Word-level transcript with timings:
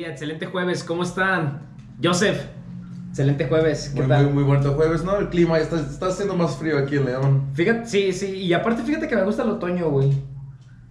Día, 0.00 0.08
excelente 0.08 0.46
jueves, 0.46 0.82
¿cómo 0.82 1.02
están? 1.02 1.60
Joseph, 2.02 2.46
excelente 3.10 3.46
jueves, 3.46 3.90
¿qué 3.94 4.00
Muy, 4.00 4.08
tal? 4.08 4.24
muy, 4.24 4.32
muy 4.32 4.44
bonito 4.44 4.72
jueves, 4.72 5.04
¿no? 5.04 5.18
El 5.18 5.28
clima 5.28 5.58
está, 5.58 5.78
está 5.78 6.06
haciendo 6.06 6.34
más 6.34 6.56
frío 6.56 6.78
aquí 6.78 6.96
en 6.96 7.04
León. 7.04 7.50
Fíjate, 7.52 7.84
sí, 7.84 8.10
sí, 8.14 8.34
y 8.34 8.54
aparte 8.54 8.82
fíjate 8.82 9.06
que 9.08 9.14
me 9.14 9.24
gusta 9.24 9.42
el 9.42 9.50
otoño, 9.50 9.90
güey. 9.90 10.10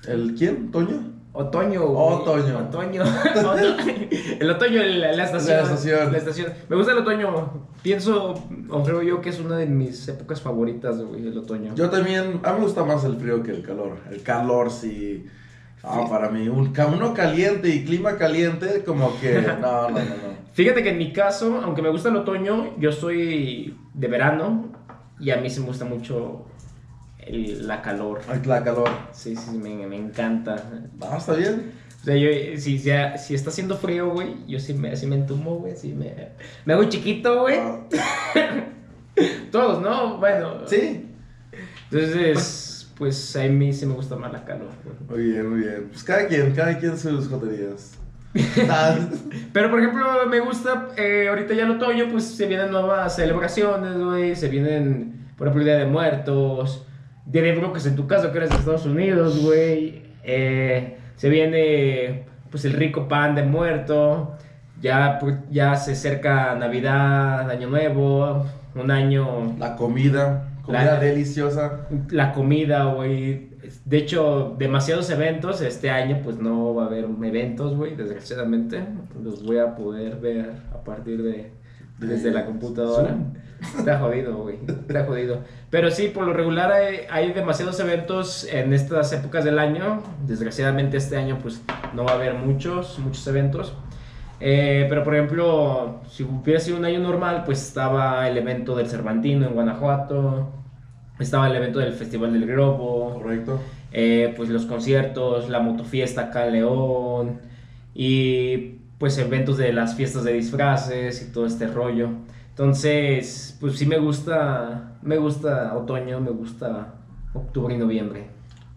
¿El 0.07 0.35
quién? 0.35 0.69
¿Toño? 0.69 1.11
Otoño, 1.33 1.87
güey. 1.87 2.21
Otoño. 2.21 2.59
Otoño. 2.59 3.03
el 4.39 4.49
otoño, 4.51 4.83
la, 4.83 5.23
estación. 5.23 5.57
La 5.57 5.63
estación. 5.63 6.11
La 6.11 6.17
estación. 6.19 6.53
Me 6.69 6.75
gusta 6.75 6.91
el 6.91 6.99
otoño. 6.99 7.67
Pienso, 7.81 8.35
o 8.69 8.83
creo 8.83 9.01
yo 9.01 9.21
que 9.21 9.29
es 9.29 9.39
una 9.39 9.57
de 9.57 9.65
mis 9.65 10.07
épocas 10.07 10.39
favoritas, 10.39 11.01
güey, 11.01 11.25
el 11.25 11.35
otoño. 11.35 11.73
Yo 11.73 11.89
también, 11.89 12.41
a 12.43 12.51
mí 12.51 12.59
me 12.59 12.63
gusta 12.63 12.83
más 12.83 13.03
el 13.05 13.15
frío 13.15 13.41
que 13.41 13.49
el 13.49 13.63
calor. 13.63 13.97
El 14.11 14.21
calor 14.21 14.69
sí... 14.69 15.25
Ah, 15.83 16.01
Sí. 16.03 16.09
para 16.09 16.29
mí, 16.29 16.47
un, 16.49 16.73
uno 16.93 17.13
caliente 17.13 17.69
y 17.69 17.85
clima 17.85 18.17
caliente, 18.17 18.83
como 18.85 19.17
que... 19.19 19.41
No, 19.61 19.89
no, 19.89 19.89
no, 19.91 19.99
no. 19.99 20.39
Fíjate 20.53 20.83
que 20.83 20.89
en 20.89 20.97
mi 20.97 21.13
caso, 21.13 21.61
aunque 21.63 21.81
me 21.81 21.89
gusta 21.89 22.09
el 22.09 22.17
otoño, 22.17 22.77
yo 22.79 22.91
soy 22.91 23.77
de 23.93 24.07
verano 24.07 24.71
y 25.19 25.31
a 25.31 25.37
mí 25.37 25.49
sí 25.49 25.61
me 25.61 25.67
gusta 25.67 25.85
mucho 25.85 26.45
el- 27.19 27.65
la 27.67 27.81
calor. 27.81 28.19
La 28.45 28.63
calor. 28.63 28.89
Sí, 29.13 29.35
sí, 29.35 29.57
me, 29.57 29.87
me 29.87 29.95
encanta. 29.95 30.55
Ah, 31.01 31.15
está 31.17 31.33
bien. 31.33 31.71
O 32.01 32.05
sea, 32.05 32.15
yo, 32.15 32.29
si, 32.57 32.77
si, 32.79 32.89
si 33.17 33.35
está 33.35 33.49
haciendo 33.49 33.77
frío, 33.77 34.09
güey, 34.11 34.35
yo 34.47 34.59
sí 34.59 34.73
me, 34.73 34.95
sí 34.95 35.05
me 35.05 35.15
entumo, 35.15 35.55
güey, 35.57 35.75
sí 35.75 35.93
me, 35.93 36.29
me 36.65 36.73
hago 36.73 36.85
chiquito, 36.85 37.41
güey. 37.41 37.57
Ah, 37.59 37.79
Todos, 39.51 39.81
¿no? 39.81 40.17
Bueno. 40.17 40.65
sí. 40.67 41.05
Entonces, 41.91 42.68
pues 42.99 43.35
a 43.37 43.43
mí 43.45 43.71
sí 43.73 43.85
me 43.85 43.93
gusta 43.93 44.17
más 44.17 44.31
la 44.31 44.43
calor, 44.43 44.67
güey. 44.83 45.21
Muy 45.21 45.31
bien, 45.31 45.49
muy 45.49 45.59
bien. 45.61 45.87
Pues 45.89 46.03
cada 46.03 46.27
quien, 46.27 46.51
cada 46.51 46.77
quien 46.77 46.97
sus 46.97 47.27
joterías. 47.27 47.97
Ah, 48.69 48.95
Pero, 49.53 49.71
por 49.71 49.79
ejemplo, 49.79 50.05
me 50.29 50.39
gusta, 50.39 50.89
eh, 50.97 51.27
ahorita 51.29 51.55
ya 51.55 51.63
el 51.63 51.71
otoño, 51.71 52.09
pues 52.11 52.25
se 52.25 52.45
vienen 52.45 52.69
nuevas 52.69 53.15
celebraciones, 53.15 53.97
güey, 53.97 54.35
se 54.35 54.49
vienen, 54.49 55.29
por 55.35 55.47
ejemplo, 55.47 55.61
el 55.61 55.65
Día 55.65 55.77
de 55.77 55.91
Muertos, 55.91 56.85
Día 57.25 57.41
de 57.41 57.55
Brujas 57.55 57.87
en 57.87 57.95
tu 57.95 58.05
caso, 58.05 58.31
que 58.31 58.37
eres 58.37 58.51
de 58.51 58.57
Estados 58.57 58.85
Unidos, 58.85 59.43
güey, 59.43 60.03
eh, 60.23 60.97
se 61.15 61.29
viene, 61.29 62.25
pues, 62.51 62.65
el 62.65 62.73
rico 62.73 63.07
pan 63.07 63.33
de 63.33 63.41
muerto, 63.43 64.35
ya, 64.79 65.17
pues, 65.19 65.37
ya 65.49 65.75
se 65.75 65.93
acerca 65.93 66.53
Navidad, 66.53 67.49
Año 67.49 67.67
Nuevo, 67.67 68.45
un 68.75 68.91
año, 68.91 69.55
la 69.57 69.75
comida, 69.75 70.49
comida 70.63 70.85
La- 70.85 70.99
deliciosa. 70.99 71.87
la 72.09 72.31
comida, 72.33 72.85
güey. 72.85 73.49
De 73.85 73.97
hecho, 73.97 74.55
demasiados 74.57 75.09
eventos. 75.09 75.61
Este 75.61 75.89
año, 75.89 76.21
pues 76.23 76.37
no 76.37 76.73
va 76.73 76.83
a 76.83 76.85
haber 76.87 77.05
eventos, 77.23 77.75
güey, 77.75 77.95
desgraciadamente. 77.95 78.83
Los 79.21 79.43
voy 79.45 79.57
a 79.59 79.75
poder 79.75 80.17
ver 80.17 80.51
a 80.73 80.83
partir 80.83 81.21
de. 81.23 81.51
Desde 81.99 82.31
la 82.31 82.45
computadora. 82.45 83.13
Está 83.77 83.99
jodido, 83.99 84.37
güey. 84.37 84.55
Está 84.65 85.03
jodido. 85.03 85.39
Pero 85.69 85.91
sí, 85.91 86.07
por 86.07 86.25
lo 86.25 86.31
regular 86.31 86.71
hay, 86.71 86.99
hay 87.11 87.33
demasiados 87.33 87.77
eventos 87.81 88.47
en 88.49 88.71
estas 88.71 89.11
épocas 89.11 89.43
del 89.43 89.59
año. 89.59 90.01
Desgraciadamente 90.25 90.95
este 90.95 91.17
año, 91.17 91.39
pues 91.41 91.61
no 91.93 92.05
va 92.05 92.11
a 92.11 92.15
haber 92.15 92.35
muchos, 92.35 92.99
muchos 92.99 93.27
eventos. 93.27 93.73
Eh, 94.39 94.85
pero 94.87 95.03
por 95.03 95.13
ejemplo, 95.13 95.99
si 96.09 96.23
hubiera 96.23 96.61
sido 96.61 96.77
un 96.77 96.85
año 96.85 96.99
normal, 96.99 97.43
pues 97.45 97.61
estaba 97.67 98.25
el 98.29 98.37
evento 98.37 98.77
del 98.77 98.87
Cervantino 98.87 99.45
en 99.45 99.53
Guanajuato. 99.53 100.53
Estaba 101.19 101.47
el 101.49 101.55
evento 101.55 101.79
del 101.79 101.93
Festival 101.93 102.31
del 102.33 102.45
Globo, 102.45 103.15
Correcto. 103.21 103.59
eh, 103.91 104.33
pues 104.37 104.49
los 104.49 104.65
conciertos, 104.65 105.49
la 105.49 105.59
motofiesta 105.59 106.21
acá 106.21 106.47
en 106.47 106.53
León 106.53 107.39
y 107.93 108.75
pues 108.97 109.17
eventos 109.17 109.57
de 109.57 109.73
las 109.73 109.95
fiestas 109.95 110.23
de 110.23 110.33
disfraces 110.33 111.21
y 111.27 111.31
todo 111.31 111.45
este 111.45 111.67
rollo. 111.67 112.09
Entonces, 112.49 113.57
pues 113.59 113.77
sí 113.77 113.85
me 113.85 113.97
gusta, 113.97 114.97
me 115.01 115.17
gusta 115.17 115.75
otoño, 115.77 116.19
me 116.19 116.31
gusta 116.31 116.95
octubre 117.33 117.73
y 117.73 117.77
noviembre, 117.77 118.27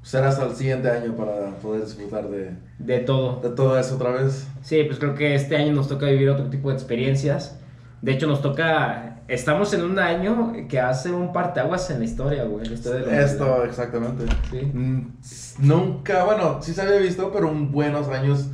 Será 0.02 0.28
hasta 0.30 0.44
el 0.46 0.52
siguiente 0.56 0.90
año 0.90 1.14
para 1.16 1.50
poder 1.58 1.84
disfrutar 1.84 2.28
de, 2.28 2.56
de 2.80 2.98
todo. 2.98 3.40
de 3.40 3.50
todo 3.50 3.78
eso 3.78 3.94
otra 3.94 4.10
vez. 4.10 4.48
Sí, 4.60 4.82
pues 4.84 4.98
creo 4.98 5.14
que 5.14 5.36
este 5.36 5.54
año 5.56 5.72
nos 5.72 5.86
toca 5.86 6.06
vivir 6.06 6.28
otro 6.28 6.46
tipo 6.50 6.70
de 6.70 6.74
experiencias. 6.74 7.56
De 8.02 8.12
hecho, 8.12 8.26
nos 8.26 8.42
toca, 8.42 9.20
estamos 9.28 9.72
en 9.74 9.82
un 9.84 9.98
año 9.98 10.52
que 10.68 10.78
hace 10.80 11.10
un 11.12 11.32
parteaguas 11.32 11.88
en 11.90 12.00
la 12.00 12.04
historia, 12.04 12.44
güey, 12.44 12.64
en 12.64 12.70
la 12.70 12.74
historia 12.74 12.98
de 13.00 13.06
la 13.06 13.12
humanidad. 13.12 13.32
Esto, 13.32 13.64
exactamente. 13.64 14.24
Sí. 14.50 14.60
Mm, 14.74 15.12
Nunca, 15.60 16.24
bueno, 16.24 16.58
sí 16.60 16.74
se 16.74 16.82
había 16.82 16.96
visto, 16.98 17.30
pero 17.32 17.48
en 17.48 17.70
buenos 17.70 18.08
años 18.08 18.48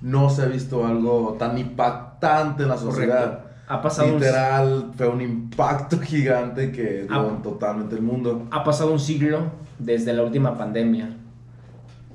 no 0.00 0.28
se 0.30 0.42
ha 0.42 0.46
visto 0.46 0.86
algo 0.86 1.36
tan 1.38 1.56
impactante 1.58 2.62
en 2.64 2.68
la 2.70 2.76
sociedad. 2.78 3.24
Correcto. 3.24 3.50
Ha 3.66 3.80
pasado 3.80 4.08
un- 4.08 4.14
Literal, 4.20 4.90
fue 4.96 5.08
un 5.08 5.20
impacto 5.22 5.98
gigante 6.00 6.70
que 6.72 7.06
dio 7.08 7.28
en 7.28 7.42
totalmente 7.42 7.94
el 7.96 8.02
mundo. 8.02 8.46
ha 8.50 8.64
pasado 8.64 8.92
un 8.92 9.00
siglo 9.00 9.40
desde 9.78 10.12
la 10.12 10.22
última 10.22 10.56
pandemia. 10.56 11.16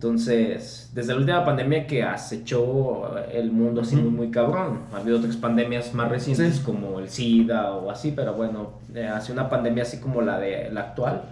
Entonces, 0.10 0.90
desde 0.96 1.12
la 1.12 1.20
última 1.20 1.44
pandemia 1.44 1.86
que 1.86 2.04
acechó 2.04 3.18
el 3.34 3.52
mundo 3.52 3.82
así 3.82 3.96
Ujú. 3.98 4.06
muy, 4.06 4.12
muy 4.14 4.32
cabrón. 4.32 4.80
Ha 4.94 4.98
habido 5.02 5.18
otras 5.18 5.36
pandemias 5.36 5.94
más 5.94 6.08
recientes 6.10 6.56
Sí. 6.56 6.62
como 6.64 7.00
el 7.00 7.10
SIDA 7.10 7.74
o 7.74 7.92
así, 7.92 8.14
pero 8.16 8.34
bueno, 8.34 8.70
eh, 8.96 9.06
hace 9.06 9.34
una 9.34 9.50
pandemia 9.50 9.84
así 9.84 9.98
como 10.00 10.22
la 10.22 10.40
de 10.40 10.70
la 10.72 10.80
actual, 10.82 11.24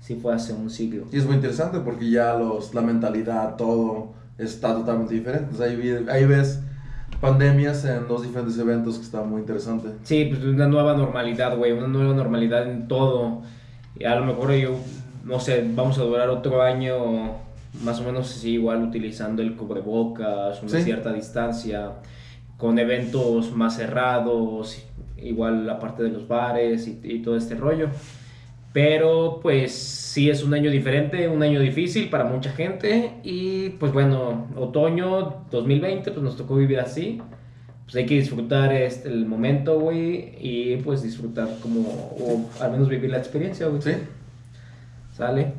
sí 0.00 0.16
fue 0.20 0.34
hace 0.34 0.52
un 0.54 0.70
siglo. 0.70 1.04
Y 1.12 1.18
es 1.18 1.24
muy 1.24 1.36
interesante 1.36 1.78
porque 1.78 2.10
ya 2.10 2.34
los, 2.34 2.74
la 2.74 2.80
mentalidad, 2.80 3.54
todo 3.54 4.08
está 4.38 4.74
totalmente 4.74 5.14
diferente. 5.14 5.54
O 5.54 5.56
sea, 5.56 5.66
ahí, 5.66 6.04
ahí 6.10 6.24
ves 6.26 6.58
pandemias 7.20 7.84
en 7.84 8.08
dos 8.08 8.24
diferentes 8.24 8.58
eventos 8.58 8.96
que 8.98 9.04
está 9.04 9.22
muy 9.22 9.40
interesante. 9.42 9.90
Sí, 10.02 10.24
pues 10.24 10.42
una 10.42 10.66
nueva 10.66 10.96
normalidad, 10.96 11.56
güey, 11.56 11.70
una 11.70 11.86
nueva 11.86 12.12
normalidad 12.12 12.68
en 12.68 12.88
todo. 12.88 13.42
Y 13.96 14.02
a 14.04 14.16
lo 14.16 14.24
mejor 14.26 14.50
yo, 14.54 14.72
no 15.22 15.38
sé, 15.38 15.64
vamos 15.76 15.96
a 16.00 16.02
durar 16.02 16.28
otro 16.28 16.60
año 16.60 17.45
más 17.82 18.00
o 18.00 18.04
menos 18.04 18.30
así, 18.36 18.52
igual 18.52 18.82
utilizando 18.82 19.42
el 19.42 19.56
cubrebocas, 19.56 20.60
una 20.62 20.70
Sí. 20.70 20.82
cierta 20.82 21.12
distancia, 21.12 21.92
con 22.56 22.78
eventos 22.78 23.52
más 23.54 23.76
cerrados, 23.76 24.82
igual 25.22 25.66
la 25.66 25.78
parte 25.78 26.02
de 26.02 26.10
los 26.10 26.26
bares 26.28 26.86
y, 26.88 27.00
y 27.02 27.18
todo 27.20 27.36
este 27.36 27.54
rollo. 27.54 27.88
Pero 28.72 29.40
pues 29.42 29.72
sí 29.72 30.28
es 30.28 30.42
un 30.42 30.52
año 30.52 30.70
diferente, 30.70 31.28
un 31.28 31.42
año 31.42 31.60
difícil 31.60 32.10
para 32.10 32.24
mucha 32.24 32.50
gente 32.52 33.12
y 33.22 33.70
pues 33.70 33.92
bueno, 33.92 34.46
otoño 34.56 35.44
2020 35.50 36.10
pues 36.10 36.22
nos 36.22 36.36
tocó 36.36 36.56
vivir 36.56 36.80
así 36.80 37.20
pues 37.84 37.94
hay 37.96 38.06
que 38.06 38.16
disfrutar 38.16 38.72
este, 38.72 39.08
el 39.08 39.26
momento, 39.26 39.78
güey, 39.78 40.34
y 40.40 40.76
pues 40.78 41.04
disfrutar 41.04 41.48
como, 41.62 41.82
o 41.82 42.44
al 42.60 42.72
menos 42.72 42.88
vivir 42.88 43.10
la 43.10 43.18
experiencia, 43.18 43.68
güey. 43.68 43.80
¿Sí? 43.80 43.92
¿Sale? 45.16 45.52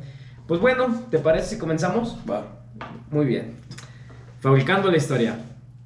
Pues 0.48 0.62
bueno, 0.62 1.02
¿te 1.10 1.18
parece 1.18 1.56
si 1.56 1.58
comenzamos? 1.58 2.16
Va. 2.28 2.62
Muy 3.10 3.26
bien. 3.26 3.52
Fabricando 4.40 4.90
la 4.90 4.96
historia. 4.96 5.38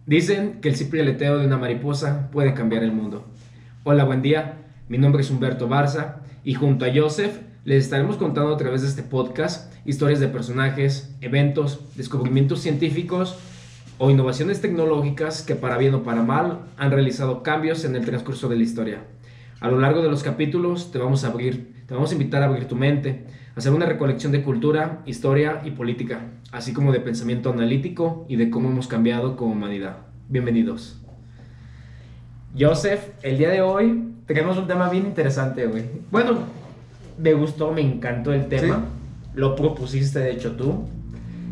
Dicen 0.06 0.60
que 0.60 0.68
el 0.68 0.76
simple 0.76 1.02
aleteo 1.02 1.36
de 1.38 1.46
una 1.46 1.58
mariposa 1.58 2.30
puede 2.30 2.54
cambiar 2.54 2.84
el 2.84 2.92
mundo. 2.92 3.26
Hola, 3.82 4.04
buen 4.04 4.22
día. 4.22 4.58
Mi 4.88 4.98
nombre 4.98 5.22
es 5.22 5.32
Humberto 5.32 5.66
Barza 5.66 6.20
y 6.44 6.54
junto 6.54 6.84
a 6.84 6.90
Joseph 6.94 7.40
les 7.64 7.82
estaremos 7.82 8.16
contando 8.18 8.54
a 8.54 8.56
través 8.56 8.82
de 8.82 8.88
este 8.88 9.02
podcast 9.02 9.74
historias 9.84 10.20
de 10.20 10.28
personajes, 10.28 11.12
eventos, 11.20 11.80
descubrimientos 11.96 12.60
científicos 12.60 13.36
o 13.98 14.10
innovaciones 14.10 14.60
tecnológicas 14.60 15.42
que 15.42 15.56
para 15.56 15.76
bien 15.76 15.94
o 15.94 16.04
para 16.04 16.22
mal 16.22 16.60
han 16.76 16.92
realizado 16.92 17.42
cambios 17.42 17.84
en 17.84 17.96
el 17.96 18.04
transcurso 18.04 18.48
de 18.48 18.54
la 18.54 18.62
historia. 18.62 19.02
A 19.58 19.68
lo 19.68 19.80
largo 19.80 20.02
de 20.02 20.08
los 20.08 20.22
capítulos 20.22 20.92
te 20.92 21.00
vamos 21.00 21.24
a 21.24 21.28
abrir, 21.30 21.82
te 21.88 21.94
vamos 21.94 22.10
a 22.10 22.14
invitar 22.14 22.44
a 22.44 22.46
abrir 22.46 22.68
tu 22.68 22.76
mente, 22.76 23.26
hacer 23.56 23.72
una 23.72 23.86
recolección 23.86 24.32
de 24.32 24.42
cultura, 24.42 25.02
historia 25.04 25.60
y 25.64 25.72
política, 25.72 26.20
así 26.52 26.72
como 26.72 26.92
de 26.92 27.00
pensamiento 27.00 27.50
analítico 27.50 28.24
y 28.28 28.36
de 28.36 28.50
cómo 28.50 28.70
hemos 28.70 28.88
cambiado 28.88 29.36
como 29.36 29.52
humanidad. 29.52 29.98
Bienvenidos. 30.28 31.00
Joseph, 32.58 33.00
el 33.22 33.38
día 33.38 33.50
de 33.50 33.60
hoy 33.60 34.14
tenemos 34.26 34.56
un 34.56 34.66
tema 34.66 34.88
bien 34.88 35.06
interesante, 35.06 35.66
güey. 35.66 35.84
Bueno, 36.10 36.38
me 37.18 37.34
gustó, 37.34 37.72
me 37.72 37.82
encantó 37.82 38.32
el 38.32 38.46
tema. 38.48 38.76
Sí. 38.76 38.82
Lo 39.34 39.54
propusiste, 39.54 40.18
de 40.18 40.32
hecho, 40.32 40.52
tú. 40.52 40.84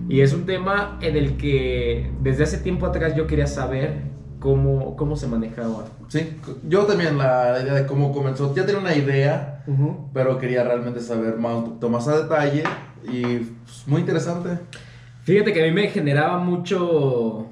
Y 0.08 0.22
es 0.22 0.32
un 0.32 0.46
tema 0.46 0.98
en 1.02 1.16
el 1.16 1.36
que 1.36 2.10
desde 2.22 2.44
hace 2.44 2.58
tiempo 2.58 2.86
atrás 2.86 3.14
yo 3.14 3.26
quería 3.26 3.46
saber 3.46 4.10
cómo, 4.40 4.96
cómo 4.96 5.16
se 5.16 5.26
manejaba. 5.26 5.84
Sí, 6.08 6.36
yo 6.68 6.84
también 6.84 7.16
la, 7.16 7.60
idea 7.62 7.74
de 7.74 7.86
cómo 7.86 8.12
comenzó, 8.12 8.52
ya 8.54 8.66
tenía 8.66 8.80
una 8.80 8.96
idea, 8.96 9.59
pero 10.12 10.38
quería 10.38 10.64
realmente 10.64 11.00
saber 11.00 11.36
más, 11.36 11.54
un 11.56 11.64
poquito 11.64 11.88
más 11.88 12.08
a 12.08 12.22
detalle 12.22 12.62
y 13.10 13.22
pues, 13.22 13.84
muy 13.86 14.00
interesante. 14.00 14.58
Fíjate 15.22 15.52
que 15.52 15.62
a 15.62 15.66
mí 15.66 15.72
me 15.72 15.88
generaba 15.88 16.38
mucho 16.38 17.46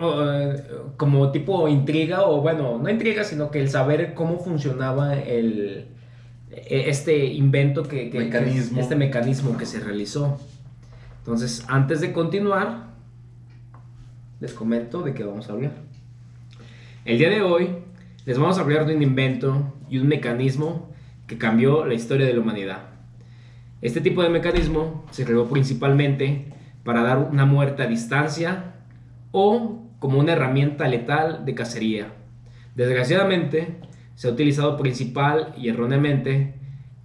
eh, 0.00 0.62
como 0.96 1.30
tipo 1.32 1.66
intriga 1.68 2.22
o 2.26 2.40
bueno, 2.40 2.78
no 2.78 2.88
intriga, 2.90 3.24
sino 3.24 3.50
que 3.50 3.60
el 3.60 3.68
saber 3.68 4.14
cómo 4.14 4.38
funcionaba 4.38 5.14
el 5.18 5.86
e- 6.50 6.88
este 6.90 7.24
invento 7.26 7.82
que, 7.82 8.10
que- 8.10 8.10
que- 8.10 8.18
Mecanismo. 8.26 8.80
este 8.80 8.94
mecanismo 8.96 9.56
que 9.56 9.66
se 9.66 9.80
realizó. 9.80 10.38
Entonces, 11.18 11.64
antes 11.68 12.00
de 12.00 12.12
continuar, 12.12 12.90
les 14.40 14.52
comento 14.52 15.02
de 15.02 15.14
qué 15.14 15.24
vamos 15.24 15.48
a 15.48 15.52
hablar. 15.52 15.72
El 17.04 17.18
día 17.18 17.30
de 17.30 17.42
hoy 17.42 17.68
les 18.26 18.38
vamos 18.38 18.58
a 18.58 18.60
hablar 18.60 18.86
de 18.86 18.94
un 18.96 19.02
invento 19.02 19.72
y 19.88 19.98
un 19.98 20.08
mecanismo 20.08 20.90
que 21.32 21.38
cambió 21.38 21.86
la 21.86 21.94
historia 21.94 22.26
de 22.26 22.34
la 22.34 22.40
humanidad. 22.40 22.90
Este 23.80 24.02
tipo 24.02 24.22
de 24.22 24.28
mecanismo 24.28 25.06
se 25.12 25.24
creó 25.24 25.48
principalmente 25.48 26.52
para 26.84 27.02
dar 27.02 27.20
una 27.20 27.46
muerte 27.46 27.82
a 27.82 27.86
distancia 27.86 28.74
o 29.30 29.80
como 29.98 30.18
una 30.18 30.32
herramienta 30.32 30.86
letal 30.88 31.46
de 31.46 31.54
cacería. 31.54 32.12
Desgraciadamente, 32.74 33.78
se 34.14 34.28
ha 34.28 34.30
utilizado 34.30 34.76
principal 34.76 35.54
y 35.56 35.70
erróneamente 35.70 36.52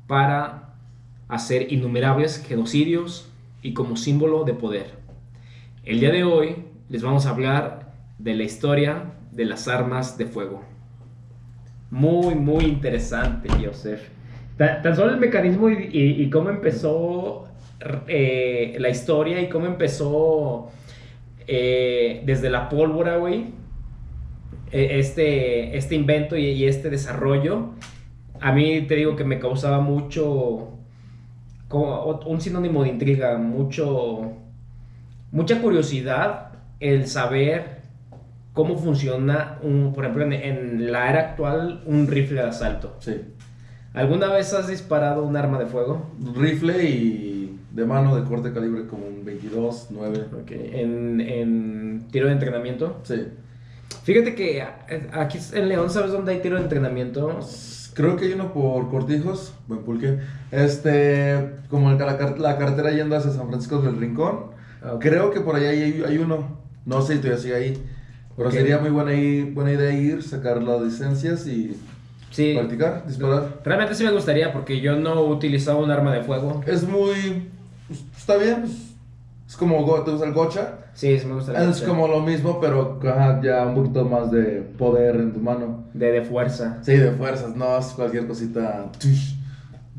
para 0.07 0.73
hacer 1.29 1.71
innumerables 1.71 2.43
genocidios 2.45 3.31
y 3.61 3.73
como 3.73 3.95
símbolo 3.95 4.43
de 4.43 4.55
poder. 4.55 4.87
El 5.85 6.01
día 6.01 6.11
de 6.11 6.25
hoy 6.25 6.65
les 6.89 7.01
vamos 7.01 7.27
a 7.27 7.29
hablar 7.29 7.93
de 8.17 8.35
la 8.35 8.43
historia 8.43 9.13
de 9.31 9.45
las 9.45 9.69
armas 9.69 10.17
de 10.17 10.25
fuego. 10.25 10.65
Muy, 11.89 12.35
muy 12.35 12.65
interesante, 12.65 13.47
Joseph. 13.65 14.16
Tan, 14.57 14.95
solo 14.95 15.11
el 15.11 15.19
mecanismo 15.19 15.69
y, 15.69 16.29
cómo 16.31 16.49
empezó 16.49 17.47
eh, 18.07 18.75
la 18.79 18.89
historia 18.89 19.39
y 19.39 19.49
cómo 19.49 19.67
empezó 19.67 20.71
eh, 21.47 22.23
desde 22.25 22.49
la 22.49 22.67
pólvora, 22.67 23.17
güey. 23.17 23.45
E, 24.71 24.99
este, 24.99 25.77
este 25.77 25.95
invento 25.95 26.35
y, 26.35 26.65
este 26.65 26.89
desarrollo, 26.89 27.69
a 28.39 28.51
mí 28.51 28.81
te 28.81 28.95
digo 28.95 29.15
que 29.15 29.23
me 29.23 29.39
causaba 29.39 29.79
mucho, 29.79 30.69
un 31.69 32.41
sinónimo 32.41 32.83
de 32.83 32.89
intriga, 32.89 33.37
mucho, 33.37 34.33
mucha 35.31 35.61
curiosidad 35.61 36.51
el 36.79 37.07
saber 37.07 37.77
cómo 38.53 38.75
funciona, 38.75 39.59
un, 39.61 39.93
por 39.93 40.03
ejemplo, 40.05 40.25
en, 40.31 40.91
la 40.91 41.11
era 41.11 41.19
actual, 41.29 41.83
un 41.85 42.07
rifle 42.07 42.41
de 42.41 42.47
asalto. 42.47 42.95
Sí. 42.99 43.21
¿Alguna 43.93 44.31
vez 44.31 44.53
has 44.53 44.67
disparado 44.67 45.23
un 45.23 45.35
arma 45.35 45.59
de 45.59 45.65
fuego? 45.65 46.05
Rifle 46.35 46.83
y 46.83 47.59
de 47.71 47.85
mano 47.85 48.15
de 48.15 48.27
corte 48.27 48.53
calibre 48.53 48.87
como 48.87 49.07
un 49.07 49.23
22, 49.25 49.87
9. 49.91 50.25
¿En, 50.49 51.21
¿En, 51.21 52.07
tiro 52.11 52.27
de 52.27 52.33
entrenamiento? 52.33 52.99
Sí. 53.03 53.27
Fíjate 54.03 54.35
que 54.35 54.63
aquí 55.13 55.39
en 55.53 55.69
León, 55.69 55.89
¿sabes 55.89 56.11
dónde 56.11 56.33
hay 56.33 56.39
tiro 56.39 56.55
de 56.57 56.63
entrenamiento? 56.63 57.39
Creo 57.93 58.15
que 58.15 58.25
hay 58.25 58.33
uno 58.33 58.53
por 58.53 58.89
Cortijos, 58.89 59.53
buen 59.67 59.81
pulque. 59.81 60.19
Este, 60.51 61.55
como 61.69 61.91
la, 61.91 62.35
la 62.37 62.57
carretera 62.57 62.91
yendo 62.91 63.15
hacia 63.15 63.31
San 63.31 63.47
Francisco 63.47 63.81
del 63.81 63.97
Rincón. 63.97 64.51
Ah, 64.83 64.97
Creo 64.99 65.31
que 65.31 65.41
por 65.41 65.55
ahí 65.55 65.65
hay, 65.65 66.03
hay 66.07 66.17
uno. 66.17 66.59
No 66.85 67.01
sé 67.01 67.15
si 67.15 67.19
todavía 67.19 67.41
sigue 67.41 67.55
ahí. 67.55 67.83
Pero 68.37 68.51
sería 68.51 68.77
muy 68.77 68.91
buena, 68.91 69.11
buena 69.51 69.71
idea 69.71 69.91
ir, 69.91 70.21
sacar 70.21 70.61
las 70.61 70.79
licencias 70.79 71.47
y 71.47 71.75
practicar, 72.35 73.05
disparar. 73.07 73.59
Realmente 73.63 73.95
sí 73.95 74.03
me 74.03 74.11
gustaría 74.11 74.51
porque 74.53 74.79
yo 74.79 74.95
no 74.95 75.23
utilizaba 75.23 75.79
un 75.79 75.91
arma 75.91 76.13
de 76.13 76.21
fuego. 76.21 76.61
Es 76.65 76.87
muy... 76.87 77.49
Pues, 77.87 78.03
está 78.17 78.37
bien, 78.37 78.61
pues, 78.61 78.73
es 79.47 79.55
como, 79.55 80.03
¿te 80.03 80.11
gusta 80.11 80.25
el 80.25 80.33
gocha? 80.33 80.73
Sí, 80.93 81.17
sí 81.19 81.25
me 81.25 81.35
gusta 81.35 81.63
el 81.63 81.69
Es 81.69 81.81
como 81.81 82.07
lo 82.07 82.21
mismo, 82.21 82.59
pero 82.59 82.99
ya 83.41 83.65
un 83.65 83.75
poquito 83.75 84.03
más 84.05 84.29
de 84.31 84.63
poder 84.77 85.15
en 85.15 85.33
tu 85.33 85.39
mano. 85.39 85.85
De, 85.93 86.11
de 86.11 86.21
fuerza. 86.23 86.79
Sí, 86.81 86.97
de 86.97 87.11
fuerzas, 87.11 87.55
no 87.55 87.77
es 87.77 87.87
cualquier 87.87 88.27
cosita... 88.27 88.91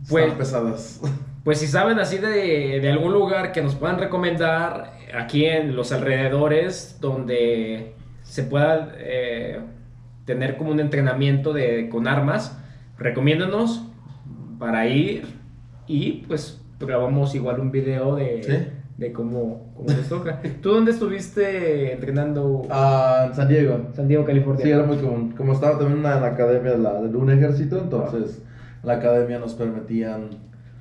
Pues, 0.09 0.33
pesadas. 0.35 1.01
Pues 1.45 1.61
si 1.61 1.67
saben 1.67 1.99
así 1.99 2.19
de, 2.19 2.79
de 2.79 2.91
algún 2.91 3.11
lugar 3.15 3.53
que 3.53 3.63
nos 3.63 3.75
puedan 3.75 3.99
recomendar 3.99 4.93
aquí 5.15 5.47
en 5.47 5.75
los 5.75 5.93
alrededores 5.93 6.99
donde 7.01 7.95
se 8.23 8.43
pueda 8.43 8.93
eh, 8.99 9.59
tener 10.29 10.59
como 10.59 10.73
un 10.73 10.79
entrenamiento 10.79 11.55
de, 11.55 11.89
con 11.89 12.07
armas, 12.07 12.55
recomiéndanos 12.99 13.83
para 14.59 14.87
ir 14.87 15.25
y 15.87 16.25
pues 16.29 16.61
grabamos 16.79 17.35
igual 17.35 17.61
un 17.61 17.73
video 17.73 18.17
de, 18.17 18.73
de 18.99 19.13
cómo, 19.13 19.73
cómo 19.75 19.89
les 19.89 20.07
toca. 20.07 20.43
¿Tú 20.63 20.73
dónde 20.73 20.91
estuviste 20.91 21.95
entrenando? 21.95 22.61
Ah, 22.69 23.25
en 23.29 23.35
San 23.35 23.49
Diego. 23.49 23.87
San 23.97 24.07
Diego, 24.07 24.27
California. 24.27 24.63
Sí, 24.63 24.71
era 24.71 24.83
muy 24.83 24.99
común. 24.99 25.33
Como 25.35 25.55
estaba 25.55 25.79
también 25.79 25.97
en 25.97 26.03
la 26.03 26.27
academia 26.27 26.73
de, 26.73 26.79
la, 26.79 27.01
de 27.01 27.17
un 27.17 27.31
ejército, 27.31 27.81
entonces 27.83 28.43
la 28.83 28.95
academia 28.97 29.39
nos 29.39 29.55
permitían... 29.55 30.29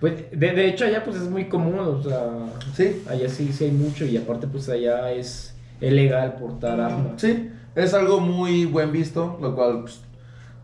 Pues 0.01 0.29
de, 0.29 0.51
de, 0.51 0.67
hecho 0.67 0.83
allá 0.83 1.05
pues 1.05 1.15
es 1.15 1.29
muy 1.29 1.45
común, 1.45 1.79
o 1.79 2.03
sea... 2.03 2.31
Sí. 2.73 3.01
Allá 3.09 3.29
sí, 3.29 3.53
sí 3.53 3.63
hay 3.63 3.71
mucho 3.71 4.03
y 4.03 4.17
aparte 4.17 4.45
pues 4.45 4.67
allá 4.67 5.09
es 5.13 5.56
es 5.81 5.93
legal 5.93 6.35
portar 6.35 6.79
armas. 6.79 7.13
Sí, 7.17 7.51
es 7.75 7.93
algo 7.93 8.19
muy 8.19 8.65
buen 8.65 8.91
visto, 8.91 9.37
lo 9.41 9.55
cual 9.55 9.81
pues, 9.81 10.01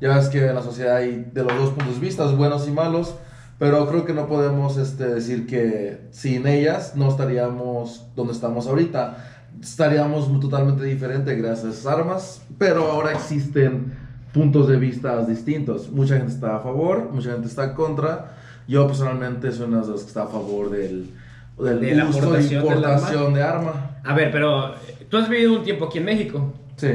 ya 0.01 0.15
ves 0.15 0.27
que 0.29 0.45
en 0.45 0.55
la 0.55 0.61
sociedad 0.61 0.97
hay 0.97 1.29
de 1.31 1.43
los 1.43 1.55
dos 1.55 1.69
puntos 1.69 1.95
de 1.95 2.01
vista, 2.01 2.25
buenos 2.25 2.67
y 2.67 2.71
malos, 2.71 3.15
pero 3.59 3.87
creo 3.87 4.05
que 4.05 4.13
no 4.13 4.27
podemos 4.27 4.77
este, 4.77 5.07
decir 5.07 5.47
que 5.47 6.07
sin 6.11 6.47
ellas 6.47 6.95
no 6.95 7.09
estaríamos 7.09 8.07
donde 8.15 8.33
estamos 8.33 8.67
ahorita. 8.67 9.29
Estaríamos 9.61 10.27
totalmente 10.41 10.83
diferente 10.83 11.35
gracias 11.35 11.65
a 11.65 11.69
esas 11.69 11.85
armas, 11.85 12.41
pero 12.57 12.91
ahora 12.91 13.13
existen 13.13 13.93
puntos 14.33 14.67
de 14.67 14.77
vista 14.77 15.23
distintos. 15.25 15.89
Mucha 15.91 16.17
gente 16.17 16.33
está 16.33 16.57
a 16.57 16.59
favor, 16.59 17.09
mucha 17.13 17.31
gente 17.31 17.47
está 17.47 17.73
contra. 17.73 18.35
Yo 18.67 18.87
personalmente 18.87 19.51
soy 19.51 19.67
una 19.67 19.81
de 19.81 19.91
las 19.91 20.01
que 20.01 20.07
está 20.07 20.23
a 20.23 20.27
favor 20.27 20.71
del, 20.71 21.11
del 21.57 21.79
de 21.79 21.95
la 21.95 22.05
importación 22.05 23.33
de 23.33 23.43
arma. 23.43 23.91
A 24.03 24.13
ver, 24.13 24.31
pero 24.31 24.73
Tú 25.13 25.19
has 25.19 25.29
vivido 25.29 25.53
un 25.53 25.63
tiempo 25.63 25.85
aquí 25.85 25.99
en 25.99 26.05
México. 26.05 26.51
Sí. 26.75 26.87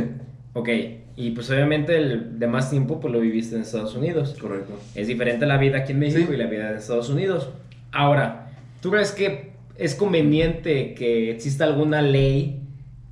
Ok, 0.52 0.68
y 1.14 1.30
pues 1.30 1.48
obviamente 1.50 1.96
el 1.96 2.40
de 2.40 2.48
más 2.48 2.68
tiempo 2.68 2.98
pues 2.98 3.12
lo 3.12 3.20
viviste 3.20 3.54
en 3.54 3.62
Estados 3.62 3.94
Unidos. 3.94 4.34
Correcto. 4.40 4.72
Es 4.96 5.06
diferente 5.06 5.46
la 5.46 5.56
vida 5.56 5.78
aquí 5.78 5.92
en 5.92 6.00
México 6.00 6.32
y 6.32 6.36
la 6.36 6.46
vida 6.46 6.68
en 6.68 6.78
Estados 6.78 7.10
Unidos. 7.10 7.48
Ahora, 7.92 8.50
¿tú 8.80 8.90
crees 8.90 9.12
que 9.12 9.52
es 9.76 9.94
conveniente 9.94 10.94
que 10.94 11.30
exista 11.30 11.62
alguna 11.62 12.02
ley 12.02 12.60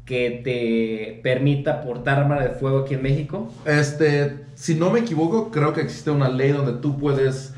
que 0.07 0.41
te 0.43 1.21
permita 1.23 1.83
portar 1.83 2.19
arma 2.19 2.41
de 2.41 2.49
fuego 2.49 2.81
aquí 2.81 2.95
en 2.95 3.03
México? 3.03 3.49
Este, 3.65 4.47
si 4.57 4.75
no 4.75 4.91
me 4.91 4.99
equivoco, 4.99 5.53
creo 5.53 5.73
que 5.73 5.83
existe 5.83 6.11
una 6.11 6.29
ley 6.29 6.51
donde 6.51 6.83
tú 6.83 6.99
puedes 6.99 7.55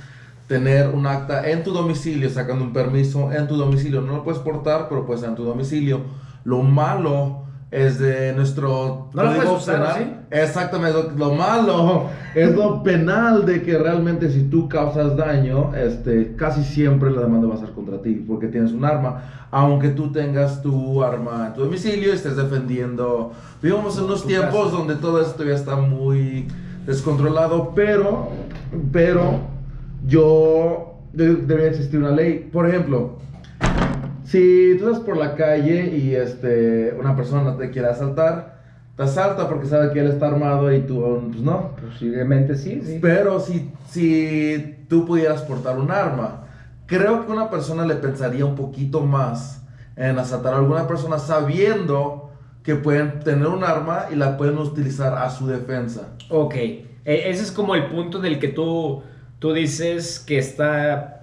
tener 0.49 0.88
un 0.88 1.07
acta 1.07 1.49
en 1.49 1.64
tu 1.64 1.73
domicilio, 1.73 2.28
sacando 2.28 2.62
un 2.62 2.75
permiso 2.75 3.33
en 3.33 3.49
tu 3.49 3.57
domicilio. 3.57 4.02
No 4.02 4.17
lo 4.17 4.23
puedes 4.23 4.43
portar, 4.43 4.90
pero 4.90 5.07
puedes 5.07 5.23
en 5.23 5.35
tu 5.35 5.45
domicilio 5.45 6.27
lo 6.45 6.62
malo 6.62 7.49
es 7.71 7.99
de 7.99 8.33
nuestro 8.33 9.11
no 9.12 9.23
lo 9.23 9.54
usar, 9.54 10.25
Exactamente, 10.30 10.99
lo, 11.16 11.35
malo 11.35 12.07
es 12.35 12.54
lo 12.54 12.83
penal 12.83 13.45
de 13.45 13.62
que 13.62 13.78
realmente 13.78 14.30
si 14.30 14.45
tú 14.45 14.68
causas 14.68 15.16
daño, 15.16 15.75
este, 15.75 16.35
casi 16.37 16.64
siempre 16.64 17.11
la 17.11 17.23
demanda 17.23 17.47
va 17.47 17.54
a 17.54 17.59
ser 17.59 17.71
contra 17.71 18.00
ti 18.00 18.25
porque 18.26 18.49
tienes 18.49 18.73
un 18.73 18.85
arma, 18.85 19.23
aunque 19.50 19.88
tú 19.88 20.11
tengas 20.12 20.62
tu 20.62 21.02
arma 21.02 21.49
en 21.49 21.54
tu 21.54 21.64
domicilio 21.64 22.11
y 22.11 22.14
estés 22.14 22.37
defendiendo. 22.37 23.33
Vivimos 23.62 23.99
en 23.99 24.04
unos 24.04 24.26
tiempos 24.26 24.73
donde 24.73 24.97
todo 24.97 25.21
esto 25.21 25.45
ya 25.45 25.54
está 25.54 25.76
muy 25.76 26.47
descontrolado, 26.87 27.73
pero, 27.75 28.28
pero 28.92 29.40
yo 30.07 30.95
debería 31.12 31.68
existir 31.68 32.00
una 32.00 32.11
ley. 32.12 32.49
Por 32.50 32.68
ejemplo, 32.68 33.18
si 34.28 34.76
tú 34.78 34.88
estás 34.88 35.02
por 35.02 35.16
la 35.16 35.35
calle 35.35 35.97
y 35.97 36.14
este, 36.14 36.94
una 36.99 37.16
persona 37.16 37.56
te 37.56 37.70
quiere 37.70 37.88
asaltar, 37.88 38.58
te 38.94 39.02
asalta 39.02 39.49
porque 39.49 39.66
sabe 39.66 39.90
que 39.90 40.00
él 40.00 40.08
está 40.08 40.26
armado 40.26 40.70
y 40.70 40.80
tú, 40.82 41.23
pues 41.30 41.40
no. 41.40 41.75
Posiblemente 41.76 42.54
sí, 42.54 42.82
sí. 42.85 42.99
Pero 43.00 43.40
si, 43.40 43.73
si 43.88 44.85
tú 44.87 45.06
pudieras 45.06 45.40
portar 45.42 45.78
un 45.78 45.90
arma, 45.90 46.44
creo 46.85 47.25
que 47.25 47.32
una 47.32 47.49
persona 47.49 47.87
le 47.87 47.94
pensaría 47.94 48.44
un 48.44 48.54
poquito 48.54 49.00
más 49.00 49.62
en 49.97 50.18
asaltar 50.18 50.52
a 50.52 50.58
alguna 50.58 50.87
persona 50.87 51.18
sabiendo 51.18 52.30
que 52.62 52.75
pueden 52.75 53.20
tener 53.20 53.47
un 53.47 53.64
arma 53.64 54.08
y 54.12 54.14
la 54.14 54.37
pueden 54.37 54.58
utilizar 54.58 55.16
a 55.16 55.30
su 55.30 55.47
defensa. 55.47 56.11
Ok, 56.28 56.54
e, 56.54 56.85
ese 57.04 57.44
es 57.44 57.50
como 57.50 57.75
el 57.75 57.87
punto 57.87 58.18
en 58.18 58.26
el 58.26 58.38
que 58.38 58.49
tú, 58.49 59.02
tú 59.38 59.54
dices 59.54 60.20
que 60.20 60.37
está 60.37 61.17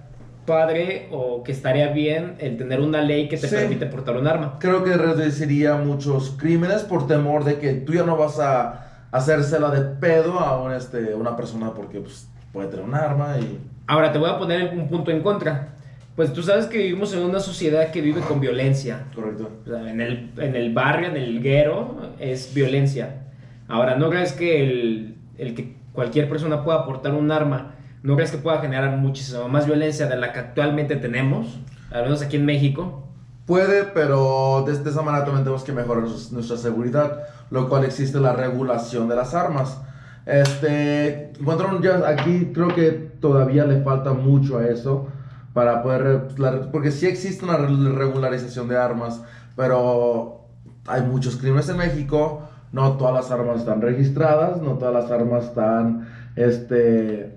padre 0.46 1.08
o 1.10 1.42
que 1.42 1.52
estaría 1.52 1.88
bien 1.88 2.36
el 2.38 2.56
tener 2.56 2.80
una 2.80 3.02
ley 3.02 3.28
que 3.28 3.36
te 3.36 3.48
permite 3.48 3.86
portar 3.86 4.16
un 4.16 4.26
arma. 4.26 4.58
Creo 4.60 4.82
que 4.84 4.96
reduciría 4.96 5.74
muchos 5.76 6.36
crímenes 6.38 6.82
por 6.82 7.06
temor 7.06 7.44
de 7.44 7.58
que 7.58 7.74
tú 7.74 7.92
ya 7.92 8.04
no 8.04 8.16
vas 8.16 8.38
a 8.40 9.08
hacérsela 9.10 9.70
de 9.70 9.82
pedo 9.82 10.40
a 10.40 10.62
un, 10.62 10.72
este, 10.72 11.14
una 11.14 11.36
persona 11.36 11.72
porque 11.74 12.00
pues, 12.00 12.28
puede 12.52 12.68
tener 12.68 12.84
un 12.84 12.94
arma 12.94 13.36
y... 13.38 13.58
Ahora 13.88 14.12
te 14.12 14.18
voy 14.18 14.30
a 14.30 14.38
poner 14.38 14.72
un 14.76 14.88
punto 14.88 15.10
en 15.10 15.22
contra. 15.22 15.74
Pues 16.16 16.32
tú 16.32 16.42
sabes 16.42 16.66
que 16.66 16.78
vivimos 16.78 17.12
en 17.12 17.20
una 17.20 17.40
sociedad 17.40 17.90
que 17.90 18.00
vive 18.00 18.20
con 18.22 18.40
violencia. 18.40 19.04
Correcto. 19.14 19.50
en, 19.66 20.00
el, 20.00 20.30
en 20.38 20.56
el 20.56 20.72
barrio, 20.72 21.08
en 21.08 21.16
el 21.16 21.42
guero, 21.42 22.12
es 22.18 22.52
violencia. 22.54 23.26
Ahora, 23.68 23.96
¿no 23.96 24.08
crees 24.10 24.32
que 24.32 24.64
el, 24.64 25.16
el 25.38 25.54
que 25.54 25.76
cualquier 25.92 26.28
persona 26.28 26.64
pueda 26.64 26.84
portar 26.84 27.14
un 27.14 27.30
arma 27.30 27.75
¿No 28.06 28.14
crees 28.14 28.30
que 28.30 28.38
pueda 28.38 28.60
generar 28.60 28.96
muchísima 28.98 29.48
más 29.48 29.66
violencia 29.66 30.06
de 30.06 30.16
la 30.16 30.32
que 30.32 30.38
actualmente 30.38 30.94
tenemos? 30.94 31.58
Al 31.90 32.04
menos 32.04 32.22
aquí 32.22 32.36
en 32.36 32.44
México. 32.44 33.02
Puede, 33.46 33.82
pero 33.82 34.62
de, 34.64 34.78
de 34.78 34.90
esa 34.90 35.02
manera 35.02 35.24
también 35.24 35.42
tenemos 35.42 35.64
que 35.64 35.72
mejorar 35.72 36.04
nos- 36.04 36.30
nuestra 36.30 36.56
seguridad, 36.56 37.24
lo 37.50 37.68
cual 37.68 37.84
existe 37.84 38.20
la 38.20 38.32
regulación 38.32 39.08
de 39.08 39.16
las 39.16 39.34
armas. 39.34 39.80
Este, 40.24 41.32
encontraron 41.40 41.82
ya 41.82 42.06
aquí, 42.08 42.52
creo 42.54 42.68
que 42.74 42.90
todavía 43.20 43.64
le 43.64 43.82
falta 43.82 44.12
mucho 44.12 44.58
a 44.58 44.66
eso 44.66 45.08
para 45.52 45.82
poder, 45.82 46.28
porque 46.70 46.92
sí 46.92 47.06
existe 47.06 47.44
una 47.44 47.56
re- 47.56 47.92
regularización 47.92 48.68
de 48.68 48.76
armas, 48.76 49.20
pero 49.56 50.42
hay 50.86 51.02
muchos 51.02 51.36
crímenes 51.36 51.68
en 51.70 51.78
México, 51.78 52.42
no 52.70 52.92
todas 52.98 53.14
las 53.14 53.30
armas 53.32 53.58
están 53.60 53.80
registradas, 53.80 54.60
no 54.62 54.72
todas 54.72 54.94
las 54.94 55.10
armas 55.10 55.44
están, 55.46 56.08
este, 56.36 57.35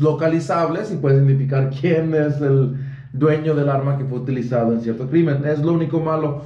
localizables 0.00 0.90
y 0.90 0.96
puede 0.96 1.18
significar 1.18 1.70
quién 1.80 2.14
es 2.14 2.40
el 2.40 2.76
dueño 3.12 3.54
del 3.54 3.68
arma 3.68 3.98
que 3.98 4.04
fue 4.04 4.18
utilizado 4.18 4.72
en 4.72 4.80
cierto 4.80 5.08
crimen. 5.08 5.44
Es 5.44 5.60
lo 5.60 5.72
único 5.72 6.00
malo, 6.00 6.42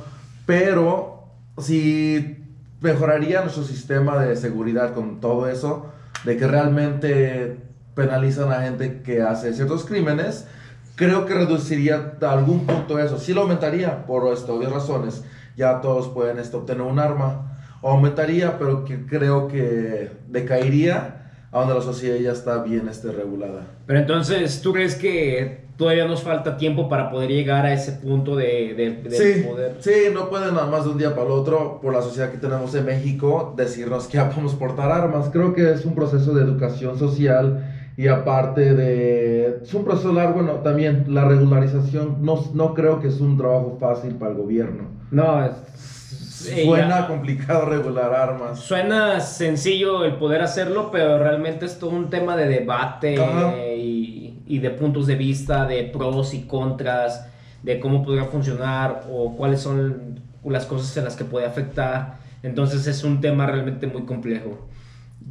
pero 0.47 1.25
si 1.59 2.39
mejoraría 2.81 3.41
nuestro 3.43 3.65
sistema 3.65 4.19
de 4.19 4.37
seguridad 4.37 4.95
con 4.95 5.21
todo 5.21 5.49
eso, 5.49 5.87
de 6.25 6.37
que 6.37 6.47
realmente 6.47 7.59
penalizan 7.95 8.51
a 8.53 8.63
gente 8.63 9.03
que 9.03 9.23
hace 9.23 9.53
ciertos 9.53 9.85
crímenes, 9.85 10.47
creo 10.97 11.27
que 11.27 11.35
reduciría 11.35 12.15
a 12.21 12.33
algún 12.33 12.67
punto 12.67 12.99
eso. 12.99 13.19
Sí 13.19 13.33
lo 13.33 13.43
aumentaría 13.43 14.07
por 14.07 14.33
esto, 14.33 14.55
obvias 14.55 14.73
razones. 14.73 15.25
Ya 15.57 15.81
todos 15.81 16.09
pueden 16.09 16.39
este, 16.39 16.57
obtener 16.57 16.83
un 16.83 16.99
arma. 16.99 17.59
Aumentaría, 17.83 18.59
pero 18.59 18.85
que 18.85 19.07
creo 19.07 19.47
que 19.49 20.11
decaería 20.29 21.24
a 21.55 21.61
donde 21.61 21.75
la 21.75 21.81
sociedad 21.81 22.17
ya 22.19 22.33
está 22.33 22.63
bien 22.63 22.89
este, 22.89 23.11
regulada. 23.13 23.63
Pero 23.87 24.01
entonces, 24.01 24.61
¿tú 24.61 24.73
crees 24.73 24.97
que 24.97 25.63
todavía 25.77 26.07
nos 26.07 26.23
falta 26.23 26.57
tiempo 26.57 26.89
para 26.89 27.11
poder 27.11 27.31
llegar 27.31 27.65
a 27.65 27.73
ese 27.73 27.93
punto 27.93 28.37
de, 28.37 28.75
de- 28.75 29.09
de 29.09 29.11
Sí, 29.11 29.43
poder? 29.49 29.77
sí, 29.81 29.91
no 30.13 30.29
pueden 30.29 30.55
nada 30.55 30.67
más 30.67 30.85
de 30.85 30.91
un 30.91 30.99
día 30.99 31.15
para 31.15 31.27
el 31.27 31.33
otro, 31.33 31.79
por 31.81 31.93
la 31.93 32.03
sociedad 32.03 32.31
que 32.31 32.39
tenemos 32.39 32.75
en 32.75 32.85
México, 32.87 33.55
decirnos 33.57 34.07
que 34.09 34.19
ya 34.19 34.29
podemos 34.31 34.55
portar 34.55 34.91
armas. 34.91 35.31
Creo 35.33 35.55
que 35.55 35.73
es 35.73 35.85
un 35.85 35.95
proceso 35.95 36.35
de 36.35 36.43
educación 36.43 36.99
social 36.99 37.93
y 37.97 38.09
aparte 38.09 38.75
de... 38.75 39.61
Es 39.63 39.73
un 39.75 39.85
proceso 39.85 40.13
largo, 40.13 40.35
bueno, 40.35 40.55
también 40.65 41.05
la 41.09 41.25
regularización, 41.25 42.17
no, 42.21 42.45
no 42.53 42.75
creo 42.75 43.01
que 43.01 43.07
es 43.09 43.21
un 43.21 43.37
trabajo 43.39 43.77
fácil 43.81 44.15
para 44.17 44.33
el 44.33 44.39
gobierno. 44.39 44.85
No, 45.13 45.45
es- 45.45 46.04
Suena 46.65 47.01
ya- 47.01 47.07
complicado 47.07 47.67
regular 47.67 48.13
armas. 48.15 48.61
Suena 48.61 49.21
sencillo 49.21 50.05
el 50.05 50.15
poder 50.15 50.43
hacerlo, 50.43 50.91
pero 50.91 51.19
realmente 51.19 51.67
es 51.67 51.79
todo 51.79 51.91
un 51.91 52.11
tema 52.11 52.37
de 52.37 52.47
debate 52.49 53.17
y, 53.77 54.39
y 54.47 54.59
de 54.59 54.71
puntos 54.71 55.07
de 55.07 55.15
vista, 55.17 55.67
de 55.67 55.85
pros 55.85 56.35
y 56.35 56.43
contras, 56.43 57.27
de 57.63 57.81
cómo 57.81 58.05
podría 58.05 58.25
funcionar 58.25 59.05
o 59.11 59.35
cuáles 59.37 59.61
son 59.61 60.21
las 60.45 60.67
cosas 60.67 60.95
en 60.97 61.05
las 61.05 61.17
que 61.17 61.25
puede 61.25 61.47
afectar. 61.47 62.17
Entonces 62.43 62.87
es 62.87 63.05
un 63.05 63.21
tema 63.21 63.47
realmente 63.47 63.87
muy 63.87 64.03
complejo. 64.03 64.69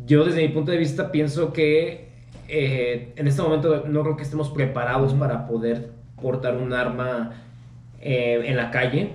Yo 0.06 0.26
desde 0.26 0.42
mi 0.42 0.50
punto 0.50 0.72
de 0.72 0.78
vista 0.78 1.12
pienso 1.12 1.54
que 1.54 2.10
eh, 2.48 3.14
en 3.16 3.28
este 3.28 3.42
momento 3.42 3.84
no 3.88 4.02
creo 4.02 4.18
que 4.18 4.24
estemos 4.24 4.50
preparados 4.50 5.14
para 5.14 5.46
poder 5.48 5.92
portar 6.22 6.56
un 6.58 6.74
arma 6.74 7.34
eh, 8.02 8.42
en 8.46 8.58
la 8.58 8.72
calle. 8.72 9.12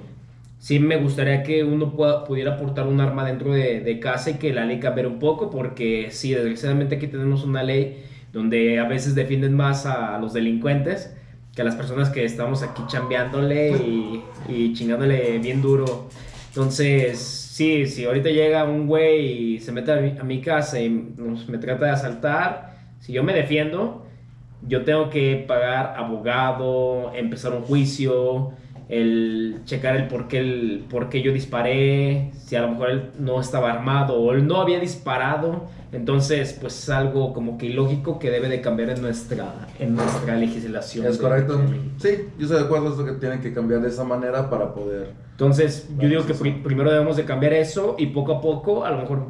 Sí 0.59 0.79
me 0.81 0.97
gustaría 0.97 1.43
que 1.45 1.63
uno 1.65 1.93
pueda- 1.95 2.25
pudiera 2.25 2.57
portar 2.57 2.87
un 2.89 3.01
arma 3.01 3.25
dentro 3.25 3.53
de, 3.53 3.81
de 3.81 4.01
casa 4.01 4.31
y 4.31 4.35
que 4.35 4.53
la 4.53 4.65
ley 4.65 4.81
cambiara 4.81 5.09
un 5.09 5.19
poco, 5.21 5.51
porque 5.51 6.09
sí, 6.11 6.35
desgraciadamente 6.35 6.97
aquí 6.97 7.07
tenemos 7.07 7.45
una 7.45 7.63
ley 7.63 8.03
donde 8.33 8.79
a 8.81 8.85
veces 8.89 9.15
defienden 9.15 9.55
más 9.55 9.87
a 9.87 10.19
los 10.19 10.33
delincuentes 10.33 11.15
que 11.55 11.63
a 11.63 11.65
las 11.65 11.77
personas 11.77 12.11
que 12.11 12.25
estamos 12.25 12.63
aquí 12.63 12.83
chambeándole 12.89 13.71
y, 13.79 14.23
y 14.49 14.73
chingándole 14.75 15.39
bien 15.39 15.63
duro. 15.63 16.09
Entonces, 16.49 17.19
sí, 17.21 17.87
si 17.87 18.05
ahorita 18.05 18.31
llega 18.31 18.65
un 18.65 18.87
güey 18.87 19.55
y 19.55 19.61
se 19.61 19.71
mete 19.73 19.93
a 19.93 19.97
mi, 19.97 20.19
a 20.19 20.25
mi 20.25 20.41
casa 20.41 20.81
y 20.81 20.89
nos- 21.17 21.49
me 21.49 21.59
trata 21.59 21.85
de 21.87 21.91
asaltar, 21.93 22.75
si 23.01 23.13
yo 23.13 23.23
me 23.23 23.33
defiendo, 23.33 24.05
yo 24.67 24.83
tengo 24.83 25.09
que 25.09 25.45
pagar 25.47 25.95
abogado, 25.97 27.13
empezar 27.15 27.53
un 27.53 27.63
juicio, 27.63 28.53
el 28.89 29.61
checar 29.65 29.97
el 29.97 30.09
por 30.09 30.29
qué, 30.29 30.39
el 30.39 30.85
por 30.89 31.09
qué 31.09 31.23
yo 31.23 31.33
disparé, 31.33 32.31
si 32.39 32.57
a 32.57 32.63
lo 32.63 32.71
mejor 32.71 32.91
él 32.91 33.03
no 33.19 33.41
estaba 33.41 33.71
armado 33.73 34.15
o 34.21 34.33
él 34.33 34.47
no 34.47 34.61
había 34.61 34.81
disparado. 34.81 35.67
Entonces, 35.93 36.57
pues 36.61 36.83
es 36.83 36.91
algo 36.91 37.33
como 37.33 37.57
que 37.57 37.67
ilógico 37.67 38.19
que 38.19 38.31
debe 38.31 38.49
de 38.49 38.61
cambiar 38.61 38.91
en 38.91 39.01
nuestra, 39.01 39.69
en 39.79 39.95
nuestra 39.97 40.37
legislación. 40.37 41.07
¿Es 41.07 41.17
de- 41.19 41.23
correcto? 41.25 41.57
de. 41.57 41.65
Sí, 41.99 42.25
yo 42.39 42.45
estoy 42.45 42.59
de 42.61 42.65
acuerdo, 42.67 42.91
esto 42.91 43.05
que 43.07 43.13
tienen 43.13 43.41
que 43.41 43.55
cambiar 43.55 43.81
de 43.81 43.89
esa 43.89 44.05
manera 44.05 44.51
para 44.51 44.75
poder... 44.75 45.13
Entonces, 45.31 45.89
yo 45.99 46.09
digo 46.09 46.27
que 46.27 46.35
primero 46.35 46.91
debemos 46.91 47.17
de 47.17 47.25
cambiar 47.25 47.53
eso 47.55 47.95
y 47.99 48.07
poco 48.07 48.33
a 48.33 48.41
poco, 48.41 48.85
a 48.85 48.91
lo 48.91 48.99
mejor, 48.99 49.27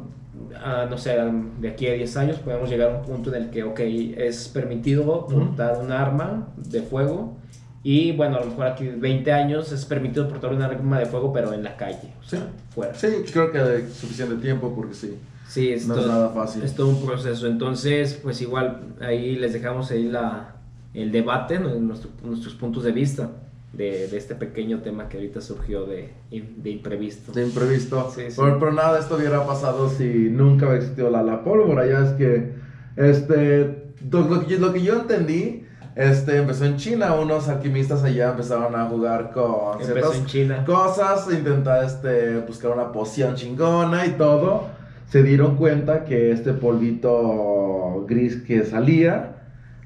ah, 0.61 0.85
no 0.89 0.97
sé, 0.97 1.17
de 1.61 1.69
aquí 1.69 1.87
a 1.87 1.93
10 1.93 2.17
años 2.17 2.37
podemos 2.39 2.69
llegar 2.69 2.89
a 2.91 2.97
un 2.97 3.03
punto 3.05 3.33
en 3.33 3.43
el 3.43 3.49
que, 3.51 3.63
ok, 3.63 3.79
es 4.17 4.47
permitido 4.49 5.27
portar 5.27 5.79
un 5.81 5.91
arma 5.91 6.47
de 6.57 6.81
fuego 6.81 7.37
y, 7.83 8.11
bueno, 8.13 8.37
a 8.37 8.39
lo 8.41 8.47
mejor 8.47 8.67
aquí 8.67 8.87
20 8.87 9.31
años 9.31 9.71
es 9.71 9.85
permitido 9.85 10.27
portar 10.27 10.53
un 10.53 10.61
arma 10.61 10.99
de 10.99 11.05
fuego, 11.05 11.31
pero 11.31 11.53
en 11.53 11.63
la 11.63 11.77
calle, 11.77 12.13
o 12.19 12.23
sea, 12.23 12.39
Sí. 12.39 12.45
fuera. 12.75 12.93
Sí, 12.93 13.07
creo 13.31 13.51
que 13.51 13.57
hay 13.59 13.89
suficiente 13.89 14.35
tiempo 14.35 14.73
porque 14.75 14.93
sí. 14.93 15.17
Sí, 15.47 15.69
es, 15.71 15.87
No 15.87 15.95
es 15.95 16.01
todo, 16.01 16.09
nada 16.11 16.29
fácil. 16.29 16.61
es 16.61 16.75
todo 16.75 16.89
un 16.89 17.03
proceso. 17.05 17.47
Entonces, 17.47 18.19
pues 18.21 18.39
igual 18.41 18.81
ahí 19.01 19.35
les 19.35 19.53
dejamos 19.53 19.89
ahí 19.91 20.03
la, 20.03 20.55
el 20.93 21.11
debate. 21.11 21.57
Nuestro- 21.59 22.11
nuestros 22.23 22.53
puntos 22.53 22.83
de 22.83 22.91
vista 22.91 23.31
de, 23.73 24.07
de 24.09 24.17
este 24.17 24.35
pequeño 24.35 24.81
tema 24.81 25.09
que 25.09 25.17
ahorita 25.17 25.41
surgió 25.41 25.85
de, 25.85 26.09
de 26.29 26.69
imprevisto. 26.69 27.31
de 27.31 27.45
imprevisto. 27.47 28.11
Sí, 28.13 28.23
sí. 28.29 28.35
Pero, 28.39 28.59
pero 28.59 28.73
nada 28.73 28.99
esto 28.99 29.15
hubiera 29.15 29.43
pasado 29.47 29.89
si 29.89 30.03
nunca 30.29 30.65
hubiera 30.67 30.81
existido 30.83 31.09
la, 31.09 31.23
la 31.23 31.43
pólvora. 31.43 31.87
Ya 31.87 32.05
es 32.05 32.11
que, 32.11 32.51
este, 32.97 33.91
lo, 34.11 34.21
lo 34.29 34.45
que, 34.45 34.53
yo- 34.53 34.59
lo 34.59 34.73
que 34.73 34.81
yo 34.83 34.93
entendí, 34.99 35.63
este, 35.99 36.37
empezó 36.37 36.63
en 36.63 36.77
China. 36.77 37.13
Unos 37.15 37.49
alquimistas 37.49 38.03
allá 38.05 38.29
empezaron 38.29 38.73
a 38.73 38.85
jugar 38.85 39.31
con 39.31 39.83
ciertas 39.83 40.15
en 40.15 40.25
China. 40.25 40.63
cosas, 40.65 41.27
intentar, 41.29 41.83
este, 41.83 42.37
buscar 42.39 42.71
una 42.71 42.91
poción 42.93 43.35
chingona 43.35 44.05
y 44.05 44.11
todo. 44.11 44.67
Se 45.09 45.23
dieron 45.23 45.57
cuenta 45.57 46.05
que 46.05 46.31
este 46.31 46.53
polvito 46.53 48.05
gris 48.07 48.37
que 48.37 48.63
salía 48.63 49.35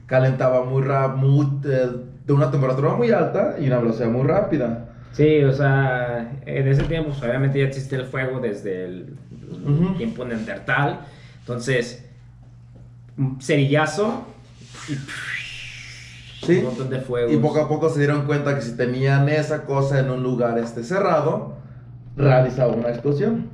calentaba 0.05 0.63
muy 0.65 0.83
rápido, 0.83 2.03
de 2.27 2.31
una 2.33 2.51
temperatura 2.51 2.93
muy 2.93 3.09
alta 3.09 3.55
y 3.59 3.65
una 3.67 3.79
velocidad 3.79 4.09
muy 4.09 4.27
rápida. 4.27 4.89
Sí, 5.13 5.43
o 5.43 5.51
sea, 5.51 6.31
en 6.45 6.67
ese 6.67 6.83
tiempo 6.83 7.09
pues, 7.09 7.23
obviamente 7.23 7.59
ya 7.59 7.65
existía 7.65 7.97
el 7.99 8.05
fuego 8.05 8.39
desde 8.39 8.85
el, 8.85 9.15
el 9.65 9.71
Ujú. 9.71 9.95
tiempo 9.95 10.25
neandertal. 10.25 10.99
Entonces, 11.39 12.05
un 13.17 13.41
cerillazo 13.41 14.25
y 14.89 14.93
Sí. 16.45 16.57
un 16.59 16.65
montón 16.65 16.89
de. 16.89 17.01
Y 17.33 17.37
poco 17.37 17.61
a 17.61 17.67
poco 17.67 17.89
se 17.89 17.99
dieron 17.99 18.25
cuenta 18.25 18.55
que 18.55 18.61
si 18.61 18.75
tenían 18.75 19.29
esa 19.29 19.65
cosa 19.65 19.99
en 19.99 20.09
un 20.09 20.23
lugar 20.23 20.57
este 20.57 20.83
cerrado, 20.83 21.55
realizaba 22.15 22.73
una 22.73 22.89
explosión. 22.89 23.49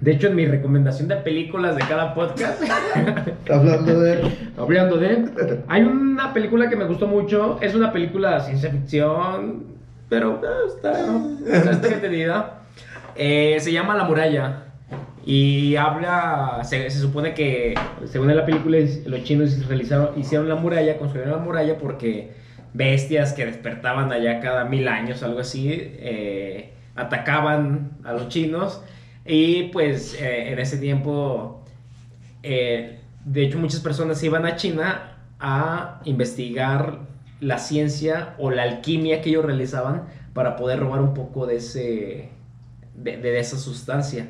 De 0.00 0.12
hecho, 0.12 0.28
en 0.28 0.36
mi 0.36 0.46
recomendación 0.46 1.08
de 1.08 1.16
películas 1.16 1.76
de 1.76 1.82
cada 1.82 2.14
podcast, 2.14 2.62
Hablando 3.50 4.00
de... 4.00 4.22
hablando 4.56 4.96
de... 4.96 5.62
Hay 5.68 5.82
una 5.82 6.32
película 6.32 6.70
que 6.70 6.76
me 6.76 6.86
gustó 6.86 7.06
mucho. 7.06 7.58
Es 7.60 7.74
una 7.74 7.92
película 7.92 8.36
de 8.36 8.40
ciencia 8.40 8.70
ficción, 8.70 9.64
pero 10.08 10.40
eh, 10.42 10.46
está, 10.68 10.92
está 11.46 11.70
entretenida. 11.72 12.60
Eh, 13.14 13.58
se 13.60 13.72
llama 13.72 13.94
La 13.94 14.04
Muralla. 14.04 14.69
Y 15.24 15.76
habla, 15.76 16.62
se, 16.64 16.90
supone 16.90 17.34
que, 17.34 17.74
según 18.06 18.34
la 18.34 18.46
película, 18.46 18.78
los 19.06 19.24
chinos 19.24 19.66
realizaron, 19.66 20.18
hicieron 20.18 20.48
la 20.48 20.54
muralla, 20.54 20.96
construyeron 20.96 21.38
la 21.38 21.44
muralla 21.44 21.76
porque 21.78 22.32
bestias 22.72 23.34
que 23.34 23.44
despertaban 23.44 24.12
allá 24.12 24.40
cada 24.40 24.64
mil 24.64 24.88
años, 24.88 25.22
algo 25.22 25.40
así, 25.40 25.68
eh, 25.70 26.72
atacaban 26.96 27.98
a 28.04 28.14
los 28.14 28.28
chinos. 28.28 28.82
Y 29.26 29.64
pues 29.64 30.14
eh, 30.18 30.52
en 30.52 30.58
ese 30.58 30.78
tiempo, 30.78 31.64
eh, 32.42 33.00
de 33.24 33.42
hecho 33.42 33.58
muchas 33.58 33.80
personas 33.80 34.22
iban 34.22 34.46
a 34.46 34.56
China 34.56 35.18
a 35.38 36.00
investigar 36.04 37.00
la 37.40 37.58
ciencia 37.58 38.34
o 38.38 38.50
la 38.50 38.62
alquimia 38.62 39.20
que 39.20 39.30
ellos 39.30 39.44
realizaban 39.44 40.04
para 40.32 40.56
poder 40.56 40.80
robar 40.80 41.00
un 41.00 41.12
poco 41.12 41.46
de, 41.46 41.56
ese, 41.56 42.30
de, 42.94 43.16
de 43.18 43.38
esa 43.38 43.58
sustancia 43.58 44.26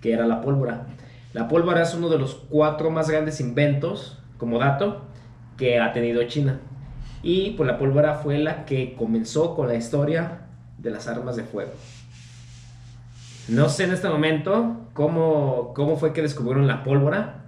que 0.00 0.12
era 0.12 0.26
la 0.26 0.40
pólvora. 0.40 0.86
La 1.32 1.48
pólvora 1.48 1.82
es 1.82 1.94
uno 1.94 2.08
de 2.08 2.18
los 2.18 2.34
cuatro 2.34 2.90
más 2.90 3.08
grandes 3.08 3.40
inventos, 3.40 4.18
como 4.36 4.58
dato, 4.58 5.02
que 5.56 5.78
ha 5.78 5.92
tenido 5.92 6.22
China. 6.24 6.60
Y 7.22 7.50
pues 7.50 7.66
la 7.66 7.78
pólvora 7.78 8.14
fue 8.14 8.38
la 8.38 8.64
que 8.64 8.94
comenzó 8.94 9.54
con 9.54 9.68
la 9.68 9.74
historia 9.74 10.46
de 10.78 10.90
las 10.90 11.06
armas 11.06 11.36
de 11.36 11.44
fuego. 11.44 11.72
No 13.48 13.68
sé 13.68 13.84
en 13.84 13.92
este 13.92 14.08
momento 14.08 14.76
cómo, 14.92 15.72
cómo 15.74 15.96
fue 15.96 16.12
que 16.12 16.22
descubrieron 16.22 16.66
la 16.66 16.82
pólvora. 16.82 17.44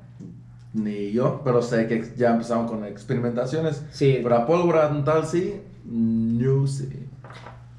Ni 0.75 1.13
yo, 1.13 1.43
pero 1.45 1.63
sé 1.63 1.87
que 1.87 2.13
ya 2.17 2.31
empezaron 2.31 2.67
con 2.67 2.85
experimentaciones. 2.85 3.85
Sí, 3.93 4.21
Pero 4.23 4.37
la 4.37 4.47
pólvora 4.47 4.91
tal 5.05 5.27
sí, 5.27 5.61
no 5.85 6.67
sé. 6.67 7.02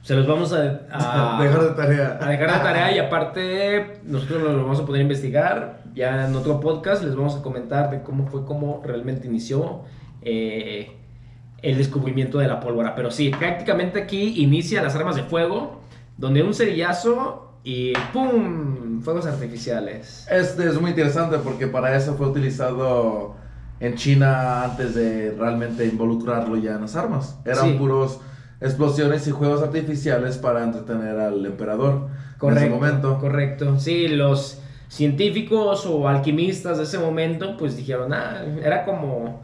Se 0.03 0.13
los 0.15 0.27
vamos 0.27 0.53
a, 0.53 0.81
a 0.91 1.41
dejar 1.41 1.61
de 1.63 1.69
tarea. 1.71 2.19
A 2.21 2.29
dejar 2.29 2.51
de 2.53 2.59
tarea 2.59 2.95
y 2.95 2.99
aparte 2.99 4.01
nosotros 4.03 4.43
lo 4.43 4.61
vamos 4.63 4.79
a 4.79 4.85
poder 4.85 5.01
investigar. 5.01 5.81
Ya 5.95 6.27
en 6.27 6.35
otro 6.35 6.59
podcast 6.59 7.03
les 7.03 7.15
vamos 7.15 7.35
a 7.35 7.41
comentar 7.41 7.89
de 7.89 8.01
cómo 8.03 8.27
fue, 8.27 8.45
cómo 8.45 8.81
realmente 8.85 9.27
inició 9.27 9.81
eh, 10.21 10.91
el 11.61 11.77
descubrimiento 11.77 12.37
de 12.39 12.47
la 12.47 12.59
pólvora. 12.59 12.93
Pero 12.95 13.11
sí, 13.11 13.29
prácticamente 13.29 14.01
aquí 14.01 14.41
inicia 14.43 14.81
las 14.83 14.95
armas 14.95 15.15
de 15.15 15.23
fuego, 15.23 15.81
donde 16.17 16.43
un 16.43 16.53
cerillazo 16.53 17.53
y 17.63 17.93
¡pum! 18.11 19.01
Fuegos 19.01 19.25
artificiales. 19.25 20.27
Este 20.29 20.67
es 20.67 20.79
muy 20.81 20.89
interesante 20.91 21.37
porque 21.37 21.67
para 21.67 21.95
eso 21.95 22.15
fue 22.15 22.27
utilizado 22.27 23.35
en 23.79 23.95
China 23.95 24.63
antes 24.63 24.95
de 24.95 25.35
realmente 25.37 25.85
involucrarlo 25.85 26.57
ya 26.57 26.71
en 26.75 26.81
las 26.81 26.95
armas. 26.95 27.39
Eran 27.45 27.71
Sí. 27.71 27.75
puros 27.77 28.19
explosiones 28.63 29.27
y 29.27 29.31
juegos 29.31 29.61
artificiales 29.61 30.37
para 30.37 30.63
entretener 30.63 31.19
al 31.19 31.45
emperador 31.45 32.07
Correcto, 32.37 32.47
en 32.47 32.57
ese 32.57 32.69
momento. 32.69 33.19
Correcto. 33.19 33.79
Sí, 33.79 34.07
los 34.07 34.59
científicos 34.87 35.85
o 35.85 36.07
alquimistas 36.07 36.77
de 36.77 36.83
ese 36.83 36.97
momento, 36.99 37.57
pues 37.57 37.75
dijeron, 37.77 38.13
ah, 38.13 38.41
era 38.63 38.85
como. 38.85 39.41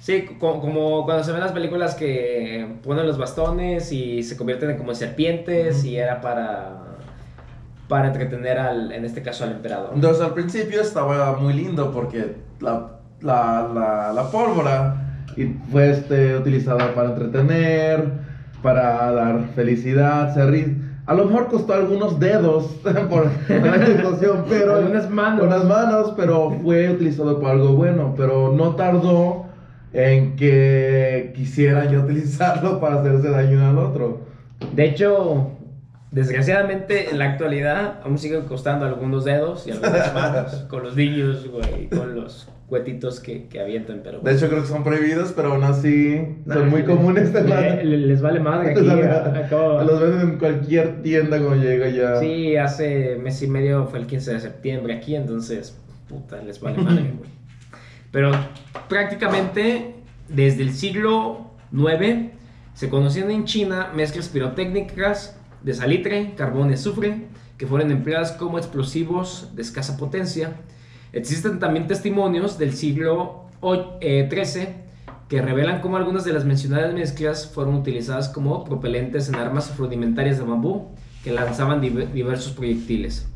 Sí, 0.00 0.26
co- 0.38 0.60
como 0.60 1.04
cuando 1.04 1.24
se 1.24 1.32
ven 1.32 1.40
las 1.40 1.52
películas 1.52 1.94
que 1.94 2.76
ponen 2.82 3.06
los 3.06 3.16
bastones 3.18 3.90
y 3.92 4.22
se 4.22 4.36
convierten 4.36 4.70
en 4.70 4.76
como 4.76 4.94
serpientes 4.94 5.84
y 5.84 5.96
era 5.96 6.20
para. 6.20 6.82
para 7.88 8.08
entretener 8.08 8.58
al, 8.58 8.92
en 8.92 9.04
este 9.04 9.22
caso 9.22 9.44
al 9.44 9.52
emperador. 9.52 9.90
Entonces 9.94 10.22
al 10.22 10.34
principio 10.34 10.80
estaba 10.80 11.36
muy 11.36 11.54
lindo 11.54 11.90
porque 11.92 12.36
la, 12.60 12.92
la, 13.20 13.70
la, 13.74 14.12
la 14.12 14.30
pólvora 14.30 15.24
y 15.36 15.46
fue 15.72 15.90
este, 15.90 16.36
utilizada 16.36 16.94
para 16.94 17.10
entretener, 17.10 18.23
para 18.64 19.12
dar 19.12 19.40
felicidad, 19.54 20.32
se 20.34 20.40
ri- 20.42 20.76
A 21.06 21.12
lo 21.14 21.26
mejor 21.26 21.48
costó 21.48 21.74
algunos 21.74 22.18
dedos 22.18 22.64
por 23.10 23.26
la 23.48 23.86
situación, 23.86 24.44
pero... 24.48 24.76
Algunas 24.76 25.08
manos. 25.10 25.44
Unas 25.46 25.64
manos, 25.66 26.14
pero 26.16 26.50
fue 26.62 26.88
utilizado 26.90 27.38
para 27.40 27.52
algo 27.52 27.74
bueno, 27.74 28.14
pero 28.16 28.52
no 28.56 28.74
tardó 28.74 29.44
en 29.92 30.34
que 30.34 31.32
quisieran 31.36 31.90
ya 31.92 32.00
utilizarlo 32.00 32.80
para 32.80 33.00
hacerse 33.00 33.28
daño 33.28 33.68
al 33.68 33.78
otro. 33.78 34.20
De 34.74 34.86
hecho, 34.86 35.50
desgraciadamente 36.14 37.10
en 37.10 37.18
la 37.18 37.26
actualidad 37.26 38.00
aún 38.04 38.18
siguen 38.18 38.42
costando 38.42 38.86
algunos 38.86 39.24
dedos 39.24 39.66
y 39.66 39.72
algunas 39.72 40.14
manos 40.14 40.52
con 40.68 40.82
los 40.84 40.96
niños, 40.96 41.46
güey, 41.48 41.88
con 41.88 42.14
los 42.14 42.48
cuetitos 42.68 43.20
que, 43.20 43.46
que 43.48 43.60
avientan, 43.60 44.00
pero. 44.02 44.20
De 44.20 44.32
hecho 44.32 44.48
creo 44.48 44.62
que 44.62 44.68
son 44.68 44.82
prohibidos, 44.84 45.32
pero 45.36 45.52
aún 45.52 45.64
así 45.64 46.36
son 46.50 46.70
muy 46.70 46.82
comunes. 46.84 47.32
Le- 47.32 47.84
le- 47.84 47.98
les 47.98 48.22
vale 48.22 48.40
madre 48.40 48.70
aquí. 48.70 48.88
acabo- 49.44 49.82
Los 49.82 50.00
venden 50.00 50.20
en 50.30 50.38
cualquier 50.38 51.02
tienda 51.02 51.38
cuando 51.38 51.56
llega 51.62 51.88
ya. 51.90 52.16
Sí, 52.20 52.56
hace 52.56 53.16
mes 53.16 53.42
y 53.42 53.46
medio 53.48 53.86
fue 53.86 53.98
el 53.98 54.06
15 54.06 54.32
de 54.34 54.40
septiembre 54.40 54.94
aquí, 54.94 55.14
entonces, 55.14 55.78
puta, 56.08 56.40
les 56.42 56.58
vale 56.60 56.78
madre, 56.78 57.12
güey. 57.18 57.30
Pero 58.10 58.30
prácticamente 58.88 59.94
desde 60.28 60.62
el 60.62 60.72
siglo 60.72 61.50
IX 61.72 62.30
se 62.72 62.88
conocían 62.88 63.30
en 63.30 63.44
China 63.44 63.90
mezclas 63.94 64.28
pirotécnicas 64.28 65.38
de 65.64 65.74
salitre, 65.74 66.34
carbón 66.36 66.70
y 66.70 66.74
azufre 66.74 67.26
que 67.58 67.66
fueron 67.66 67.90
empleadas 67.90 68.32
como 68.32 68.58
explosivos 68.58 69.48
de 69.56 69.62
escasa 69.62 69.96
potencia. 69.96 70.52
Existen 71.12 71.58
también 71.58 71.86
testimonios 71.86 72.58
del 72.58 72.74
siglo 72.74 73.44
o- 73.60 73.96
eh, 74.00 74.28
XIII 74.30 74.68
que 75.28 75.40
revelan 75.40 75.80
cómo 75.80 75.96
algunas 75.96 76.24
de 76.24 76.32
las 76.32 76.44
mencionadas 76.44 76.92
mezclas 76.92 77.46
fueron 77.52 77.74
utilizadas 77.74 78.28
como 78.28 78.64
propelentes 78.64 79.28
en 79.28 79.36
armas 79.36 79.76
rudimentarias 79.78 80.38
de 80.38 80.44
bambú 80.44 80.88
que 81.22 81.32
lanzaban 81.32 81.80
diver- 81.80 82.12
diversos 82.12 82.52
proyectiles. 82.52 83.26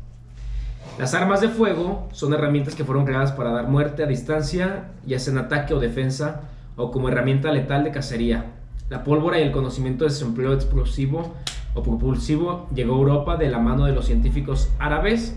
Las 0.99 1.13
armas 1.13 1.41
de 1.41 1.47
fuego 1.49 2.09
son 2.11 2.33
herramientas 2.33 2.75
que 2.75 2.83
fueron 2.83 3.05
creadas 3.05 3.31
para 3.31 3.51
dar 3.51 3.67
muerte 3.67 4.03
a 4.03 4.07
distancia, 4.07 4.91
ya 5.05 5.17
sea 5.17 5.33
en 5.33 5.39
ataque 5.39 5.73
o 5.73 5.79
defensa, 5.79 6.41
o 6.75 6.91
como 6.91 7.09
herramienta 7.09 7.51
letal 7.51 7.83
de 7.83 7.91
cacería. 7.91 8.45
La 8.89 9.03
pólvora 9.03 9.39
y 9.39 9.43
el 9.43 9.51
conocimiento 9.51 10.03
de 10.03 10.11
su 10.11 10.25
empleo 10.25 10.53
explosivo 10.53 11.35
o 11.79 11.83
propulsivo 11.83 12.67
llegó 12.75 12.95
a 12.95 12.97
Europa 12.97 13.37
de 13.37 13.49
la 13.49 13.59
mano 13.59 13.85
de 13.85 13.93
los 13.93 14.05
científicos 14.05 14.69
árabes 14.79 15.35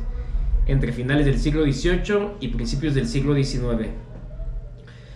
entre 0.66 0.92
finales 0.92 1.26
del 1.26 1.38
siglo 1.38 1.62
XVIII 1.64 2.34
y 2.40 2.48
principios 2.48 2.94
del 2.94 3.06
siglo 3.08 3.34
XIX. 3.34 3.88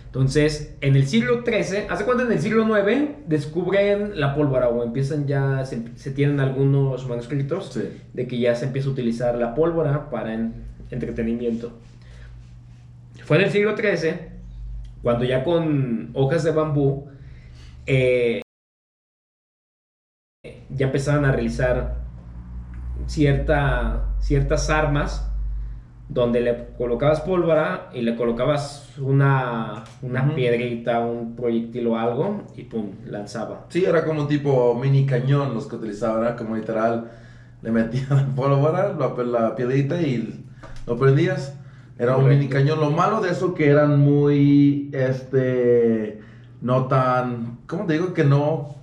Entonces, 0.07 0.75
en 0.81 0.95
el 0.95 1.05
siglo 1.05 1.43
XIII, 1.45 1.87
hace 1.89 2.05
cuenta 2.05 2.23
en 2.23 2.31
el 2.31 2.39
siglo 2.39 2.63
IX, 2.65 3.11
descubren 3.27 4.19
la 4.19 4.33
pólvora 4.33 4.69
o 4.69 4.83
empiezan 4.83 5.27
ya, 5.27 5.63
se, 5.65 5.83
se 5.95 6.11
tienen 6.11 6.39
algunos 6.39 7.07
manuscritos 7.07 7.69
Sí. 7.73 7.83
de 8.13 8.27
que 8.27 8.39
ya 8.39 8.55
se 8.55 8.65
empieza 8.65 8.87
a 8.89 8.91
utilizar 8.93 9.35
la 9.37 9.53
pólvora 9.53 10.09
para 10.09 10.33
en- 10.33 10.53
entretenimiento. 10.91 11.71
Fue 13.25 13.37
en 13.37 13.43
el 13.43 13.51
siglo 13.51 13.75
XIII 13.77 14.13
cuando 15.03 15.25
ya 15.25 15.43
con 15.43 16.09
hojas 16.13 16.43
de 16.43 16.51
bambú 16.51 17.07
eh, 17.85 18.41
ya 20.77 20.87
empezaban 20.87 21.25
a 21.25 21.31
realizar 21.31 21.95
cierta, 23.07 24.05
ciertas 24.19 24.69
armas 24.69 25.29
donde 26.09 26.39
le 26.39 26.67
colocabas 26.77 27.21
pólvora 27.21 27.89
y 27.93 28.01
le 28.01 28.15
colocabas 28.15 28.93
una, 28.99 29.83
una 30.01 30.33
piedrita, 30.33 30.99
un 30.99 31.35
proyectil 31.35 31.87
o 31.87 31.97
algo 31.97 32.43
y 32.55 32.63
pum, 32.63 32.91
lanzaba. 33.05 33.65
Sí, 33.69 33.83
era 33.83 34.05
como 34.05 34.21
un 34.21 34.27
tipo 34.27 34.73
mini 34.75 35.05
cañón 35.05 35.53
los 35.53 35.67
que 35.67 35.75
utilizaban, 35.75 36.23
era 36.23 36.35
como 36.35 36.55
literal, 36.55 37.11
le 37.61 37.71
metían 37.71 38.07
la 38.09 38.25
pólvora, 38.35 38.93
la, 38.93 39.23
la 39.23 39.55
piedrita 39.55 40.01
y 40.01 40.45
lo 40.85 40.97
prendías. 40.97 41.53
Era 41.99 42.15
un 42.15 42.29
mini 42.29 42.47
cañón. 42.47 42.79
Lo 42.79 42.91
malo 42.91 43.21
de 43.21 43.31
eso 43.31 43.55
que 43.55 43.69
eran 43.69 43.99
muy, 43.99 44.91
este, 44.93 46.21
no 46.61 46.85
tan, 46.85 47.59
¿cómo 47.65 47.85
te 47.85 47.93
digo? 47.93 48.13
Que 48.13 48.23
no, 48.23 48.76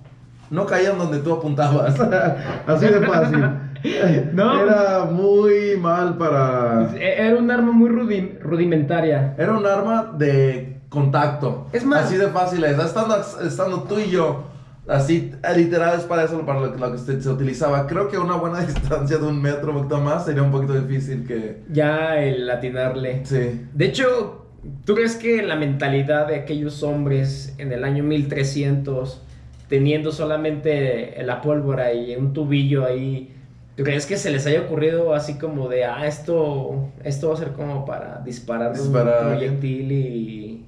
no 0.49 0.65
caían 0.65 0.97
donde 0.97 1.19
tú 1.19 1.33
apuntabas. 1.33 1.99
Así 2.67 2.85
de 2.87 3.01
fácil. 3.05 3.45
No. 4.33 4.63
Era 4.63 5.05
muy 5.05 5.77
mal 5.79 6.17
para... 6.17 6.89
E-, 6.95 7.21
Era 7.27 7.35
un 7.37 7.51
arma 7.51 7.71
muy 7.71 7.87
rudi- 7.87 8.39
rudimentaria. 8.39 9.35
Era 9.37 9.53
un 9.55 9.63
arma 9.63 10.11
de 10.17 10.79
contacto. 10.89 11.67
Es 11.71 11.85
más- 11.85 12.05
Así 12.05 12.17
de 12.17 12.29
fácil 12.29 12.63
es. 12.63 12.79
Estando, 12.79 13.15
estando 13.45 13.83
tú 13.83 13.99
y 13.99 14.09
yo, 14.09 14.45
así, 14.87 15.31
literal, 15.55 15.99
es 15.99 16.05
para 16.05 16.23
eso 16.23 16.43
para 16.47 16.61
lo, 16.61 16.73
que- 16.73 16.79
lo 16.79 16.91
que 16.93 16.97
se, 16.97 17.21
se 17.21 17.29
utilizaba. 17.29 17.85
Creo 17.85 18.07
que 18.09 18.15
a 18.15 18.21
una 18.21 18.37
buena 18.37 18.61
distancia 18.65 19.19
de 19.19 19.27
un 19.27 19.39
metro 19.39 19.69
un 19.69 19.77
poquito 19.77 19.99
más 20.01 20.25
sería 20.25 20.41
un 20.41 20.49
poquito 20.51 20.73
difícil 20.73 21.23
que. 21.27 21.61
Ya 21.69 22.17
el 22.17 22.49
atinarle. 22.49 23.23
Sí. 23.23 23.67
De 23.71 23.85
hecho, 23.85 24.47
¿tú 24.85 24.95
crees 24.95 25.15
que 25.15 25.43
la 25.43 25.57
mentalidad 25.57 26.25
de 26.27 26.37
aquellos 26.37 26.81
hombres 26.81 27.53
en 27.59 27.71
el 27.71 27.83
año 27.83 28.03
1300, 28.03 29.21
teniendo 29.67 30.11
solamente 30.11 31.15
la 31.23 31.41
pólvora 31.41 31.93
y 31.93 32.15
un 32.15 32.33
tubillo 32.33 32.85
ahí, 32.85 33.33
¿tú 33.75 33.83
crees 33.83 34.05
que 34.05 34.17
se 34.17 34.31
les 34.31 34.45
haya 34.45 34.61
ocurrido 34.61 35.13
así 35.13 35.37
como 35.37 35.69
de, 35.69 35.85
ah, 35.85 36.05
esto, 36.05 36.89
esto 37.03 37.29
va 37.29 37.33
a 37.33 37.37
ser 37.37 37.51
como 37.53 37.85
para 37.85 38.21
disparar 38.23 38.73
Disparar. 38.73 39.23
un 39.23 39.29
proyectil 39.31 39.91
y... 39.91 40.65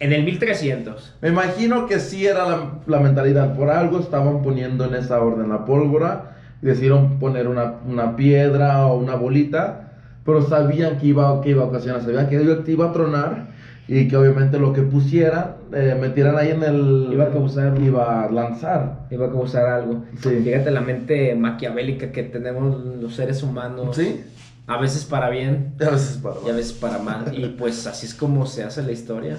En 0.00 0.12
el 0.12 0.24
1300. 0.24 1.14
Me 1.22 1.28
imagino 1.28 1.86
que 1.86 2.00
sí 2.00 2.26
era 2.26 2.46
la, 2.46 2.72
la 2.86 2.98
mentalidad. 2.98 3.56
Por 3.56 3.70
algo 3.70 4.00
estaban 4.00 4.42
poniendo 4.42 4.84
en 4.84 4.94
esa 4.94 5.22
orden 5.22 5.48
la 5.48 5.64
pólvora. 5.64 6.36
Y 6.60 6.66
decidieron 6.66 7.18
poner 7.18 7.46
una, 7.46 7.74
una 7.86 8.16
piedra 8.16 8.86
o 8.86 8.98
una 8.98 9.14
bolita. 9.14 9.92
Pero 10.24 10.42
sabían 10.42 10.98
que 10.98 11.06
iba, 11.06 11.40
que 11.40 11.50
iba 11.50 11.62
a 11.62 11.66
ocasionar. 11.66 12.02
Sabían 12.02 12.28
que 12.28 12.42
iba, 12.42 12.64
que 12.64 12.72
iba 12.72 12.90
a 12.90 12.92
tronar. 12.92 13.46
Y 13.86 14.08
que 14.08 14.16
obviamente 14.16 14.58
lo 14.58 14.72
que 14.72 14.80
pusieran, 14.82 15.56
eh, 15.74 15.94
metieran 16.00 16.38
ahí 16.38 16.50
en 16.50 16.62
el. 16.62 17.08
Iba 17.12 17.24
a 17.24 17.30
causar- 17.30 17.78
Iba 17.82 18.24
a 18.24 18.30
lanzar. 18.30 19.06
Iba 19.10 19.26
a 19.26 19.30
causar 19.30 19.66
algo. 19.66 20.04
Sí. 20.22 20.40
Fíjate 20.42 20.70
la 20.70 20.80
mente 20.80 21.34
maquiavélica 21.34 22.10
que 22.10 22.22
tenemos 22.22 22.82
los 22.82 23.14
seres 23.14 23.42
humanos. 23.42 23.96
Sí. 23.96 24.24
A 24.66 24.78
veces 24.78 25.04
para 25.04 25.28
bien 25.28 25.74
A 25.86 25.90
veces 25.90 26.16
para. 26.22 26.36
y 26.46 26.50
a 26.50 26.54
veces 26.54 26.72
para 26.72 26.98
mal. 26.98 27.30
Y 27.38 27.44
pues 27.58 27.86
así 27.86 28.06
es 28.06 28.14
como 28.14 28.46
se 28.46 28.62
hace 28.64 28.82
la 28.82 28.92
historia. 28.92 29.36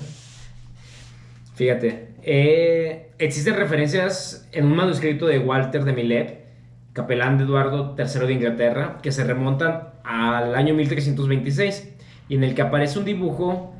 Fíjate, 1.55 2.09
eh, 2.23 3.11
existen 3.17 3.55
referencias 3.55 4.47
en 4.51 4.65
un 4.65 4.75
manuscrito 4.75 5.25
de 5.25 5.39
Walter 5.39 5.85
de 5.85 5.93
Milet, 5.93 6.45
capelán 6.93 7.37
de 7.37 7.45
Eduardo 7.45 7.95
III 7.97 8.27
de 8.27 8.33
Inglaterra, 8.33 8.97
que 9.01 9.11
se 9.11 9.23
remontan 9.23 9.89
al 10.03 10.53
año 10.53 10.73
1326 10.75 11.93
y 12.27 12.35
en 12.35 12.43
el 12.43 12.55
que 12.55 12.61
aparece 12.61 12.99
un 12.99 13.05
dibujo 13.05 13.73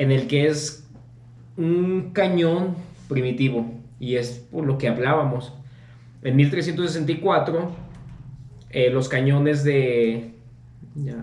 en 0.00 0.10
el 0.12 0.28
que 0.28 0.46
es 0.46 0.88
un 1.58 2.12
cañón 2.14 2.74
primitivo 3.06 3.70
y 3.98 4.16
es 4.16 4.30
por 4.50 4.64
lo 4.64 4.78
que 4.78 4.88
hablábamos. 4.88 5.52
En 6.22 6.36
1364, 6.36 7.70
eh, 8.70 8.90
los 8.90 9.10
cañones 9.10 9.62
de... 9.62 10.32
Ya, 10.94 11.22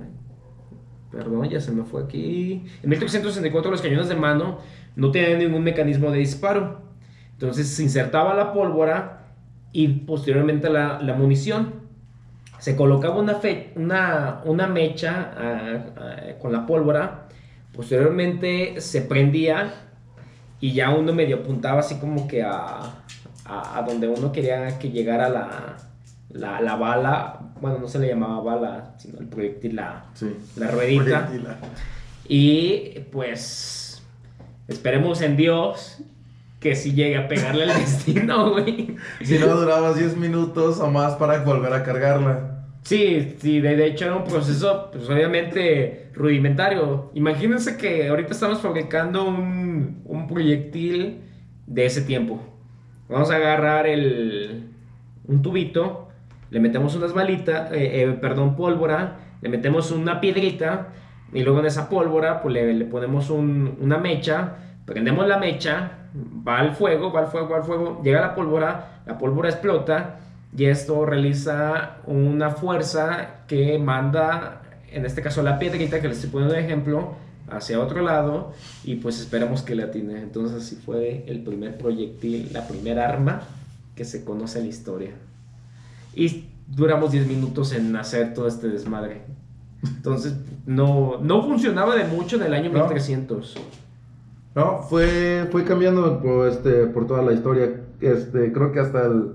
Perdón, 1.11 1.49
ya 1.49 1.59
se 1.59 1.71
me 1.71 1.85
fue 1.85 2.03
aquí. 2.03 2.65
En 2.83 2.89
1364 2.91 3.71
los 3.71 3.81
cañones 3.81 4.09
de 4.09 4.15
mano 4.15 4.59
no 4.95 5.09
tenían 5.09 5.39
ningún 5.39 5.63
mecanismo 5.63 6.11
de 6.11 6.19
disparo. 6.19 6.81
Entonces 7.31 7.67
se 7.69 7.81
insertaba 7.81 8.35
la 8.35 8.53
pólvora 8.53 9.25
y 9.71 9.87
posteriormente 9.87 10.69
la, 10.69 11.01
la 11.01 11.15
munición. 11.15 11.73
Se 12.59 12.75
colocaba 12.75 13.15
una, 13.15 13.35
fe, 13.35 13.71
una, 13.75 14.41
una 14.45 14.67
mecha 14.67 15.33
ah, 15.35 15.85
ah, 15.97 16.15
con 16.39 16.51
la 16.51 16.67
pólvora, 16.67 17.27
posteriormente 17.77 18.81
se 18.81 19.01
prendía 19.03 19.73
y 20.59 20.73
ya 20.73 20.89
uno 20.89 21.13
medio 21.13 21.37
apuntaba 21.37 21.79
así 21.79 21.95
como 21.95 22.27
que 22.27 22.43
a, 22.43 22.79
a, 23.45 23.77
a 23.77 23.81
donde 23.83 24.07
uno 24.09 24.31
quería 24.31 24.77
que 24.79 24.89
llegara 24.89 25.29
la, 25.29 25.77
la, 26.29 26.59
la, 26.59 26.75
bala, 26.75 27.39
bueno, 27.61 27.77
no 27.79 27.87
se 27.87 27.99
le 27.99 28.07
llamaba 28.09 28.41
bala, 28.41 28.95
sino 28.97 29.19
el 29.19 29.27
proyectil, 29.27 29.75
la, 29.75 30.05
Sí. 30.15 30.35
la 30.57 30.71
ruedita. 30.71 31.29
Y 32.27 32.99
pues 33.11 34.03
esperemos 34.67 35.21
en 35.21 35.37
Dios 35.37 35.99
que 36.59 36.75
si 36.75 36.93
llegue 36.93 37.17
a 37.17 37.27
pegarle 37.27 37.63
al 37.63 37.69
destino, 37.79 38.51
güey. 38.51 38.95
Si 39.23 39.37
no 39.37 39.47
durabas 39.55 39.95
10 39.95 40.17
minutos 40.17 40.79
o 40.79 40.89
más 40.89 41.13
para 41.13 41.43
volver 41.43 41.71
a 41.73 41.83
cargarla. 41.83 42.65
Sí, 42.87 43.35
sí, 43.39 43.59
de, 43.59 43.75
de 43.75 43.85
hecho 43.87 44.05
era 44.05 44.15
un 44.15 44.23
proceso, 44.23 44.89
pues 44.91 45.09
obviamente 45.09 46.09
rudimentario. 46.13 47.11
Imagínense 47.15 47.77
que 47.77 48.07
ahorita 48.07 48.31
estamos 48.31 48.61
fabricando 48.61 49.25
un, 49.27 50.01
un 50.05 50.27
proyectil 50.27 51.21
de 51.65 51.85
ese 51.85 52.01
tiempo. 52.03 52.39
Vamos 53.09 53.29
a 53.31 53.35
agarrar 53.35 53.87
el, 53.87 54.69
un 55.25 55.41
tubito, 55.41 56.07
le 56.49 56.61
metemos 56.61 56.95
unas 56.95 57.13
balitas, 57.13 57.71
eh, 57.73 58.03
eh, 58.03 58.11
perdón, 58.21 58.55
pólvora, 58.55 59.17
le 59.41 59.49
metemos 59.49 59.91
una 59.91 60.21
piedrita 60.21 60.89
y 61.33 61.43
luego 61.43 61.59
en 61.59 61.65
esa 61.65 61.89
pólvora 61.89 62.41
pues 62.41 62.53
le, 62.53 62.85
ponemos 62.85 63.29
un- 63.29 63.77
una 63.81 63.97
mecha, 63.97 64.55
prendemos 64.85 65.27
la 65.27 65.37
mecha, 65.39 65.91
va 66.47 66.59
al 66.59 66.73
fuego, 66.73 67.11
va 67.11 67.21
al 67.21 67.27
fuego, 67.27 67.49
va 67.49 67.57
al 67.57 67.63
fuego, 67.63 68.01
llega 68.01 68.21
la 68.21 68.33
pólvora, 68.33 69.01
la 69.05 69.17
pólvora 69.17 69.49
explota 69.49 70.19
y 70.57 70.65
esto 70.65 71.05
realiza 71.05 71.97
una 72.07 72.49
fuerza 72.49 73.45
que 73.47 73.77
manda, 73.77 74.63
en 74.91 75.05
este 75.05 75.21
caso 75.21 75.43
la 75.43 75.59
piedrita 75.59 76.01
que 76.01 76.07
les 76.07 76.17
estoy 76.17 76.31
poniendo 76.31 76.55
de 76.55 76.61
ejemplo, 76.61 77.13
hacia 77.47 77.79
otro 77.79 78.01
lado 78.01 78.53
y 78.83 78.95
pues 78.95 79.19
esperamos 79.19 79.61
que 79.61 79.75
le 79.75 79.83
atine. 79.83 80.19
Entonces 80.19 80.63
así 80.63 80.75
fue 80.75 81.23
el 81.27 81.43
primer 81.43 81.77
proyectil, 81.77 82.49
la 82.53 82.67
primera 82.67 83.07
arma 83.07 83.41
que 83.95 84.03
se 84.03 84.25
conoce 84.25 84.57
en 84.57 84.65
la 84.65 84.69
historia. 84.71 85.11
Y 86.15 86.45
duramos 86.67 87.11
10 87.11 87.27
minutos 87.27 87.71
en 87.73 87.95
hacer 87.95 88.33
todo 88.33 88.47
este 88.47 88.67
desmadre. 88.67 89.21
Entonces 89.83 90.37
no, 90.65 91.19
no 91.21 91.43
funcionaba 91.43 91.95
de 91.95 92.05
mucho 92.05 92.37
en 92.37 92.43
el 92.43 92.55
año 92.55 92.71
No. 92.71 92.79
1300. 92.79 93.55
No, 94.55 94.81
fue, 94.81 95.47
fue 95.51 95.63
cambiando 95.65 96.19
por, 96.19 96.47
este, 96.47 96.87
por 96.87 97.05
toda 97.05 97.21
la 97.21 97.33
historia. 97.33 97.79
Este, 98.01 98.51
creo 98.51 98.71
que 98.71 98.79
hasta 98.79 99.05
el 99.05 99.33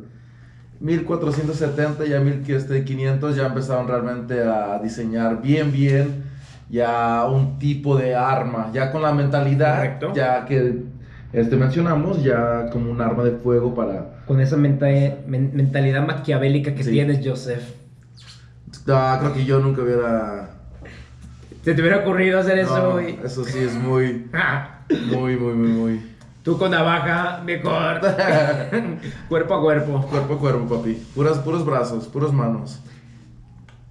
1470 0.83 2.05
ya 2.07 2.21
1500 2.21 3.37
ya 3.37 3.47
empezaron 3.47 3.87
realmente 3.89 4.43
a 4.43 4.79
diseñar 4.83 5.41
bien, 5.41 5.71
bien 5.73 6.25
ya 6.69 7.27
un 7.27 7.59
tipo 7.59 7.97
de 7.97 8.15
arma, 8.15 8.71
ya 8.73 8.91
con 8.91 9.03
la 9.03 9.13
mentalidad, 9.13 9.77
Correcto. 9.77 10.13
ya 10.15 10.45
que 10.47 10.83
este, 11.33 11.57
mencionamos, 11.57 12.23
ya 12.23 12.69
como 12.71 12.91
un 12.91 13.01
arma 13.01 13.25
de 13.25 13.33
fuego 13.33 13.75
para... 13.75 14.23
Con 14.27 14.41
esa 14.41 14.57
menta- 14.57 14.87
men- 15.27 15.51
mentalidad 15.55 16.07
maquiavélica 16.07 16.75
que 16.75 16.83
Sí. 16.83 16.91
tienes, 16.93 17.21
Joseph. 17.27 17.63
Ah, 18.89 19.19
creo 19.21 19.35
que 19.35 19.45
yo 19.45 19.61
nunca 19.61 19.83
hubiera... 19.83 20.49
¿Se 21.63 21.75
te 21.75 21.81
hubiera 21.81 21.99
ocurrido 21.99 22.41
hacer 22.41 22.59
eso, 22.59 22.93
güey? 22.93 23.19
eso 23.23 23.45
sí 23.45 23.59
es 23.59 23.75
muy, 23.75 24.27
muy, 25.15 25.37
muy, 25.37 25.55
muy, 25.55 25.69
muy... 25.69 26.12
Tú 26.43 26.59
con 26.59 26.73
navaja, 26.73 27.41
mejor. 27.45 28.01
cuerpo 29.29 29.55
a 29.55 29.61
cuerpo. 29.61 30.03
Cuerpo 30.11 30.35
a 30.35 30.39
cuerpo, 30.39 30.77
papi. 30.77 30.95
Puras, 31.15 31.39
puros 31.39 31.65
brazos, 31.65 32.07
puras 32.09 32.33
manos. 32.33 32.81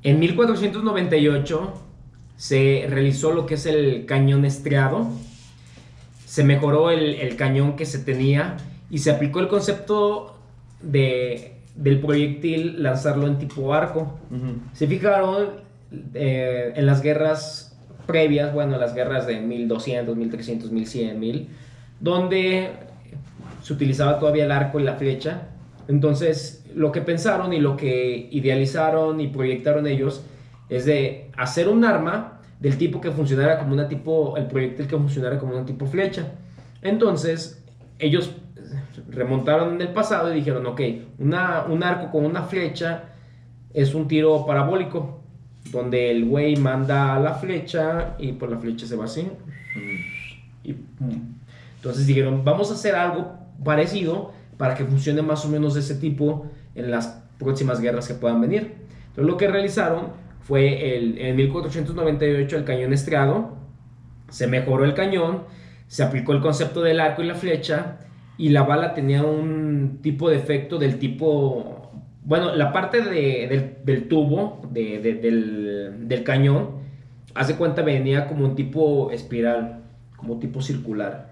En 0.04 0.20
1498 0.20 1.74
se 2.36 2.88
realizó 2.90 3.32
lo 3.32 3.46
que 3.46 3.54
es 3.54 3.66
el 3.66 4.06
cañón 4.06 4.44
estriado. 4.46 5.08
Se 6.26 6.44
mejoró 6.44 6.92
el, 6.92 7.16
el 7.16 7.36
cañón 7.36 7.76
que 7.76 7.86
se 7.86 8.00
tenía 8.00 8.58
y 8.90 8.98
se 9.00 9.12
aplicó 9.12 9.40
el 9.40 9.48
concepto 9.48 10.36
de, 10.82 11.54
del 11.76 12.00
proyectil 12.00 12.84
lanzarlo 12.84 13.28
en 13.28 13.38
tipo 13.38 13.74
arco. 13.74 14.20
Ujú. 14.30 14.56
Se 14.74 14.88
fijaron 14.88 15.62
eh, 16.14 16.74
en 16.76 16.86
las 16.86 17.02
guerras 17.02 17.78
previas, 18.06 18.54
bueno, 18.54 18.78
las 18.78 18.94
guerras 18.94 19.28
de 19.28 19.40
1200, 19.40 20.16
1300, 20.16 20.72
1100, 20.72 21.20
1000, 21.20 21.50
donde 22.02 22.72
se 23.62 23.74
utilizaba 23.74 24.20
todavía 24.20 24.46
el 24.46 24.52
arco 24.52 24.80
y 24.80 24.84
la 24.84 24.96
flecha. 24.96 25.50
Entonces, 25.88 26.66
lo 26.76 26.92
que 26.92 27.02
pensaron 27.02 27.54
y 27.54 27.60
lo 27.60 27.78
que 27.78 28.28
idealizaron 28.32 29.22
y 29.22 29.28
proyectaron 29.28 29.88
ellos 29.88 30.24
es 30.68 30.86
de 30.86 31.30
hacer 31.38 31.70
un 31.70 31.86
arma 31.86 32.40
del 32.60 32.78
tipo 32.78 33.00
que 33.02 33.12
funcionara 33.12 33.60
como 33.60 33.74
una 33.74 33.88
tipo, 33.88 34.36
el 34.38 34.48
proyectil 34.48 34.88
que 34.88 34.98
funcionara 34.98 35.40
como 35.40 35.54
una 35.54 35.66
tipo 35.66 35.86
flecha. 35.86 36.32
Entonces, 36.82 37.64
ellos 38.00 38.36
remontaron 39.10 39.76
en 39.76 39.82
el 39.82 39.90
pasado 39.90 40.32
y 40.32 40.36
dijeron, 40.36 40.66
ok, 40.66 40.82
una, 41.20 41.66
un 41.66 41.84
arco 41.84 42.12
con 42.12 42.26
una 42.26 42.44
flecha 42.44 43.04
es 43.74 43.94
un 43.94 44.08
tiro 44.08 44.46
parabólico, 44.46 45.22
donde 45.72 46.12
el 46.12 46.26
güey 46.26 46.56
manda 46.56 47.20
la 47.20 47.36
flecha 47.36 48.16
y 48.18 48.32
por 48.34 48.50
la 48.50 48.58
flecha 48.58 48.86
se 48.88 48.96
va 48.96 49.06
así. 49.06 49.28
Y 50.64 50.74
pum. 50.74 51.41
Entonces 51.82 52.06
dijeron, 52.06 52.44
vamos 52.44 52.70
a 52.70 52.76
hacer 52.76 52.94
algo 52.96 53.34
parecido 53.64 54.32
para 54.58 54.76
que 54.76 54.86
funcione 54.86 55.24
más 55.24 55.44
o 55.46 55.50
menos 55.50 55.74
de 55.74 55.80
ese 55.80 55.96
tipo 55.96 56.46
en 56.76 56.92
las 56.92 57.24
próximas 57.40 57.80
guerras 57.82 58.08
que 58.08 58.14
puedan 58.14 58.40
venir. 58.40 58.76
Entonces 59.08 59.26
lo 59.26 59.36
que 59.38 59.48
realizaron 59.48 60.10
fue 60.42 60.96
el, 60.98 61.18
en 61.18 61.36
1498 61.36 62.58
el 62.58 62.64
cañón 62.66 62.94
estriado, 62.94 63.56
se 64.30 64.46
mejoró 64.48 64.86
el 64.86 64.94
cañón, 64.94 65.44
se 65.88 66.04
aplicó 66.04 66.34
el 66.34 66.42
concepto 66.42 66.82
del 66.82 67.00
arco 67.00 67.24
y 67.24 67.26
la 67.28 67.36
flecha 67.36 67.98
y 68.38 68.50
la 68.50 68.64
bala 68.64 68.94
tenía 68.94 69.24
un 69.24 70.00
tipo 70.04 70.30
de 70.30 70.38
efecto 70.38 70.78
del 70.78 71.00
tipo, 71.00 71.92
bueno, 72.24 72.56
la 72.56 72.72
parte 72.72 73.02
de- 73.02 73.48
del, 73.50 73.78
del 73.84 74.08
tubo 74.08 74.62
de- 74.72 75.00
de- 75.00 75.16
del, 75.16 76.08
del 76.08 76.24
cañón, 76.24 76.80
hace 77.34 77.56
cuenta 77.56 77.82
venía 77.82 78.28
como 78.28 78.46
un 78.46 78.56
tipo 78.56 79.10
espiral, 79.12 79.82
como 80.16 80.38
tipo 80.40 80.62
circular. 80.62 81.32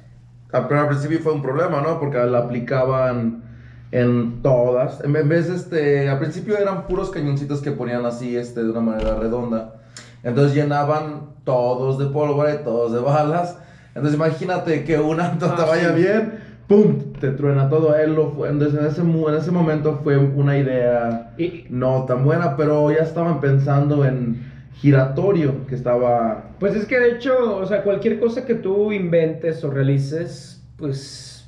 Pero 0.52 0.80
al 0.80 0.88
principio 0.88 1.20
fue 1.20 1.34
un 1.34 1.42
problema, 1.42 1.82
¿no? 1.82 2.00
Porque 2.00 2.18
la 2.18 2.40
aplicaban 2.40 3.44
en 3.92 4.42
todas. 4.42 5.04
En 5.04 5.14
vez, 5.14 5.50
este, 5.50 6.10
al 6.10 6.20
principio 6.20 6.58
eran 6.58 6.88
puros 6.88 7.10
cañoncitos 7.10 7.62
que 7.62 7.72
ponían 7.72 8.06
así, 8.06 8.36
este, 8.36 8.64
de 8.64 8.70
una 8.72 8.82
manera 8.82 9.16
redonda. 9.16 9.76
Entonces 10.24 10.56
llenaban 10.56 11.30
todos 11.44 11.98
de 11.98 12.06
pólvora 12.08 12.56
y 12.56 12.64
todos 12.64 12.92
de 12.94 13.00
balas. 13.00 13.58
Entonces 13.90 14.16
imagínate 14.16 14.84
que 14.84 15.00
una 15.00 15.34
no 15.34 15.38
te 15.56 15.62
Ah, 15.62 15.66
vaya 15.68 15.92
bien, 15.92 16.40
¡pum! 16.68 17.14
Te 17.20 17.32
truena 17.32 17.70
todo. 17.70 17.96
Él 17.96 18.16
lo 18.16 18.32
fue, 18.32 18.50
entonces 18.50 18.80
en 18.80 18.86
ese, 18.86 19.02
en 19.02 19.36
ese 19.36 19.52
momento 19.52 20.00
fue 20.04 20.18
una 20.18 20.58
idea 20.58 21.32
no 21.70 22.06
tan 22.06 22.24
buena, 22.24 22.56
pero 22.56 22.92
ya 22.92 23.04
estaban 23.04 23.40
pensando 23.40 24.06
en 24.06 24.49
giratorio, 24.82 25.68
que 25.68 25.76
estaba... 25.76 26.52
Pues 26.60 26.76
es 26.76 26.86
que 26.86 27.00
de 27.00 27.12
hecho, 27.12 27.58
o 27.58 27.66
sea, 27.66 27.84
cualquier 27.84 28.20
cosa 28.20 28.46
que 28.46 28.56
tú 28.56 28.92
inventes 28.92 29.64
o 29.64 29.72
realices, 29.72 30.64
pues 30.78 31.48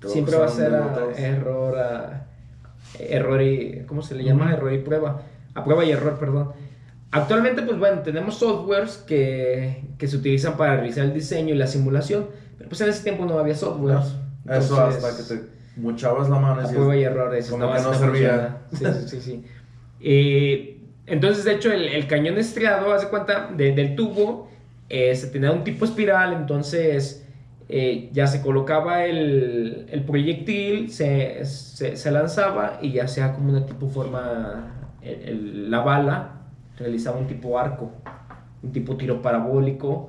Todos 0.00 0.12
siempre 0.12 0.36
va 0.36 0.46
a 0.46 0.48
ser 0.48 0.74
a 0.74 1.12
error, 1.16 1.78
a 1.78 2.26
error 2.98 3.42
y, 3.42 3.84
¿cómo 3.86 4.02
se 4.02 4.14
le 4.14 4.24
llama? 4.24 4.52
Error 4.52 4.72
y 4.72 4.78
prueba. 4.78 5.22
A 5.54 5.64
prueba 5.64 5.84
y 5.84 5.90
error, 5.90 6.18
perdón. 6.18 6.52
Actualmente, 7.10 7.60
pues 7.62 7.78
bueno, 7.78 8.00
tenemos 8.00 8.36
softwares 8.36 8.96
que, 9.06 9.84
que 9.98 10.08
se 10.08 10.16
utilizan 10.16 10.56
para 10.56 10.76
realizar 10.76 11.04
el 11.04 11.12
diseño 11.12 11.54
y 11.54 11.58
la 11.58 11.66
simulación, 11.66 12.28
pero 12.56 12.70
pues 12.70 12.80
en 12.80 12.88
ese 12.88 13.02
tiempo 13.02 13.26
no 13.26 13.38
había 13.38 13.54
softwares. 13.54 14.14
Eso 14.48 14.82
Entonces, 14.82 15.04
hasta 15.04 15.34
que 15.34 15.40
te 15.40 15.52
muchabas 15.76 16.30
la 16.30 16.38
mano 16.38 16.62
y 16.62 16.64
a 16.64 16.68
prueba 16.68 16.96
y 16.96 17.02
error, 17.02 17.34
dices, 17.34 17.50
como 17.50 17.70
que 17.70 17.80
no 17.82 17.94
servía". 17.94 18.60
funciona. 18.70 18.94
Sí, 18.96 19.08
sí, 19.08 19.08
sí. 19.08 19.20
sí. 19.20 19.44
Eh, 20.04 20.71
entonces, 21.06 21.44
de 21.44 21.54
hecho, 21.54 21.72
el, 21.72 22.06
cañón 22.06 22.38
estriado, 22.38 22.92
hace 22.92 23.08
cuenta, 23.08 23.50
de- 23.56 23.72
del 23.72 23.96
tubo, 23.96 24.48
eh, 24.88 25.14
se 25.16 25.28
tenía 25.28 25.50
un 25.52 25.64
tipo 25.64 25.84
espiral, 25.84 26.32
entonces 26.34 27.26
eh, 27.68 28.10
ya 28.12 28.26
se 28.26 28.42
colocaba 28.42 29.04
el, 29.06 29.86
proyectil, 30.06 30.90
se, 30.90 31.44
se- 31.44 31.96
lanzaba 32.10 32.78
y 32.82 32.92
ya 32.92 33.08
sea 33.08 33.32
como 33.34 33.50
una 33.50 33.64
tipo 33.66 33.88
forma, 33.88 34.74
la 35.02 35.80
bala 35.80 36.42
realizaba 36.76 37.18
un 37.18 37.26
tipo 37.26 37.58
arco, 37.58 37.90
un 38.62 38.72
tipo 38.72 38.96
tiro 38.96 39.22
parabólico 39.22 40.08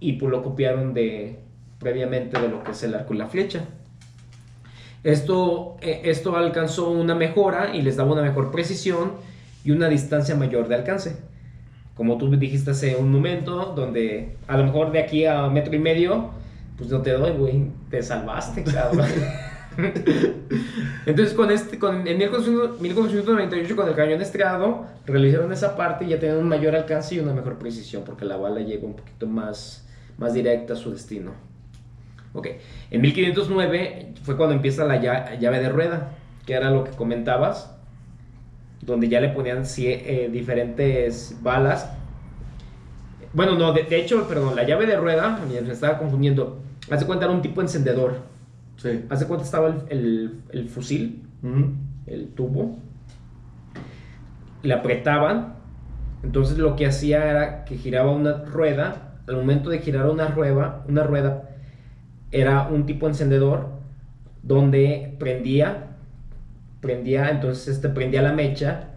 y 0.00 0.14
pues 0.14 0.30
lo 0.30 0.42
copiaron 0.42 0.92
de 0.94 1.38
previamente 1.78 2.40
de 2.40 2.48
lo 2.48 2.64
que 2.64 2.72
es 2.72 2.82
el 2.82 2.94
arco 2.94 3.14
y 3.14 3.18
la 3.18 3.26
flecha. 3.28 3.64
Esto, 5.04 5.76
eh, 5.80 6.02
esto 6.04 6.36
alcanzó 6.36 6.90
una 6.90 7.14
mejora 7.14 7.74
y 7.76 7.82
les 7.82 7.96
daba 7.96 8.12
una 8.12 8.22
mejor 8.22 8.50
precisión 8.50 9.12
y 9.68 9.70
una 9.70 9.90
distancia 9.90 10.34
mayor 10.34 10.66
de 10.66 10.76
alcance. 10.76 11.18
Como 11.94 12.16
tú 12.16 12.34
dijiste 12.34 12.70
hace 12.70 12.96
un 12.96 13.12
momento, 13.12 13.74
donde 13.76 14.38
a 14.46 14.56
lo 14.56 14.64
mejor 14.64 14.92
de 14.92 14.98
aquí 14.98 15.26
a 15.26 15.46
metro 15.48 15.76
y 15.76 15.78
medio, 15.78 16.30
pues 16.78 16.88
no 16.88 17.02
te 17.02 17.10
doy, 17.10 17.32
güey, 17.32 17.66
te 17.90 18.02
salvaste, 18.02 18.64
cabrón. 18.64 19.10
Entonces, 21.04 21.34
con 21.34 21.50
este, 21.50 21.78
con, 21.78 22.08
en 22.08 22.16
1498, 22.16 23.76
con 23.76 23.88
el 23.90 23.94
cañón 23.94 24.22
estriado, 24.22 24.86
realizaron 25.04 25.52
esa 25.52 25.76
parte 25.76 26.06
y 26.06 26.08
ya 26.08 26.18
tenían 26.18 26.38
un 26.38 26.48
mayor 26.48 26.74
alcance 26.74 27.16
y 27.16 27.18
una 27.18 27.34
mejor 27.34 27.58
precisión, 27.58 28.04
porque 28.06 28.24
la 28.24 28.38
bala 28.38 28.60
llega 28.60 28.86
un 28.86 28.96
poquito 28.96 29.26
más, 29.26 29.86
más 30.16 30.32
directa 30.32 30.72
a 30.72 30.76
su 30.76 30.92
destino. 30.92 31.32
Ok, 32.32 32.48
en 32.90 33.02
1509 33.02 34.14
fue 34.22 34.34
cuando 34.38 34.54
empieza 34.54 34.86
la 34.86 34.96
llave 34.96 35.60
de 35.60 35.68
rueda, 35.68 36.12
que 36.46 36.54
era 36.54 36.70
lo 36.70 36.84
que 36.84 36.92
comentabas, 36.92 37.77
donde 38.80 39.08
ya 39.08 39.20
le 39.20 39.30
ponían 39.30 39.62
eh, 39.78 40.28
diferentes 40.32 41.36
balas. 41.42 41.90
Bueno, 43.32 43.56
no, 43.56 43.72
de, 43.72 43.86
hecho, 43.90 44.26
perdón, 44.26 44.56
la 44.56 44.64
llave 44.64 44.86
de 44.86 44.96
rueda, 44.96 45.40
me 45.48 45.72
estaba 45.72 45.98
confundiendo, 45.98 46.60
hace 46.90 47.06
cuenta 47.06 47.26
era 47.26 47.34
un 47.34 47.42
tipo 47.42 47.60
encendedor. 47.60 48.22
Sí. 48.76 49.04
Hace 49.10 49.26
cuenta 49.26 49.44
estaba 49.44 49.76
el, 49.88 50.40
el, 50.50 50.68
fusil, 50.68 51.22
el 52.06 52.28
tubo, 52.28 52.78
le 54.62 54.72
apretaban, 54.72 55.54
entonces 56.22 56.58
lo 56.58 56.76
que 56.76 56.86
hacía 56.86 57.28
era 57.28 57.64
que 57.64 57.76
giraba 57.76 58.12
una 58.12 58.44
rueda, 58.44 59.18
al 59.26 59.36
momento 59.36 59.68
de 59.68 59.80
girar 59.80 60.08
una 60.08 60.28
rueda, 60.28 60.84
una 60.88 61.02
rueda 61.02 61.48
era 62.30 62.68
un 62.68 62.86
tipo 62.86 63.06
encendedor 63.06 63.68
donde 64.42 65.16
prendía, 65.18 65.96
prendía, 66.80 67.30
entonces 67.30 67.68
este 67.68 67.88
prendía 67.88 68.22
la 68.22 68.32
mecha, 68.32 68.90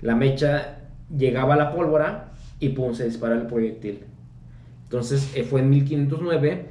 la 0.00 0.14
mecha 0.14 0.78
llegaba 1.16 1.54
a 1.54 1.56
la 1.56 1.72
pólvora 1.72 2.32
y 2.58 2.70
pum, 2.70 2.94
se 2.94 3.04
dispara 3.04 3.34
el 3.34 3.46
proyectil. 3.46 4.04
Entonces 4.84 5.30
eh, 5.34 5.44
fue 5.44 5.60
en 5.60 5.70
1509, 5.70 6.66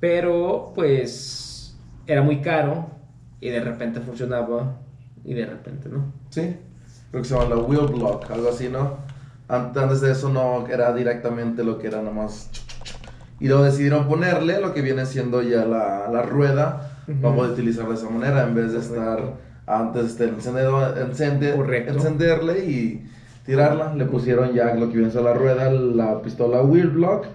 pero 0.00 0.72
pues 0.74 1.76
era 2.06 2.22
muy 2.22 2.40
caro 2.40 2.90
y 3.40 3.50
de 3.50 3.60
repente 3.60 4.00
funcionaba 4.00 4.76
y 5.24 5.34
de 5.34 5.46
repente 5.46 5.88
no. 5.88 6.12
Sí, 6.30 6.56
creo 7.10 7.22
que 7.22 7.28
se 7.28 7.34
llama 7.34 7.54
la 7.54 7.60
wheel 7.60 7.92
block, 7.92 8.30
algo 8.30 8.48
así, 8.48 8.68
¿no? 8.68 8.98
Antes 9.48 10.00
de 10.00 10.12
eso 10.12 10.28
no 10.28 10.66
era 10.66 10.92
directamente 10.92 11.62
lo 11.62 11.78
que 11.78 11.86
era 11.86 12.02
nomás 12.02 12.50
y 13.38 13.48
luego 13.48 13.64
decidieron 13.64 14.08
ponerle 14.08 14.60
lo 14.60 14.72
que 14.72 14.82
viene 14.82 15.04
siendo 15.04 15.42
ya 15.42 15.64
la, 15.64 16.08
la 16.10 16.22
rueda 16.22 17.02
para 17.20 17.34
poder 17.34 17.52
utilizarla 17.52 17.90
de 17.90 17.96
esa 17.96 18.10
manera 18.10 18.42
en 18.44 18.54
vez 18.54 18.72
de 18.72 18.78
estar 18.78 19.34
antes 19.66 20.18
de 20.18 20.28
encendedor, 20.28 20.98
encende, 20.98 21.54
encenderle 21.88 22.64
y 22.64 23.06
tirarla. 23.44 23.94
Le 23.94 24.06
pusieron 24.06 24.52
ya 24.52 24.74
lo 24.74 24.88
que 24.88 24.98
viene 24.98 25.10
siendo 25.10 25.30
la 25.30 25.36
rueda, 25.36 25.70
la 25.70 26.22
pistola 26.22 26.62
wheel 26.62 26.88
block 26.88 27.26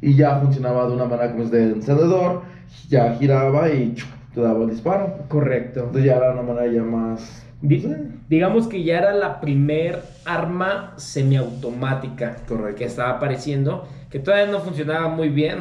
y 0.00 0.14
ya 0.14 0.38
funcionaba 0.40 0.86
de 0.86 0.94
una 0.94 1.06
manera 1.06 1.32
como 1.32 1.44
es 1.44 1.50
de 1.50 1.64
encendedor. 1.64 2.42
Ya 2.88 3.14
giraba 3.14 3.70
y 3.70 3.96
te 4.34 4.40
daba 4.40 4.64
el 4.64 4.70
disparo. 4.70 5.18
Correcto. 5.28 5.80
Entonces 5.80 6.04
ya 6.04 6.16
era 6.16 6.32
una 6.32 6.42
manera 6.42 6.72
ya 6.72 6.82
más 6.82 7.44
digamos 7.60 8.68
que 8.68 8.84
ya 8.84 8.98
era 8.98 9.12
la 9.12 9.40
primer 9.40 10.02
arma 10.24 10.94
semiautomática 10.96 12.36
que 12.76 12.84
estaba 12.84 13.10
apareciendo, 13.10 13.88
que 14.10 14.20
todavía 14.20 14.50
no 14.50 14.60
funcionaba 14.60 15.08
muy 15.08 15.28
bien, 15.28 15.58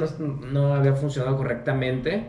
no, 0.51 0.75
había 0.75 0.93
funcionado 0.93 1.37
correctamente, 1.37 2.25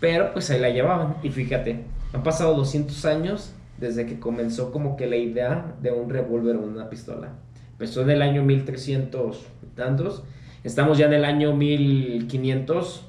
pero 0.00 0.32
pues 0.32 0.50
ahí 0.50 0.60
la 0.60 0.70
llevaban. 0.70 1.16
Y 1.22 1.30
fíjate, 1.30 1.84
han 2.12 2.22
pasado 2.22 2.54
200 2.54 3.04
años 3.04 3.52
desde 3.78 4.06
que 4.06 4.20
comenzó 4.20 4.70
como 4.70 4.96
que 4.96 5.06
la 5.06 5.16
idea 5.16 5.74
de 5.80 5.92
un 5.92 6.10
revólver 6.10 6.56
o 6.56 6.60
una 6.60 6.88
pistola. 6.88 7.30
Empezó 7.72 8.02
en 8.02 8.10
el 8.10 8.22
año 8.22 8.42
1300 8.42 9.46
y 9.62 9.66
tantos, 9.74 10.22
estamos 10.62 10.98
ya 10.98 11.06
en 11.06 11.14
el 11.14 11.24
año 11.24 11.54
1500 11.54 13.06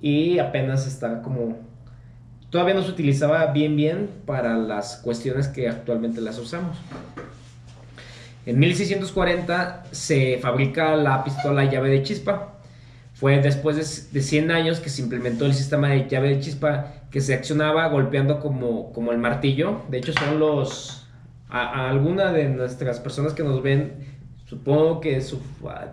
y 0.00 0.38
apenas 0.38 0.86
está 0.86 1.22
como 1.22 1.58
todavía 2.50 2.74
no 2.74 2.82
se 2.82 2.90
utilizaba 2.90 3.46
bien 3.52 3.76
bien 3.76 4.08
para 4.24 4.56
las 4.56 4.96
cuestiones 4.96 5.48
que 5.48 5.68
actualmente 5.68 6.20
las 6.20 6.38
usamos. 6.38 6.76
En 8.46 8.58
1640 8.58 9.84
se 9.90 10.38
fabrica 10.38 10.96
la 10.96 11.24
pistola 11.24 11.64
llave 11.64 11.90
de 11.90 12.02
chispa. 12.02 12.55
Fue 13.16 13.40
después 13.40 14.12
de, 14.12 14.20
100 14.20 14.50
años 14.50 14.78
que 14.78 14.90
se 14.90 15.00
implementó 15.00 15.46
el 15.46 15.54
sistema 15.54 15.88
de 15.88 16.06
llave 16.06 16.28
de 16.28 16.40
chispa 16.40 16.92
que 17.10 17.22
se 17.22 17.32
accionaba 17.32 17.88
golpeando 17.88 18.40
como, 18.40 18.92
como 18.92 19.10
el 19.10 19.16
martillo. 19.16 19.80
De 19.88 19.96
hecho, 19.96 20.12
son 20.12 20.38
los... 20.38 21.08
A, 21.48 21.88
alguna 21.88 22.30
de 22.32 22.50
nuestras 22.50 23.00
personas 23.00 23.32
que 23.32 23.42
nos 23.42 23.62
ven, 23.62 23.94
supongo 24.44 25.00
que 25.00 25.22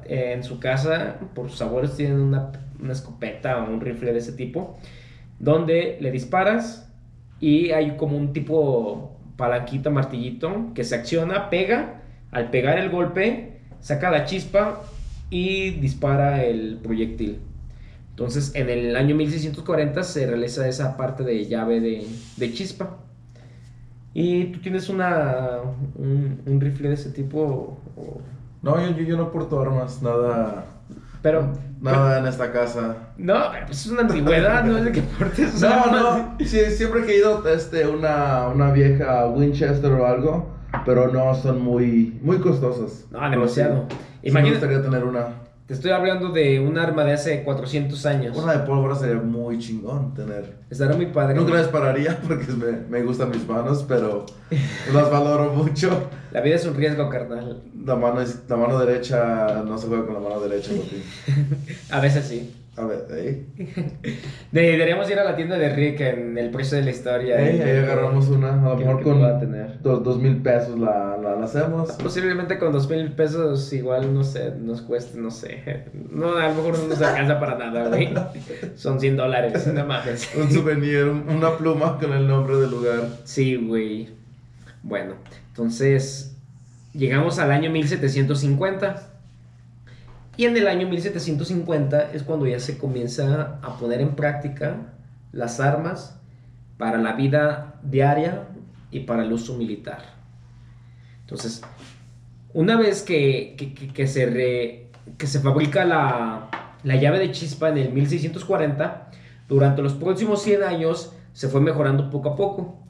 en 0.07 0.43
su 0.43 0.59
casa, 0.59 1.15
por 1.33 1.49
sus 1.49 1.61
abuelos, 1.61 1.95
tienen 1.95 2.19
una, 2.19 2.51
una 2.77 2.91
escopeta 2.91 3.63
o 3.63 3.71
un 3.71 3.79
rifle 3.79 4.11
de 4.11 4.19
ese 4.19 4.33
tipo 4.33 4.77
donde 5.39 5.97
le 6.01 6.11
disparas 6.11 6.89
y 7.39 7.71
hay 7.71 7.95
como 7.95 8.17
un 8.17 8.33
tipo 8.33 9.17
palanquita, 9.37 9.89
martillito, 9.89 10.73
que 10.73 10.83
se 10.83 10.95
acciona, 10.95 11.49
pega, 11.49 12.01
al 12.31 12.49
pegar 12.49 12.77
el 12.79 12.89
golpe, 12.89 13.59
saca 13.79 14.11
la 14.11 14.25
chispa 14.25 14.81
y 15.33 15.71
dispara 15.71 16.43
el 16.43 16.77
proyectil. 16.83 17.39
Entonces, 18.11 18.51
en 18.53 18.69
el 18.69 18.95
año 18.95 19.15
1640 19.15 20.03
se 20.03 20.27
realiza 20.27 20.67
esa 20.67 20.95
parte 20.95 21.23
de 21.23 21.45
llave 21.47 21.79
de, 21.79 22.53
chispa. 22.53 22.99
¿Y 24.13 24.45
tú 24.45 24.59
tienes 24.59 24.89
una, 24.89 25.57
un, 25.95 26.61
rifle 26.61 26.89
de 26.89 26.93
ese 26.93 27.09
tipo? 27.09 27.79
No, 28.61 28.79
yo, 28.79 29.03
yo, 29.03 29.17
no 29.17 29.31
porto 29.31 29.59
armas, 29.59 30.03
nada 30.03 30.65
pero. 31.23 31.47
Nada 31.81 32.19
en 32.19 32.27
esta 32.27 32.51
casa. 32.51 32.95
No, 33.17 33.35
pues 33.65 33.85
es 33.85 33.91
una 33.91 34.01
antigüedad, 34.01 34.63
no 34.65 34.77
es 34.77 34.85
de 34.85 34.91
que 34.91 35.01
portes. 35.01 35.59
No, 35.61 35.87
no. 35.87 36.35
Sí, 36.39 36.59
siempre 36.69 37.01
he 37.01 37.05
querido 37.05 37.47
este, 37.47 37.87
una, 37.87 38.49
una 38.49 38.71
vieja 38.71 39.25
Winchester 39.27 39.91
o 39.91 40.05
algo. 40.05 40.53
Pero 40.85 41.07
no 41.07 41.33
son 41.35 41.61
muy, 41.61 42.19
muy 42.21 42.37
costosas. 42.37 43.05
No, 43.11 43.29
demasiado. 43.29 43.87
Imagínate. 44.23 44.65
me 44.65 44.73
gustaría 44.75 44.81
tener 44.81 45.03
una. 45.03 45.27
Te 45.67 45.73
estoy 45.73 45.91
hablando 45.91 46.29
de 46.29 46.59
un 46.59 46.77
arma 46.77 47.03
de 47.03 47.13
hace 47.13 47.43
400 47.43 48.05
años. 48.05 48.37
Una 48.37 48.53
de 48.53 48.59
pólvora 48.59 48.95
sería 48.95 49.21
muy 49.21 49.59
chingón 49.59 50.13
tener. 50.13 50.55
Estaría 50.69 50.95
muy 50.95 51.05
padre. 51.07 51.35
Nunca 51.35 51.53
la 51.53 51.59
dispararía 51.59 52.19
porque 52.27 52.45
me, 52.51 52.71
me 52.89 53.03
gustan 53.03 53.29
mis 53.29 53.47
manos, 53.47 53.85
pero 53.87 54.25
las 54.93 55.09
valoro 55.09 55.53
mucho. 55.53 55.89
La 56.33 56.41
vida 56.41 56.55
es 56.55 56.65
un 56.65 56.73
riesgo, 56.73 57.09
carnal. 57.09 57.61
La 57.85 57.95
mano, 57.95 58.19
es, 58.19 58.39
la 58.49 58.57
mano 58.57 58.79
derecha 58.79 59.63
no 59.67 59.77
se 59.77 59.85
juega 59.87 60.07
con 60.07 60.15
la 60.15 60.19
mano 60.19 60.39
derecha, 60.41 60.71
A 61.91 61.99
veces 61.99 62.25
sí. 62.25 62.51
A 62.75 62.85
ver, 62.85 63.05
¿eh? 63.11 63.45
Deberíamos 64.51 65.07
ir 65.11 65.19
a 65.19 65.23
la 65.23 65.35
tienda 65.35 65.59
de 65.59 65.69
Rick 65.75 66.01
en 66.01 66.35
el 66.39 66.49
precio 66.49 66.79
de 66.79 66.85
la 66.85 66.89
historia. 66.89 67.37
ahí 67.37 67.61
agarramos 67.61 68.29
una, 68.29 68.53
a 68.53 68.69
lo 68.69 68.77
mejor 68.77 69.03
con 69.03 69.39
tener. 69.39 69.79
Dos, 69.83 70.03
dos, 70.03 70.17
mil 70.17 70.37
pesos 70.37 70.79
la, 70.79 71.19
la, 71.21 71.43
hacemos. 71.43 71.91
Posiblemente 71.91 72.57
con 72.57 72.71
dos 72.71 72.89
mil 72.89 73.11
pesos 73.11 73.71
igual, 73.71 74.11
no 74.11 74.23
sé, 74.23 74.55
nos 74.59 74.81
cueste, 74.81 75.19
no 75.19 75.29
sé. 75.29 75.83
No, 76.09 76.35
a 76.35 76.47
lo 76.47 76.55
mejor 76.55 76.79
no 76.79 76.87
nos 76.87 76.99
alcanza 76.99 77.39
para 77.39 77.59
nada, 77.59 77.89
güey. 77.89 78.11
Son 78.75 78.99
100 78.99 79.17
dólares, 79.17 79.67
no 79.67 79.85
mames. 79.85 80.31
Un 80.35 80.51
souvenir, 80.51 81.05
una 81.05 81.55
pluma 81.55 81.99
con 81.99 82.11
el 82.11 82.27
nombre 82.27 82.57
del 82.57 82.71
lugar. 82.71 83.01
Sí, 83.23 83.55
güey. 83.55 84.09
Bueno, 84.81 85.13
entonces 85.53 86.35
llegamos 86.95 87.37
al 87.37 87.51
año 87.51 87.69
1750 87.69 89.07
y 90.35 90.45
en 90.45 90.57
el 90.57 90.67
año 90.67 90.89
1750 90.89 92.11
es 92.11 92.23
cuando 92.23 92.47
ya 92.47 92.59
se 92.59 92.79
comienza 92.79 93.59
a 93.61 93.77
poner 93.77 94.01
en 94.01 94.15
práctica 94.15 94.77
las 95.31 95.59
armas 95.59 96.19
para 96.79 96.97
la 96.97 97.13
vida 97.13 97.75
diaria 97.83 98.47
y 98.89 99.01
para 99.01 99.23
el 99.23 99.31
uso 99.31 99.55
militar. 99.55 99.99
Entonces, 101.21 101.61
una 102.55 102.75
vez 102.75 103.03
que, 103.03 103.55
se, 104.07 104.89
que 105.19 105.27
se 105.27 105.39
fabrica 105.39 105.85
la, 105.85 106.49
la, 106.83 106.95
llave 106.95 107.19
de 107.19 107.31
chispa 107.31 107.69
en 107.69 107.77
el 107.77 107.93
1640, 107.93 109.11
durante 109.47 109.83
los 109.83 109.93
próximos 109.93 110.41
100 110.41 110.63
años 110.63 111.13
se 111.31 111.47
fue 111.47 111.61
mejorando 111.61 112.09
poco 112.09 112.29
a 112.29 112.35
poco. 112.35 112.82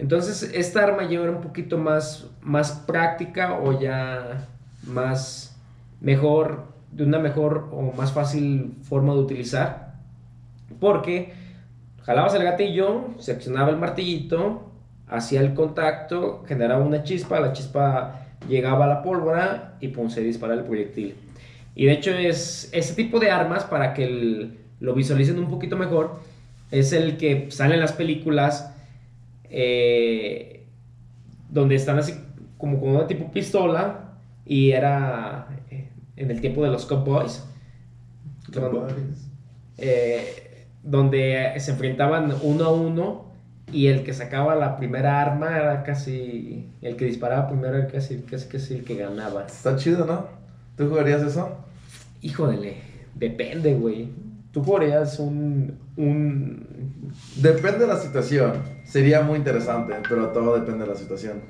Entonces, 0.00 0.50
esta 0.54 0.82
arma 0.82 1.04
ya 1.04 1.20
era 1.20 1.30
un 1.30 1.42
poquito 1.42 1.76
más, 1.76 2.26
más 2.40 2.72
práctica 2.72 3.58
o 3.58 3.78
ya 3.78 4.48
más 4.86 5.54
mejor 6.00 6.64
de 6.90 7.04
una 7.04 7.18
mejor 7.18 7.68
o 7.70 7.92
más 7.92 8.12
fácil 8.12 8.72
forma 8.82 9.12
de 9.12 9.20
utilizar. 9.20 9.94
Porque 10.80 11.34
jalabas 12.02 12.34
el 12.34 12.44
gatillo, 12.44 13.08
se 13.18 13.32
accionaba 13.32 13.68
el 13.68 13.76
martillito, 13.76 14.70
hacía 15.06 15.42
el 15.42 15.52
contacto, 15.52 16.44
generaba 16.48 16.82
una 16.82 17.02
chispa, 17.02 17.38
la 17.38 17.52
chispa 17.52 18.26
llegaba 18.48 18.86
a 18.86 18.88
la 18.88 19.02
pólvora 19.02 19.76
y 19.80 19.88
pum, 19.88 20.08
se 20.08 20.22
dispara 20.22 20.54
el 20.54 20.64
proyectil. 20.64 21.14
Y 21.74 21.84
de 21.84 21.92
hecho 21.92 22.12
es 22.12 22.70
ese 22.72 22.94
tipo 22.94 23.20
de 23.20 23.30
armas, 23.30 23.64
para 23.64 23.92
que 23.92 24.48
lo 24.80 24.94
visualicen 24.94 25.38
un 25.38 25.50
poquito 25.50 25.76
mejor, 25.76 26.20
es 26.70 26.94
el 26.94 27.18
que 27.18 27.50
sale 27.50 27.74
en 27.74 27.80
las 27.80 27.92
películas 27.92 28.74
eh, 29.50 30.66
donde 31.50 31.74
están 31.74 31.98
así 31.98 32.14
como 32.56 32.80
con 32.80 32.90
una 32.90 33.06
tipo 33.06 33.30
pistola 33.30 34.14
y 34.44 34.70
era 34.70 35.48
en 36.16 36.30
el 36.30 36.40
tiempo 36.40 36.62
de 36.62 36.70
los 36.70 36.86
Cowboys. 36.86 37.44
Donde, 38.48 38.94
eh, 39.78 40.66
donde 40.82 41.54
se 41.58 41.70
enfrentaban 41.70 42.34
uno 42.42 42.64
a 42.64 42.72
uno 42.72 43.32
Y 43.72 43.86
el 43.86 44.02
que 44.02 44.12
sacaba 44.12 44.56
la 44.56 44.76
primera 44.76 45.20
arma 45.20 45.56
era 45.56 45.82
casi. 45.84 46.68
El 46.82 46.96
que 46.96 47.04
disparaba 47.04 47.48
primero 47.48 47.76
era 47.76 47.86
casi, 47.86 48.18
casi, 48.22 48.48
casi 48.48 48.74
el 48.74 48.84
que 48.84 48.96
ganaba. 48.96 49.46
Está 49.46 49.76
chido, 49.76 50.04
¿no? 50.04 50.26
¿Tú 50.76 50.88
jugarías 50.88 51.22
eso? 51.22 51.56
Híjole, 52.20 52.78
depende, 53.14 53.74
güey. 53.74 54.08
Tú 54.52 54.64
jugarías 54.64 55.18
un. 55.20 55.78
un. 55.96 57.12
Depende 57.36 57.80
de 57.80 57.86
la 57.86 57.96
situación. 57.96 58.54
Sería 58.90 59.22
muy 59.22 59.38
interesante, 59.38 59.94
pero 60.08 60.28
todo 60.28 60.54
depende 60.58 60.84
de 60.84 60.90
la 60.90 60.96
situación. 60.96 61.40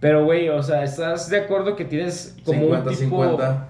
Pero, 0.00 0.24
güey, 0.24 0.48
o 0.48 0.62
sea, 0.62 0.82
¿estás 0.84 1.28
de 1.30 1.38
acuerdo 1.38 1.74
que 1.76 1.84
tienes 1.84 2.36
como 2.44 2.60
50, 2.60 2.90
un 2.90 2.96
tipo... 2.96 3.22
50. 3.24 3.68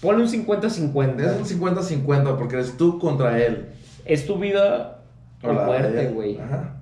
Ponle 0.00 0.22
un 0.22 0.28
50-50. 0.28 1.20
Es 1.20 1.52
un 1.52 1.60
50-50 1.60 2.36
porque 2.36 2.56
eres 2.56 2.76
tú 2.76 2.98
contra 2.98 3.42
él. 3.42 3.70
Es 4.04 4.26
tu 4.26 4.38
vida 4.38 5.00
o 5.42 5.52
muerte, 5.52 6.08
güey. 6.08 6.38
Ajá. 6.38 6.76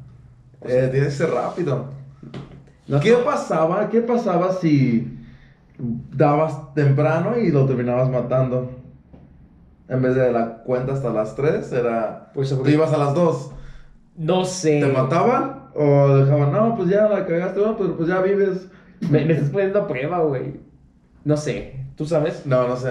Eh, 0.65 0.89
tienes 0.91 1.11
que 1.11 1.25
ser 1.25 1.31
rápido. 1.31 1.87
No- 2.89 3.01
¿Qué 3.01 3.15
pasaba? 3.15 3.89
¿Qué 3.89 4.01
pasaba 4.01 4.53
si 4.53 5.19
dabas 5.79 6.75
temprano 6.75 7.39
y 7.39 7.51
lo 7.51 7.65
terminabas 7.67 8.11
matando? 8.11 8.71
En 9.89 10.03
vez 10.03 10.15
de 10.17 10.33
la 10.33 10.59
cuenta 10.65 10.93
hasta 10.93 11.11
las 11.11 11.35
3, 11.37 11.71
era. 11.73 12.31
Pues, 12.35 12.51
Tú 12.51 12.67
ibas 12.69 12.93
a 12.93 12.99
las 12.99 13.15
2. 13.15 13.51
No 14.17 14.45
sé. 14.45 14.81
¿Te 14.81 14.87
mataban? 14.89 15.62
¿O 15.75 16.09
dejaban? 16.17 16.53
No, 16.53 16.77
pues 16.77 16.89
ya 16.89 17.09
la 17.09 17.27
cagaste, 17.27 17.61
no, 17.61 17.77
pero 17.77 17.97
pues 17.97 18.09
ya 18.09 18.21
vives. 18.21 18.69
Me, 19.11 19.25
me 19.25 19.33
estás 19.35 19.51
poniendo 19.51 19.81
a 19.81 19.89
prueba, 19.89 20.21
güey. 20.21 20.55
No 21.25 21.37
sé. 21.37 21.77
¿Tú 21.97 22.05
sabes? 22.07 22.47
No, 22.47 22.69
no 22.69 22.77
sé. 22.77 22.91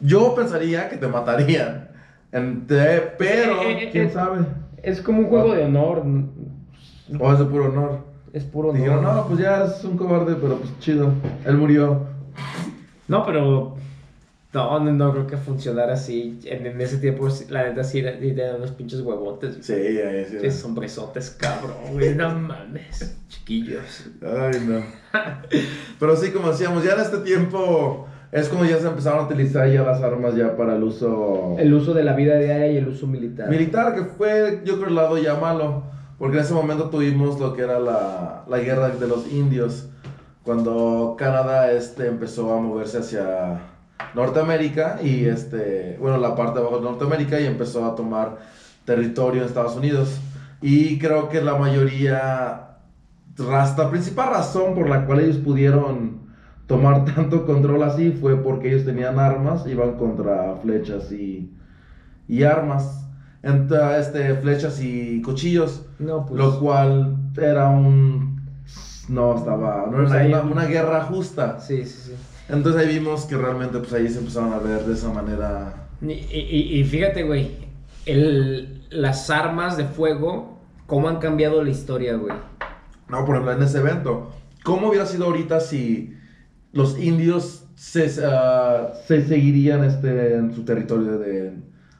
Yo 0.00 0.34
pensaría 0.34 0.88
que 0.88 0.96
te 0.96 1.06
matarían. 1.06 1.88
Entre- 2.32 3.00
pero, 3.18 3.62
Eh, 3.62 3.84
eh, 3.84 3.88
quién 3.92 4.06
eh. 4.06 4.10
sabe. 4.10 4.40
Es 4.82 5.00
como 5.00 5.20
un 5.20 5.26
juego 5.28 5.54
de 5.54 5.64
honor. 5.64 6.02
O 7.18 7.32
es 7.32 7.38
de 7.38 7.44
puro 7.46 7.66
honor. 7.66 7.98
Es 8.32 8.44
puro 8.44 8.68
honor. 8.68 8.80
Dijeron, 8.82 9.02
no, 9.04 9.26
pues 9.26 9.40
ya 9.40 9.64
es 9.64 9.82
un 9.84 9.96
cobarde, 9.96 10.34
pero 10.34 10.56
pues 10.58 10.78
chido. 10.80 11.10
Él 11.46 11.56
murió. 11.56 12.02
No, 13.08 13.24
pero. 13.24 13.76
No, 14.54 14.80
no, 14.80 14.92
no 14.92 15.12
creo 15.12 15.26
que 15.26 15.36
funcionara 15.36 15.92
así. 15.92 16.38
En, 16.44 16.64
en 16.66 16.80
ese 16.80 16.96
tiempo, 16.98 17.28
sí, 17.28 17.44
la 17.50 17.64
neta, 17.64 17.84
sí, 17.84 17.98
era- 17.98 18.18
sí 18.18 18.30
eran 18.30 18.56
unos 18.56 18.70
pinches 18.70 19.00
huevotes. 19.02 19.58
Sí, 19.60 19.72
ahí 19.74 20.24
sí. 20.24 20.38
Sí, 20.40 20.50
sombresotes, 20.50 21.30
cabrón, 21.30 21.76
güey. 21.92 22.14
No 22.14 22.34
mames. 22.34 23.14
Chiquillos. 23.28 24.06
Ay, 24.22 24.58
no. 24.66 24.82
Pero 26.00 26.16
sí, 26.16 26.30
como 26.30 26.50
decíamos, 26.50 26.82
ya 26.84 26.94
en 26.94 27.00
este 27.00 27.18
tiempo 27.18 28.06
es 28.32 28.48
como 28.48 28.64
ya 28.64 28.78
se 28.78 28.86
empezaron 28.88 29.20
a 29.20 29.22
utilizar 29.24 29.68
ya 29.70 29.82
las 29.82 30.02
armas 30.02 30.34
ya 30.34 30.56
para 30.56 30.76
el 30.76 30.82
uso 30.82 31.54
El 31.58 31.72
uso 31.74 31.92
de 31.94 32.04
la 32.04 32.14
vida 32.14 32.38
diaria 32.38 32.68
y 32.72 32.76
el 32.78 32.88
uso 32.88 33.06
militar. 33.06 33.48
militar, 33.50 33.94
que 33.94 34.04
fue, 34.04 34.62
yo 34.64 34.76
creo, 34.76 34.88
el 34.88 34.94
lado 34.94 35.18
ya 35.18 35.34
malo. 35.34 35.82
Porque 36.18 36.38
en 36.38 36.42
ese 36.44 36.54
momento 36.54 36.90
tuvimos 36.90 37.38
lo 37.38 37.54
que 37.54 37.62
era 37.62 37.78
la, 37.78 38.44
la 38.48 38.58
guerra 38.58 38.88
de 38.88 39.06
los 39.06 39.30
indios. 39.30 39.88
Cuando 40.42 41.16
Canadá 41.18 41.70
este, 41.72 42.06
empezó 42.06 42.54
a 42.54 42.60
moverse 42.60 42.98
hacia 42.98 43.60
Norteamérica 44.14 44.98
y, 45.02 45.24
este, 45.26 45.96
bueno, 46.00 46.16
la 46.18 46.34
parte 46.34 46.58
de 46.58 46.66
abajo 46.66 46.78
de 46.78 46.84
Norteamérica 46.90 47.40
y 47.40 47.46
empezó 47.46 47.84
a 47.86 47.94
tomar 47.94 48.38
territorio 48.84 49.42
en 49.42 49.48
Estados 49.48 49.76
Unidos. 49.76 50.18
Y 50.62 50.98
creo 50.98 51.28
que 51.28 51.40
la 51.40 51.56
mayoría, 51.56 52.68
la 53.36 53.90
principal 53.90 54.30
razón 54.30 54.74
por 54.74 54.88
la 54.88 55.04
cual 55.06 55.20
ellos 55.20 55.36
pudieron 55.36 56.22
tomar 56.66 57.04
tanto 57.14 57.46
control 57.46 57.82
así 57.82 58.10
fue 58.12 58.36
porque 58.42 58.68
ellos 58.72 58.84
tenían 58.84 59.18
armas, 59.18 59.66
iban 59.66 59.96
contra 59.96 60.54
flechas 60.62 61.12
y, 61.12 61.52
y 62.26 62.42
armas, 62.42 63.04
Enta- 63.40 63.98
este, 64.00 64.34
flechas 64.34 64.80
y 64.82 65.22
cuchillos, 65.22 65.86
No, 66.00 66.26
pues. 66.26 66.38
lo 66.38 66.58
cual 66.58 67.16
era 67.40 67.68
un... 67.68 68.42
No, 69.08 69.36
estaba... 69.38 69.86
No 69.90 69.98
Pues 69.98 70.10
era 70.10 70.20
ahí- 70.22 70.28
una, 70.32 70.42
una 70.42 70.64
guerra 70.64 71.02
justa. 71.04 71.60
Sí, 71.60 71.84
sí, 71.86 71.98
sí. 72.10 72.14
Entonces 72.48 72.80
ahí 72.82 72.94
vimos 72.98 73.24
que 73.26 73.36
realmente 73.36 73.78
pues 73.78 73.92
ahí 73.92 74.08
se 74.08 74.18
empezaron 74.18 74.52
a 74.52 74.58
ver 74.58 74.84
de 74.84 74.94
esa 74.94 75.10
manera. 75.10 75.88
Y, 76.00 76.12
y- 76.12 76.78
y 76.80 76.84
fíjate, 76.84 77.22
güey, 77.24 77.50
el- 78.06 78.82
las 78.90 79.28
armas 79.30 79.76
de 79.76 79.84
fuego, 79.84 80.58
cómo 80.86 81.08
han 81.08 81.18
cambiado 81.18 81.62
la 81.62 81.70
historia, 81.70 82.14
güey. 82.16 82.34
No, 83.08 83.24
por 83.24 83.36
ejemplo, 83.36 83.52
en 83.52 83.62
ese 83.62 83.78
evento. 83.78 84.30
¿Cómo 84.64 84.88
hubiera 84.88 85.06
sido 85.06 85.26
ahorita 85.26 85.60
si 85.60 86.14
los 86.72 86.98
indios 86.98 87.64
se, 87.74 88.10
ah, 88.24 88.92
se 89.06 89.26
seguirían 89.26 89.84
este, 89.84 90.34
en 90.34 90.54
su 90.54 90.64
territorio 90.64 91.18
de, 91.18 91.52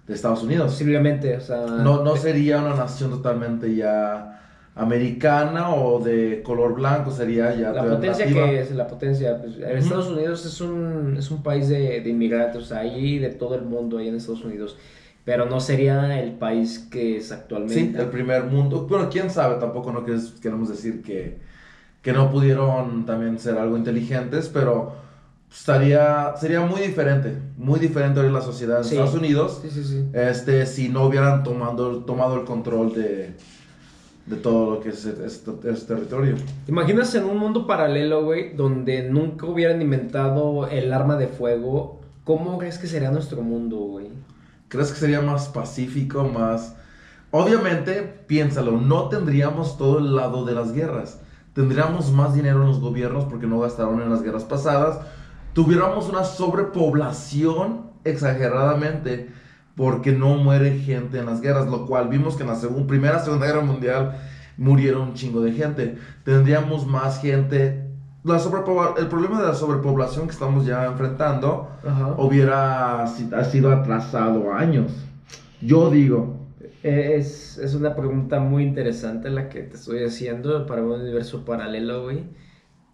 de 0.07 0.15
Estados 0.15 0.43
Unidos? 0.43 0.73
Posiblemente, 0.73 1.37
o 1.37 1.41
sea. 1.41 1.61
No, 1.67 2.03
no 2.05 2.17
sería 2.17 2.59
una 2.59 2.75
nación 2.75 3.11
totalmente 3.11 3.75
ya 3.75 4.48
americana 4.79 5.75
o 5.75 5.99
de 5.99 6.43
color 6.43 6.75
blanco, 6.75 7.11
sería 7.11 7.55
ya 7.55 7.73
La 7.73 7.85
potencia 7.85 8.27
que 8.27 8.61
es, 8.61 8.71
la 8.71 8.87
potencia, 8.87 9.41
pues, 9.43 9.57
Estados 9.59 10.09
Unidos 10.09 10.47
es 10.47 10.61
un, 10.61 11.17
es 11.19 11.31
un 11.31 11.43
país 11.43 11.69
de, 11.69 12.01
de 12.01 12.09
inmigrantes, 12.11 12.63
o 12.63 12.65
sea, 12.65 12.79
hay 12.79 13.19
de 13.19 13.31
todo 13.31 13.57
el 13.57 13.63
mundo 13.63 13.99
ahí 13.99 14.09
en 14.09 14.15
Estados 14.15 14.45
Unidos, 14.45 14.77
pero 15.25 15.47
no 15.47 15.61
sería 15.61 16.23
el 16.23 16.33
país 16.33 16.87
que 16.91 17.17
es 17.17 17.27
Sí, 17.29 17.35
actualmente. 17.35 18.01
el 18.01 18.09
primer 18.09 18.45
mundo. 18.45 18.87
Bueno, 18.89 19.09
quién 19.11 19.31
sabe, 19.31 19.57
tampoco 19.61 19.93
no 19.93 20.05
queremos, 20.05 20.69
decir 20.69 21.03
que, 21.03 21.39
que 22.01 22.13
no 22.13 22.31
pudieron 22.31 23.05
también 23.05 23.39
ser 23.39 23.59
algo 23.59 23.77
inteligentes, 23.77 24.49
pero 24.49 24.93
estaría, 25.53 26.35
sería 26.41 26.61
muy 26.61 26.81
diferente, 26.81 27.35
muy 27.57 27.81
diferente 27.81 28.21
hoy 28.21 28.31
la 28.31 28.41
sociedad 28.43 28.79
en 28.79 28.85
Sí. 28.85 28.95
Estados 28.95 29.15
Unidos, 29.15 29.59
Sí, 29.63 29.71
sí, 29.71 29.83
sí. 29.83 30.05
este, 30.15 30.65
si 30.67 30.89
no 30.89 31.05
hubieran 31.07 31.43
tomado, 31.43 32.05
tomado 32.05 32.37
el 32.37 32.45
control 32.45 32.95
de, 32.95 33.33
de 34.29 34.37
todo 34.37 34.75
lo 34.75 34.81
que 34.81 34.91
es 34.91 35.05
este, 35.07 35.71
este 35.71 35.95
territorio. 35.95 36.37
¿Te 36.67 36.73
imaginas 36.73 37.15
en 37.15 37.25
un 37.25 37.39
mundo 37.39 37.67
paralelo, 37.67 38.25
güey, 38.25 38.55
donde 38.55 39.09
nunca 39.09 39.47
hubieran 39.47 39.81
inventado 39.81 40.69
el 40.69 40.93
arma 40.93 41.17
de 41.17 41.29
fuego? 41.29 42.01
¿Cómo 42.25 42.59
crees 42.59 42.79
que 42.79 42.87
sería 42.87 43.11
nuestro 43.11 43.43
mundo, 43.43 43.77
güey? 43.79 44.09
¿Crees 44.69 44.93
que 44.93 44.99
sería 44.99 45.23
más 45.23 45.49
pacífico, 45.49 46.25
más... 46.25 46.77
Obviamente, 47.31 48.03
piénsalo, 48.27 48.73
no 48.73 49.09
tendríamos 49.09 49.79
todo 49.79 49.99
el 49.99 50.15
lado 50.15 50.45
de 50.45 50.55
las 50.55 50.73
guerras. 50.73 51.21
Tendríamos 51.55 52.13
más 52.13 52.35
dinero 52.35 52.61
en 52.63 52.69
los 52.69 52.81
gobiernos 52.81 53.25
porque 53.25 53.47
no 53.47 53.61
gastaron 53.61 54.01
en 54.03 54.11
las 54.11 54.23
guerras 54.23 54.45
pasadas. 54.45 55.01
Tuviéramos 55.55 56.09
una 56.09 56.25
sobrepoblación 56.25 57.89
exageradamente 58.05 59.31
porque 59.79 60.13
no 60.13 60.35
muere 60.37 60.79
gente 60.81 61.19
en 61.21 61.27
las 61.27 61.41
guerras, 61.41 61.69
lo 61.69 61.87
cual 61.87 62.09
vimos 62.09 62.37
que 62.37 62.43
en 62.43 62.49
la 62.51 62.57
segun- 62.57 62.87
primera, 62.87 63.21
segunda 63.21 63.47
guerra 63.47 63.63
mundial 63.63 64.19
murieron 64.59 65.03
un 65.09 65.15
chingo 65.15 65.41
de 65.41 65.53
gente. 65.53 65.97
Tendríamos 66.25 66.87
más 66.87 67.23
gente. 67.23 67.87
La 68.25 68.37
el 68.99 69.07
problema 69.07 69.41
de 69.41 69.47
la 69.47 69.55
sobrepoblación 69.55 70.27
que 70.27 70.33
estamos 70.33 70.67
ya 70.67 70.85
enfrentando 70.87 71.71
Ajá. 71.87 72.15
hubiera 72.19 73.05
ha 73.05 73.45
sido 73.45 73.73
atrasado 73.73 74.53
años. 74.53 74.91
Yo 75.63 75.91
digo, 75.91 76.37
Es, 76.83 77.59
es 77.59 77.75
una 77.75 77.95
pregunta 77.95 78.41
muy 78.41 78.63
interesante 78.65 79.31
la 79.31 79.49
que 79.49 79.63
te 79.63 79.77
estoy 79.77 80.05
haciendo 80.05 80.67
para 80.67 80.83
un 80.83 80.93
universo 81.01 81.45
paralelo, 81.45 82.03
güey. 82.05 82.25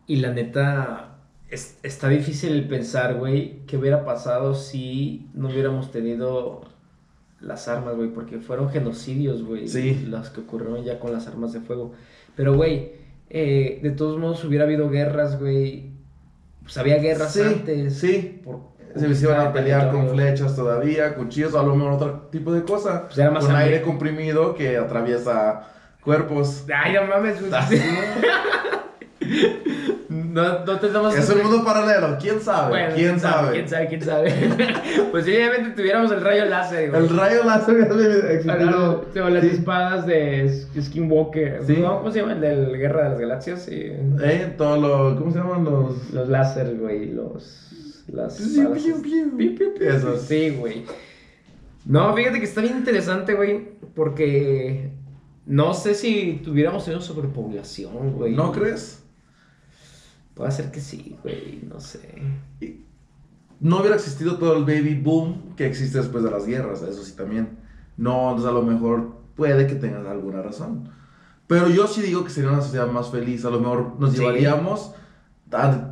Y 0.07 0.17
la 0.17 0.33
neta, 0.33 1.19
es- 1.49 1.79
está 1.83 2.09
difícil 2.09 2.69
pensar, 2.69 3.15
güey, 3.15 3.65
qué 3.67 3.77
hubiera 3.79 4.05
pasado 4.05 4.55
si 4.55 5.31
no 5.35 5.49
hubiéramos 5.49 5.91
tenido 5.91 6.63
las 7.45 7.69
armas, 7.69 7.95
güey, 7.97 8.09
porque 8.11 8.39
fueron 8.39 8.71
genocidios, 8.71 9.43
güey, 9.45 9.69
Sí. 9.69 10.07
las 10.09 10.31
que 10.31 10.41
ocurrieron 10.41 10.83
ya 10.85 10.99
con 10.99 11.13
las 11.13 11.27
armas 11.27 11.53
de 11.53 11.61
fuego. 11.61 11.93
Pero, 12.37 12.55
güey, 12.55 12.93
eh, 13.31 13.81
de 13.83 13.91
todos 13.91 14.19
modos 14.19 14.45
hubiera 14.45 14.65
habido 14.65 14.89
guerras, 14.91 15.39
güey. 15.39 15.91
Pues 16.63 16.77
había 16.79 16.97
guerras 16.99 17.33
Sí, 17.33 17.41
antes. 17.43 17.99
sí. 17.99 18.41
por- 18.45 18.73
se 18.97 19.13
se 19.15 19.25
iban 19.27 19.41
a 19.41 19.53
pelear 19.53 19.91
con 19.91 20.09
flechas 20.09 20.55
todavía, 20.55 21.17
cuchillos, 21.17 21.55
a 21.57 21.63
lo 21.65 21.75
mejor 21.75 21.95
otro 21.95 22.29
tipo 22.31 22.53
de 22.53 22.63
cosa. 22.63 23.07
Pues 23.07 23.19
era 23.19 23.31
más 23.33 23.45
con 23.45 23.57
aire 23.57 23.83
comprimido 23.83 24.55
que 24.55 24.77
atraviesa 24.77 25.67
cuerpos. 26.03 26.65
Ay, 26.73 26.93
no 26.95 27.05
mames, 27.07 27.41
güey. 27.41 27.51
No, 30.35 30.65
no 30.65 30.81
te 30.81 30.89
Es 31.17 31.31
un 31.31 31.43
mundo 31.45 31.65
paralelo, 31.65 32.19
quién 32.21 32.41
sabe, 32.41 32.71
Bueno, 32.71 32.95
quién 32.97 33.21
sabe. 33.21 33.53
¿Quién 33.53 33.69
sabe? 33.69 33.87
¿Quién 33.87 34.03
sabe? 34.03 34.33
pues 35.13 35.25
obviamente 35.27 35.71
tuviéramos 35.77 36.11
el 36.11 36.23
rayo 36.23 36.47
láser, 36.47 36.91
güey. 36.91 37.03
El 37.05 37.17
rayo 37.17 37.45
láser 37.45 37.77
existido. 38.33 39.05
O 39.25 39.29
las 39.29 39.45
Sí. 39.45 39.51
espadas 39.51 40.07
de 40.07 40.47
Sk- 40.47 40.83
Skinwalker. 40.83 41.63
Sí. 41.65 41.77
¿no? 41.81 41.99
¿Cómo 41.99 42.11
se 42.11 42.19
llama? 42.19 42.33
El 42.33 42.41
de 42.41 42.77
Guerra 42.79 43.05
de 43.05 43.09
las 43.11 43.21
Galaxias. 43.21 43.63
Sí. 43.63 43.93
Eh, 44.25 44.55
todo 44.59 44.77
lo, 44.77 45.17
¿cómo 45.17 45.31
se 45.31 45.39
llaman 45.39 45.63
los? 45.63 46.11
Los 46.13 46.29
láser, 46.29 46.79
güey. 46.79 47.13
Los. 47.13 48.03
Las. 48.09 48.41
Espadas. 48.41 48.85
Esos. 49.81 50.21
Sí, 50.23 50.51
güey. 50.59 50.85
No, 51.87 52.13
fíjate 52.13 52.41
que 52.41 52.45
está 52.45 52.61
bien 52.61 52.79
interesante, 52.79 53.35
güey. 53.35 53.69
Porque. 53.95 54.91
No 55.47 55.75
sé 55.75 55.95
si 55.95 56.41
tuviéramos 56.45 56.85
tenido 56.85 57.01
sobrepoblación, 57.01 58.15
güey. 58.15 58.33
¿No 58.35 58.51
crees? 58.51 59.04
Puede 60.35 60.51
ser 60.51 60.71
que 60.71 60.81
sí, 60.81 61.17
güey. 61.23 61.63
No 61.69 61.81
sé. 61.81 62.01
Y 62.61 62.81
no 63.61 63.79
hubiera 63.81 63.95
existido 63.97 64.37
todo 64.39 64.57
el 64.57 64.65
baby 64.65 64.95
boom 65.01 65.55
que 65.57 65.67
existe 65.67 65.99
después 65.99 66.25
de 66.25 66.31
las 66.31 66.47
guerras, 66.47 66.83
eso 66.83 67.03
sí 67.05 67.13
también. 67.17 67.59
No, 67.97 68.31
entonces 68.31 68.49
a 68.51 68.53
lo 68.53 68.63
mejor 68.63 69.17
puede 69.37 69.67
que 69.67 69.75
tengas 69.77 70.05
alguna 70.07 70.43
razón. 70.43 70.91
Pero 71.47 71.69
yo 71.69 71.87
sí 71.87 72.03
digo 72.03 72.25
que 72.25 72.31
sería 72.31 72.51
una 72.51 72.63
sociedad 72.63 72.89
más 72.89 73.11
feliz. 73.11 73.45
A 73.45 73.51
lo 73.51 73.61
mejor 73.61 73.95
nos 74.01 74.13
Sí. 74.13 74.19
llevaríamos, 74.19 74.93
a- 75.53 75.91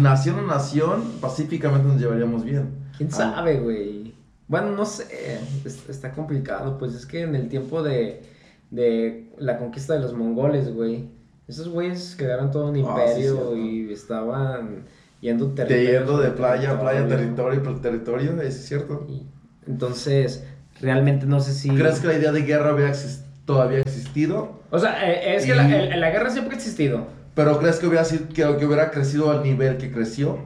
nación 0.00 0.38
a 0.38 0.42
nación, 0.42 1.02
pacíficamente 1.20 1.88
nos 1.88 2.00
llevaríamos 2.00 2.44
bien. 2.44 2.70
¿Quién 2.96 3.08
Ah. 3.12 3.16
sabe, 3.16 3.58
güey? 3.60 4.14
Bueno, 4.48 4.70
no 4.72 4.84
sé, 4.84 5.40
es- 5.64 5.88
está 5.88 6.12
complicado, 6.12 6.78
pues 6.78 6.94
es 6.94 7.04
que 7.06 7.22
en 7.22 7.34
el 7.34 7.48
tiempo 7.48 7.82
de, 7.82 8.22
de 8.70 9.32
la 9.38 9.58
conquista 9.58 9.94
de 9.94 10.00
los 10.00 10.12
mongoles, 10.14 10.72
güey, 10.72 11.08
esos 11.48 11.68
güeyes 11.68 12.14
crearon 12.18 12.50
todo 12.50 12.70
un 12.70 12.76
Ah, 12.76 12.78
sí, 12.78 12.80
imperio 13.20 13.34
cierto. 13.36 13.56
y 13.56 13.92
estaban 13.92 14.84
yendo 15.20 15.46
Te 15.48 15.64
territorio 15.64 15.98
yendo 16.00 16.18
de 16.18 16.30
playa 16.30 16.72
a 16.72 16.80
playa, 16.80 17.06
territorio. 17.08 17.62
por 17.62 17.80
territorio, 17.80 18.40
¿es 18.42 18.66
cierto? 18.66 19.06
Y- 19.08 19.26
Entonces, 19.66 20.44
realmente 20.80 21.26
no 21.26 21.40
sé 21.40 21.52
si... 21.52 21.70
¿Crees 21.70 22.00
que 22.00 22.06
la 22.08 22.14
idea 22.14 22.32
de 22.32 22.42
guerra 22.42 22.70
había 22.70 22.88
exis- 22.88 23.22
todavía 23.44 23.78
existido? 23.80 24.60
O 24.70 24.78
sea, 24.78 25.10
eh, 25.10 25.36
es 25.36 25.44
que 25.46 25.54
la, 25.54 25.68
el- 25.76 26.00
la 26.00 26.10
guerra 26.10 26.30
siempre 26.30 26.54
ha 26.54 26.58
existido. 26.58 27.06
¿Pero 27.34 27.58
crees 27.58 27.76
que 27.78 27.86
hubiera, 27.86 28.04
sido, 28.04 28.28
que, 28.28 28.34
que 28.56 28.66
hubiera 28.66 28.90
crecido 28.90 29.30
al 29.30 29.42
nivel 29.42 29.76
que 29.78 29.92
creció? 29.92 30.38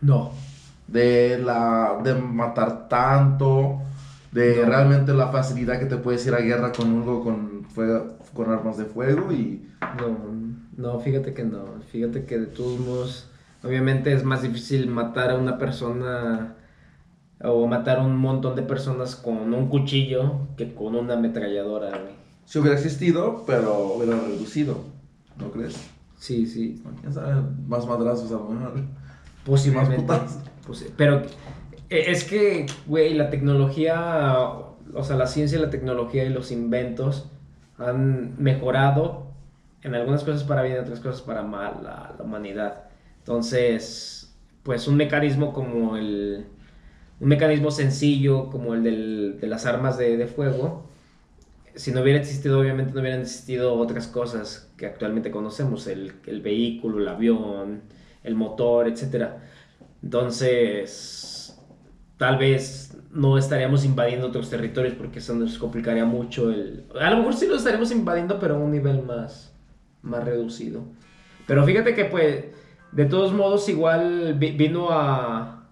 No. 0.00 0.32
De, 0.86 1.38
la, 1.38 2.00
de 2.02 2.14
matar 2.14 2.88
tanto, 2.88 3.80
de 4.32 4.60
No. 4.62 4.66
realmente 4.68 5.12
la 5.12 5.28
facilidad 5.28 5.78
que 5.78 5.86
te 5.86 5.96
puedes 5.96 6.24
ir 6.26 6.34
a 6.34 6.38
guerra 6.40 6.72
con 6.72 6.88
algo 6.98 7.22
con, 7.22 7.64
fuego- 7.64 8.16
con 8.34 8.50
armas 8.50 8.76
de 8.78 8.84
fuego 8.84 9.32
y... 9.32 9.66
No, 9.98 10.18
no, 10.76 11.00
fíjate 11.00 11.34
que 11.34 11.44
no. 11.44 11.64
Fíjate 11.90 12.24
que 12.24 12.38
de 12.38 12.46
todos 12.46 12.78
modos, 12.80 13.28
obviamente 13.64 14.12
es 14.12 14.24
más 14.24 14.42
difícil 14.42 14.88
matar 14.88 15.30
a 15.30 15.36
una 15.38 15.58
persona 15.58 16.54
o 17.42 17.66
matar 17.66 17.98
a 17.98 18.02
un 18.02 18.16
montón 18.16 18.54
de 18.54 18.62
personas 18.62 19.16
con 19.16 19.52
un 19.54 19.68
cuchillo 19.68 20.46
que 20.56 20.74
con 20.74 20.94
una 20.94 21.14
ametralladora, 21.14 21.88
güey. 21.90 22.14
Si 22.44 22.58
hubiera 22.58 22.76
existido, 22.76 23.44
pero 23.46 23.94
hubiera 23.96 24.18
reducido, 24.20 24.84
¿no 25.38 25.50
crees? 25.50 25.76
Sí, 26.18 26.46
sí, 26.46 26.82
¿Quién 27.00 27.12
sabe? 27.14 27.40
Más 27.66 27.86
madrazos 27.86 28.30
a 28.30 28.34
lo 28.34 28.48
mejor. 28.50 28.72
posiblemente. 29.44 30.02
Más 30.04 30.20
putas. 30.20 30.38
Pues, 30.66 30.92
pero 30.96 31.22
es 31.90 32.24
que, 32.24 32.66
güey, 32.86 33.14
la 33.14 33.30
tecnología, 33.30 34.42
o 34.94 35.04
sea, 35.04 35.16
la 35.16 35.26
ciencia 35.26 35.58
la 35.58 35.70
tecnología 35.70 36.24
y 36.24 36.30
los 36.30 36.50
inventos 36.50 37.28
han 37.78 38.40
mejorado 38.42 39.26
en 39.82 39.94
algunas 39.94 40.24
cosas 40.24 40.44
para 40.44 40.62
bien, 40.62 40.76
en 40.76 40.82
otras 40.84 41.00
cosas 41.00 41.22
para 41.22 41.42
mal 41.42 41.80
la, 41.82 42.14
la 42.18 42.24
humanidad. 42.24 42.84
Entonces, 43.18 44.34
pues 44.62 44.86
un 44.88 44.96
mecanismo 44.96 45.52
como 45.52 45.96
el, 45.96 46.46
un 47.20 47.28
mecanismo 47.28 47.70
sencillo 47.70 48.50
como 48.50 48.74
el 48.74 48.82
del- 48.84 49.38
de 49.40 49.46
las 49.48 49.66
armas 49.66 49.98
de, 49.98 50.16
de 50.16 50.26
fuego, 50.26 50.88
si 51.74 51.92
no 51.92 52.02
hubiera 52.02 52.18
existido, 52.18 52.60
obviamente 52.60 52.92
no 52.92 53.00
hubieran 53.00 53.20
existido 53.20 53.74
otras 53.74 54.06
cosas 54.06 54.70
que 54.76 54.86
actualmente 54.86 55.30
conocemos, 55.30 55.86
el, 55.86 56.14
el 56.26 56.40
vehículo, 56.42 56.98
el 56.98 57.08
avión, 57.08 57.82
el 58.24 58.34
motor, 58.34 58.88
etc. 58.88 59.38
Entonces, 60.02 61.39
tal 62.20 62.36
vez 62.36 62.98
no 63.12 63.38
estaríamos 63.38 63.82
invadiendo 63.86 64.26
otros 64.26 64.50
territorios 64.50 64.94
porque 64.94 65.20
eso 65.20 65.34
nos 65.34 65.56
complicaría 65.56 66.04
mucho 66.04 66.50
el... 66.50 66.84
A 67.00 67.08
lo 67.08 67.16
mejor 67.16 67.32
sí 67.32 67.46
lo 67.46 67.56
estaríamos 67.56 67.90
invadiendo, 67.92 68.38
pero 68.38 68.56
a 68.56 68.58
un 68.58 68.70
nivel 68.72 69.02
más, 69.02 69.54
más 70.02 70.22
reducido. 70.22 70.82
Pero 71.46 71.64
fíjate 71.64 71.94
que 71.94 72.04
pues, 72.04 72.44
de 72.92 73.06
todos 73.06 73.32
modos, 73.32 73.70
igual 73.70 74.34
vi- 74.38 74.52
vino 74.52 74.88
a... 74.90 75.66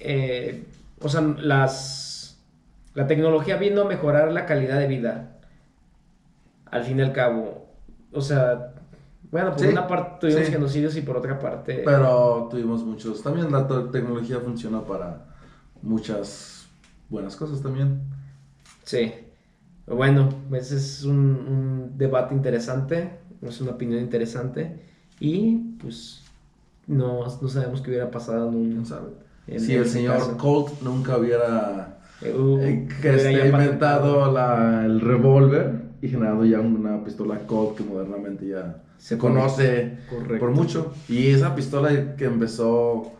eh, 0.00 0.64
o 1.00 1.08
sea, 1.08 1.22
las... 1.22 2.38
La 2.92 3.06
tecnología 3.06 3.56
vino 3.56 3.82
a 3.82 3.84
mejorar 3.86 4.32
la 4.32 4.44
calidad 4.44 4.78
de 4.78 4.86
vida. 4.86 5.38
Al 6.70 6.84
fin 6.84 6.98
y 6.98 7.02
al 7.02 7.12
cabo. 7.12 7.70
O 8.12 8.20
sea, 8.20 8.74
bueno, 9.30 9.50
por 9.52 9.60
Sí, 9.60 9.66
una 9.68 9.86
parte 9.86 10.26
tuvimos 10.28 10.46
sí. 10.46 10.52
genocidios 10.52 10.96
y 10.96 11.02
por 11.02 11.16
otra 11.16 11.38
parte... 11.38 11.82
Pero 11.84 12.48
tuvimos 12.50 12.84
muchos. 12.84 13.22
También 13.22 13.50
la 13.52 13.66
te- 13.66 13.88
tecnología 13.92 14.40
funciona 14.40 14.82
para 14.82 15.26
muchas 15.82 16.66
buenas 17.08 17.36
cosas 17.36 17.60
también. 17.62 18.00
Sí. 18.84 19.12
Bueno, 19.86 20.28
ese 20.52 20.76
es 20.76 21.04
un, 21.04 21.16
un 21.16 21.92
debate 21.96 22.34
interesante, 22.34 23.18
es 23.42 23.60
una 23.60 23.72
opinión 23.72 24.00
interesante 24.02 24.82
y 25.20 25.56
pues 25.80 26.22
no, 26.86 27.24
no 27.24 27.48
sabemos 27.48 27.80
qué 27.80 27.90
hubiera 27.90 28.10
pasado 28.10 28.50
en- 28.52 28.84
si 29.60 29.74
el 29.74 29.86
señor 29.86 30.18
caso. 30.18 30.36
Colt 30.36 30.82
nunca 30.82 31.16
hubiera 31.16 31.98
Eh, 32.20 32.34
uh, 32.34 32.58
eh, 32.60 32.88
que 33.00 33.08
hubiera 33.10 33.16
esté 33.16 33.32
ya 33.38 33.46
inventado 33.46 34.30
la- 34.30 34.84
el 34.84 35.00
revólver 35.00 35.82
y 36.02 36.08
generado 36.08 36.44
ya 36.44 36.60
una 36.60 37.02
pistola 37.02 37.38
Colt 37.46 37.78
que 37.78 37.84
modernamente 37.84 38.46
ya 38.46 38.82
se 38.98 39.16
conoce 39.18 39.98
Correcto. 40.10 40.38
por 40.38 40.50
mucho. 40.50 40.92
Y 41.08 41.28
esa 41.28 41.54
pistola 41.54 42.16
que 42.16 42.24
empezó 42.26 43.12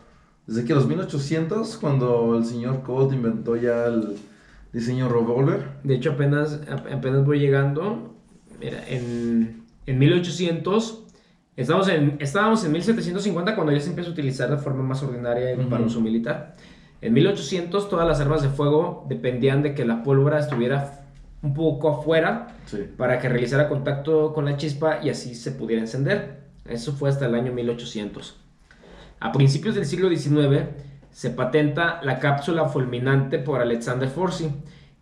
desde 0.45 0.65
que 0.65 0.73
los 0.73 0.87
1800, 0.87 1.77
cuando 1.77 2.37
el 2.37 2.45
señor 2.45 2.83
Colt 2.83 3.13
inventó 3.13 3.55
ya 3.55 3.85
el 3.85 4.17
diseño 4.73 5.09
revólver. 5.09 5.61
De 5.83 5.95
hecho, 5.95 6.11
apenas, 6.11 6.61
ap- 6.69 6.91
apenas 6.91 7.25
voy 7.25 7.39
llegando. 7.39 8.13
Mira, 8.59 8.83
en, 8.87 9.63
en 9.85 9.99
1800, 9.99 11.05
estamos 11.55 11.87
en, 11.87 12.17
estábamos 12.19 12.63
en 12.65 12.71
1750 12.73 13.55
cuando 13.55 13.71
ya 13.73 13.79
se 13.79 13.89
empieza 13.89 14.09
a 14.09 14.13
utilizar 14.13 14.49
de 14.49 14.57
forma 14.57 14.83
más 14.83 15.01
ordinaria 15.03 15.55
para 15.69 15.83
uso 15.85 16.01
militar. 16.01 16.55
En 17.01 17.13
1800 17.13 17.87
todas 17.89 18.05
las 18.07 18.19
armas 18.19 18.41
de 18.41 18.49
fuego 18.49 19.05
dependían 19.07 19.63
de 19.63 19.73
que 19.73 19.85
la 19.85 20.03
pólvora 20.03 20.39
estuviera 20.39 21.05
un 21.41 21.53
poco 21.53 21.89
afuera 21.89 22.47
Sí. 22.65 22.79
para 22.97 23.19
que 23.19 23.29
realizara 23.29 23.69
contacto 23.69 24.33
con 24.33 24.45
la 24.45 24.57
chispa 24.57 24.99
y 25.03 25.09
así 25.09 25.35
se 25.35 25.51
pudiera 25.51 25.81
encender. 25.81 26.39
Eso 26.65 26.93
fue 26.93 27.09
hasta 27.09 27.25
el 27.25 27.35
año 27.35 27.53
1800. 27.53 28.37
A 29.19 29.31
principios 29.31 29.75
del 29.75 29.85
siglo 29.85 30.09
XIX 30.09 30.65
se 31.11 31.29
patenta 31.31 31.99
la 32.03 32.19
cápsula 32.19 32.65
fulminante 32.65 33.39
por 33.39 33.61
Alexander 33.61 34.07
Forsey 34.09 34.49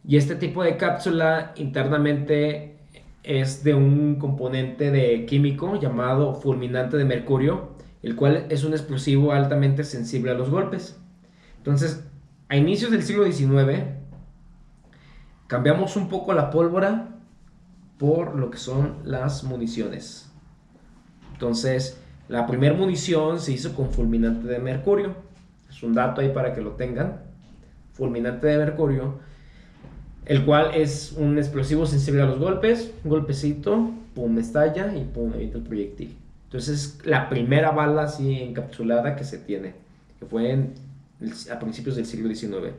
y 0.07 0.17
este 0.17 0.35
tipo 0.35 0.63
de 0.63 0.77
cápsula 0.77 1.51
internamente 1.55 2.77
es 3.23 3.63
de 3.63 3.73
un 3.73 4.15
componente 4.15 4.89
de 4.91 5.25
químico 5.25 5.77
llamado 5.79 6.33
fulminante 6.35 6.95
de 6.95 7.03
mercurio, 7.03 7.71
el 8.01 8.15
cual 8.15 8.45
es 8.49 8.63
un 8.63 8.71
explosivo 8.71 9.33
altamente 9.33 9.83
sensible 9.83 10.31
a 10.31 10.35
los 10.35 10.49
golpes. 10.49 10.97
Entonces, 11.57 12.05
a 12.47 12.55
inicios 12.55 12.91
del 12.91 13.03
siglo 13.03 13.25
XIX 13.29 13.81
cambiamos 15.47 15.95
un 15.95 16.09
poco 16.09 16.33
la 16.33 16.49
pólvora 16.49 17.07
por 17.97 18.35
lo 18.35 18.51
que 18.51 18.57
son 18.57 18.97
las 19.03 19.43
municiones. 19.43 20.29
Entonces, 21.33 21.99
la 22.27 22.45
primera 22.45 22.75
munición 22.75 23.39
se 23.39 23.53
hizo 23.53 23.73
con 23.73 23.91
fulminante 23.91 24.47
de 24.47 24.59
mercurio. 24.59 25.15
Es 25.69 25.81
un 25.83 25.93
dato 25.93 26.21
ahí 26.21 26.29
para 26.29 26.53
que 26.53 26.61
lo 26.61 26.71
tengan. 26.71 27.21
Fulminante 27.93 28.45
de 28.45 28.57
mercurio, 28.57 29.19
el 30.25 30.45
cual 30.45 30.71
es 30.75 31.13
un 31.13 31.37
explosivo 31.39 31.87
sensible 31.87 32.21
a 32.21 32.25
los 32.25 32.37
golpes. 32.37 32.91
Un 33.03 33.09
golpecito, 33.09 33.91
pum, 34.13 34.37
estalla 34.37 34.95
y 34.95 35.03
pum, 35.05 35.33
evita 35.33 35.57
el 35.57 35.63
proyectil. 35.63 36.15
Entonces, 36.45 36.99
es 36.99 37.05
la 37.05 37.29
primera 37.29 37.71
bala 37.71 38.03
así 38.03 38.41
encapsulada 38.41 39.15
que 39.15 39.23
se 39.23 39.39
tiene, 39.39 39.73
que 40.19 40.25
fue 40.25 40.51
en 40.51 40.73
a 41.51 41.57
principios 41.57 41.95
del 41.95 42.05
siglo 42.05 42.33
XIX 42.33 42.73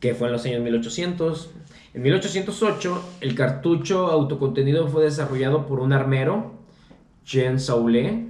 que 0.00 0.14
fue 0.14 0.28
en 0.28 0.32
los 0.32 0.44
años 0.46 0.62
1800. 0.62 1.50
En 1.92 2.02
1808, 2.02 3.02
el 3.20 3.34
cartucho 3.34 4.06
autocontenido 4.06 4.88
fue 4.88 5.04
desarrollado 5.04 5.66
por 5.66 5.80
un 5.80 5.92
armero, 5.92 6.52
Jean 7.24 7.60
Saulet, 7.60 8.26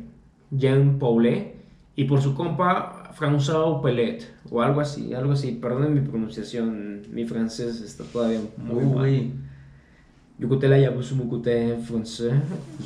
Jean 0.51 0.99
Paulet, 0.99 1.55
y 1.95 2.05
por 2.05 2.21
su 2.21 2.35
compa 2.35 3.13
François 3.19 3.83
Pellet, 3.83 4.27
o 4.51 4.63
algo 4.63 4.81
así, 4.81 5.15
algo 5.15 5.33
así. 5.33 5.53
Perdonen 5.53 5.95
mi 5.95 6.01
pronunciación, 6.01 7.03
mi 7.11 7.27
francés 7.27 7.81
está 7.83 8.05
todavía 8.05 8.41
muy 8.57 8.85
mal. 8.85 10.81
yabusu 10.81 11.17
mukute 11.17 11.77
français. 11.87 12.33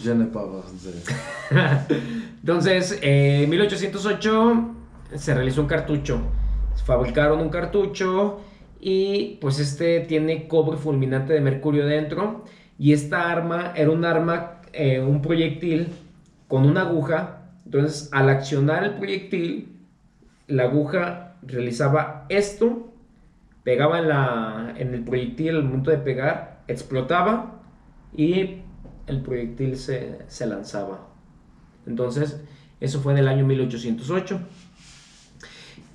Je 0.03 0.15
ne. 0.15 0.27
Entonces, 2.41 2.99
eh, 3.01 3.45
en 3.45 3.51
1808 3.51 4.75
se 5.15 5.35
realizó 5.35 5.61
un 5.61 5.69
cartucho. 5.69 6.21
Fabricaron 6.85 7.41
un 7.41 7.49
cartucho 7.49 8.41
y 8.87 9.39
pues 9.41 9.61
este 9.61 10.01
tiene 10.01 10.47
cobre 10.47 10.77
fulminante 10.77 11.33
de 11.33 11.41
mercurio 11.41 11.87
dentro. 11.87 12.45
Y 12.79 12.93
esta 12.93 13.33
arma 13.33 13.73
era 13.75 13.91
un 13.91 14.05
arma, 14.05 14.61
eh, 14.75 15.01
un 15.01 15.23
proyectil 15.23 15.89
con 16.49 16.67
una 16.67 16.83
aguja. 16.83 17.47
Entonces, 17.65 18.11
al 18.13 18.29
accionar 18.29 18.85
el 18.85 18.97
proyectil, 18.97 19.73
la 20.49 20.65
aguja 20.65 21.39
realizaba 21.41 22.27
esto, 22.29 22.93
pegaba 23.63 24.01
en, 24.01 24.09
la, 24.09 24.75
en 24.77 24.93
el 24.93 25.03
proyectil 25.03 25.57
al 25.57 25.65
momento 25.65 25.91
de 25.91 25.97
pegar, 25.97 26.61
explotaba 26.69 27.63
y 28.15 28.59
el 29.07 29.23
proyectil 29.23 29.79
se, 29.79 30.19
se 30.29 30.47
lanzaba. 30.47 31.09
Entonces, 31.87 32.39
eso 32.81 33.01
fue 33.01 33.15
en 33.15 33.21
el 33.21 33.29
año 33.29 33.47
1808. 33.47 34.41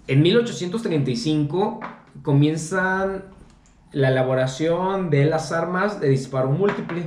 En 0.08 0.24
1835 0.24 1.82
comienzan 2.24 3.24
la 3.92 4.10
elaboración 4.10 5.10
de 5.10 5.26
las 5.26 5.52
armas 5.52 6.00
de 6.00 6.10
disparo 6.10 6.52
múltiple, 6.52 7.04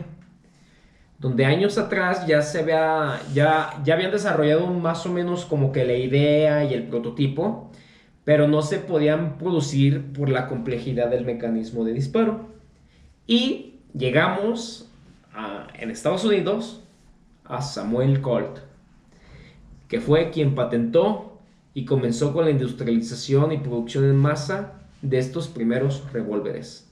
donde 1.19 1.45
años 1.45 1.79
atrás 1.79 2.27
ya 2.27 2.43
se 2.43 2.61
había, 2.61 3.21
ya, 3.33 3.81
ya 3.85 3.95
habían 3.95 4.11
desarrollado 4.11 4.67
más 4.67 5.07
o 5.07 5.13
menos 5.13 5.45
como 5.45 5.71
que 5.71 5.85
la 5.85 5.95
idea 5.95 6.65
y 6.65 6.75
el 6.75 6.89
prototipo, 6.89 7.71
pero 8.25 8.49
no 8.49 8.63
se 8.63 8.79
podían 8.79 9.39
producir 9.39 10.13
por 10.13 10.29
la 10.29 10.49
complejidad 10.49 11.09
del 11.09 11.25
mecanismo 11.25 11.85
de 11.85 11.93
disparo. 11.93 12.49
Y 13.27 13.81
llegamos 13.95 14.89
en 15.79 15.91
Estados 15.91 16.25
Unidos 16.25 16.83
a 17.45 17.63
Samuel 17.63 18.21
Colt, 18.21 18.59
que 19.89 20.01
fue 20.01 20.31
quien 20.31 20.55
patentó 20.55 21.39
y 21.75 21.85
comenzó 21.85 22.33
con 22.33 22.45
la 22.45 22.51
industrialización 22.51 23.53
y 23.53 23.59
producción 23.59 24.05
en 24.05 24.17
masa 24.17 24.82
de 25.03 25.19
estos 25.19 25.49
primeros 25.49 26.11
revólveres, 26.13 26.91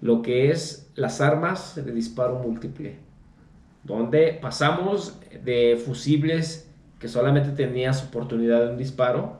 lo 0.00 0.22
que 0.22 0.50
es 0.50 0.90
las 0.94 1.20
armas 1.20 1.74
de 1.76 1.92
disparo 1.92 2.38
múltiple, 2.38 2.98
donde 3.84 4.38
pasamos 4.40 5.20
de 5.44 5.80
fusibles 5.84 6.68
que 6.98 7.08
solamente 7.08 7.50
tenías 7.50 8.02
oportunidad 8.02 8.64
de 8.64 8.70
un 8.70 8.78
disparo, 8.78 9.38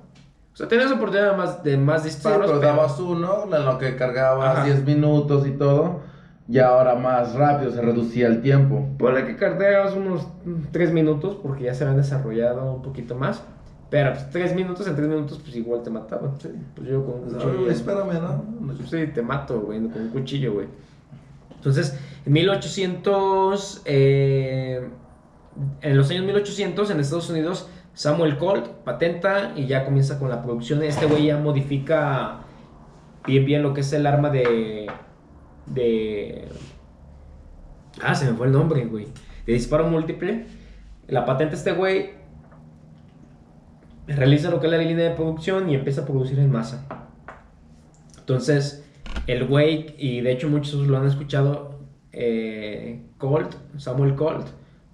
o 0.53 0.57
sea, 0.57 0.69
tenías 0.69 0.93
oportunidad 0.93 1.33
de 1.33 1.37
más, 1.37 1.63
de 1.63 1.77
más 1.77 2.05
disparos. 2.05 2.47
pero, 2.47 2.61
dabas 2.61 2.99
uno, 2.99 3.45
en 3.45 3.65
lo 3.65 3.79
que 3.79 3.97
cargabas 3.97 4.65
10 4.65 4.87
minutos 4.87 5.47
y 5.47 5.51
todo, 5.51 6.01
y 6.49 6.59
ahora 6.61 6.95
más 6.95 7.35
rápido 7.35 7.73
se 7.73 7.83
reducía 7.83 8.27
el 8.29 8.41
tiempo. 8.41 8.89
Por 8.99 9.23
que 9.27 9.37
cargabas 9.37 9.95
unos 9.95 10.27
3 10.71 10.93
minutos, 10.93 11.39
porque 11.43 11.65
ya 11.65 11.75
se 11.75 11.85
habían 11.85 11.99
desarrollado 11.99 12.73
un 12.73 12.83
poquito 12.83 13.17
más. 13.17 13.43
Pero 13.91 14.13
pues, 14.13 14.31
tres 14.31 14.55
minutos, 14.55 14.87
en 14.89 14.97
tres 14.97 15.09
minutos, 15.09 15.39
pues 15.43 15.55
igual 15.57 15.83
te 15.83 15.91
mataban. 15.91 16.33
Pues 16.75 16.89
yo 16.89 17.05
con 17.05 17.23
un 17.23 17.31
cuchillo. 17.31 17.71
espérame, 17.71 18.21
¿no? 18.21 18.75
Sí, 18.87 19.07
te 19.15 19.23
mato, 19.23 19.61
güey, 19.61 19.81
con 19.89 20.03
un 20.03 20.09
cuchillo, 20.09 20.55
güey. 20.55 20.67
Entonces, 21.55 21.99
en 22.25 22.33
1800, 22.33 23.83
eh, 23.85 24.89
en 25.81 25.97
los 25.97 26.11
años 26.11 26.25
1800, 26.25 26.91
en 26.91 27.01
Estados 27.01 27.31
Unidos, 27.31 27.69
Samuel 27.95 28.37
Colt 28.37 28.67
patenta 28.85 29.53
y 29.57 29.67
ya 29.67 29.85
comienza 29.85 30.19
con 30.19 30.29
la 30.29 30.43
producción. 30.43 30.83
Este 30.83 31.07
güey 31.07 31.27
ya 31.27 31.39
modifica 31.39 32.41
bien, 33.27 33.45
bien 33.47 33.63
lo 33.63 33.73
que 33.73 33.81
es 33.81 33.93
el 33.93 34.07
arma 34.07 34.31
de. 34.31 34.87
de. 35.67 36.49
Ah, 38.03 38.15
se 38.15 38.31
me 38.31 38.37
fue 38.37 38.49
el 38.49 38.53
nombre, 38.53 38.85
güey. 38.85 39.07
De 39.47 39.53
disparo 39.53 39.87
múltiple. 39.87 40.47
La 41.09 41.25
patenta 41.25 41.55
este 41.55 41.73
güey 41.73 42.16
realiza 44.07 44.51
lo 44.51 44.61
que 44.61 44.67
es 44.67 44.73
la 44.73 44.79
línea 44.79 45.11
de 45.11 45.15
producción 45.15 45.69
y 45.71 45.75
empieza 45.75 46.03
a 46.03 46.05
producir 46.05 46.39
en 46.39 46.51
masa. 46.51 46.87
Entonces, 48.19 48.85
el 49.27 49.47
güey, 49.47 49.95
y 49.99 50.21
de 50.21 50.33
hecho 50.33 50.49
muchos 50.49 50.87
lo 50.87 50.99
han 50.99 51.07
escuchado, 51.07 51.81
eh, 52.13 53.03
Colt, 53.19 53.55
Samuel 53.79 54.15
Colt, 54.15 54.47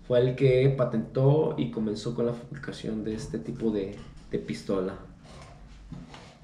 fue 0.06 0.20
el 0.20 0.34
que 0.34 0.68
patentó 0.76 1.54
y 1.56 1.70
comenzó 1.70 2.14
con 2.14 2.26
la 2.26 2.32
fabricación 2.32 3.04
de 3.04 3.14
este 3.14 3.38
tipo 3.38 3.70
de, 3.70 3.98
pistola. 4.46 4.94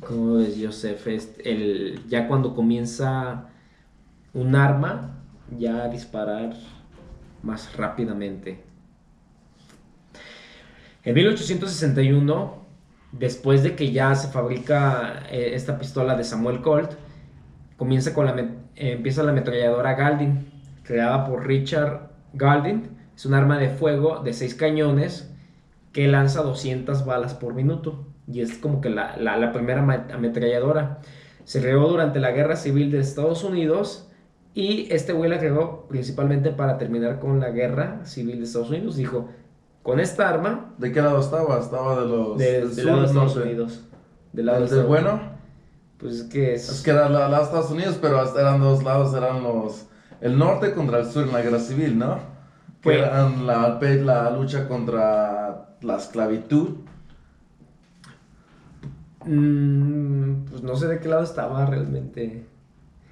¿Cómo 0.06 0.36
ves, 0.36 0.58
Joseph? 0.62 1.06
El, 1.44 2.02
ya 2.06 2.28
cuando 2.28 2.54
comienza 2.54 3.48
un 4.34 4.54
arma, 4.54 5.22
ya 5.58 5.84
a 5.84 5.88
disparar 5.88 6.54
más 7.42 7.74
rápidamente. 7.76 8.67
En 11.08 11.14
1861, 11.14 12.66
después 13.12 13.62
de 13.62 13.74
que 13.74 13.92
ya 13.92 14.14
se 14.14 14.28
fabrica 14.28 15.22
eh, 15.30 15.52
esta 15.54 15.78
pistola 15.78 16.14
de 16.16 16.22
Samuel 16.22 16.60
Colt, 16.60 16.92
comienza 17.78 18.12
con 18.12 18.26
la 18.26 18.36
empieza 18.76 19.22
la 19.22 19.30
ametralladora 19.30 19.94
Galdin, 19.94 20.50
creada 20.82 21.24
por 21.24 21.46
Richard 21.46 22.10
Galdin. 22.34 22.90
Es 23.16 23.24
un 23.24 23.32
arma 23.32 23.56
de 23.56 23.70
fuego 23.70 24.20
de 24.22 24.34
6 24.34 24.54
cañones 24.56 25.34
que 25.92 26.08
lanza 26.08 26.42
200 26.42 27.06
balas 27.06 27.32
por 27.32 27.54
minuto. 27.54 28.06
Y 28.30 28.42
es 28.42 28.58
como 28.58 28.82
que 28.82 28.90
la, 28.90 29.16
la 29.16 29.52
primera 29.54 29.80
ametralladora. 30.12 30.98
Se 31.44 31.62
creó 31.62 31.88
durante 31.88 32.20
la 32.20 32.32
Guerra 32.32 32.56
Civil 32.56 32.90
de 32.90 32.98
Estados 32.98 33.44
Unidos 33.44 34.10
y 34.52 34.92
este 34.92 35.14
güey 35.14 35.30
la 35.30 35.38
creó 35.38 35.86
principalmente 35.88 36.50
para 36.50 36.76
terminar 36.76 37.18
con 37.18 37.40
la 37.40 37.48
Guerra 37.48 38.04
Civil 38.04 38.40
de 38.40 38.44
Estados 38.44 38.68
Unidos. 38.68 38.96
Dijo, 38.96 39.30
con 39.88 40.00
esta 40.00 40.28
arma. 40.28 40.74
¿De 40.76 40.92
qué 40.92 41.00
lado 41.00 41.18
estaba? 41.18 41.58
Estaba 41.58 42.02
de 42.02 42.06
los. 42.06 42.36
De, 42.36 42.66
del, 42.68 42.86
lado 42.86 43.00
de 43.00 43.06
Estados 43.06 43.36
Unidos. 43.36 43.84
Del 44.34 44.44
lado 44.44 44.64
¿El 44.64 44.68
del 44.68 44.84
bueno? 44.84 45.18
Pues 45.96 46.16
es 46.16 46.22
que 46.24 46.52
es. 46.52 46.68
Es 46.68 46.82
que 46.82 46.90
era 46.90 47.08
lado 47.08 47.34
de 47.34 47.42
Estados 47.42 47.70
Unidos, 47.70 47.98
pero 47.98 48.22
eran 48.38 48.60
dos 48.60 48.84
lados, 48.84 49.14
eran 49.14 49.42
los. 49.42 49.86
El 50.20 50.36
norte 50.36 50.74
contra 50.74 50.98
el 50.98 51.06
sur 51.06 51.24
en 51.24 51.32
la 51.32 51.40
guerra 51.40 51.58
civil, 51.58 51.98
¿no? 51.98 52.16
Que 52.16 52.20
pues- 52.82 52.98
eran 52.98 53.46
la, 53.46 53.78
la 53.80 54.30
lucha 54.30 54.68
contra 54.68 55.70
la 55.80 55.96
esclavitud. 55.96 56.80
Mm, 59.24 60.44
pues 60.50 60.62
no 60.62 60.76
sé 60.76 60.86
de 60.86 61.00
qué 61.00 61.08
lado 61.08 61.22
estaba 61.22 61.64
realmente. 61.64 62.44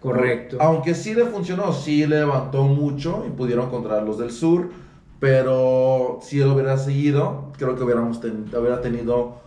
Correcto. 0.00 0.56
Aunque 0.58 0.96
sí 0.96 1.14
le 1.14 1.26
funcionó, 1.26 1.72
sí 1.72 2.04
le 2.04 2.18
levantó 2.18 2.64
mucho 2.64 3.24
y 3.28 3.30
pudieron 3.30 3.70
contra 3.70 4.00
los 4.00 4.18
del 4.18 4.32
sur, 4.32 4.70
pero 5.20 6.18
si 6.20 6.40
él 6.40 6.48
hubiera 6.48 6.76
seguido, 6.78 7.52
creo 7.56 7.76
que 7.76 7.84
hubiéramos 7.84 8.18
hubiera 8.18 8.80
tenido 8.80 9.40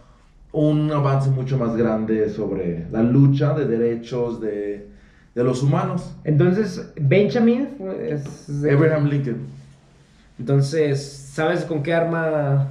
un 0.55 0.89
avance 0.89 1.29
mucho 1.29 1.57
más 1.57 1.75
grande 1.75 2.29
sobre 2.29 2.87
la 2.89 3.03
lucha 3.03 3.53
de 3.53 3.65
derechos 3.65 4.39
de, 4.39 4.87
de 5.35 5.43
los 5.43 5.61
humanos. 5.61 6.15
Entonces, 6.23 6.93
Benjamin 6.95 7.69
Abraham 8.71 9.07
Lincoln. 9.07 9.47
Entonces, 10.39 11.03
¿sabes 11.33 11.65
con 11.65 11.83
qué 11.83 11.93
arma? 11.93 12.69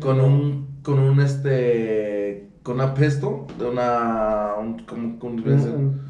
Con 0.00 0.20
un, 0.20 0.66
con 0.82 0.98
un 0.98 1.20
este, 1.20 2.48
con 2.64 2.76
una 2.76 2.92
pesto, 2.92 3.46
de 3.56 3.66
una, 3.66 4.54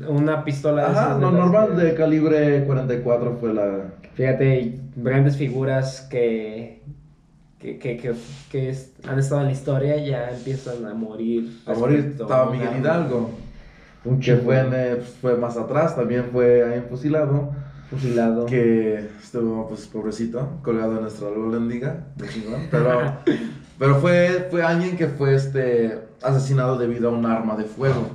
una 0.08 0.44
pistola. 0.44 0.86
Ajá, 0.86 1.18
no, 1.20 1.30
normal 1.30 1.76
de 1.76 1.94
calibre 1.94 2.64
44 2.64 3.36
fue 3.38 3.52
la. 3.52 3.92
Fíjate, 4.14 4.80
grandes 4.96 5.36
figuras 5.36 6.06
que 6.10 6.82
que, 7.62 7.78
que, 7.78 7.96
que, 7.96 8.14
que 8.50 8.76
han 9.08 9.18
estado 9.20 9.42
en 9.42 9.46
la 9.46 9.52
historia 9.52 9.96
ya 10.04 10.30
empiezan 10.30 10.84
a 10.84 10.94
morir. 10.94 11.60
A 11.64 11.74
morir 11.74 12.16
estaba 12.18 12.50
Miguel 12.50 12.80
Hidalgo, 12.80 13.30
que 14.20 14.36
fue, 14.36 14.64
pues, 14.64 15.08
fue 15.20 15.36
más 15.36 15.56
atrás, 15.56 15.94
también 15.94 16.26
fue 16.32 16.64
ahí 16.64 16.82
fusilado. 16.90 17.52
Fusilado. 17.88 18.46
Que 18.46 19.10
estuvo, 19.22 19.68
pues, 19.68 19.86
pobrecito, 19.86 20.58
colgado 20.62 20.96
en 20.96 21.02
nuestra 21.02 21.28
lendiga, 21.30 22.08
de 22.16 22.28
chingón. 22.28 22.62
Pero, 22.70 23.12
pero 23.78 23.94
fue, 24.00 24.48
fue 24.50 24.64
alguien 24.64 24.96
que 24.96 25.06
fue 25.06 25.36
este, 25.36 26.00
asesinado 26.20 26.78
debido 26.78 27.10
a 27.10 27.12
un 27.12 27.26
arma 27.26 27.54
de 27.54 27.64
fuego. 27.64 28.08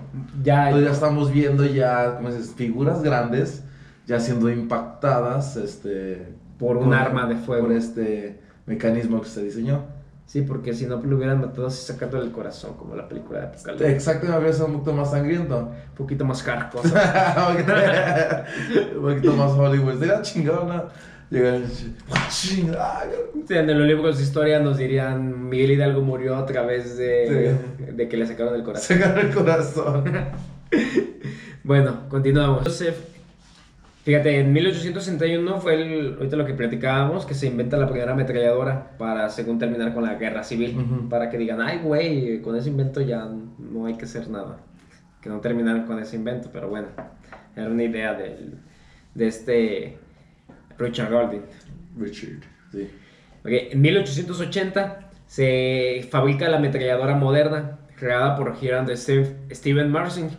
Ya, 0.44 0.66
Entonces 0.66 0.90
ya 0.90 0.94
estamos 0.94 1.32
viendo 1.32 1.66
ya, 1.66 2.18
como 2.18 2.32
dices, 2.32 2.54
figuras 2.54 3.02
grandes 3.02 3.64
ya 4.08 4.20
siendo 4.20 4.50
impactadas 4.50 5.58
este, 5.58 6.34
por 6.58 6.78
un 6.78 6.94
arma 6.94 7.28
de 7.28 7.36
fuego. 7.36 7.68
Por 7.68 7.76
este 7.76 8.47
mecanismo 8.68 9.22
que 9.22 9.30
se 9.30 9.44
diseñó. 9.44 9.98
Sí, 10.28 10.42
porque 10.42 10.74
si 10.74 10.86
no 10.86 11.02
lo 11.02 11.16
hubieran 11.16 11.40
matado 11.40 11.68
así 11.68 11.86
sacándole 11.86 12.26
el 12.26 12.34
corazón, 12.34 12.74
como 12.76 12.96
la 12.96 13.08
película 13.08 13.40
de 13.40 13.46
Apocalipsis. 13.48 13.88
Exacto, 13.88 14.32
habría 14.32 14.52
sido 14.52 14.66
un 14.66 14.74
poquito 14.74 14.94
más 14.94 15.12
sangriento. 15.12 15.58
Un 15.58 15.96
poquito 15.96 16.26
más 16.26 16.44
hardcore. 16.44 16.90
un 18.98 19.02
poquito 19.02 19.34
más 19.34 19.52
Hollywood. 19.54 19.98
Sería 19.98 20.22
chingón, 20.22 20.84
Llegan 21.30 21.64
y 21.64 21.96
¡ah! 22.12 22.28
Sí, 22.30 22.70
en 23.50 23.78
los 23.78 23.88
libros 23.88 24.18
de 24.18 24.24
historia 24.24 24.60
nos 24.60 24.78
dirían 24.78 25.50
Miguel 25.50 25.72
Hidalgo 25.72 26.02
murió 26.02 26.38
a 26.38 26.46
través 26.46 26.98
de, 26.98 27.56
de 27.80 28.08
que 28.08 28.16
le 28.16 28.26
sacaron 28.26 28.56
el 28.56 28.64
corazón. 28.64 28.98
Sacaron 28.98 29.26
el 29.26 29.34
corazón. 29.34 30.04
bueno, 31.64 32.08
continuamos. 32.08 32.64
Joseph, 32.64 32.98
fíjate, 34.08 34.40
en 34.40 34.54
1861 34.54 35.60
fue 35.60 35.74
el, 35.74 36.14
ahorita 36.16 36.38
lo 36.38 36.46
que 36.46 36.54
platicábamos, 36.54 37.26
que 37.26 37.34
se 37.34 37.48
inventa 37.48 37.76
la 37.76 37.88
primera 37.90 38.14
ametralladora 38.14 38.92
para, 38.98 39.28
según 39.30 39.60
terminar 39.60 39.94
con 39.94 40.04
la 40.06 40.14
guerra 40.16 40.46
civil, 40.46 40.78
Ujú. 40.80 41.10
para 41.10 41.30
que 41.30 41.38
digan, 41.38 41.60
ay, 41.60 41.80
güey, 41.84 42.42
con 42.42 42.56
ese 42.56 42.70
invento 42.70 43.02
ya 43.02 43.28
no 43.60 43.86
hay 43.86 43.96
que 43.96 44.06
hacer 44.06 44.30
nada. 44.30 44.60
Que 45.22 45.28
no 45.28 45.42
terminaron 45.42 45.84
con 45.84 46.00
ese 46.00 46.16
invento, 46.16 46.50
pero 46.54 46.70
bueno, 46.70 46.88
era 47.54 47.68
una 47.68 47.84
idea 47.84 48.14
del, 48.14 48.54
de 49.14 49.28
este 49.28 49.98
Richard 50.78 51.12
Golding. 51.12 51.42
Richard. 52.00 52.40
Sí. 52.72 52.90
Ok, 53.44 53.50
en 53.74 53.82
1880 53.82 55.10
se 55.26 56.08
fabrica 56.10 56.48
la 56.48 56.58
ametralladora 56.60 57.16
moderna, 57.16 57.80
creada 57.98 58.38
por 58.38 58.56
Hiram 58.62 58.86
de 58.86 58.96
Steve- 58.96 59.36
Steven 59.52 59.92
Marsing, 59.92 60.30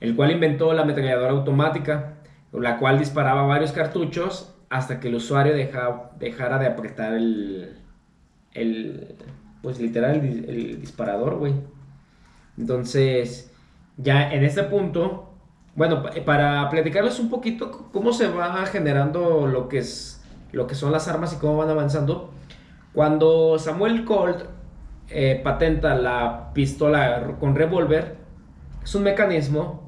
el 0.00 0.16
cual 0.16 0.30
inventó 0.30 0.72
la 0.72 0.82
ametralladora 0.82 1.32
automática, 1.32 2.13
la 2.60 2.78
cual 2.78 2.98
disparaba 2.98 3.42
varios 3.46 3.72
cartuchos 3.72 4.54
hasta 4.70 5.00
que 5.00 5.08
el 5.08 5.16
usuario 5.16 5.54
deja- 5.54 6.10
dejara 6.18 6.58
de 6.58 6.66
apretar 6.66 7.14
el, 7.14 7.78
el 8.52 9.16
pues 9.62 9.78
literal, 9.80 10.16
el, 10.16 10.22
dis- 10.22 10.48
el 10.48 10.80
disparador, 10.80 11.36
güey. 11.36 11.54
Entonces, 12.58 13.52
ya 13.96 14.32
en 14.32 14.44
este 14.44 14.62
punto, 14.64 15.30
bueno, 15.74 16.02
pa- 16.02 16.12
para 16.24 16.68
platicarles 16.70 17.18
un 17.20 17.30
poquito 17.30 17.88
cómo 17.92 18.12
se 18.12 18.28
va 18.28 18.64
generando 18.66 19.46
lo 19.46 19.68
que 19.68 19.78
es 19.78 20.20
lo 20.52 20.68
que 20.68 20.76
son 20.76 20.92
las 20.92 21.08
armas 21.08 21.32
y 21.32 21.36
cómo 21.36 21.56
van 21.56 21.70
avanzando. 21.70 22.30
Cuando 22.92 23.58
Samuel 23.58 24.04
Colt 24.04 24.44
eh, 25.08 25.40
patenta 25.42 25.96
la 25.96 26.52
pistola 26.54 27.34
con 27.40 27.56
revólver, 27.56 28.16
es 28.84 28.94
un 28.94 29.02
mecanismo 29.02 29.83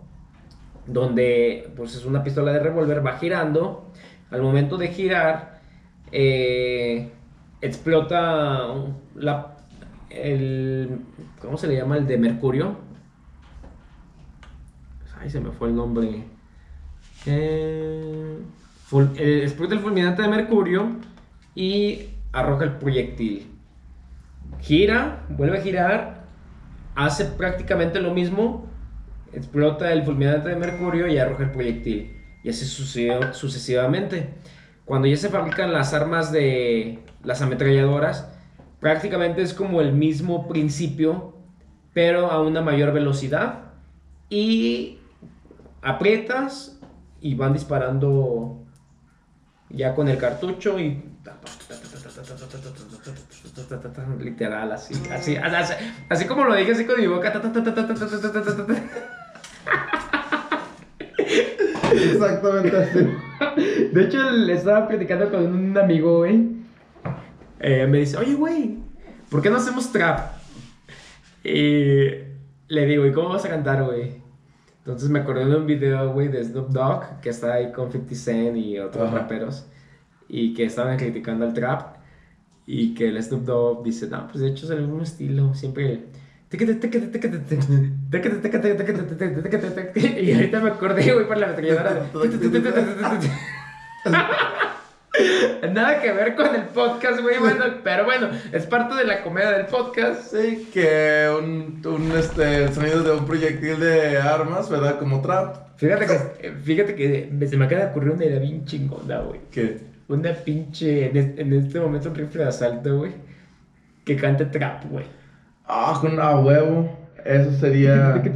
donde 0.86 1.72
pues 1.76 1.94
es 1.94 2.04
una 2.04 2.22
pistola 2.22 2.52
de 2.52 2.60
revólver, 2.60 3.04
va 3.04 3.18
girando. 3.18 3.92
Al 4.30 4.42
momento 4.42 4.76
de 4.76 4.88
girar, 4.88 5.60
eh, 6.12 7.10
explota 7.60 8.74
la, 9.14 9.56
el. 10.10 11.00
¿Cómo 11.40 11.56
se 11.56 11.68
le 11.68 11.76
llama? 11.76 11.96
El 11.96 12.06
de 12.06 12.18
mercurio. 12.18 12.76
Ay, 15.20 15.30
se 15.30 15.40
me 15.40 15.50
fue 15.50 15.68
el 15.68 15.76
nombre. 15.76 16.24
Eh, 17.26 18.38
eh, 19.16 19.40
explota 19.42 19.74
el 19.74 19.80
fulminante 19.80 20.22
de 20.22 20.28
mercurio 20.28 20.96
y 21.54 22.10
arroja 22.32 22.64
el 22.64 22.72
proyectil. 22.72 23.46
Gira, 24.60 25.24
vuelve 25.28 25.58
a 25.58 25.62
girar, 25.62 26.24
hace 26.94 27.24
prácticamente 27.24 28.00
lo 28.00 28.14
mismo, 28.14 28.65
explota 29.32 29.92
el 29.92 30.04
fulminante 30.04 30.48
de 30.48 30.56
mercurio 30.56 31.06
y 31.08 31.18
arroja 31.18 31.44
el 31.44 31.50
proyectil. 31.50 32.16
Y 32.42 32.50
así 32.50 32.64
sucedió 32.64 33.32
sucesivamente. 33.34 34.30
Cuando 34.84 35.08
ya 35.08 35.16
se 35.16 35.28
fabrican 35.28 35.72
las 35.72 35.94
armas 35.94 36.30
de 36.30 37.00
las 37.24 37.42
ametralladoras, 37.42 38.28
prácticamente 38.80 39.42
es 39.42 39.52
como 39.52 39.80
el 39.80 39.92
mismo 39.92 40.46
principio, 40.46 41.34
pero 41.92 42.30
a 42.30 42.40
una 42.40 42.62
mayor 42.62 42.92
velocidad. 42.92 43.64
Y 44.30 44.98
aprietas 45.82 46.78
y 47.20 47.34
van 47.34 47.52
disparando 47.52 48.62
ya 49.70 49.94
con 49.94 50.08
el 50.08 50.18
cartucho 50.18 50.78
y 50.78 51.02
literal 54.20 54.72
así 54.72 54.94
así 55.12 55.36
así, 55.36 55.74
así 56.08 56.24
como 56.26 56.44
lo 56.44 56.54
dije 56.54 56.72
así 56.72 56.84
con 56.84 57.00
mi 57.00 57.06
boca 57.06 57.32
Exactamente 61.92 62.76
así. 62.76 62.98
de 63.92 64.04
hecho 64.04 64.30
le 64.30 64.52
estaba 64.52 64.86
platicando 64.88 65.30
con 65.30 65.46
un 65.46 65.78
amigo 65.78 66.18
güey 66.18 66.56
Eh, 67.60 67.86
me 67.88 67.98
dice 67.98 68.16
oye 68.16 68.34
güey 68.34 68.78
¿por 69.30 69.42
qué 69.42 69.50
no 69.50 69.56
hacemos 69.56 69.90
trap? 69.92 70.32
y 71.44 72.08
le 72.68 72.86
digo 72.86 73.06
¿y 73.06 73.12
cómo 73.12 73.30
vas 73.30 73.44
a 73.44 73.48
cantar 73.48 73.84
güey? 73.84 74.24
Entonces 74.78 75.08
me 75.10 75.18
acordé 75.18 75.44
de 75.46 75.56
un 75.56 75.66
video, 75.66 76.12
güey, 76.12 76.28
de 76.28 76.44
Snoop 76.44 76.68
Dogg, 76.68 77.20
que 77.20 77.30
está 77.30 77.54
ahí 77.54 77.72
con 77.72 77.90
50 77.90 78.14
Cent 78.14 78.56
y 78.56 78.78
otros 78.78 79.08
Ajá. 79.08 79.18
raperos, 79.18 79.66
y 80.28 80.54
que 80.54 80.62
estaban 80.62 80.96
criticando 80.96 81.44
al 81.44 81.52
trap, 81.54 81.96
y 82.66 82.94
que 82.94 83.08
el 83.08 83.20
Snoop 83.20 83.42
Dogg 83.42 83.82
dice, 83.82 84.06
no, 84.06 84.28
pues 84.28 84.38
de 84.44 84.48
hecho 84.50 84.64
es 84.66 84.70
el 84.70 84.82
mismo 84.82 85.02
estilo, 85.02 85.54
siempre... 85.54 86.04
Y 89.96 90.32
ahorita 90.32 90.60
me 90.60 90.70
acordé, 90.70 91.12
güey, 91.12 91.26
por 91.26 91.36
la 91.36 91.46
ametralladora. 91.46 92.06
Nada 95.72 96.00
que 96.00 96.12
ver 96.12 96.34
con 96.36 96.54
el 96.54 96.62
podcast, 96.62 97.20
güey, 97.20 97.38
bueno, 97.38 97.64
pero 97.82 98.04
bueno, 98.04 98.28
es 98.52 98.66
parte 98.66 98.94
de 98.94 99.04
la 99.04 99.22
comedia 99.22 99.50
del 99.52 99.66
podcast. 99.66 100.34
Sí, 100.34 100.68
que 100.72 101.28
un, 101.36 101.82
un 101.84 102.12
este, 102.12 102.72
sonido 102.72 103.02
de 103.02 103.12
un 103.12 103.26
proyectil 103.26 103.80
de 103.80 104.18
armas, 104.18 104.68
¿verdad? 104.70 104.98
Como 104.98 105.22
trap. 105.22 105.76
Fíjate 105.76 106.06
que, 106.06 106.52
fíjate 106.52 106.94
que 106.94 107.46
se 107.46 107.56
me 107.56 107.64
acaba 107.66 107.82
de 107.82 107.90
ocurrir 107.90 108.10
una 108.10 108.24
idea 108.24 108.38
bien 108.38 108.64
chingona, 108.64 109.20
güey. 109.20 109.40
Que 109.50 109.78
Una 110.08 110.32
pinche, 110.32 111.10
en 111.10 111.52
este 111.52 111.80
momento, 111.80 112.10
un 112.10 112.14
rifle 112.14 112.42
de 112.42 112.48
asalto, 112.48 112.98
güey. 112.98 113.12
Que 114.04 114.16
cante 114.16 114.44
trap, 114.46 114.84
güey. 114.90 115.04
Ah, 115.66 115.98
con 116.00 116.18
a 116.20 116.38
huevo. 116.38 116.96
Eso 117.24 117.52
sería. 117.58 118.22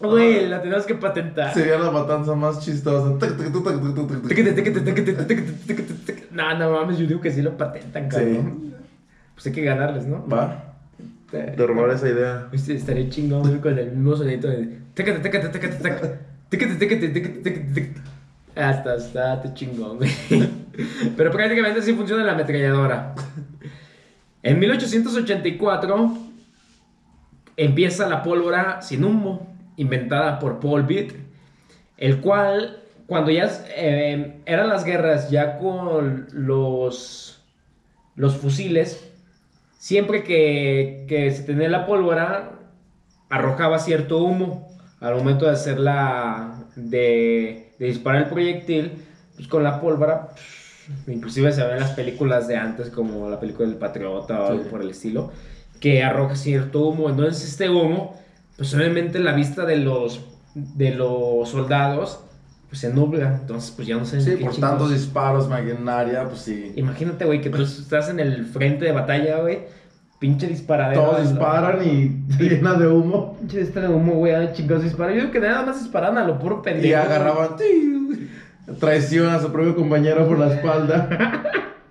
Güey, 0.00 0.48
la 0.48 0.60
tenemos 0.60 0.84
que 0.84 0.96
patentar. 0.96 1.54
Sería 1.54 1.78
la 1.78 1.90
matanza 1.90 2.34
más 2.34 2.58
chistosa. 2.60 3.16
No, 6.32 6.58
no 6.58 6.72
mames, 6.72 6.98
yo 6.98 7.06
digo 7.06 7.20
que 7.20 7.30
sí 7.30 7.40
lo 7.40 7.56
patentan, 7.56 8.08
cabrón. 8.08 8.74
Pues 9.34 9.46
hay 9.46 9.52
que 9.52 9.62
ganarles, 9.62 10.06
¿no? 10.06 10.26
Va. 10.26 10.74
De 11.30 11.66
robar 11.66 11.90
esa 11.90 12.08
idea. 12.08 12.46
Pues 12.50 12.68
estaría 12.68 13.08
chingón, 13.08 13.58
con 13.60 13.78
el 13.78 13.92
mismo 13.92 14.16
sonito 14.16 14.48
de. 14.48 14.78
Hasta, 18.54 18.94
hasta, 18.94 19.40
te 19.40 19.54
chingón. 19.54 19.98
Pero 21.16 21.30
prácticamente 21.30 21.80
así 21.80 21.94
funciona 21.94 22.24
la 22.24 22.32
ametralladora. 22.32 23.14
En 24.42 24.58
1884 24.58 26.18
empieza 27.56 28.08
la 28.08 28.22
pólvora 28.22 28.82
sin 28.82 29.04
humo, 29.04 29.54
inventada 29.76 30.38
por 30.38 30.60
Paul 30.60 30.82
Bitt, 30.82 31.12
el 31.96 32.20
cual, 32.20 32.82
cuando 33.06 33.30
ya 33.30 33.50
eh, 33.76 34.40
eran 34.44 34.68
las 34.68 34.84
guerras, 34.84 35.30
ya 35.30 35.58
con 35.58 36.26
los, 36.32 37.42
los 38.16 38.36
fusiles, 38.36 39.08
siempre 39.78 40.24
que, 40.24 41.06
que 41.08 41.30
se 41.30 41.44
tenía 41.44 41.68
la 41.68 41.86
pólvora, 41.86 42.52
arrojaba 43.30 43.78
cierto 43.78 44.22
humo 44.22 44.68
al 45.00 45.16
momento 45.16 45.46
de 45.46 45.52
hacerla 45.52 46.66
de 46.76 47.71
de 47.84 47.88
disparar 47.92 48.22
el 48.22 48.28
proyectil, 48.28 48.92
pues 49.36 49.48
con 49.48 49.62
la 49.62 49.80
pólvora, 49.80 50.28
inclusive 51.06 51.52
se 51.52 51.62
ven 51.62 51.74
en 51.74 51.80
las 51.80 51.92
películas 51.92 52.48
de 52.48 52.56
antes, 52.56 52.90
como 52.90 53.28
la 53.30 53.40
película 53.40 53.68
del 53.68 53.76
Patriota 53.78 54.40
o 54.42 54.46
algo 54.48 54.62
Sí. 54.64 54.68
por 54.70 54.82
el 54.82 54.90
estilo, 54.90 55.32
que 55.80 56.02
arroja 56.02 56.36
cierto 56.36 56.86
humo. 56.86 57.08
Entonces 57.10 57.44
este 57.48 57.68
humo, 57.70 58.16
pues 58.56 58.72
obviamente 58.74 59.18
la 59.18 59.32
vista 59.32 59.64
de 59.64 59.76
los, 59.78 60.20
de 60.54 60.94
los 60.94 61.48
soldados, 61.48 62.20
pues 62.68 62.80
se 62.80 62.92
nubla. 62.92 63.38
Entonces 63.40 63.70
pues 63.72 63.88
ya 63.88 63.96
no 63.96 64.04
sé 64.04 64.20
Sí, 64.20 64.36
por 64.36 64.56
tantos 64.56 64.90
disparos, 64.92 65.48
maquinaria, 65.48 66.24
pues 66.28 66.40
sí. 66.42 66.72
Imagínate, 66.76 67.24
güey, 67.24 67.40
que 67.40 67.50
tú 67.50 67.62
estás 67.62 68.08
en 68.08 68.20
el 68.20 68.46
frente 68.46 68.84
de 68.84 68.92
batalla, 68.92 69.40
güey. 69.40 69.60
Pinche 70.22 70.46
disparadero. 70.46 71.02
Todos 71.02 71.28
disparan 71.28 71.82
y 71.84 72.22
se 72.36 72.44
llena 72.44 72.74
de 72.74 72.86
humo. 72.86 73.36
Pinche 73.40 73.60
este 73.60 73.80
de 73.80 73.88
humo, 73.88 74.12
güey. 74.14 74.32
ah, 74.32 74.52
Chingados 74.52 74.84
disparan. 74.84 75.14
Yo 75.16 75.20
digo 75.22 75.32
que 75.32 75.40
nada 75.40 75.66
más 75.66 75.80
disparan 75.82 76.16
a 76.16 76.24
lo 76.24 76.38
puro 76.38 76.62
pendejo. 76.62 76.86
Y 76.86 76.92
agarraban. 76.94 77.48
Traición 78.78 79.28
a 79.30 79.40
su 79.40 79.50
propio 79.50 79.74
compañero 79.74 80.26
por 80.28 80.38
la 80.38 80.54
espalda. 80.54 81.08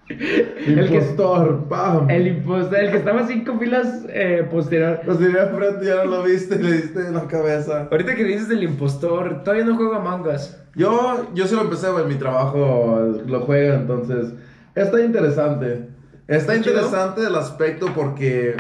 El 0.08 0.88
que- 0.88 0.96
Impostor, 0.96 1.66
pam. 1.70 2.10
El 2.10 2.28
impostor, 2.28 2.80
el 2.80 2.92
que 2.92 2.98
estaba 2.98 3.26
cinco 3.28 3.58
filas 3.58 4.06
eh, 4.10 4.46
posterior. 4.50 5.00
Los 5.06 5.18
tiré 5.18 5.42
enfrente, 5.42 5.86
ya 5.86 6.04
no 6.04 6.06
lo 6.06 6.24
viste, 6.24 6.58
le 6.58 6.72
diste 6.74 7.00
en 7.08 7.14
la 7.16 7.28
cabeza. 7.28 7.88
Ahorita 7.92 8.16
que 8.16 8.24
dices 8.26 8.48
del 8.50 8.64
impostor, 8.64 9.44
todavía 9.44 9.66
no 9.66 9.76
juego 9.78 9.94
a 9.96 10.00
mangas. 10.00 10.62
Yo, 10.76 11.28
yo 11.34 11.48
sí 11.48 11.56
lo 11.56 11.62
empecé, 11.62 11.90
güey, 11.92 12.06
mi 12.06 12.16
trabajo 12.16 13.20
lo 13.26 13.40
juega, 13.42 13.76
entonces 13.76 14.34
está 14.76 15.02
interesante. 15.02 15.88
Está 16.32 16.56
interesante 16.56 17.22
el 17.26 17.36
aspecto 17.36 17.88
porque 17.94 18.56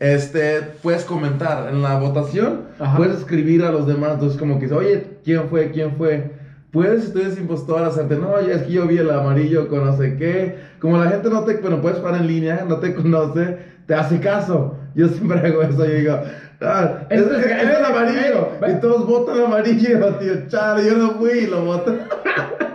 este, 0.00 0.60
puedes 0.82 1.04
comentar 1.04 1.68
en 1.68 1.80
la 1.80 1.98
votación, 1.98 2.62
Ajá. 2.78 2.96
puedes 2.96 3.18
escribir 3.18 3.62
a 3.64 3.70
los 3.70 3.86
demás, 3.86 4.14
entonces 4.14 4.38
como 4.38 4.56
que 4.58 4.62
dice, 4.66 4.74
oye, 4.74 5.06
¿quién 5.24 5.48
fue? 5.48 5.70
¿quién 5.70 5.96
fue? 5.96 6.32
Puedes, 6.72 7.04
si 7.04 7.12
tú 7.12 7.20
eres 7.20 7.38
impostor, 7.38 7.84
hacerte, 7.84 8.16
no, 8.16 8.36
es 8.38 8.62
que 8.62 8.72
yo 8.72 8.86
vi 8.86 8.96
el 8.98 9.10
amarillo 9.10 9.68
con 9.68 9.84
no 9.84 9.96
sé 9.96 10.16
qué. 10.16 10.56
Como 10.80 10.96
la 10.98 11.10
gente 11.10 11.28
no 11.30 11.44
te, 11.44 11.58
bueno, 11.58 11.80
puedes 11.80 11.98
jugar 11.98 12.16
en 12.16 12.26
línea, 12.26 12.64
no 12.66 12.78
te 12.78 12.94
conoce, 12.96 13.58
te 13.86 13.94
hace 13.94 14.18
caso. 14.20 14.76
Yo 14.94 15.06
siempre 15.08 15.38
hago 15.38 15.62
eso, 15.62 15.84
yo 15.86 15.94
digo, 15.94 16.18
ah, 16.62 16.94
es, 17.10 17.20
es- 17.20 17.46
es 17.46 17.76
el 17.78 17.84
amarillo. 17.84 18.48
Y 18.68 18.80
todos 18.80 19.06
votan 19.06 19.40
amarillo, 19.40 20.14
tío, 20.16 20.48
chale, 20.48 20.84
yo 20.86 20.96
no 20.96 21.10
fui 21.12 21.30
y 21.30 21.46
lo 21.46 21.64
votan. 21.64 22.00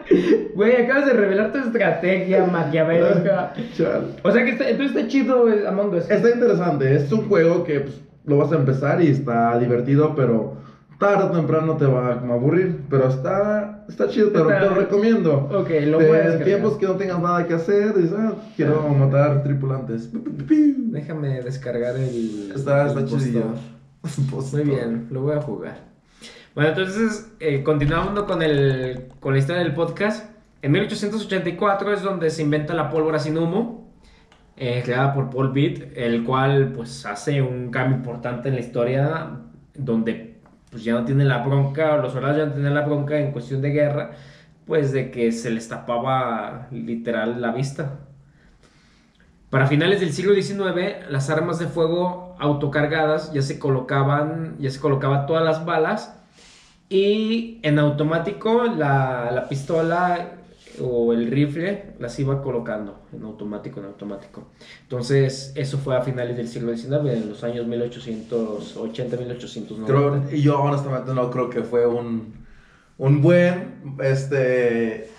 Güey, 0.56 0.76
acabas 0.84 1.06
de 1.06 1.14
revelar 1.14 1.52
tu 1.52 1.60
estrategia 1.60 2.46
maquiavélica. 2.46 3.54
O 4.24 4.32
sea 4.32 4.44
que 4.44 4.52
está, 4.52 4.70
entonces 4.70 4.96
está 4.96 5.08
chido 5.08 5.46
Among 5.68 5.94
Us. 5.96 6.10
Está 6.10 6.30
interesante, 6.32 6.96
es 6.96 7.12
un 7.12 7.28
juego 7.28 7.64
que 7.64 7.82
pues, 7.82 8.02
lo 8.26 8.38
vas 8.38 8.52
a 8.52 8.56
empezar 8.56 9.02
y 9.02 9.08
está 9.08 9.58
divertido, 9.60 10.14
pero 10.16 10.56
tarde 11.00 11.26
o 11.26 11.32
temprano 11.32 11.78
te 11.78 11.86
va 11.86 12.14
a 12.14 12.34
aburrir. 12.34 12.80
Pero 12.90 13.08
está, 13.08 13.86
está 13.88 14.08
chido, 14.08 14.30
te, 14.30 14.40
lo- 14.40 14.50
Está- 14.50 14.62
te 14.64 14.70
lo 14.70 14.76
recomiendo. 14.82 15.36
Ok, 15.54 15.70
lo 15.86 16.00
De 16.00 16.08
voy 16.08 16.18
a 16.18 16.22
descargar. 16.22 16.44
tiempos 16.46 16.78
que 16.78 16.86
no 16.88 16.94
tengas 16.94 17.22
nada 17.22 17.46
que 17.46 17.54
hacer, 17.54 17.94
dices, 17.94 18.14
ah, 18.18 18.34
quiero 18.56 18.82
matar 18.90 19.44
tripulantes. 19.44 20.10
Déjame 20.12 21.42
descargar 21.44 21.96
el. 21.98 22.52
Está, 22.56 22.84
el 22.84 22.88
está 22.98 23.06
chidillo. 23.06 23.44
Muy 24.54 24.64
bien, 24.64 25.08
lo 25.12 25.22
voy 25.22 25.36
a 25.38 25.42
jugar. 25.42 25.87
Bueno, 26.58 26.72
entonces, 26.72 27.32
eh, 27.40 27.62
continuando 27.62 28.26
con, 28.26 28.42
el, 28.42 29.10
con 29.20 29.34
la 29.34 29.38
historia 29.38 29.62
del 29.62 29.76
podcast. 29.76 30.32
En 30.64 30.72
1884 30.72 31.94
es 31.94 32.02
donde 32.02 32.32
se 32.32 32.42
inventa 32.42 32.74
la 32.74 32.90
pólvora 32.90 33.20
sin 33.20 33.38
humo, 33.38 33.94
eh, 34.56 34.82
creada 34.84 35.14
por 35.14 35.30
Paul 35.30 35.52
Beat, 35.52 35.96
el 35.96 36.24
cual 36.24 36.74
pues 36.76 37.06
hace 37.06 37.44
un 37.44 37.70
cambio 37.70 37.98
importante 37.98 38.50
en 38.50 38.56
la 38.56 38.62
historia, 38.62 39.38
donde 39.76 40.40
pues 40.72 40.84
ya 40.84 40.94
no 40.94 41.06
tiene 41.06 41.26
la 41.26 41.46
bronca, 41.46 41.96
los 41.98 42.14
soldados 42.14 42.38
ya 42.38 42.48
no 42.48 42.54
tienen 42.54 42.74
la 42.74 42.82
bronca 42.82 43.20
en 43.20 43.32
cuestión 43.32 43.62
de 43.62 43.70
guerra, 43.70 44.14
pues 44.66 44.92
de 44.92 45.12
que 45.12 45.32
se 45.32 45.52
les 45.52 45.70
tapaba 45.70 46.70
literal 46.72 47.40
la 47.40 47.52
vista. 47.52 48.00
Para 49.52 49.68
finales 49.68 50.00
del 50.00 50.12
siglo 50.12 50.34
XIX, 50.34 51.08
las 51.08 51.30
armas 51.30 51.60
de 51.60 51.68
fuego 51.68 52.36
autocargadas 52.40 53.32
ya 53.32 53.44
se 53.44 53.60
colocaban, 53.60 54.56
ya 54.58 54.72
se 54.72 54.80
colocaban 54.80 55.28
todas 55.28 55.44
las 55.44 55.64
balas 55.64 56.17
y 56.90 57.60
en 57.64 57.80
automático 57.80 58.64
la, 58.64 59.32
la 59.32 59.50
pistola 59.50 60.38
o 60.82 61.14
el 61.14 61.30
rifle 61.32 61.96
las 62.00 62.20
iba 62.20 62.42
colocando 62.42 63.00
en 63.12 63.24
automático, 63.24 63.80
en 63.80 63.88
automático. 63.88 64.48
Entonces, 64.84 65.52
eso 65.56 65.78
fue 65.78 65.96
a 65.96 66.02
finales 66.02 66.38
del 66.38 66.48
siglo 66.48 66.76
XIX, 66.76 66.92
en 67.06 67.30
los 67.30 67.44
años 67.44 67.66
1880, 67.68 69.18
1890. 69.18 69.86
Creo, 69.86 70.24
y 70.32 70.42
yo 70.42 70.60
honestamente 70.62 71.14
no 71.14 71.32
creo 71.32 71.50
que 71.50 71.64
fue 71.64 71.88
un, 71.88 72.34
un 72.98 73.22
buen 73.22 73.98
este, 74.04 75.10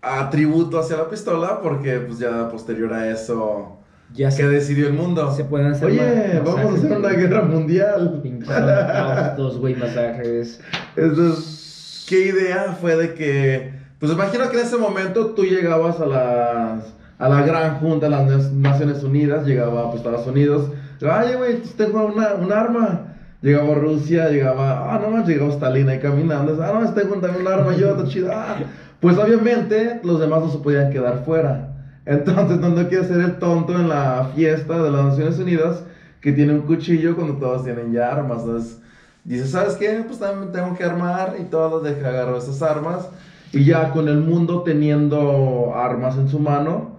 atributo 0.00 0.78
hacia 0.78 0.96
la 0.96 1.08
pistola, 1.08 1.60
porque 1.60 1.98
pues 2.00 2.18
ya 2.18 2.48
posterior 2.48 2.92
a 2.92 3.10
eso, 3.10 3.78
ya 4.14 4.28
que 4.28 4.36
se, 4.36 4.48
decidió 4.48 4.86
el 4.88 4.92
mundo. 4.92 5.32
se 5.32 5.44
pueden 5.44 5.68
hacer 5.68 5.88
Oye, 5.88 6.40
vamos 6.44 6.72
a 6.72 6.76
hacer 6.76 6.98
una 6.98 7.10
guerra 7.10 7.42
mundial. 7.42 8.22
Holocaustos, 8.22 9.58
güey, 9.58 9.74
masajes. 9.74 10.60
Entonces, 10.96 12.04
¿qué 12.08 12.26
idea 12.26 12.76
fue 12.80 12.96
de 12.96 13.14
que, 13.14 13.72
pues 13.98 14.12
imagino 14.12 14.48
que 14.50 14.60
en 14.60 14.66
ese 14.66 14.76
momento 14.76 15.26
tú 15.34 15.44
llegabas 15.44 16.00
a 16.00 16.06
las, 16.06 16.94
a 17.18 17.28
la 17.28 17.46
gran 17.46 17.78
junta 17.80 18.06
de 18.06 18.10
las 18.10 18.52
Naciones 18.52 19.02
Unidas, 19.02 19.46
llegaba 19.46 19.90
pues 19.90 20.04
Estados 20.04 20.26
Unidos, 20.26 20.70
ay, 21.08 21.34
güey, 21.34 21.56
pues, 21.58 21.74
tengo 21.74 22.04
una, 22.04 22.34
un 22.34 22.52
arma. 22.52 23.08
Llegaba 23.40 23.74
Rusia, 23.74 24.28
llegaba, 24.28 24.94
ah, 24.94 25.00
no 25.02 25.10
más, 25.10 25.26
llegaba 25.26 25.50
Stalin 25.50 25.88
ahí 25.88 25.98
caminando, 25.98 26.56
ah, 26.62 26.80
no, 26.80 26.94
tengo 26.94 27.16
también 27.16 27.44
un 27.44 27.52
arma, 27.52 27.74
yo, 27.74 27.90
está 27.90 28.06
chido, 28.06 28.30
ah. 28.32 28.56
Pues 29.00 29.18
obviamente 29.18 29.98
los 30.04 30.20
demás 30.20 30.42
no 30.42 30.48
se 30.48 30.58
podían 30.58 30.92
quedar 30.92 31.24
fuera. 31.24 31.71
Entonces, 32.04 32.58
no, 32.58 32.70
no 32.70 32.88
quiere 32.88 33.04
ser 33.06 33.20
el 33.20 33.38
tonto 33.38 33.74
en 33.74 33.88
la 33.88 34.30
fiesta 34.34 34.82
de 34.82 34.90
las 34.90 35.04
Naciones 35.04 35.38
Unidas 35.38 35.84
que 36.20 36.32
tiene 36.32 36.54
un 36.54 36.62
cuchillo 36.62 37.16
cuando 37.16 37.34
todos 37.34 37.64
tienen 37.64 37.92
ya 37.92 38.10
armas. 38.10 38.42
Entonces, 38.42 38.78
dice, 39.24 39.46
¿sabes 39.46 39.74
qué? 39.74 40.04
Pues 40.06 40.18
también 40.18 40.52
tengo 40.52 40.74
que 40.76 40.84
armar 40.84 41.36
y 41.40 41.44
todos 41.44 41.82
deja 41.82 42.08
agarrar 42.08 42.36
esas 42.36 42.62
armas. 42.62 43.08
Y 43.52 43.64
ya 43.64 43.90
con 43.90 44.08
el 44.08 44.18
mundo 44.18 44.62
teniendo 44.62 45.74
armas 45.74 46.16
en 46.16 46.28
su 46.28 46.38
mano, 46.38 46.96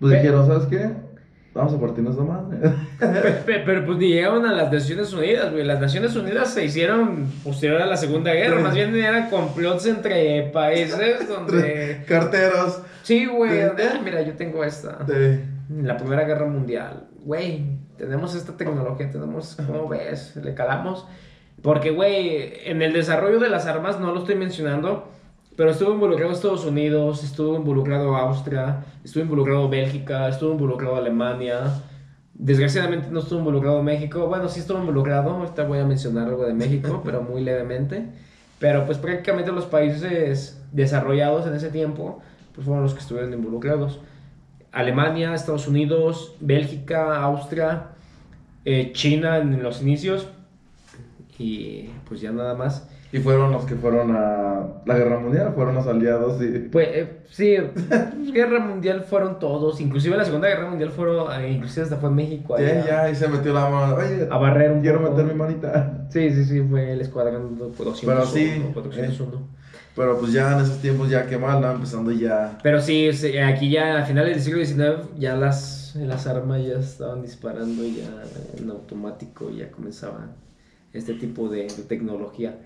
pues 0.00 0.12
dijeron, 0.12 0.46
¿sabes 0.46 0.66
qué? 0.66 1.03
Vamos 1.54 1.72
a 1.72 1.78
partirnos 1.80 2.16
la 2.16 2.24
madre. 2.24 2.58
Pe- 2.98 3.32
pe- 3.46 3.62
Pero 3.64 3.86
pues 3.86 3.98
ni 3.98 4.08
llegaron 4.08 4.44
a 4.44 4.52
las 4.52 4.72
Naciones 4.72 5.12
Unidas, 5.12 5.52
güey. 5.52 5.62
Las 5.64 5.80
Naciones 5.80 6.16
Unidas 6.16 6.52
se 6.52 6.64
hicieron 6.64 7.26
posterior 7.44 7.80
a 7.80 7.86
la 7.86 7.96
Segunda 7.96 8.32
Guerra. 8.34 8.60
Más 8.60 8.74
bien 8.74 8.94
eran 8.96 9.30
complots 9.30 9.86
entre 9.86 10.42
países 10.52 11.28
donde... 11.28 12.02
Carteros. 12.08 12.80
Sí, 13.04 13.26
güey. 13.26 13.52
De- 13.52 13.64
"Ah, 13.88 14.00
Mira, 14.04 14.20
yo 14.22 14.32
tengo 14.34 14.64
esta. 14.64 14.98
de- 15.06 15.44
La 15.82 15.96
Primera 15.96 16.24
Guerra 16.24 16.46
Mundial. 16.46 17.04
Güey, 17.24 17.64
tenemos 17.96 18.34
esta 18.34 18.56
tecnología, 18.56 19.08
tenemos... 19.10 19.56
¿Cómo 19.64 19.88
ves? 19.88 20.34
Le 20.36 20.54
calamos. 20.54 21.06
Porque, 21.62 21.90
güey, 21.92 22.52
en 22.64 22.82
el 22.82 22.92
desarrollo 22.92 23.38
de 23.38 23.48
las 23.48 23.66
armas, 23.66 24.00
no 24.00 24.12
lo 24.12 24.18
estoy 24.20 24.34
mencionando, 24.34 25.08
pero 25.56 25.70
estuvo 25.70 25.92
involucrado 25.92 26.32
Estados 26.32 26.64
Unidos, 26.64 27.22
estuvo 27.22 27.56
involucrado 27.56 28.16
Austria, 28.16 28.84
estuvo 29.04 29.22
involucrado 29.22 29.68
Bélgica, 29.68 30.28
estuvo 30.28 30.52
involucrado 30.52 30.96
Alemania. 30.96 31.80
Desgraciadamente 32.34 33.08
no 33.10 33.20
estuvo 33.20 33.38
involucrado 33.38 33.82
México. 33.82 34.26
Bueno, 34.26 34.48
sí 34.48 34.60
estuvo 34.60 34.78
involucrado. 34.78 35.30
Ahorita 35.30 35.64
voy 35.64 35.78
a 35.78 35.84
mencionar 35.84 36.26
algo 36.28 36.44
de 36.44 36.54
México, 36.54 37.02
pero 37.04 37.22
muy 37.22 37.42
levemente. 37.42 38.06
Pero 38.58 38.84
pues 38.84 38.98
prácticamente 38.98 39.52
los 39.52 39.66
países 39.66 40.60
desarrollados 40.72 41.46
en 41.46 41.54
ese 41.54 41.70
tiempo 41.70 42.20
pues 42.54 42.64
fueron 42.66 42.82
los 42.82 42.94
que 42.94 43.00
estuvieron 43.00 43.32
involucrados. 43.32 44.00
Alemania, 44.72 45.34
Estados 45.34 45.68
Unidos, 45.68 46.34
Bélgica, 46.40 47.20
Austria, 47.22 47.90
eh, 48.64 48.92
China 48.92 49.38
en 49.38 49.62
los 49.62 49.82
inicios 49.82 50.26
y 51.38 51.90
pues 52.08 52.20
ya 52.20 52.32
nada 52.32 52.54
más. 52.54 52.88
Y 53.14 53.20
fueron 53.20 53.52
los 53.52 53.64
que 53.64 53.76
fueron 53.76 54.10
a 54.10 54.66
la 54.84 54.98
guerra 54.98 55.20
mundial, 55.20 55.52
fueron 55.54 55.76
los 55.76 55.86
aliados 55.86 56.42
y... 56.42 56.58
Pues 56.68 56.88
eh, 56.90 57.20
sí, 57.30 57.54
guerra 58.32 58.58
mundial 58.58 59.04
fueron 59.04 59.38
todos, 59.38 59.80
inclusive 59.80 60.16
la 60.16 60.24
segunda 60.24 60.48
guerra 60.48 60.68
mundial 60.68 60.90
fueron, 60.90 61.30
eh, 61.40 61.52
inclusive 61.52 61.84
hasta 61.84 61.96
fue 61.98 62.10
México 62.10 62.56
allá, 62.56 62.84
Ya, 62.84 62.86
ya, 62.86 63.10
y 63.10 63.14
se 63.14 63.28
metió 63.28 63.52
la 63.52 63.70
mano. 63.70 63.94
Oye, 63.94 64.26
a 64.28 64.36
barrer 64.36 64.72
un 64.72 64.80
quiero 64.80 64.98
poco. 64.98 65.12
meter 65.12 65.26
mi 65.26 65.34
manita. 65.34 66.08
Sí, 66.10 66.28
sí, 66.30 66.44
sí, 66.44 66.60
fue 66.68 66.92
el 66.92 67.02
escuadrón 67.02 67.56
201, 67.56 68.04
Pero 68.04 68.26
sí, 68.26 68.62
401. 68.72 69.48
Pero 69.94 70.18
pues 70.18 70.32
ya 70.32 70.54
en 70.54 70.64
esos 70.64 70.78
tiempos 70.78 71.08
ya 71.08 71.24
que 71.28 71.38
mal, 71.38 71.60
¿no? 71.60 71.70
empezando 71.70 72.10
ya. 72.10 72.58
Pero 72.64 72.80
sí, 72.80 73.12
sí, 73.12 73.38
aquí 73.38 73.70
ya 73.70 73.98
a 73.98 74.04
finales 74.04 74.34
del 74.34 74.42
siglo 74.42 74.64
XIX 74.64 75.08
ya 75.20 75.36
las, 75.36 75.94
las 75.94 76.26
armas 76.26 76.64
ya 76.66 76.80
estaban 76.80 77.22
disparando 77.22 77.84
ya 77.84 78.10
en 78.58 78.70
automático, 78.70 79.50
ya 79.50 79.70
comenzaban 79.70 80.32
este 80.92 81.14
tipo 81.14 81.48
de, 81.48 81.62
de 81.62 81.82
tecnología. 81.88 82.58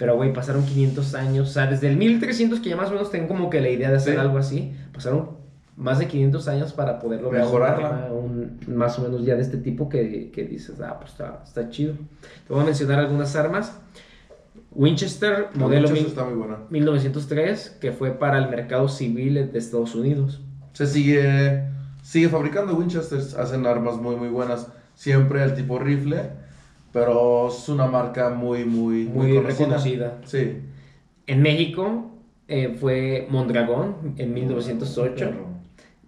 Pero, 0.00 0.16
güey, 0.16 0.32
pasaron 0.32 0.64
500 0.64 1.14
años, 1.14 1.48
o 1.50 1.52
sea, 1.52 1.66
desde 1.68 1.88
el 1.88 1.96
1300 1.96 2.58
que 2.60 2.70
ya 2.70 2.76
más 2.76 2.88
o 2.88 2.92
menos 2.94 3.10
tengo 3.12 3.28
como 3.28 3.50
que 3.50 3.60
la 3.60 3.68
idea 3.68 3.90
de 3.90 3.96
hacer 3.98 4.14
Sí. 4.14 4.18
algo 4.20 4.38
así, 4.38 4.72
pasaron 4.92 5.38
más 5.76 5.98
de 6.00 6.08
500 6.08 6.48
años 6.48 6.72
para 6.72 6.98
poder 6.98 7.20
lograr 7.22 7.44
Mejorarla. 7.44 8.08
un- 8.12 8.58
más 8.66 8.98
o 8.98 9.02
menos 9.02 9.24
ya 9.24 9.34
de 9.36 9.42
este 9.42 9.58
tipo 9.58 9.88
que, 9.88 10.30
que 10.32 10.44
dices, 10.44 10.80
ah, 10.80 10.96
pues 10.98 11.12
está, 11.12 11.42
está 11.46 11.68
chido. 11.70 11.92
Te 12.48 12.52
voy 12.52 12.62
a 12.62 12.66
mencionar 12.66 12.98
algunas 12.98 13.36
armas. 13.36 13.78
Winchester, 14.72 15.48
modelo 15.54 15.88
mil- 15.90 16.06
está 16.06 16.24
muy 16.24 16.34
buena. 16.34 16.58
1903, 16.70 17.76
que 17.80 17.92
fue 17.92 18.12
para 18.12 18.38
el 18.38 18.48
mercado 18.48 18.88
civil 18.88 19.50
de 19.52 19.58
Estados 19.58 19.94
Unidos. 19.94 20.40
Se 20.72 20.86
sigue, 20.86 21.64
sigue 22.02 22.28
fabricando 22.28 22.74
Winchesters, 22.76 23.34
hacen 23.34 23.66
armas 23.66 23.96
muy 23.96 24.16
muy 24.16 24.28
buenas. 24.28 24.68
Siempre 24.94 25.42
el 25.42 25.54
tipo 25.54 25.78
rifle, 25.78 26.30
pero 26.92 27.48
es 27.48 27.68
una 27.68 27.86
marca 27.86 28.30
muy 28.30 28.64
muy 28.64 29.04
Muy 29.04 29.38
reconocida. 29.38 30.18
Sí. 30.24 30.58
En 31.26 31.42
México 31.42 32.10
eh, 32.48 32.76
fue 32.80 33.26
Mondragón 33.30 34.14
en 34.16 34.34
1908. 34.34 35.30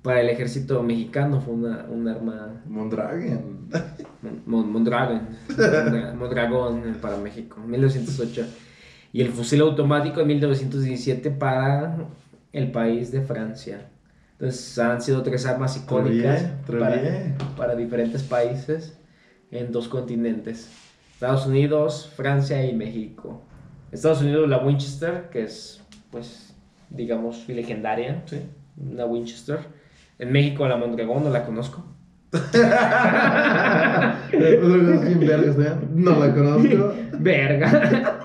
Para 0.03 0.21
el 0.21 0.29
ejército 0.31 0.83
mexicano 0.83 1.41
fue 1.41 1.55
una, 1.55 1.87
un 1.89 2.09
arma 2.09 2.61
Mondragon. 2.67 3.69
Mon- 4.47 4.73
Mondragón 6.19 6.83
eh, 6.89 6.95
para 7.01 7.17
México, 7.19 7.61
1908. 7.67 8.45
Y 9.13 9.21
el 9.23 9.29
fusil 9.29 9.61
automático 9.61 10.21
en 10.21 10.27
1917 10.29 11.31
para 11.31 11.97
el 12.53 12.73
país 12.73 13.13
de 13.13 13.21
Francia. 13.23 13.89
Entonces 14.33 14.79
han 14.79 15.01
sido 15.03 15.23
tres 15.23 15.47
armas 15.47 15.77
icónicas 15.77 16.43
para, 16.67 16.91
très 16.91 17.03
bien. 17.03 17.35
para 17.57 17.75
diferentes 17.77 18.23
países 18.25 18.97
en 19.53 19.71
dos 19.71 19.87
continentes. 19.87 20.69
Estados 21.15 21.47
Unidos, 21.47 22.11
Francia 22.17 22.67
y 22.67 22.73
México. 22.75 23.41
Estados 23.93 24.23
Unidos 24.23 24.49
la 24.49 24.59
Winchester, 24.59 25.29
que 25.31 25.45
es 25.45 25.81
pues 26.11 26.57
digamos 26.91 27.49
legendaria, 27.49 28.23
Sí. 28.27 28.41
una 28.77 29.05
Winchester. 29.05 29.61
En 30.19 30.33
México 30.33 30.67
la 30.67 30.77
Mondragón 30.77 31.23
no 31.23 31.31
la 31.31 31.45
conozco. 31.45 31.85
No 35.95 36.19
la 36.19 36.35
conozco. 36.35 36.95
Verga. 37.19 38.21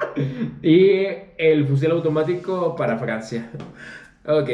y 0.64 1.02
el 1.38 1.68
fusil 1.68 1.92
automático 1.92 2.76
para 2.76 2.98
Francia. 2.98 3.50
Ok. 4.26 4.50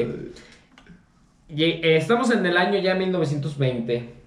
Y, 1.49 1.63
eh, 1.63 1.97
estamos 1.97 2.31
en 2.31 2.45
el 2.45 2.57
año 2.57 2.79
ya 2.79 2.95
1920. 2.95 4.22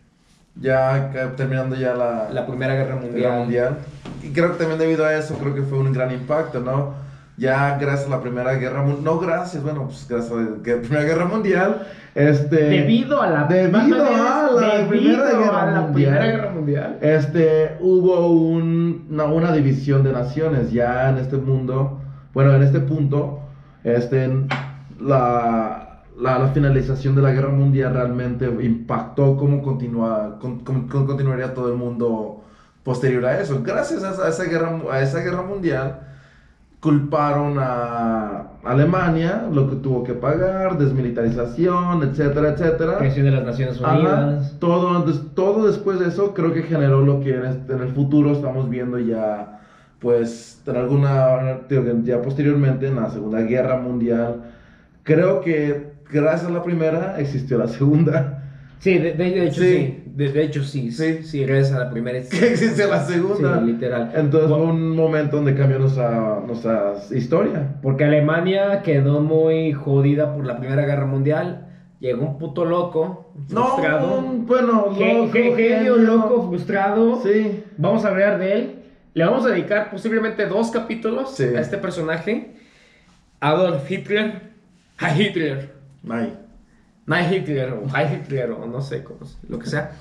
Ya 0.61 1.11
terminando 1.37 1.77
ya 1.77 1.95
la, 1.95 2.29
La 2.33 2.47
Primera 2.47 2.75
Guerra 2.75 2.97
Mundial. 2.97 3.15
Guerra 3.21 3.39
Mundial. 3.39 3.79
Y 4.23 4.31
creo 4.33 4.53
que 4.53 4.59
también 4.59 4.79
debido 4.79 5.05
a 5.05 5.15
eso, 5.15 5.35
creo 5.39 5.55
que 5.55 5.63
fue 5.63 5.79
un 5.79 5.93
gran 5.93 6.11
impacto, 6.13 6.61
¿no? 6.61 6.95
Ya 7.39 7.77
gracias 7.79 8.07
a 8.07 8.11
la 8.17 8.23
Primera 8.23 8.55
Guerra 8.55 8.81
Mundial, 8.81 9.05
no 9.05 9.19
gracias, 9.19 9.63
bueno, 9.63 9.85
pues 9.85 10.07
gracias 10.09 10.33
a 10.33 10.37
la 10.37 10.57
Primera 10.63 11.03
Guerra 11.05 11.27
Mundial, 11.27 11.87
este... 12.15 12.57
Debido 12.57 13.21
a 13.21 13.27
la, 13.29 13.45
Debido 13.45 14.03
a 14.03 14.51
la 14.59 14.77
debido 14.79 14.89
Primera 14.89 15.29
Guerra 15.39 15.63
a 15.63 15.71
la 15.71 15.81
Mundial. 15.83 15.93
Primera 15.93 16.25
Guerra 16.37 16.51
Mundial. 16.53 16.99
Este, 17.03 17.77
hubo 17.81 18.29
un- 18.31 19.07
una, 19.11 19.25
una 19.25 19.53
división 19.53 20.03
de 20.03 20.13
naciones 20.13 20.73
ya 20.73 21.11
en 21.11 21.19
este 21.19 21.37
mundo, 21.37 22.01
bueno, 22.33 22.55
en 22.55 22.63
este 22.63 22.81
punto, 22.81 23.41
este, 23.85 24.31
la, 24.99 25.86
la, 26.19 26.39
la 26.39 26.49
finalización 26.49 27.15
de 27.15 27.23
la 27.23 27.33
guerra 27.33 27.51
mundial 27.51 27.93
realmente 27.95 28.47
impactó 28.47 29.37
cómo, 29.37 29.63
continúa, 29.63 30.39
con- 30.41 30.61
con- 30.61 30.89
con- 30.89 31.07
continuaría 31.07 31.53
todo 31.55 31.69
el 31.71 31.77
mundo 31.77 32.43
posterior 32.83 33.25
a 33.27 33.41
eso. 33.41 33.61
Gracias 33.65 34.03
a 34.05 34.11
esa, 34.13 34.25
a 34.27 34.29
esa 34.29 34.45
guerra, 34.45 34.79
a 34.91 35.01
esa 35.03 35.21
guerra 35.21 35.43
mundial, 35.43 36.01
culparon 36.81 37.57
a 37.59 38.47
Alemania, 38.65 39.49
lo 39.53 39.69
que 39.69 39.77
tuvo 39.77 40.05
que 40.05 40.13
pagar, 40.15 40.79
desmilitarización, 40.79 42.03
etcétera, 42.03 42.51
etcétera. 42.51 42.99
Creación 42.99 43.27
de 43.27 43.33
las 43.33 43.45
Naciones 43.45 43.81
Ajá, 43.83 43.95
Unidas. 43.99 44.57
todo, 44.61 45.03
des- 45.05 45.23
todo 45.35 45.67
después 45.67 45.99
de 45.99 46.09
eso 46.09 46.33
creo 46.35 46.53
que 46.53 46.63
generó 46.63 47.01
lo 47.01 47.21
que 47.21 47.35
en, 47.35 47.45
este- 47.47 47.73
en 47.73 47.83
el 47.83 47.89
futuro 47.93 48.33
estamos 48.33 48.69
viendo 48.71 48.99
ya, 48.99 49.61
pues, 49.99 50.63
en 50.67 50.77
alguna, 50.77 51.61
ya 52.05 52.23
posteriormente 52.23 52.87
en 52.89 52.97
la 52.97 53.11
Segunda 53.11 53.41
Guerra 53.41 53.79
Mundial. 53.79 54.43
Creo 55.03 55.41
que 55.41 55.96
gracias 56.11 56.49
a 56.51 56.53
la 56.53 56.63
primera 56.63 57.17
existió 57.19 57.59
la 57.59 57.69
segunda. 57.69 58.43
Sí, 58.79 58.99
de, 58.99 59.47
hecho 59.47 59.63
sí. 59.63 59.69
Sí. 59.77 60.03
De, 60.15 60.33
de 60.33 60.43
hecho 60.45 60.63
sí. 60.63 60.93
Sí. 60.93 61.23
Sí, 61.23 61.45
gracias 61.45 61.73
a 61.75 61.85
la 61.85 61.91
primera. 61.91 62.23
Sí, 62.23 62.37
Que 62.39 62.49
existió 62.53 62.89
la 62.89 63.05
segunda. 63.05 63.61
literal. 63.61 64.13
Entonces 64.15 64.49
fue 64.51 64.61
un 64.61 64.95
momento 64.95 65.37
donde 65.37 65.55
cambió 65.55 65.79
nuestra, 65.79 66.41
nuestra 66.47 66.95
historia. 67.11 67.77
Porque 67.83 68.05
Alemania 68.05 68.83
quedó 68.83 69.21
muy 69.21 69.73
jodida 69.73 70.35
por 70.35 70.47
la 70.47 70.59
Primera 70.59 70.85
Guerra 70.85 71.07
Mundial. 71.07 71.63
Llegó 72.01 72.27
un 72.27 72.39
puto 72.39 72.67
loco, 72.67 73.33
frustrado. 73.49 74.07
No, 74.21 74.29
un- 74.29 74.47
bueno, 74.47 74.87
loco, 74.91 75.33
ge- 75.33 75.55
genio 75.57 75.97
loco, 75.97 76.47
frustrado. 76.49 77.23
Sí. 77.23 77.65
Vamos 77.79 78.05
a 78.05 78.09
hablar 78.09 78.39
de 78.39 78.53
él. 78.53 78.73
Le 79.15 79.25
vamos 79.25 79.47
a 79.47 79.49
dedicar 79.49 79.91
posiblemente 79.91 80.45
dos 80.45 80.71
capítulos 80.71 81.35
Sí. 81.35 81.45
a 81.45 81.61
este 81.61 81.79
personaje. 81.79 82.53
Adolf 83.41 83.91
Hitler. 83.91 84.43
Heil 85.01 85.21
Hitler. 85.29 85.76
Ay. 86.09 86.39
Nein 87.07 87.33
Hitler 87.33 87.73
o 87.73 87.87
Heil 87.97 88.21
Hitler 88.21 88.51
o 88.51 88.67
no 88.67 88.81
sé 88.81 89.05
cómo, 89.05 89.21
lo 89.49 89.59
que 89.59 89.67
sea. 89.67 89.93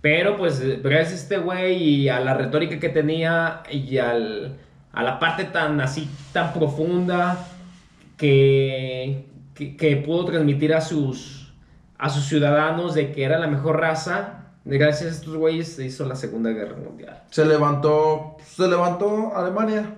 Pero 0.00 0.36
pues 0.36 0.60
gracias 0.82 1.12
a 1.12 1.22
este 1.22 1.38
güey 1.38 1.82
y 1.82 2.08
a 2.08 2.20
la 2.20 2.34
retórica 2.34 2.78
que 2.78 2.88
tenía 2.88 3.62
y 3.70 3.98
al, 3.98 4.56
a 4.92 5.02
la 5.02 5.18
parte 5.18 5.44
tan 5.44 5.80
así, 5.80 6.08
tan 6.32 6.52
profunda 6.52 7.46
que, 8.16 9.26
que, 9.54 9.76
que 9.76 9.96
pudo 9.96 10.26
transmitir 10.26 10.74
a 10.74 10.80
sus, 10.80 11.52
a 11.98 12.08
sus 12.08 12.24
ciudadanos 12.24 12.94
de 12.94 13.12
que 13.12 13.24
era 13.24 13.38
la 13.38 13.46
mejor 13.46 13.78
raza, 13.78 14.52
gracias 14.64 15.10
a 15.10 15.14
estos 15.16 15.36
güeyes 15.36 15.68
se 15.74 15.84
hizo 15.84 16.06
la 16.06 16.16
Segunda 16.16 16.50
Guerra 16.50 16.76
Mundial. 16.76 17.22
Se 17.30 17.44
levantó, 17.44 18.36
se 18.44 18.68
levantó 18.68 19.36
Alemania, 19.36 19.94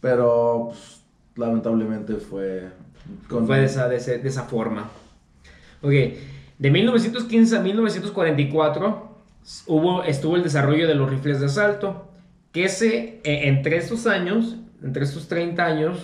pero 0.00 0.68
pues, 0.68 1.02
lamentablemente 1.36 2.16
fue 2.16 2.68
con- 3.28 3.46
Fue 3.46 3.58
de 3.58 3.66
esa, 3.66 3.88
de, 3.88 3.96
ese- 3.96 4.18
de 4.18 4.28
esa 4.28 4.44
forma. 4.44 4.88
Ok, 5.82 5.92
de 6.58 6.70
1915 6.70 7.56
a 7.56 7.60
1944 7.60 9.08
hubo, 9.66 10.02
estuvo 10.04 10.36
el 10.36 10.42
desarrollo 10.42 10.86
de 10.88 10.94
los 10.94 11.08
rifles 11.10 11.40
de 11.40 11.46
asalto, 11.46 12.08
que 12.52 12.64
ese, 12.64 13.20
eh, 13.24 13.48
entre 13.48 13.76
estos 13.76 14.06
años, 14.06 14.56
entre 14.82 15.04
estos 15.04 15.28
30 15.28 15.64
años, 15.64 15.98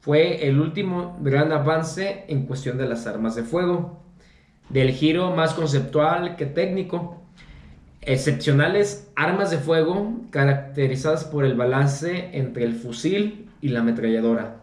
fue 0.00 0.48
el 0.48 0.60
último 0.60 1.18
gran 1.20 1.52
avance 1.52 2.24
en 2.28 2.46
cuestión 2.46 2.78
de 2.78 2.86
las 2.88 3.06
armas 3.06 3.34
de 3.36 3.42
fuego, 3.42 4.00
del 4.68 4.90
giro 4.92 5.34
más 5.34 5.54
conceptual 5.54 6.36
que 6.36 6.46
técnico. 6.46 7.22
Excepcionales 8.00 9.10
armas 9.16 9.50
de 9.50 9.58
fuego 9.58 10.20
caracterizadas 10.30 11.24
por 11.24 11.44
el 11.44 11.54
balance 11.54 12.30
entre 12.32 12.64
el 12.64 12.74
fusil 12.74 13.48
y 13.60 13.68
la 13.68 13.80
ametralladora 13.80 14.56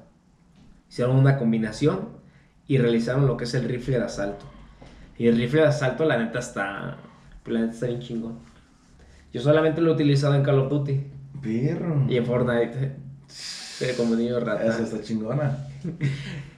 hicieron 0.95 1.17
una 1.17 1.37
combinación 1.37 2.07
y 2.69 2.77
realizaron 2.77 3.27
lo 3.27 3.35
que 3.35 3.43
es 3.43 3.53
el 3.53 3.67
rifle 3.67 3.97
de 3.97 4.05
asalto. 4.05 4.45
Y 5.17 5.27
el 5.27 5.35
rifle 5.35 5.63
de 5.63 5.67
asalto, 5.67 6.05
la 6.05 6.17
neta, 6.17 6.39
está. 6.39 6.95
La 7.45 7.59
neta 7.59 7.73
está 7.73 7.87
bien 7.87 7.99
chingón. 7.99 8.39
Yo 9.33 9.41
solamente 9.41 9.81
lo 9.81 9.91
he 9.91 9.93
utilizado 9.93 10.35
en 10.35 10.43
Call 10.43 10.59
of 10.59 10.69
Duty 10.69 11.01
Perro. 11.41 12.05
y 12.07 12.15
en 12.15 12.25
Fortnite. 12.25 12.95
Pero 13.77 13.97
como 13.97 14.15
niño 14.15 14.39
rata. 14.39 14.65
Esa 14.65 14.83
está 14.83 15.01
chingona. 15.01 15.67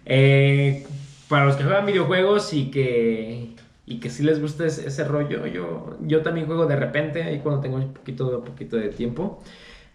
Eh, 0.09 0.85
para 1.27 1.45
los 1.47 1.57
que 1.57 1.63
juegan 1.63 1.85
videojuegos 1.85 2.53
y 2.53 2.71
que. 2.71 3.55
Y 3.87 3.99
que 3.99 4.09
sí 4.09 4.21
les 4.23 4.39
gusta 4.39 4.65
ese, 4.65 4.87
ese 4.87 5.03
rollo, 5.03 5.47
yo, 5.47 5.97
yo 6.01 6.21
también 6.21 6.45
juego 6.45 6.65
de 6.65 6.77
repente, 6.77 7.23
ahí 7.23 7.39
cuando 7.39 7.59
tengo 7.59 7.75
un 7.75 7.91
poquito, 7.91 8.43
poquito 8.45 8.77
de 8.77 8.89
tiempo. 8.89 9.43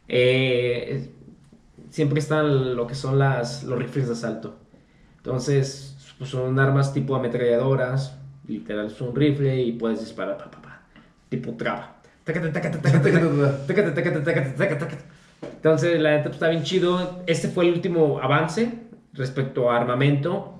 Eh, 0.09 1.09
siempre 1.93 2.18
están 2.18 2.74
lo 2.74 2.86
que 2.86 2.95
son 2.95 3.18
las, 3.18 3.62
los 3.64 3.78
rifles 3.78 4.07
de 4.07 4.14
asalto. 4.14 4.57
Entonces, 5.18 6.14
pues 6.18 6.30
son 6.30 6.59
armas 6.59 6.93
tipo 6.93 7.14
ametralladoras, 7.14 8.18
literal, 8.49 8.86
es 8.86 9.01
un 9.01 9.14
rifle 9.14 9.62
y 9.62 9.72
puedes 9.72 10.01
disparar, 10.01 10.38
pa, 10.38 10.51
pa, 10.51 10.62
pa, 10.62 10.82
tipo 11.28 11.53
traba. 11.53 11.97
Entonces, 15.43 16.01
la 16.01 16.16
neta 16.16 16.30
está 16.30 16.49
bien 16.49 16.62
chido. 16.62 17.22
Este 17.26 17.49
fue 17.49 17.66
el 17.66 17.74
último 17.74 18.20
avance 18.20 18.72
respecto 19.12 19.70
a 19.70 19.76
armamento 19.76 20.59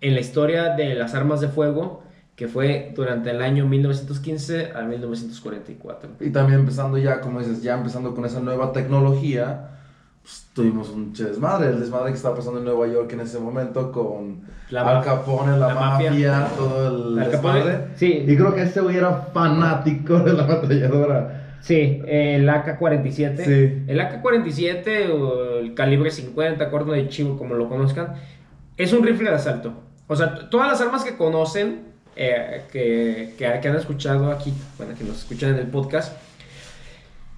en 0.00 0.14
la 0.14 0.20
historia 0.20 0.74
de 0.74 0.94
las 0.94 1.14
armas 1.14 1.40
de 1.40 1.48
fuego 1.48 2.02
que 2.36 2.46
fue 2.46 2.92
durante 2.94 3.30
el 3.30 3.42
año 3.42 3.66
1915 3.66 4.72
a 4.72 4.82
1944. 4.82 6.10
Y 6.20 6.30
también 6.30 6.60
empezando 6.60 6.98
ya, 6.98 7.20
como 7.20 7.40
dices, 7.40 7.62
ya 7.62 7.74
empezando 7.74 8.14
con 8.14 8.24
esa 8.24 8.38
nueva 8.38 8.72
tecnología, 8.72 9.77
pues, 10.28 10.46
tuvimos 10.52 10.90
un 10.90 11.14
che 11.14 11.24
desmadre, 11.24 11.68
el 11.70 11.80
desmadre 11.80 12.10
que 12.10 12.16
estaba 12.16 12.36
pasando 12.36 12.58
en 12.58 12.66
Nueva 12.66 12.86
York 12.86 13.10
en 13.14 13.20
ese 13.20 13.38
momento 13.38 13.90
con 13.90 14.42
La 14.68 14.82
Al 14.98 15.02
Capone, 15.02 15.52
la, 15.52 15.68
la 15.68 15.74
mafia. 15.74 16.10
mafia, 16.10 16.48
todo 16.54 17.12
el 17.14 17.18
Al 17.18 17.30
Capone, 17.30 17.54
desmadre. 17.60 17.84
sí. 17.96 18.24
Y 18.26 18.36
creo 18.36 18.54
que 18.54 18.62
ese 18.62 18.80
güey 18.82 18.96
era 18.98 19.12
fanático 19.32 20.18
de 20.20 20.34
la 20.34 20.44
ametralladora. 20.44 21.56
Sí, 21.60 22.02
el 22.06 22.46
AK-47. 22.48 23.36
Sí. 23.44 23.84
El 23.88 23.98
AK-47 24.00 25.10
o 25.10 25.58
el 25.60 25.74
calibre 25.74 26.10
50, 26.10 26.70
corno 26.70 26.92
de 26.92 27.08
chivo, 27.08 27.36
como 27.38 27.54
lo 27.54 27.68
conozcan, 27.68 28.14
es 28.76 28.92
un 28.92 29.02
rifle 29.02 29.30
de 29.30 29.36
asalto. 29.36 29.72
O 30.06 30.14
sea, 30.16 30.48
todas 30.50 30.68
las 30.68 30.80
armas 30.80 31.04
que 31.04 31.16
conocen, 31.16 31.88
eh, 32.16 32.62
que, 32.70 33.34
que, 33.38 33.58
que 33.60 33.68
han 33.68 33.76
escuchado 33.76 34.30
aquí, 34.30 34.52
bueno, 34.76 34.94
que 34.96 35.04
nos 35.04 35.18
escuchan 35.18 35.50
en 35.50 35.56
el 35.56 35.66
podcast, 35.68 36.16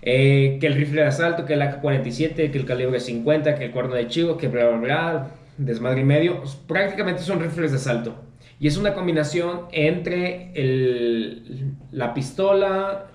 eh, 0.03 0.59
que 0.61 0.67
el 0.67 0.75
rifle 0.75 1.03
de 1.03 1.09
asalto, 1.09 1.45
que 1.47 1.55
el 1.55 1.63
AK-47, 1.63 2.51
que 2.51 2.59
el 2.59 2.65
calibre 2.65 3.01
50, 3.01 3.55
que 3.57 3.67
el 3.67 3.71
cuerno 3.71 3.95
de 3.95 4.09
chivo, 4.09 4.37
que 4.37 4.49
bla, 4.49 4.67
bla, 4.69 4.79
bla, 4.79 5.29
desmadre 5.59 6.01
y 6.01 6.05
medio, 6.05 6.39
pues, 6.41 6.55
prácticamente 6.57 7.23
son 7.23 7.41
rifles 7.41 7.71
de 7.73 7.77
asalto. 7.77 8.15
Y 8.59 8.67
es 8.67 8.77
una 8.77 8.95
combinación 8.95 9.63
entre 9.73 10.51
el- 10.55 11.73
la 11.93 12.13
pistola 12.15 13.07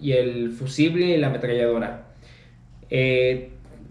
y 0.00 0.12
el 0.12 0.50
fusible 0.52 1.06
y 1.06 1.16
la 1.18 1.28
ametralladora. 1.28 2.06
Eh, 2.90 3.50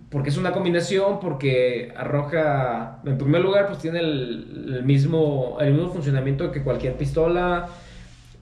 porque 0.09 0.29
es 0.29 0.37
una 0.37 0.51
combinación, 0.51 1.19
porque 1.19 1.91
arroja, 1.95 2.99
en 3.03 3.17
primer 3.17 3.41
lugar, 3.41 3.65
pues 3.67 3.79
tiene 3.79 3.99
el, 3.99 4.81
mismo, 4.85 5.57
el 5.59 5.73
mismo 5.73 5.89
funcionamiento 5.91 6.51
que 6.51 6.61
cualquier 6.61 6.93
pistola, 6.93 7.67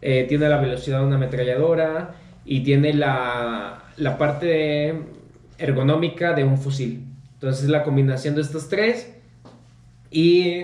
eh, 0.02 0.26
tiene 0.28 0.50
la 0.50 0.58
velocidad 0.58 1.00
de 1.00 1.06
una 1.06 1.16
ametralladora 1.16 2.16
y 2.44 2.62
tiene 2.64 2.94
la, 2.94 3.81
la 3.98 4.18
parte 4.18 5.00
ergonómica 5.58 6.34
de 6.34 6.44
un 6.44 6.58
fusil. 6.58 7.06
Entonces 7.34 7.70
la 7.70 7.84
combinación 7.84 8.36
de 8.36 8.42
estos 8.42 8.70
tres 8.70 9.12
y 10.10 10.64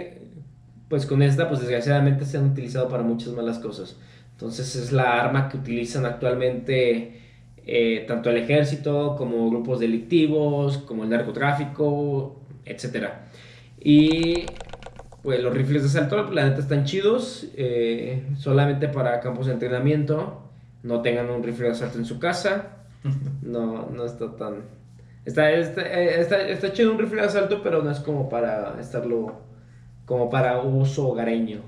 pues 0.89 1.05
con 1.05 1.21
esta 1.21 1.47
pues 1.47 1.61
desgraciadamente 1.61 2.25
se 2.25 2.37
han 2.37 2.45
utilizado 2.51 2.87
para 2.89 3.03
muchas 3.03 3.33
malas 3.33 3.59
cosas. 3.59 3.97
Entonces 4.31 4.75
es 4.75 4.91
la 4.91 5.19
arma 5.21 5.49
que 5.49 5.57
utilizan 5.57 6.05
actualmente 6.05 7.21
eh, 7.65 8.05
tanto 8.07 8.29
el 8.29 8.37
ejército 8.37 9.15
como 9.17 9.49
grupos 9.49 9.79
delictivos, 9.79 10.77
como 10.77 11.03
el 11.03 11.09
narcotráfico, 11.09 12.39
etc. 12.65 13.09
Y 13.79 14.45
pues 15.21 15.41
los 15.41 15.53
rifles 15.53 15.81
de 15.81 15.89
asalto, 15.89 16.31
la 16.31 16.45
neta 16.45 16.61
están 16.61 16.85
chidos, 16.85 17.47
eh, 17.57 18.23
solamente 18.37 18.87
para 18.87 19.19
campos 19.19 19.47
de 19.47 19.53
entrenamiento. 19.53 20.43
no 20.83 21.01
tengan 21.01 21.29
un 21.29 21.43
rifle 21.43 21.65
de 21.65 21.71
asalto 21.73 21.97
en 21.97 22.05
su 22.05 22.19
casa. 22.19 22.76
No, 23.41 23.89
no 23.89 24.05
está 24.05 24.35
tan... 24.35 24.55
Está, 25.25 25.51
está, 25.51 25.81
está, 25.81 26.47
está 26.47 26.71
chido 26.71 26.91
un 26.91 26.99
rifle 26.99 27.21
de 27.21 27.27
asalto, 27.27 27.61
pero 27.61 27.83
no 27.83 27.91
es 27.91 27.99
como 27.99 28.29
para 28.29 28.79
estarlo... 28.79 29.41
Como 30.05 30.29
para 30.29 30.61
uso 30.61 31.09
hogareño. 31.09 31.61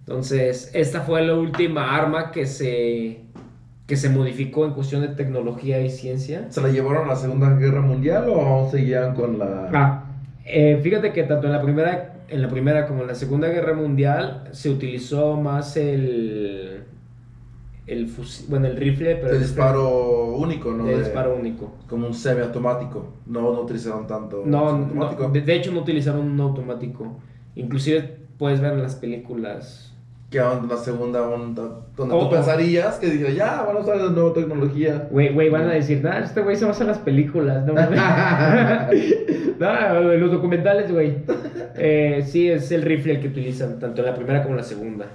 Entonces, 0.00 0.70
esta 0.72 1.00
fue 1.00 1.26
la 1.26 1.34
última 1.34 1.96
arma 1.96 2.30
que 2.30 2.46
se, 2.46 3.22
que 3.88 3.96
se 3.96 4.08
modificó 4.08 4.64
en 4.64 4.72
cuestión 4.72 5.00
de 5.00 5.08
tecnología 5.08 5.80
y 5.80 5.90
ciencia. 5.90 6.46
¿Se 6.48 6.60
la 6.60 6.68
llevaron 6.68 7.06
a 7.06 7.08
la 7.08 7.16
Segunda 7.16 7.50
Guerra 7.56 7.80
Mundial 7.80 8.28
o 8.28 8.40
aún 8.40 8.70
seguían 8.70 9.16
con 9.16 9.36
la...? 9.36 9.68
Ah, 9.74 10.04
eh, 10.44 10.78
fíjate 10.82 11.12
que 11.12 11.24
tanto 11.24 11.46
en 11.46 11.52
la 11.52 11.62
primera, 11.62 12.14
en 12.28 12.42
la 12.42 12.48
primera 12.48 12.86
como 12.86 13.02
en 13.02 13.08
la 13.08 13.14
segunda 13.14 13.48
guerra 13.48 13.74
mundial 13.74 14.48
se 14.52 14.70
utilizó 14.70 15.36
más 15.36 15.76
el, 15.76 16.69
el 17.90 18.08
fusil, 18.08 18.46
bueno, 18.48 18.66
el 18.68 18.76
rifle, 18.76 19.16
pero 19.16 19.28
de 19.30 19.36
el 19.36 19.42
disparo 19.42 20.36
único, 20.36 20.72
¿no? 20.72 20.84
de 20.84 20.98
disparo 20.98 21.34
único. 21.34 21.74
Como 21.88 22.06
un 22.06 22.14
semiautomático. 22.14 23.14
No, 23.26 23.40
no 23.52 23.60
utilizaron 23.62 24.06
tanto 24.06 24.44
No, 24.46 24.78
no, 24.78 25.30
de, 25.30 25.40
de 25.40 25.54
hecho 25.56 25.72
no 25.72 25.80
utilizaron 25.80 26.30
un 26.30 26.40
automático. 26.40 27.18
Inclusive 27.56 28.18
puedes 28.38 28.60
ver 28.60 28.74
en 28.74 28.82
las 28.82 28.94
películas. 28.94 29.92
Que 30.30 30.38
la 30.38 30.76
segunda 30.76 31.28
onda, 31.28 31.82
donde 31.96 32.14
Oh, 32.14 32.20
tú 32.20 32.26
oh. 32.26 32.30
pensarías 32.30 33.00
que 33.00 33.08
dije, 33.08 33.34
ya, 33.34 33.62
van 33.62 33.76
a 33.76 33.80
usar 33.80 33.96
la 33.96 34.10
nueva 34.10 34.32
tecnología. 34.32 35.08
Güey, 35.10 35.34
güey, 35.34 35.50
van 35.50 35.62
a 35.62 35.72
decir, 35.72 36.04
nah, 36.04 36.20
este 36.20 36.40
güey 36.40 36.54
se 36.54 36.66
basa 36.66 36.84
en 36.84 36.88
las 36.88 36.98
películas, 36.98 37.66
no 37.66 37.74
mames". 37.74 37.98
No, 39.58 40.12
en 40.12 40.20
los 40.20 40.30
documentales, 40.30 40.92
güey. 40.92 41.16
Eh, 41.74 42.22
sí, 42.24 42.48
es 42.48 42.70
el 42.70 42.82
rifle 42.82 43.14
el 43.14 43.20
que 43.20 43.26
utilizan, 43.26 43.80
tanto 43.80 44.02
en 44.02 44.06
la 44.06 44.14
primera 44.14 44.42
como 44.42 44.54
en 44.54 44.58
la 44.58 44.62
segunda. 44.62 45.06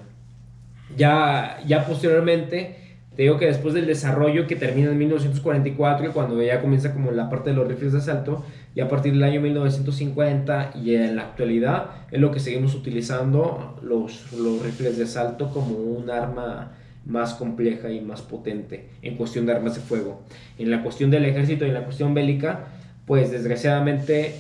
Ya, 0.98 1.60
ya 1.66 1.86
posteriormente, 1.86 2.76
te 3.16 3.24
digo 3.24 3.38
que 3.38 3.46
después 3.48 3.74
del 3.74 3.88
desarrollo 3.88 4.48
que 4.48 4.56
termina 4.56 4.92
en 4.92 4.98
1944 4.98 6.08
y 6.08 6.10
cuando 6.10 6.42
ya 6.42 6.62
comienza 6.62 6.94
como 6.94 7.12
la 7.12 7.30
parte 7.30 7.52
de 7.52 7.56
los 7.56 7.68
rifles 7.68 7.94
de 7.94 8.00
asalto, 8.00 8.44
y 8.76 8.82
a 8.82 8.90
partir 8.90 9.14
del 9.14 9.24
año 9.24 9.40
1950 9.42 10.74
y 10.76 10.96
en 10.96 11.16
la 11.16 11.24
actualidad 11.24 11.92
es 12.12 12.20
lo 12.20 12.32
que 12.32 12.40
seguimos 12.40 12.76
utilizando 12.76 13.80
los, 13.82 14.34
los 14.34 14.62
rifles 14.62 14.98
de 14.98 15.06
asalto 15.06 15.50
como 15.50 15.78
un 15.78 16.10
arma 16.10 16.74
más 17.06 17.36
compleja 17.36 17.90
y 17.92 18.02
más 18.02 18.22
potente 18.22 18.90
en 19.02 19.16
cuestión 19.16 19.46
de 19.46 19.54
armas 19.54 19.76
de 19.76 19.82
fuego. 19.82 20.24
En 20.58 20.72
la 20.72 20.84
cuestión 20.84 21.10
del 21.10 21.26
ejército 21.26 21.66
y 21.66 21.70
en 21.70 21.76
la 21.76 21.86
cuestión 21.86 22.14
bélica, 22.14 22.68
pues 23.06 23.32
desgraciadamente 23.32 24.36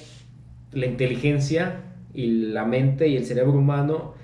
la 0.73 0.87
inteligencia 0.87 1.81
y 2.13 2.27
la 2.27 2.65
mente 2.65 3.07
y 3.07 3.15
el 3.15 3.25
cerebro 3.25 3.53
humano, 3.53 4.15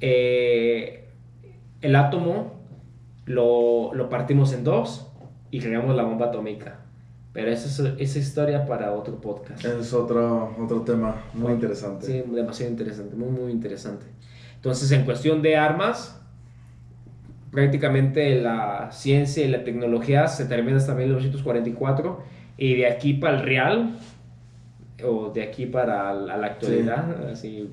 eh, 0.00 1.03
el 1.84 1.96
átomo 1.96 2.54
lo, 3.26 3.92
lo 3.92 4.08
partimos 4.08 4.54
en 4.54 4.64
dos 4.64 5.06
y 5.50 5.60
creamos 5.60 5.94
la 5.94 6.02
bomba 6.02 6.26
atómica. 6.26 6.80
Pero 7.34 7.50
esa 7.50 7.68
es 7.68 7.94
esa 7.98 8.18
historia 8.18 8.64
para 8.64 8.92
otro 8.92 9.20
podcast. 9.20 9.62
Es 9.64 9.92
otro, 9.92 10.56
otro 10.58 10.80
tema 10.80 11.16
muy 11.34 11.52
interesante. 11.52 12.06
Sí, 12.06 12.22
demasiado 12.32 12.72
interesante, 12.72 13.16
muy, 13.16 13.28
muy 13.28 13.52
interesante. 13.52 14.06
Entonces, 14.54 14.90
en 14.92 15.04
cuestión 15.04 15.42
de 15.42 15.56
armas, 15.56 16.18
prácticamente 17.50 18.40
la 18.40 18.90
ciencia 18.90 19.44
y 19.44 19.48
la 19.48 19.62
tecnología 19.62 20.26
se 20.26 20.46
termina 20.46 20.78
hasta 20.78 20.94
1944 20.94 22.22
y 22.56 22.76
de 22.76 22.86
aquí 22.86 23.12
para 23.12 23.36
el 23.36 23.42
real, 23.42 23.98
o 25.04 25.30
de 25.30 25.42
aquí 25.42 25.66
para 25.66 26.14
la, 26.14 26.38
la 26.38 26.46
actualidad, 26.46 27.28
así, 27.30 27.68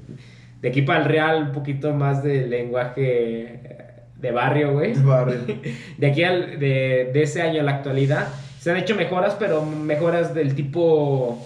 de 0.62 0.70
aquí 0.70 0.82
para 0.82 1.00
el 1.00 1.06
real, 1.06 1.44
un 1.44 1.52
poquito 1.54 1.94
más 1.94 2.24
de 2.24 2.46
lenguaje 2.48 3.81
de 4.22 4.32
barrio, 4.32 4.74
güey. 4.74 4.94
Barrio. 4.94 5.40
De 5.98 6.08
aquí 6.08 6.24
al, 6.24 6.60
de, 6.60 7.10
de 7.14 7.24
ese 7.24 7.42
año 7.42 7.62
a 7.62 7.64
la 7.64 7.72
actualidad, 7.72 8.28
se 8.60 8.72
han 8.72 8.78
hecho 8.78 8.96
mejoras, 8.96 9.36
pero 9.40 9.66
mejoras 9.66 10.34
del 10.34 10.54
tipo, 10.54 11.44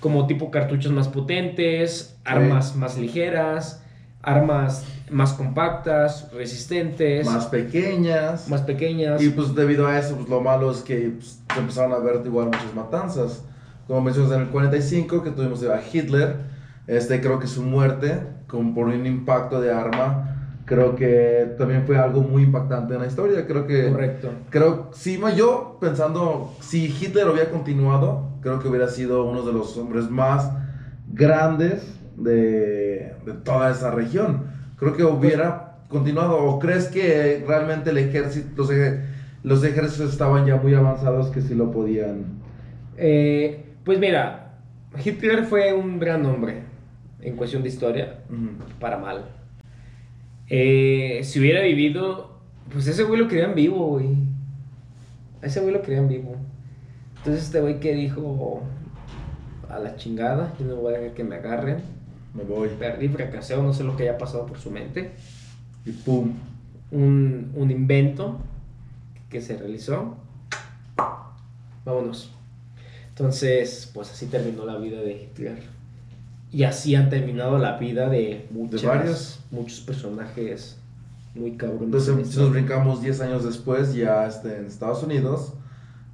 como 0.00 0.26
tipo 0.26 0.50
cartuchos 0.50 0.92
más 0.92 1.08
potentes, 1.08 2.16
armas 2.24 2.76
más 2.76 2.96
ligeras, 2.96 3.82
armas 4.22 4.86
más 5.10 5.32
compactas, 5.34 6.30
resistentes, 6.32 7.26
Más 7.26 7.34
más, 7.34 7.46
pequeñas. 7.46 8.48
pequeñas. 8.66 9.22
Y 9.22 9.30
pues 9.30 9.54
debido 9.54 9.86
a 9.86 9.98
eso, 9.98 10.16
pues 10.16 10.28
lo 10.28 10.40
malo 10.40 10.70
es 10.70 10.78
que 10.82 11.12
pues, 11.16 11.40
se 11.52 11.60
empezaron 11.60 11.92
a 11.92 11.98
ver 11.98 12.22
igual 12.24 12.46
muchas 12.46 12.74
matanzas. 12.74 13.44
Como 13.86 14.00
mencionas 14.00 14.32
en 14.32 14.42
el 14.42 14.48
45, 14.48 15.22
que 15.22 15.30
tuvimos 15.30 15.62
a 15.64 15.80
Hitler, 15.92 16.36
este, 16.86 17.20
creo 17.20 17.38
que 17.38 17.46
su 17.46 17.62
muerte, 17.62 18.20
como 18.46 18.74
por 18.74 18.86
un 18.86 19.04
impacto 19.06 19.60
de 19.60 19.72
arma, 19.72 20.31
creo 20.72 20.96
que 20.96 21.54
también 21.58 21.84
fue 21.84 21.98
algo 21.98 22.22
muy 22.22 22.44
impactante 22.44 22.94
en 22.94 23.02
la 23.02 23.06
historia. 23.06 23.46
Creo 23.46 23.66
que... 23.66 23.90
Correcto. 23.90 24.30
Creo, 24.48 24.88
sí, 24.94 25.20
yo 25.36 25.76
pensando, 25.78 26.54
si 26.60 26.86
Hitler 26.86 27.28
hubiera 27.28 27.50
continuado, 27.50 28.30
creo 28.40 28.58
que 28.58 28.68
hubiera 28.68 28.88
sido 28.88 29.24
uno 29.24 29.42
de 29.42 29.52
los 29.52 29.76
hombres 29.76 30.08
más 30.08 30.50
grandes 31.12 31.82
de, 32.16 33.14
de 33.26 33.32
toda 33.44 33.70
esa 33.70 33.90
región. 33.90 34.44
Creo 34.76 34.96
que 34.96 35.04
hubiera 35.04 35.76
continuado. 35.88 36.38
¿O 36.38 36.58
crees 36.58 36.88
que 36.88 37.44
realmente 37.46 37.90
el 37.90 37.98
ejército, 37.98 38.66
los, 39.42 39.64
ejércitos 39.64 40.10
estaban 40.10 40.46
ya 40.46 40.56
muy 40.56 40.72
avanzados 40.72 41.28
que 41.28 41.42
sí 41.42 41.54
lo 41.54 41.70
podían? 41.70 42.24
Eh, 42.96 43.74
pues 43.84 43.98
mira, 43.98 44.54
Hitler 45.04 45.44
fue 45.44 45.74
un 45.74 45.98
gran 45.98 46.24
hombre 46.24 46.62
en 47.20 47.36
cuestión 47.36 47.62
de 47.62 47.68
historia, 47.68 48.20
para 48.80 48.96
mal. 48.96 49.41
Eh, 50.54 51.22
si 51.24 51.40
hubiera 51.40 51.62
vivido, 51.62 52.30
pues 52.70 52.86
ese 52.86 53.04
güey 53.04 53.18
lo 53.18 53.26
querían 53.26 53.54
vivo, 53.54 53.86
güey. 53.86 54.08
A 55.40 55.46
ese 55.46 55.60
güey 55.60 55.72
lo 55.72 55.80
querían 55.80 56.08
vivo. 56.08 56.36
Entonces 57.16 57.44
este 57.44 57.62
güey 57.62 57.80
que 57.80 57.94
dijo, 57.94 58.62
a 59.70 59.78
la 59.78 59.96
chingada, 59.96 60.52
yo 60.60 60.66
no 60.66 60.76
voy 60.76 60.92
a 60.92 60.98
dejar 60.98 61.14
que 61.14 61.24
me 61.24 61.36
agarren. 61.36 61.78
Me 62.34 62.44
voy. 62.44 62.68
Perdí, 62.78 63.08
fracasé 63.08 63.54
o 63.54 63.62
no 63.62 63.72
sé 63.72 63.82
lo 63.82 63.96
que 63.96 64.02
haya 64.02 64.18
pasado 64.18 64.44
por 64.44 64.58
su 64.58 64.70
mente. 64.70 65.12
Y 65.86 65.92
pum. 65.92 66.34
Un, 66.90 67.50
un 67.54 67.70
invento 67.70 68.38
que 69.30 69.40
se 69.40 69.56
realizó. 69.56 70.18
Vámonos. 71.86 72.30
Entonces, 73.08 73.90
pues 73.94 74.10
así 74.10 74.26
terminó 74.26 74.66
la 74.66 74.76
vida 74.76 75.00
de 75.00 75.14
Hitler. 75.14 75.62
Y 76.52 76.64
así 76.64 76.94
han 76.94 77.08
terminado 77.08 77.58
la 77.58 77.78
vida 77.78 78.08
de 78.10 78.46
muchas, 78.50 78.84
varios. 78.84 79.40
muchos 79.50 79.80
personajes 79.80 80.78
muy 81.34 81.52
cabrones. 81.56 81.84
Entonces, 82.06 82.28
si 82.34 82.38
nos 82.40 82.50
brincamos 82.50 83.00
10 83.00 83.20
años 83.22 83.44
después, 83.44 83.94
ya 83.94 84.26
este, 84.26 84.58
en 84.58 84.66
Estados 84.66 85.02
Unidos, 85.02 85.54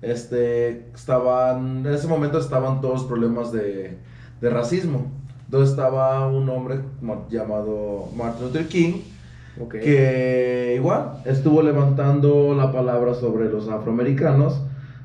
este, 0.01 0.91
estaban, 0.95 1.85
en 1.85 1.93
ese 1.93 2.07
momento 2.07 2.39
estaban 2.39 2.81
todos 2.81 2.95
los 3.01 3.05
problemas 3.05 3.51
de, 3.51 3.99
de 4.41 4.51
racismo. 4.51 5.11
Entonces 5.47 5.71
estaba 5.71 6.29
un 6.29 6.49
hombre 6.51 6.81
ma- 7.01 7.27
llamado 7.29 8.09
Martin 8.17 8.45
Luther 8.47 8.69
King, 8.69 9.01
que 9.81 10.75
igual 10.77 11.15
estuvo 11.25 11.63
levantando 11.63 12.55
la 12.55 12.71
palabra 12.71 13.13
sobre 13.15 13.49
los 13.51 13.69
afroamericanos, 13.69 14.61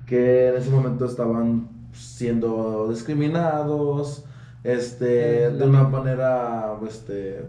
que 0.06 0.50
en 0.50 0.58
ese 0.58 0.70
momento 0.70 1.06
estaban 1.06 1.68
siendo 1.92 2.88
discriminados, 2.90 4.26
este, 4.64 5.52
de 5.52 5.64
una 5.66 5.84
manera, 5.84 6.74
este, 6.88 7.46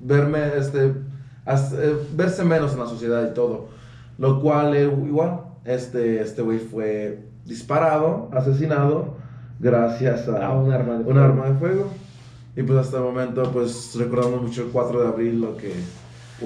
verme, 0.00 0.40
este, 0.56 0.92
eh, 1.46 1.96
verse 2.14 2.44
menos 2.44 2.72
en 2.72 2.80
la 2.80 2.86
sociedad 2.86 3.30
y 3.30 3.34
todo, 3.34 3.68
lo 4.18 4.40
cual 4.40 4.76
igual, 4.76 5.40
este, 5.64 6.20
este 6.20 6.42
güey 6.42 6.58
fue 6.58 7.24
disparado, 7.44 8.28
asesinado, 8.32 9.16
gracias 9.58 10.28
a, 10.28 10.46
A 10.46 10.52
un 10.52 10.72
arma 10.72 10.94
de 10.94 10.98
un 10.98 11.04
fuego. 11.04 11.20
arma 11.20 11.46
de 11.46 11.54
fuego. 11.54 11.88
Y 12.56 12.62
pues 12.64 12.78
hasta 12.78 12.96
el 12.96 13.04
momento, 13.04 13.50
pues 13.52 13.94
recordamos 13.96 14.42
mucho 14.42 14.62
el 14.62 14.68
4 14.68 15.00
de 15.00 15.08
abril, 15.08 15.40
lo 15.40 15.56
que... 15.56 15.72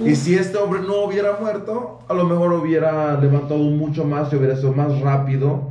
Y 0.05 0.15
si 0.15 0.35
este 0.35 0.57
hombre 0.57 0.81
no 0.81 1.05
hubiera 1.05 1.37
muerto, 1.39 1.99
a 2.07 2.13
lo 2.13 2.25
mejor 2.25 2.53
hubiera 2.53 3.19
levantado 3.19 3.59
mucho 3.59 4.05
más 4.05 4.31
y 4.31 4.35
hubiera 4.35 4.55
sido 4.55 4.73
más 4.73 4.99
rápido 5.01 5.69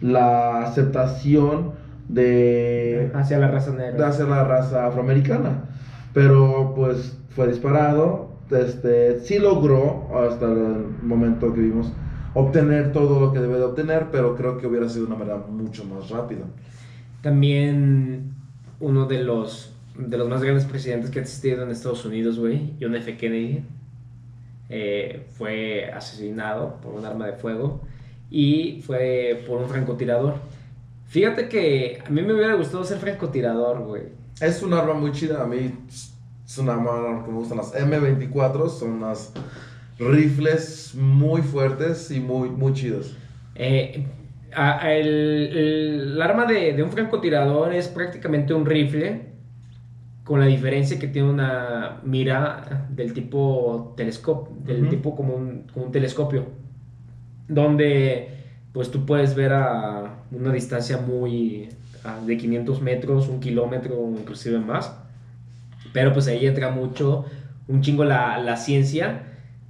la 0.00 0.62
aceptación 0.62 1.72
de, 2.12 3.10
Hacia 3.14 3.38
la 3.38 3.50
raza 3.50 3.70
de 3.72 3.78
negra. 3.78 4.08
hacer 4.08 4.28
la 4.28 4.44
raza 4.44 4.86
afroamericana. 4.86 5.64
Pero 6.12 6.72
pues 6.74 7.16
fue 7.30 7.48
disparado, 7.48 8.30
este, 8.50 9.20
sí 9.20 9.38
logró 9.38 10.08
hasta 10.18 10.46
el 10.46 10.86
momento 11.02 11.52
que 11.54 11.60
vimos 11.60 11.92
obtener 12.34 12.92
todo 12.92 13.20
lo 13.20 13.32
que 13.32 13.38
debe 13.38 13.58
de 13.58 13.64
obtener, 13.64 14.06
pero 14.10 14.36
creo 14.36 14.58
que 14.58 14.66
hubiera 14.66 14.88
sido 14.88 15.06
de 15.06 15.12
una 15.12 15.24
manera 15.24 15.38
mucho 15.48 15.84
más 15.84 16.10
rápida. 16.10 16.44
También 17.22 18.34
uno 18.80 19.06
de 19.06 19.22
los, 19.22 19.72
de 19.96 20.16
los 20.16 20.28
más 20.28 20.42
grandes 20.42 20.64
presidentes 20.64 21.10
que 21.10 21.18
ha 21.18 21.22
existido 21.22 21.62
en 21.62 21.70
Estados 21.70 22.04
Unidos, 22.04 22.38
güey, 22.38 22.74
John 22.80 22.94
F. 22.94 23.16
Kennedy, 23.16 23.62
eh, 24.68 25.26
fue 25.36 25.90
asesinado 25.92 26.76
por 26.80 26.94
un 26.94 27.04
arma 27.04 27.26
de 27.26 27.32
fuego 27.32 27.80
y 28.30 28.82
fue 28.86 29.44
por 29.46 29.60
un 29.60 29.68
francotirador. 29.68 30.34
Fíjate 31.10 31.48
que 31.48 31.98
a 32.06 32.08
mí 32.08 32.22
me 32.22 32.32
hubiera 32.32 32.54
gustado 32.54 32.84
ser 32.84 32.98
francotirador, 32.98 33.80
güey. 33.80 34.02
Es 34.40 34.62
un 34.62 34.72
arma 34.72 34.94
muy 34.94 35.10
chida, 35.10 35.42
a 35.42 35.46
mí 35.46 35.72
es 36.46 36.56
una 36.58 36.74
arma 36.74 37.24
que 37.24 37.32
me 37.32 37.38
gustan 37.38 37.58
las 37.58 37.74
M24, 37.74 38.68
son 38.68 39.00
las, 39.00 39.32
rifles 39.98 40.94
muy 40.94 41.42
fuertes 41.42 42.10
y 42.12 42.20
muy, 42.20 42.48
muy 42.48 42.72
chidos. 42.72 43.16
Eh, 43.56 44.06
a- 44.54 44.80
a 44.84 44.94
el, 44.94 45.08
el- 45.08 46.00
el 46.12 46.22
arma 46.22 46.46
de, 46.46 46.72
de 46.74 46.82
un 46.82 46.90
francotirador 46.92 47.74
es 47.74 47.88
prácticamente 47.88 48.54
un 48.54 48.64
rifle, 48.64 49.26
con 50.24 50.38
la 50.38 50.46
diferencia 50.46 50.96
que 51.00 51.08
tiene 51.08 51.28
una 51.28 52.00
mira 52.04 52.86
del 52.88 53.12
tipo 53.12 53.94
telescopio, 53.96 54.54
del 54.64 54.88
tipo 54.88 55.16
como 55.16 55.34
un, 55.34 55.66
como 55.74 55.86
un 55.86 55.92
telescopio, 55.92 56.46
donde 57.48 58.39
pues 58.72 58.90
tú 58.90 59.04
puedes 59.06 59.34
ver 59.34 59.52
a 59.52 60.22
una 60.30 60.52
distancia 60.52 60.98
muy 60.98 61.68
de 62.26 62.36
500 62.36 62.80
metros, 62.82 63.28
un 63.28 63.40
kilómetro, 63.40 63.94
inclusive 64.18 64.58
más. 64.58 64.94
Pero 65.92 66.12
pues 66.12 66.26
ahí 66.28 66.46
entra 66.46 66.70
mucho, 66.70 67.24
un 67.68 67.80
chingo 67.82 68.04
la, 68.04 68.38
la 68.38 68.56
ciencia, 68.56 69.22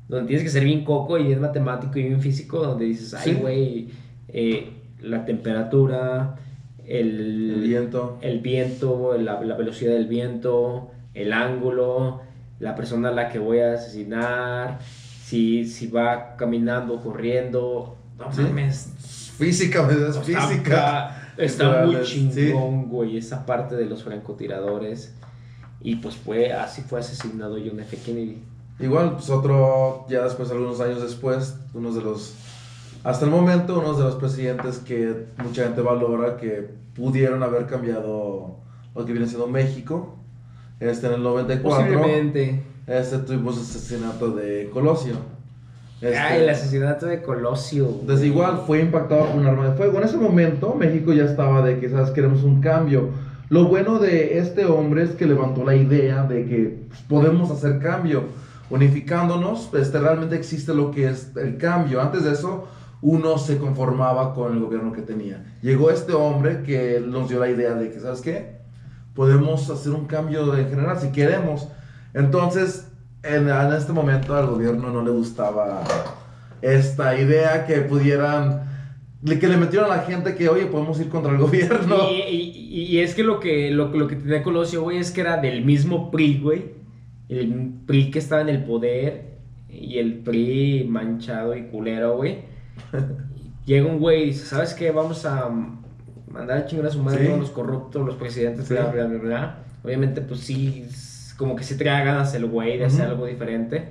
donde 0.09 0.26
tienes 0.28 0.44
que 0.44 0.51
ser 0.51 0.64
bien 0.64 0.84
coco 0.84 1.18
y 1.18 1.24
bien 1.24 1.40
matemático 1.40 1.98
y 1.98 2.03
bien 2.05 2.20
físico, 2.20 2.59
donde 2.59 2.84
dices, 2.84 3.14
ay, 3.14 3.32
Sí. 3.32 3.38
güey, 3.40 3.88
eh, 4.28 4.70
la 5.01 5.24
temperatura, 5.24 6.36
el, 6.86 7.53
El 7.55 7.61
viento. 7.62 8.18
el 8.20 8.40
viento, 8.40 9.16
la, 9.18 9.40
la 9.40 9.57
velocidad 9.57 9.92
del 9.92 10.07
viento, 10.07 10.90
el 11.14 11.32
ángulo, 11.32 12.20
la 12.59 12.74
persona 12.74 13.09
a 13.09 13.12
la 13.12 13.28
que 13.30 13.38
voy 13.38 13.61
a 13.61 13.74
asesinar, 13.74 14.78
si, 14.82 15.64
si 15.64 15.86
va 15.86 16.36
caminando, 16.36 17.01
corriendo. 17.01 17.96
No 18.21 18.33
Sí. 18.33 18.43
mames, 18.43 18.91
Física. 19.39 19.89
Es 19.91 20.16
Está- 20.16 20.23
física. 20.23 21.16
Está, 21.39 21.87
muy 21.87 22.03
chingón, 22.03 22.89
güey, 22.89 23.16
esa 23.16 23.47
parte 23.47 23.75
de 23.77 23.87
los 23.87 24.03
francotiradores. 24.05 25.14
Y 25.81 25.97
pues 25.97 26.14
fue, 26.16 26.53
así 26.53 26.83
fue 26.83 27.01
asesinado 27.01 27.57
John 27.64 27.81
F. 27.81 27.97
Kennedy. 28.05 28.43
Igual, 28.79 29.12
pues 29.14 29.31
otro, 29.31 30.05
ya 30.11 30.23
después, 30.25 30.51
algunos 30.51 30.81
años 30.81 31.01
después, 31.01 31.57
uno 31.73 31.93
de 31.93 32.03
los, 32.03 32.35
hasta 33.05 33.25
el 33.25 33.31
momento, 33.31 33.79
uno 33.81 33.95
de 33.95 34.05
los 34.05 34.16
presidentes 34.16 34.79
que 34.79 35.27
mucha 35.43 35.62
gente 35.64 35.81
valora 35.81 36.37
que 36.37 36.68
pudieron 36.95 37.43
haber 37.43 37.66
cambiado 37.66 38.57
lo 38.95 39.05
que 39.07 39.12
viene 39.12 39.27
siendo 39.27 39.47
México. 39.47 40.16
Este, 40.81 41.07
en 41.07 41.14
el 41.14 41.23
94, 41.23 41.71
Posiblemente. 42.01 42.62
este, 42.87 43.18
tuvimos 43.18 43.57
el 43.57 43.62
asesinato 43.62 44.31
de 44.33 44.68
Colosio. 44.73 45.14
Este, 46.01 46.16
Ay, 46.16 46.42
el 46.42 46.48
asesinato 46.48 47.07
de 47.07 47.20
Colosio. 47.20 47.86
güey. 47.86 48.07
Desde 48.07 48.26
igual 48.26 48.62
fue 48.66 48.80
impactado 48.80 49.26
por 49.26 49.36
un 49.36 49.46
arma 49.46 49.68
de 49.68 49.76
fuego. 49.76 49.98
En 49.98 50.05
ese 50.05 50.16
momento 50.16 50.74
México 50.74 51.12
ya 51.12 51.24
estaba 51.24 51.62
de 51.62 51.78
que, 51.78 51.90
¿sabes? 51.90 52.11
Queremos 52.11 52.42
un 52.42 52.61
cambio. 52.61 53.11
Lo 53.51 53.66
bueno 53.66 53.98
de 53.98 54.38
este 54.38 54.64
hombre 54.64 55.03
es 55.03 55.11
que 55.11 55.26
levantó 55.26 55.64
la 55.64 55.74
idea 55.74 56.22
de 56.22 56.46
que 56.46 56.84
pues, 56.88 57.01
podemos 57.03 57.51
hacer 57.51 57.80
cambio. 57.80 58.24
Unificándonos, 58.70 59.68
este, 59.74 59.98
realmente 59.98 60.36
existe 60.36 60.72
lo 60.72 60.90
que 60.90 61.09
es 61.09 61.32
el 61.36 61.59
cambio. 61.59 62.01
Antes 62.01 62.24
de 62.24 62.32
eso, 62.32 62.68
uno 63.03 63.36
se 63.36 63.59
conformaba 63.59 64.32
con 64.34 64.53
el 64.55 64.61
gobierno 64.61 64.92
que 64.92 65.03
tenía. 65.03 65.44
Llegó 65.61 65.90
este 65.90 66.12
hombre 66.12 66.62
que 66.62 67.03
nos 67.05 67.28
dio 67.28 67.40
la 67.40 67.51
idea 67.51 67.74
de 67.74 67.90
que, 67.90 67.98
¿sabes 67.98 68.20
qué? 68.20 68.61
Podemos 69.14 69.68
hacer 69.68 69.92
un 69.92 70.07
cambio 70.07 70.57
en 70.57 70.70
general 70.70 70.98
si 70.98 71.09
queremos. 71.09 71.68
Entonces, 72.14 72.86
en, 73.23 73.49
en 73.49 73.73
este 73.73 73.93
momento 73.93 74.35
al 74.35 74.47
gobierno 74.47 74.91
no 74.91 75.03
le 75.03 75.11
gustaba 75.11 75.83
esta 76.62 77.18
idea 77.18 77.66
que 77.66 77.77
pudieran, 77.83 78.64
que 79.25 79.49
le 79.49 79.57
metieron 79.57 79.91
a 79.91 79.97
la 79.97 80.03
gente 80.03 80.35
que, 80.35 80.49
oye, 80.49 80.66
podemos 80.66 81.01
ir 81.01 81.09
contra 81.09 81.33
el 81.33 81.39
gobierno. 81.39 81.97
Y, 82.11 82.35
y- 82.37 82.61
y 82.91 82.99
es 83.01 83.14
que 83.14 83.23
lo 83.25 83.41
que, 83.41 83.71
lo, 83.71 83.89
lo 83.89 84.07
que 84.07 84.16
tenía 84.16 84.43
Colosio, 84.43 84.83
güey, 84.83 84.99
es 84.99 85.11
que 85.11 85.21
era 85.23 85.37
del 85.39 85.64
mismo 85.64 86.11
PRI, 86.11 86.41
güey. 86.41 86.64
El 87.29 87.73
PRI 87.87 88.11
que 88.11 88.18
estaba 88.18 88.41
en 88.43 88.49
el 88.49 88.64
poder 88.64 89.37
y 89.68 89.99
el 89.99 90.18
PRI 90.21 90.87
manchado 90.89 91.55
y 91.57 91.64
culero, 91.64 92.16
güey. 92.16 92.39
Llega 93.66 93.87
un 93.87 93.99
güey 93.99 94.23
y 94.23 94.27
dice, 94.27 94.47
¿sabes 94.47 94.75
qué? 94.75 94.91
Vamos 94.91 95.25
a 95.27 95.49
mandar 96.31 96.59
a 96.59 96.66
chingar 96.66 96.87
a 96.87 96.91
su 96.91 97.03
madre 97.03 97.21
Sí. 97.21 97.27
todos 97.27 97.41
los 97.41 97.51
corruptos, 97.51 98.05
los 98.07 98.16
presidentes, 98.16 98.66
Sí. 98.66 98.75
bla, 98.75 98.87
bla, 98.87 99.05
bla, 99.07 99.18
bla. 99.18 99.59
Obviamente, 99.85 100.21
pues 100.23 100.41
sí, 100.41 100.87
como 101.41 101.57
que 101.57 101.64
se 101.64 101.74
trae 101.74 102.05
ganas 102.05 102.34
el 102.34 102.45
güey 102.45 102.76
de 102.76 102.84
hacer 102.84 103.01
Ujú. 103.07 103.11
algo 103.12 103.24
diferente. 103.24 103.88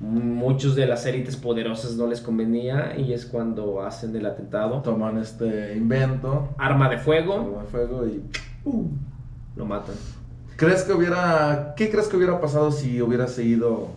Muchos 0.00 0.74
de 0.74 0.86
las 0.86 1.06
élites 1.06 1.36
poderosas 1.36 1.94
no 1.94 2.08
les 2.08 2.20
convenía 2.20 2.98
y 2.98 3.12
es 3.12 3.26
cuando 3.26 3.80
hacen 3.80 4.16
el 4.16 4.26
atentado. 4.26 4.82
Toman 4.82 5.18
este 5.18 5.76
invento, 5.76 6.48
Arma 6.58 6.88
de 6.88 6.98
fuego, 6.98 7.34
arma 7.34 7.62
de 7.62 7.68
fuego 7.68 8.06
y... 8.08 8.24
¡pum! 8.64 8.88
lo 9.54 9.64
matan. 9.66 9.94
¿Crees 10.56 10.82
que 10.82 10.92
hubiera, 10.94 11.74
qué 11.76 11.88
crees 11.90 12.08
que 12.08 12.16
hubiera 12.16 12.40
pasado 12.40 12.72
si 12.72 13.00
hubiera 13.00 13.28
seguido 13.28 13.90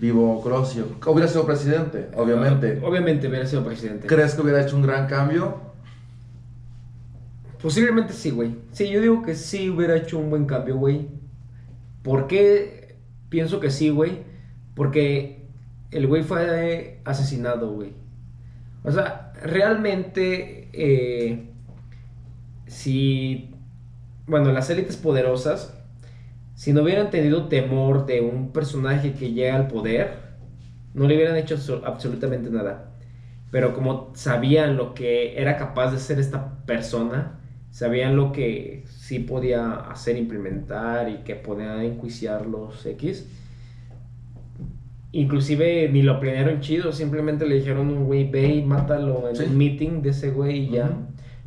vivo 0.00 0.40
Colosio? 0.42 0.86
Hubiera 1.06 1.28
sido 1.28 1.46
presidente, 1.46 2.08
obviamente. 2.16 2.80
Ah, 2.82 2.88
obviamente 2.88 3.28
hubiera 3.28 3.46
sido 3.46 3.62
presidente. 3.64 4.08
¿Crees 4.08 4.34
que 4.34 4.42
hubiera 4.42 4.60
hecho 4.62 4.74
un 4.74 4.82
gran 4.82 5.06
cambio? 5.06 5.58
Posiblemente 7.62 8.14
sí, 8.14 8.30
güey. 8.30 8.56
Sí, 8.72 8.88
yo 8.90 9.00
digo 9.00 9.22
que 9.22 9.36
sí 9.36 9.70
hubiera 9.70 9.94
hecho 9.96 10.18
un 10.18 10.28
buen 10.30 10.44
cambio, 10.46 10.76
güey. 10.76 11.17
¿Por 12.02 12.26
qué 12.26 12.96
pienso 13.28 13.60
que 13.60 13.70
sí, 13.70 13.90
güey? 13.90 14.22
Porque 14.74 15.46
el 15.90 16.06
güey 16.06 16.22
fue 16.22 17.00
asesinado, 17.04 17.72
güey. 17.72 17.92
O 18.84 18.92
sea, 18.92 19.32
realmente, 19.42 20.70
eh, 20.72 21.50
si, 22.66 23.50
bueno, 24.26 24.52
las 24.52 24.70
élites 24.70 24.96
poderosas, 24.96 25.74
si 26.54 26.72
no 26.72 26.82
hubieran 26.82 27.10
tenido 27.10 27.48
temor 27.48 28.06
de 28.06 28.20
un 28.22 28.52
personaje 28.52 29.14
que 29.14 29.32
llega 29.32 29.56
al 29.56 29.68
poder, 29.68 30.14
no 30.94 31.06
le 31.08 31.16
hubieran 31.16 31.36
hecho 31.36 31.58
so- 31.58 31.82
absolutamente 31.86 32.50
nada. 32.50 32.92
Pero 33.50 33.74
como 33.74 34.12
sabían 34.14 34.76
lo 34.76 34.94
que 34.94 35.40
era 35.40 35.56
capaz 35.58 35.90
de 35.92 35.98
hacer 35.98 36.18
esta 36.20 36.64
persona, 36.66 37.37
sabían 37.70 38.16
lo 38.16 38.32
que 38.32 38.84
sí 38.86 39.20
podía 39.20 39.74
hacer, 39.74 40.16
implementar 40.16 41.08
y 41.08 41.18
que 41.18 41.34
podía 41.36 41.82
enjuiciar 41.84 42.46
los 42.46 42.84
X. 42.86 43.26
Inclusive 45.12 45.88
ni 45.90 46.02
lo 46.02 46.20
planearon 46.20 46.60
chido, 46.60 46.92
simplemente 46.92 47.46
le 47.46 47.56
dijeron 47.56 47.88
un 47.88 48.04
güey, 48.04 48.30
ve 48.30 48.56
y 48.56 48.62
mátalo 48.62 49.28
en 49.28 49.36
Sí. 49.36 49.44
un 49.44 49.56
meeting 49.56 50.02
de 50.02 50.10
ese 50.10 50.30
güey 50.30 50.64
y 50.66 50.70
ya. 50.70 50.84
Ujú. 50.84 50.94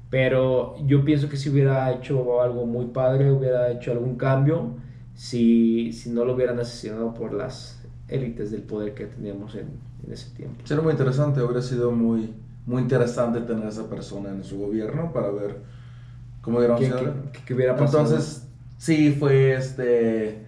Pero 0.09 0.75
yo 0.87 1.05
pienso 1.05 1.29
que 1.29 1.37
si 1.37 1.49
hubiera 1.49 1.91
hecho 1.91 2.41
algo 2.41 2.65
muy 2.65 2.87
padre, 2.87 3.31
hubiera 3.31 3.71
hecho 3.71 3.91
algún 3.91 4.15
cambio, 4.17 4.75
si, 5.13 5.93
si 5.93 6.09
no 6.09 6.25
lo 6.25 6.33
hubieran 6.33 6.59
asesinado 6.59 7.13
por 7.13 7.33
las 7.33 7.85
élites 8.07 8.51
del 8.51 8.63
poder 8.63 8.93
que 8.93 9.05
teníamos 9.05 9.55
en, 9.55 9.67
en 10.05 10.11
ese 10.11 10.35
tiempo. 10.35 10.55
Sería 10.65 10.83
muy 10.83 10.91
interesante, 10.91 11.41
hubiera 11.41 11.61
sido 11.61 11.91
muy, 11.91 12.33
muy 12.65 12.81
interesante 12.81 13.39
tener 13.41 13.65
a 13.65 13.69
esa 13.69 13.89
persona 13.89 14.29
en 14.31 14.43
su 14.43 14.57
gobierno 14.57 15.13
para 15.13 15.29
ver 15.29 15.57
cómo 16.41 16.57
hubiera 16.57 16.75
¿Qué, 16.75 16.89
qué- 16.89 17.39
qué 17.45 17.53
hubiera 17.53 17.75
pasado? 17.75 18.03
Entonces, 18.05 18.47
sí, 18.77 19.15
fue 19.17 19.53
este 19.53 20.45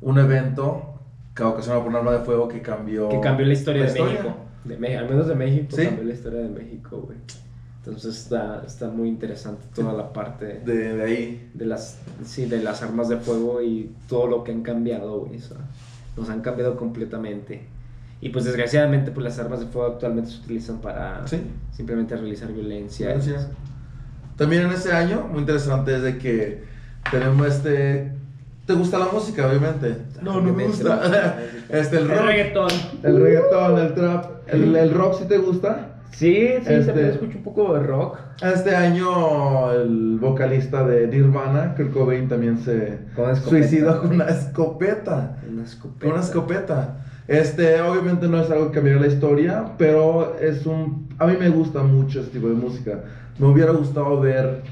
un 0.00 0.18
evento 0.18 1.00
que 1.34 1.42
ocasionado 1.42 1.82
por 1.82 1.90
un 1.90 1.96
arma 1.96 2.12
de 2.12 2.18
fuego 2.20 2.48
que 2.48 2.60
cambió... 2.62 3.08
que 3.08 3.20
cambió 3.20 3.46
la 3.46 3.52
historia 3.52 3.84
la 3.84 3.92
de 3.92 3.98
historia. 3.98 4.20
México. 4.22 4.36
De 4.64 4.76
Me- 4.76 4.96
al 4.96 5.08
menos 5.08 5.26
de 5.28 5.34
México 5.34 5.76
Sí. 5.76 5.84
cambió 5.86 6.04
la 6.04 6.14
historia 6.14 6.40
de 6.40 6.48
México, 6.48 7.02
güey. 7.06 7.18
Entonces 7.78 8.18
está, 8.18 8.62
está 8.66 8.88
muy 8.88 9.08
interesante 9.08 9.64
toda 9.74 9.92
la 9.94 10.12
parte 10.12 10.44
de, 10.44 10.60
De, 10.60 10.94
de 10.96 11.02
ahí. 11.02 11.50
las 11.58 11.98
sí, 12.24 12.44
de 12.46 12.62
las 12.62 12.82
armas 12.82 13.08
de 13.08 13.16
fuego 13.16 13.62
y 13.62 13.92
todo 14.08 14.26
lo 14.26 14.44
que 14.44 14.52
han 14.52 14.62
cambiado, 14.62 15.20
güey. 15.20 15.38
o 15.38 15.40
sea, 15.40 15.56
nos 16.16 16.28
han 16.28 16.40
cambiado 16.42 16.76
completamente. 16.76 17.62
Y 18.20 18.28
pues 18.30 18.44
desgraciadamente 18.44 19.10
pues 19.12 19.24
las 19.24 19.38
armas 19.38 19.60
de 19.60 19.66
fuego 19.66 19.92
actualmente 19.92 20.30
se 20.30 20.38
utilizan 20.40 20.78
para 20.80 21.26
Sí. 21.28 21.40
simplemente 21.72 22.16
realizar 22.16 22.52
violencia. 22.52 23.06
Violencia. 23.14 23.48
También 24.38 24.62
en 24.62 24.72
ese 24.72 24.92
año, 24.92 25.26
muy 25.30 25.40
interesante 25.40 25.94
es 25.96 26.02
de 26.02 26.16
que 26.16 26.62
tenemos 27.10 27.46
este... 27.48 28.12
¿Te 28.66 28.74
gusta 28.74 28.98
la 28.98 29.06
música, 29.06 29.46
obviamente? 29.48 29.96
No, 30.22 30.40
no 30.40 30.52
me 30.52 30.66
gusta. 30.66 31.38
este, 31.70 31.96
el 31.98 32.02
El 32.04 32.08
rock. 32.10 32.26
reggaetón. 32.26 32.68
El 33.02 33.20
reggaetón, 33.22 33.78
el 33.78 33.94
trap. 33.94 34.24
El, 34.46 34.76
el 34.76 34.94
rock, 34.94 35.18
¿sí 35.20 35.24
te 35.26 35.38
gusta? 35.38 35.86
Sí, 36.12 36.34
sí, 36.36 36.72
Este- 36.72 36.84
también 36.84 37.08
escucho 37.08 37.38
un 37.38 37.44
poco 37.44 37.74
de 37.74 37.80
rock. 37.82 38.18
Este 38.42 38.76
año 38.76 39.72
el 39.72 40.18
vocalista 40.20 40.86
de 40.86 41.06
Nirvana, 41.08 41.74
Kurt 41.76 41.92
Cobain, 41.92 42.28
también 42.28 42.58
se 42.58 42.98
Con 43.16 43.24
una 43.24 43.32
escopeta. 43.34 43.48
suicidó 43.68 44.00
con 44.00 44.10
una 44.12 44.24
escopeta. 44.26 45.38
Una 45.50 45.64
escopeta. 45.64 46.00
Con 46.04 46.10
una 46.12 46.20
escopeta. 46.20 46.96
Este, 47.26 47.80
obviamente 47.82 48.26
no 48.28 48.40
es 48.40 48.50
algo 48.50 48.68
que 48.68 48.74
cambiaría 48.76 49.00
la 49.02 49.08
historia, 49.12 49.64
pero 49.78 50.36
es 50.40 50.66
un... 50.66 51.08
A 51.18 51.26
mí 51.26 51.36
me 51.38 51.48
gusta 51.48 51.82
mucho 51.82 52.20
este 52.20 52.32
tipo 52.32 52.48
de 52.48 52.54
música. 52.54 53.00
Me 53.38 53.46
hubiera 53.46 53.72
gustado 53.72 54.20
ver, 54.20 54.62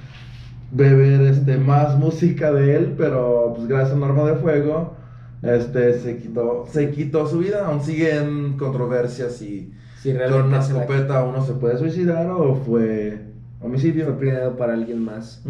beber 0.73 1.21
este, 1.23 1.57
más 1.57 1.97
música 1.99 2.53
de 2.53 2.77
él, 2.77 2.95
pero 2.99 3.53
pues 3.57 3.69
gracias 3.69 3.93
a 3.93 3.97
un 3.97 4.05
arma 4.05 4.25
de 4.25 4.35
fuego, 4.37 4.95
este, 5.43 5.99
se 6.01 6.17
quitó, 6.19 6.67
se 6.71 6.91
quitó 6.91 7.27
su 7.29 7.39
vida. 7.39 7.67
Aún 7.67 7.83
siguen 7.83 8.57
controversias 8.59 9.41
y 9.43 9.73
Sí, 10.01 10.13
con 10.31 10.43
una 10.45 10.61
escopeta 10.61 11.25
uno 11.25 11.45
se 11.45 11.55
puede 11.55 11.79
suicidar 11.79 12.27
o 12.31 12.55
fue 12.55 13.19
homicidio. 13.61 14.05
fue 14.07 14.19
planeado 14.19 14.57
para 14.57 14.75
alguien 14.75 15.03
más. 15.05 15.43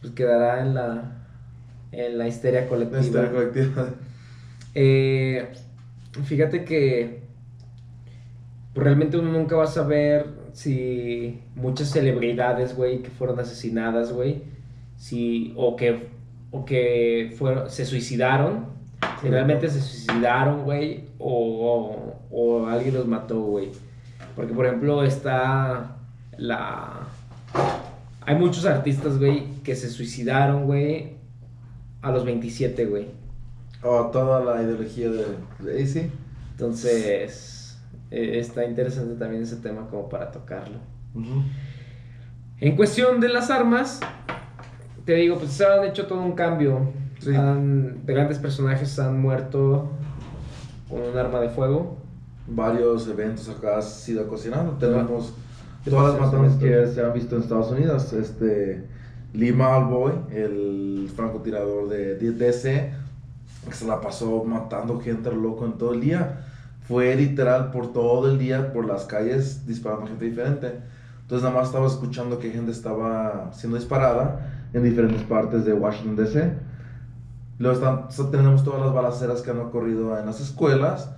Pues 0.00 0.12
quedará 0.12 0.60
en 0.60 0.74
la, 0.74 1.16
en 1.92 2.18
la 2.18 2.28
histeria 2.28 2.62
La 2.62 2.68
colectiva. 2.68 3.00
historia 3.00 3.30
colectiva. 3.32 3.88
Eh, 4.74 5.48
Fíjate 6.24 6.64
que 6.64 7.20
pues, 8.74 8.84
realmente 8.84 9.16
uno 9.18 9.32
nunca 9.32 9.56
va 9.56 9.64
a 9.64 9.68
saber 9.68 10.26
si 10.60 11.40
muchas 11.54 11.88
celebridades, 11.88 12.76
güey, 12.76 13.00
que 13.00 13.08
fueron 13.08 13.40
asesinadas, 13.40 14.12
güey, 14.12 14.42
si 14.98 15.54
o 15.56 15.74
que 15.74 16.10
o 16.50 16.66
que 16.66 17.34
fueron 17.38 17.70
se 17.70 17.86
suicidaron, 17.86 18.66
si 19.22 19.28
realmente 19.28 19.70
se 19.70 19.80
suicidaron, 19.80 20.64
güey, 20.64 21.06
o, 21.18 22.14
o, 22.30 22.66
alguien 22.66 22.92
los 22.92 23.06
mató, 23.06 23.40
güey. 23.40 23.70
Porque 24.36 24.52
por 24.52 24.66
ejemplo 24.66 25.02
está 25.02 25.96
la 26.36 27.08
hay 28.26 28.34
muchos 28.36 28.66
artistas, 28.66 29.18
güey, 29.18 29.44
que 29.64 29.74
se 29.74 29.88
suicidaron, 29.88 30.66
güey, 30.66 31.14
a 32.02 32.10
los 32.10 32.26
27, 32.26 32.84
güey. 32.84 33.06
O 33.82 34.10
toda 34.12 34.44
la 34.44 34.62
ideología 34.62 35.08
de, 35.08 35.24
de 35.60 35.86
sí. 35.86 36.10
Entonces, 36.52 37.59
eh, 38.10 38.38
está 38.38 38.64
interesante 38.64 39.14
también 39.14 39.42
ese 39.42 39.56
tema 39.56 39.86
como 39.88 40.08
para 40.08 40.30
tocarlo. 40.30 40.78
En 42.60 42.76
cuestión 42.76 43.20
de 43.20 43.28
las 43.28 43.50
armas, 43.50 44.00
te 45.04 45.14
digo, 45.14 45.38
pues 45.38 45.52
se 45.52 45.64
han 45.64 45.84
hecho 45.84 46.06
todo 46.06 46.20
un 46.20 46.32
cambio. 46.32 46.92
de 47.22 48.12
grandes 48.12 48.38
personajes 48.38 48.98
han 48.98 49.20
muerto 49.20 49.90
con 50.88 51.02
un 51.02 51.16
arma 51.16 51.40
de 51.40 51.48
fuego. 51.48 51.98
Varios 52.46 53.06
eventos 53.08 53.48
acá 53.48 53.76
han 53.76 53.82
sido 53.82 54.26
cocinando. 54.26 54.72
Tenemos 54.72 55.32
todas 55.84 56.14
las 56.14 56.32
matanzas 56.32 56.58
que 56.58 56.86
se 56.88 57.02
han 57.02 57.12
visto 57.12 57.36
en 57.36 57.42
Estados 57.42 57.70
Unidos. 57.70 58.12
Este, 58.12 58.86
Lee 59.32 59.52
Malboy, 59.52 60.12
el 60.32 61.08
francotirador 61.14 61.88
de 61.88 62.16
DC, 62.16 62.92
que 63.68 63.74
se 63.74 63.86
la 63.86 64.00
pasó 64.00 64.42
matando 64.44 65.00
gente 65.00 65.30
loco 65.32 65.64
en 65.64 65.72
todo 65.74 65.94
el 65.94 66.00
día. 66.00 66.46
Fue 66.90 67.14
literal 67.14 67.70
por 67.70 67.92
todo 67.92 68.28
el 68.28 68.36
día, 68.36 68.72
por 68.72 68.84
las 68.84 69.04
calles, 69.04 69.64
disparando 69.64 70.08
gente 70.08 70.24
diferente. 70.24 70.80
Entonces 71.22 71.44
nada 71.44 71.54
más 71.54 71.68
estaba 71.68 71.86
escuchando 71.86 72.40
que 72.40 72.50
gente 72.50 72.72
estaba 72.72 73.50
siendo 73.52 73.78
disparada 73.78 74.68
en 74.72 74.82
diferentes 74.82 75.22
partes 75.22 75.64
de 75.64 75.72
Washington 75.72 76.16
DC. 76.16 76.52
Luego 77.60 77.76
están, 78.08 78.32
tenemos 78.32 78.64
todas 78.64 78.80
las 78.80 78.92
balaceras 78.92 79.40
que 79.40 79.52
han 79.52 79.60
ocurrido 79.60 80.18
en 80.18 80.26
las 80.26 80.40
escuelas 80.40 81.10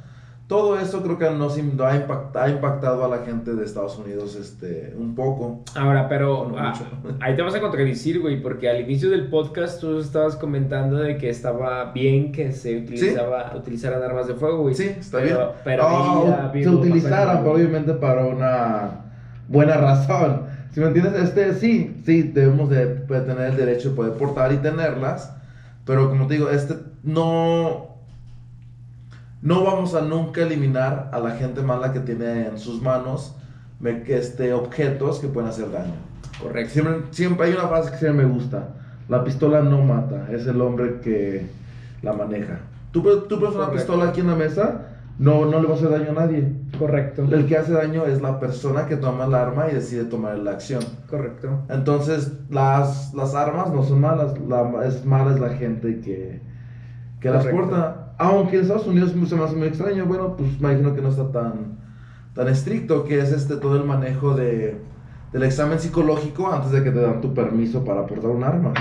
todo 0.52 0.78
eso 0.78 1.02
creo 1.02 1.16
que 1.16 1.30
nos 1.30 1.56
ha, 1.56 2.48
impactado 2.50 3.04
a 3.06 3.08
la 3.08 3.24
gente 3.24 3.54
de 3.54 3.64
Estados 3.64 3.96
Unidos 3.96 4.36
este, 4.36 4.94
un 4.98 5.14
poco. 5.14 5.64
Ahora, 5.74 6.10
pero 6.10 6.54
ah, 6.58 6.74
ahí 7.20 7.34
te 7.34 7.40
vas 7.40 7.54
a 7.54 7.60
contradecir, 7.62 8.20
güey, 8.20 8.42
porque 8.42 8.68
al 8.68 8.82
inicio 8.82 9.08
del 9.08 9.28
podcast 9.28 9.80
tú 9.80 9.98
estabas 9.98 10.36
comentando 10.36 10.98
de 10.98 11.16
que 11.16 11.30
estaba 11.30 11.90
bien 11.92 12.32
que 12.32 12.52
se 12.52 12.76
utilizaba, 12.76 13.54
utilizaran 13.56 14.02
armas 14.02 14.28
de 14.28 14.34
fuego, 14.34 14.58
güey. 14.58 14.74
Sí, 14.74 14.94
está 15.00 15.20
bien. 15.20 15.38
Pero 15.64 15.86
oh, 15.86 16.50
se 16.52 16.68
utilizaran, 16.68 17.46
obviamente, 17.46 17.94
para 17.94 18.26
una 18.26 18.90
buena 19.48 19.78
razón. 19.78 20.42
Si 20.72 20.80
me 20.80 20.88
entiendes, 20.88 21.14
este 21.14 21.54
sí, 21.54 21.96
sí, 22.04 22.24
debemos 22.24 22.68
de, 22.68 22.96
de 22.96 23.20
tener 23.22 23.52
el 23.52 23.56
derecho 23.56 23.88
de 23.88 23.96
poder 23.96 24.12
portar 24.18 24.52
y 24.52 24.58
tenerlas, 24.58 25.34
pero 25.86 26.10
como 26.10 26.26
te 26.26 26.34
digo, 26.34 26.50
este 26.50 26.74
no 27.02 27.91
no 29.42 29.64
vamos 29.64 29.94
a 29.94 30.00
nunca 30.02 30.42
eliminar 30.42 31.10
a 31.12 31.18
la 31.18 31.32
gente 31.32 31.62
mala 31.62 31.92
que 31.92 32.00
tiene 32.00 32.46
en 32.46 32.58
sus 32.58 32.80
manos 32.80 33.34
este, 33.84 34.52
objetos 34.52 35.18
que 35.18 35.26
pueden 35.26 35.50
hacer 35.50 35.70
daño. 35.70 35.94
Correcto. 36.40 36.72
Siempre, 36.72 36.94
siempre 37.10 37.46
hay 37.48 37.54
una 37.54 37.68
frase 37.68 37.90
que 37.90 37.98
siempre 37.98 38.24
me 38.24 38.32
gusta. 38.32 38.68
La 39.08 39.24
pistola 39.24 39.60
no 39.60 39.82
mata, 39.82 40.28
es 40.30 40.46
el 40.46 40.60
hombre 40.60 41.00
que 41.00 41.46
la 42.02 42.12
maneja. 42.12 42.60
Tú, 42.92 43.02
tú 43.28 43.40
pones 43.40 43.56
una 43.56 43.70
pistola 43.70 44.08
aquí 44.08 44.20
en 44.20 44.28
la 44.28 44.36
mesa, 44.36 44.86
no, 45.18 45.44
no 45.44 45.60
le 45.60 45.66
va 45.66 45.74
a 45.74 45.76
hacer 45.76 45.90
daño 45.90 46.10
a 46.10 46.26
nadie. 46.26 46.52
Correcto. 46.78 47.26
El 47.30 47.46
que 47.46 47.56
hace 47.56 47.72
daño 47.72 48.06
es 48.06 48.22
la 48.22 48.38
persona 48.38 48.86
que 48.86 48.96
toma 48.96 49.24
el 49.24 49.34
arma 49.34 49.68
y 49.70 49.74
decide 49.74 50.04
tomar 50.04 50.38
la 50.38 50.52
acción. 50.52 50.82
Correcto. 51.10 51.62
Entonces, 51.68 52.32
las, 52.48 53.12
las 53.12 53.34
armas 53.34 53.70
no 53.72 53.82
son 53.82 54.00
malas, 54.00 54.38
la, 54.48 54.86
es 54.86 55.04
mala 55.04 55.32
es 55.32 55.40
la 55.40 55.50
gente 55.50 56.00
que, 56.00 56.40
que 57.20 57.30
las 57.30 57.46
porta. 57.46 58.11
Aunque 58.22 58.56
en 58.56 58.62
Estados 58.62 58.86
Unidos 58.86 59.12
se 59.28 59.34
me 59.34 59.42
hace 59.42 59.56
muy 59.56 59.66
extraño, 59.66 60.06
bueno, 60.06 60.36
pues 60.36 60.48
imagino 60.56 60.94
que 60.94 61.02
no 61.02 61.08
está 61.08 61.32
tan, 61.32 61.78
tan 62.34 62.46
estricto, 62.46 63.02
que 63.02 63.18
es 63.18 63.32
este 63.32 63.56
todo 63.56 63.76
el 63.76 63.84
manejo 63.84 64.36
de, 64.36 64.76
del 65.32 65.42
examen 65.42 65.80
psicológico 65.80 66.52
antes 66.52 66.70
de 66.70 66.84
que 66.84 66.92
te 66.92 67.00
dan 67.00 67.20
tu 67.20 67.34
permiso 67.34 67.84
para 67.84 68.06
portar 68.06 68.30
un 68.30 68.44
arma. 68.44 68.74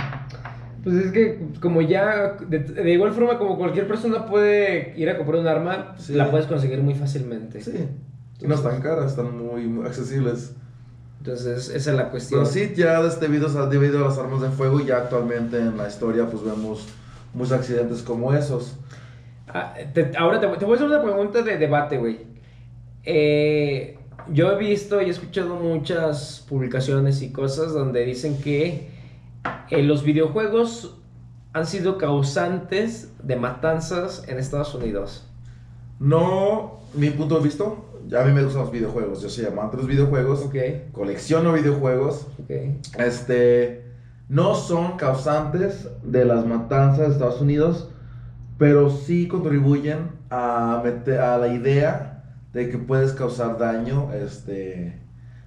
Pues 0.84 0.96
es 0.96 1.12
que 1.12 1.48
como 1.60 1.82
ya, 1.82 2.38
de, 2.48 2.94
igual 2.94 3.14
forma 3.14 3.40
como 3.40 3.58
cualquier 3.58 3.88
persona 3.88 4.28
puede 4.28 4.94
ir 4.96 5.10
a 5.10 5.18
comprar 5.18 5.40
un 5.40 5.48
arma, 5.48 5.96
la 6.10 6.30
puedes 6.30 6.46
conseguir 6.46 6.84
muy 6.84 6.94
fácilmente. 6.94 7.62
Sí, 7.62 7.88
no 8.42 8.54
están 8.54 8.80
caras, 8.80 9.10
están 9.10 9.36
muy, 9.36 9.84
accesibles. 9.88 10.54
Entonces, 11.18 11.70
esa 11.70 11.92
es 11.92 11.98
la 11.98 12.12
cuestión. 12.12 12.42
Pero 12.42 12.52
sí, 12.52 12.74
ya 12.76 13.02
debido, 13.02 13.68
debido 13.68 14.06
a 14.06 14.10
las 14.10 14.20
armas 14.20 14.42
de 14.42 14.50
fuego, 14.50 14.82
ya 14.82 14.98
actualmente 14.98 15.58
en 15.58 15.78
la 15.78 15.88
historia 15.88 16.28
pues 16.28 16.44
vemos 16.44 16.88
muchos 17.34 17.54
accidentes 17.54 18.04
como 18.04 18.34
esos. 18.34 18.78
Ah, 19.54 19.74
ahora 20.18 20.40
te, 20.40 20.48
voy 20.48 20.56
a 20.56 20.76
hacer 20.76 20.88
una 20.88 21.02
pregunta 21.02 21.42
de 21.42 21.58
debate, 21.58 21.98
güey. 21.98 22.20
Eh, 23.04 23.98
yo 24.32 24.52
he 24.52 24.58
visto 24.58 25.02
y 25.02 25.06
he 25.06 25.10
escuchado 25.10 25.56
muchas 25.56 26.46
publicaciones 26.48 27.22
y 27.22 27.32
cosas 27.32 27.74
donde 27.74 28.06
dicen 28.06 28.40
que 28.42 28.90
eh, 29.70 29.84
los 29.84 30.04
videojuegos 30.04 30.98
han 31.54 31.66
sido 31.66 31.98
causantes 31.98 33.14
de 33.24 33.36
matanzas 33.36 34.26
en 34.28 34.38
Estados 34.38 34.74
Unidos. 34.74 35.28
No, 36.00 36.80
mi 36.94 37.10
punto 37.10 37.38
de 37.38 37.44
vista, 37.44 37.66
ya 38.08 38.22
a 38.22 38.26
mí 38.26 38.32
me 38.32 38.44
gustan 38.44 38.64
los 38.64 38.72
videojuegos, 38.72 39.22
yo 39.22 39.30
soy 39.30 39.46
amante 39.46 39.76
de 39.76 39.84
los 39.84 39.92
videojuegos, 39.92 40.46
okay. 40.46 40.90
colecciono 40.94 41.54
videojuegos, 41.54 42.28
okay. 42.44 42.80
este, 42.98 43.86
no 44.30 44.56
son 44.56 44.98
causantes 44.98 45.90
de 46.04 46.26
las 46.26 46.46
matanzas 46.46 47.08
de 47.08 47.14
Estados 47.14 47.42
Unidos, 47.42 47.91
pero 48.62 48.92
sí 48.92 49.28
contribuyen 49.28 50.12
a, 50.30 50.82
meter, 50.84 51.20
a 51.20 51.40
la 51.40 51.48
idea 51.48 52.22
de 52.54 52.70
que 52.70 52.78
puedes 52.78 53.12
causar 53.12 53.58
daño 53.58 54.14
este, 54.14 55.02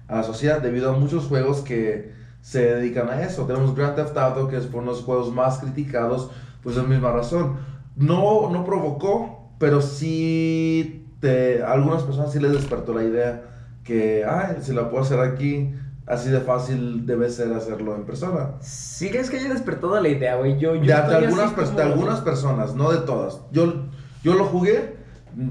a 0.09 0.17
la 0.17 0.23
sociedad 0.23 0.61
debido 0.61 0.89
a 0.89 0.99
muchos 0.99 1.27
juegos 1.27 1.61
que 1.61 2.11
se 2.41 2.75
dedican 2.75 3.07
a 3.07 3.21
eso. 3.21 3.45
Tenemos 3.45 3.73
Grand 3.73 3.95
Theft 3.95 4.17
Auto, 4.17 4.49
que 4.49 4.57
es 4.57 4.65
uno 4.65 4.81
de 4.81 4.87
los 4.87 5.03
juegos 5.03 5.33
más 5.33 5.59
criticados, 5.59 6.29
pues 6.61 6.75
es 6.75 6.83
la 6.83 6.89
misma 6.89 7.13
razón. 7.13 7.55
No, 7.95 8.49
no 8.49 8.65
provocó, 8.65 9.49
pero 9.59 9.81
sí 9.81 11.07
te, 11.21 11.63
a 11.63 11.71
algunas 11.71 12.03
personas 12.03 12.33
sí 12.33 12.41
les 12.41 12.51
despertó 12.51 12.93
la 12.93 13.05
idea 13.05 13.43
que, 13.85 14.25
ay, 14.25 14.57
si 14.59 14.73
la 14.73 14.89
puedo 14.89 15.03
hacer 15.03 15.21
aquí, 15.21 15.73
así 16.07 16.29
de 16.29 16.39
fácil 16.39 17.05
debe 17.05 17.29
ser 17.29 17.51
hacerlo 17.53 17.95
en 17.95 18.03
persona. 18.03 18.51
Sí, 18.61 19.07
es 19.07 19.29
que 19.29 19.37
haya 19.37 19.49
despertado 19.49 19.99
la 19.99 20.09
idea, 20.09 20.35
güey. 20.35 20.57
Yo, 20.59 20.73
de, 20.73 20.93
algunas, 20.93 21.75
de 21.75 21.81
algunas 21.81 22.21
personas, 22.21 22.75
no 22.75 22.91
de 22.91 22.99
todas. 22.99 23.41
Yo, 23.51 23.85
yo 24.23 24.35
lo 24.35 24.45
jugué. 24.45 25.03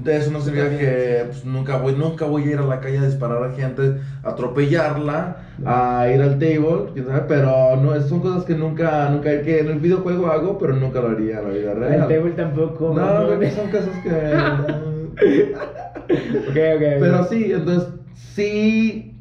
Eso 0.07 0.31
no 0.31 0.41
significa 0.41 0.75
que 0.79 1.25
pues, 1.27 1.45
nunca, 1.45 1.77
voy, 1.77 1.93
nunca 1.93 2.25
voy 2.25 2.41
a 2.41 2.45
ir 2.53 2.57
a 2.57 2.65
la 2.65 2.79
calle 2.79 2.97
a 2.97 3.05
disparar 3.05 3.43
a 3.43 3.51
gente, 3.51 4.01
atropellarla, 4.23 5.43
a 5.63 6.07
ir 6.11 6.23
al 6.23 6.39
table, 6.39 6.91
pero 7.27 7.75
no, 7.75 8.01
son 8.01 8.19
cosas 8.19 8.45
que 8.45 8.55
nunca, 8.55 9.09
nunca, 9.09 9.43
que 9.43 9.59
en 9.59 9.67
el 9.67 9.77
videojuego 9.77 10.25
hago, 10.25 10.57
pero 10.57 10.73
nunca 10.73 11.01
lo 11.01 11.09
haría 11.09 11.37
en 11.37 11.43
la 11.43 11.49
vida 11.51 11.73
real. 11.75 11.93
El 11.93 12.17
table 12.17 12.31
tampoco. 12.31 12.95
No, 12.95 13.27
son 13.51 13.69
cosas 13.69 13.95
que... 14.01 14.09
ok, 15.53 16.57
ok. 16.75 16.83
Pero 16.99 17.23
sí, 17.25 17.51
entonces, 17.51 17.89
sí 18.33 19.14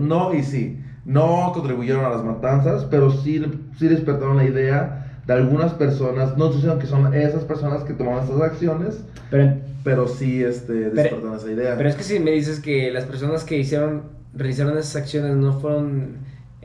no 0.00 0.34
y 0.34 0.42
sí. 0.42 0.80
No 1.04 1.50
contribuyeron 1.52 2.04
a 2.04 2.10
las 2.10 2.24
matanzas, 2.24 2.84
pero 2.84 3.10
sí, 3.10 3.42
sí 3.76 3.88
despertaron 3.88 4.36
la 4.36 4.44
idea 4.44 5.20
de 5.26 5.32
algunas 5.32 5.72
personas, 5.72 6.36
no 6.36 6.48
diciendo 6.48 6.78
que 6.78 6.86
son 6.86 7.12
esas 7.14 7.44
personas 7.44 7.82
que 7.84 7.92
tomaron 7.92 8.22
estas 8.22 8.40
acciones, 8.40 9.04
pero, 9.30 9.54
pero 9.84 10.08
sí 10.08 10.42
este, 10.42 10.90
despertaron 10.90 11.36
esa 11.36 11.50
idea. 11.50 11.76
Pero 11.76 11.88
es 11.88 11.96
que 11.96 12.02
si 12.02 12.20
me 12.20 12.30
dices 12.30 12.60
que 12.60 12.90
las 12.90 13.04
personas 13.04 13.44
que 13.44 13.58
hicieron, 13.58 14.02
realizaron 14.34 14.78
esas 14.78 14.96
acciones 14.96 15.36
no 15.36 15.58
fueron... 15.60 16.18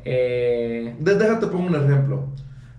Eh... 0.05 0.95
Déjate 0.99 1.47
pongo 1.47 1.67
un 1.67 1.75
ejemplo. 1.75 2.27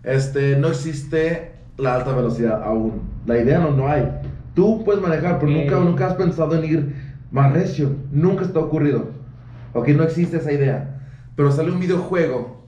Este, 0.03 0.57
no 0.57 0.69
existe 0.69 1.53
la 1.77 1.97
alta 1.97 2.15
velocidad 2.15 2.63
aún. 2.63 3.03
La 3.27 3.39
idea 3.39 3.59
no, 3.59 3.71
no 3.71 3.89
hay. 3.89 4.09
Tú 4.55 4.83
puedes 4.85 5.03
manejar, 5.03 5.39
pero 5.39 5.53
nunca, 5.53 5.79
nunca 5.79 6.07
has 6.07 6.15
pensado 6.15 6.57
en 6.57 6.65
ir 6.65 6.95
más 7.31 7.53
recio. 7.53 7.91
Nunca 8.11 8.45
está 8.45 8.59
ocurrido. 8.61 9.18
Ok, 9.79 9.89
no 9.89 10.03
existe 10.05 10.39
esa 10.39 10.53
idea. 10.53 11.01
Pero 11.37 11.53
sale 11.53 11.71
un 11.71 11.81
videojuego 11.81 12.65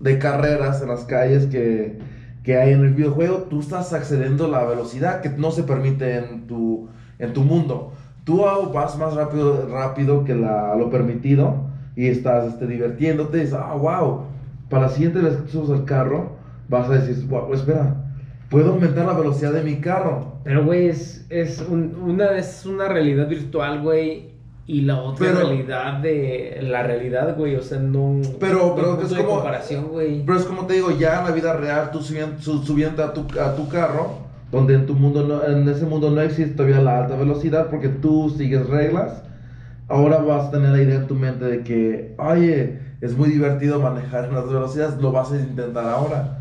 de 0.00 0.18
carreras 0.18 0.82
en 0.82 0.88
las 0.88 1.04
calles 1.04 1.46
que, 1.46 1.98
que 2.42 2.56
hay 2.56 2.72
en 2.72 2.80
el 2.80 2.94
videojuego. 2.94 3.46
Tú 3.50 3.60
estás 3.60 3.92
accediendo 3.92 4.46
a 4.46 4.48
la 4.48 4.64
velocidad 4.64 5.20
que 5.20 5.30
no 5.30 5.50
se 5.50 5.62
permite 5.62 6.16
en 6.18 6.46
tu, 6.46 6.88
en 7.18 7.32
tu 7.32 7.42
mundo. 7.42 7.92
Tú 8.24 8.42
vas 8.72 8.96
más 8.98 9.14
rápido, 9.14 9.68
rápido 9.68 10.24
que 10.24 10.34
lo 10.34 10.90
permitido 10.90 11.56
y 11.96 12.08
estás 12.08 12.54
este, 12.54 12.66
divirtiéndote. 12.66 13.38
Dices, 13.38 13.54
ah, 13.54 13.74
wow. 13.74 14.22
Para 14.70 14.84
la 14.84 14.88
siguiente 14.88 15.20
vez 15.20 15.36
que 15.36 15.50
subes 15.50 15.70
al 15.70 15.84
carro, 15.84 16.32
vas 16.68 16.88
a 16.88 16.94
decir, 16.94 17.26
wow, 17.28 17.52
espera, 17.52 17.94
puedo 18.48 18.72
aumentar 18.72 19.04
la 19.06 19.12
velocidad 19.12 19.52
de 19.52 19.62
mi 19.62 19.76
carro 19.76 20.38
Pero, 20.44 20.64
güey, 20.64 20.88
es, 20.88 21.26
es, 21.28 21.60
un- 21.68 21.94
una, 22.02 22.36
es 22.38 22.64
una 22.66 22.88
realidad 22.88 23.28
virtual, 23.28 23.82
güey. 23.82 24.33
Y 24.66 24.80
la 24.82 24.96
otra 24.98 25.26
Pero- 25.26 25.40
realidad 25.40 25.94
de 26.00 26.58
la 26.62 26.82
realidad, 26.82 27.36
güey. 27.36 27.54
O 27.56 27.62
sea, 27.62 27.78
no. 27.78 28.20
Pero- 28.40 28.68
no 28.68 28.74
pero 28.76 29.00
es 29.02 29.12
como- 29.12 29.28
comparación, 29.36 29.88
güey. 29.88 30.24
Pero 30.24 30.38
es 30.38 30.44
como 30.44 30.66
te 30.66 30.74
digo, 30.74 30.90
ya 30.90 31.18
en 31.20 31.24
la 31.26 31.30
vida 31.32 31.52
real, 31.54 31.90
tú 31.92 32.00
subiendo, 32.00 32.40
su- 32.40 32.62
subiendo 32.62 33.04
a, 33.04 33.12
tu, 33.12 33.26
a 33.40 33.54
tu 33.56 33.68
carro, 33.68 34.20
donde 34.50 34.74
en 34.74 34.86
tu 34.86 34.94
mundo, 34.94 35.26
no, 35.26 35.44
en 35.44 35.68
ese 35.68 35.84
mundo 35.84 36.10
no 36.10 36.20
existe 36.22 36.54
todavía 36.54 36.80
la 36.80 37.00
alta 37.04 37.16
velocidad 37.16 37.66
porque 37.68 37.88
tú 37.88 38.30
sigues 38.38 38.66
reglas, 38.68 39.22
ahora 39.88 40.18
vas 40.18 40.46
a 40.46 40.50
tener 40.52 40.70
la 40.70 40.80
idea 40.80 40.94
en 40.96 41.06
tu 41.08 41.14
mente 41.14 41.44
de 41.44 41.62
que, 41.62 42.14
oye, 42.18 42.78
es 43.02 43.14
muy 43.18 43.28
divertido 43.28 43.80
manejar 43.80 44.24
en 44.26 44.34
las 44.34 44.46
velocidades, 44.46 44.96
lo 44.96 45.12
vas 45.12 45.30
a 45.32 45.36
intentar 45.36 45.86
ahora. 45.86 46.38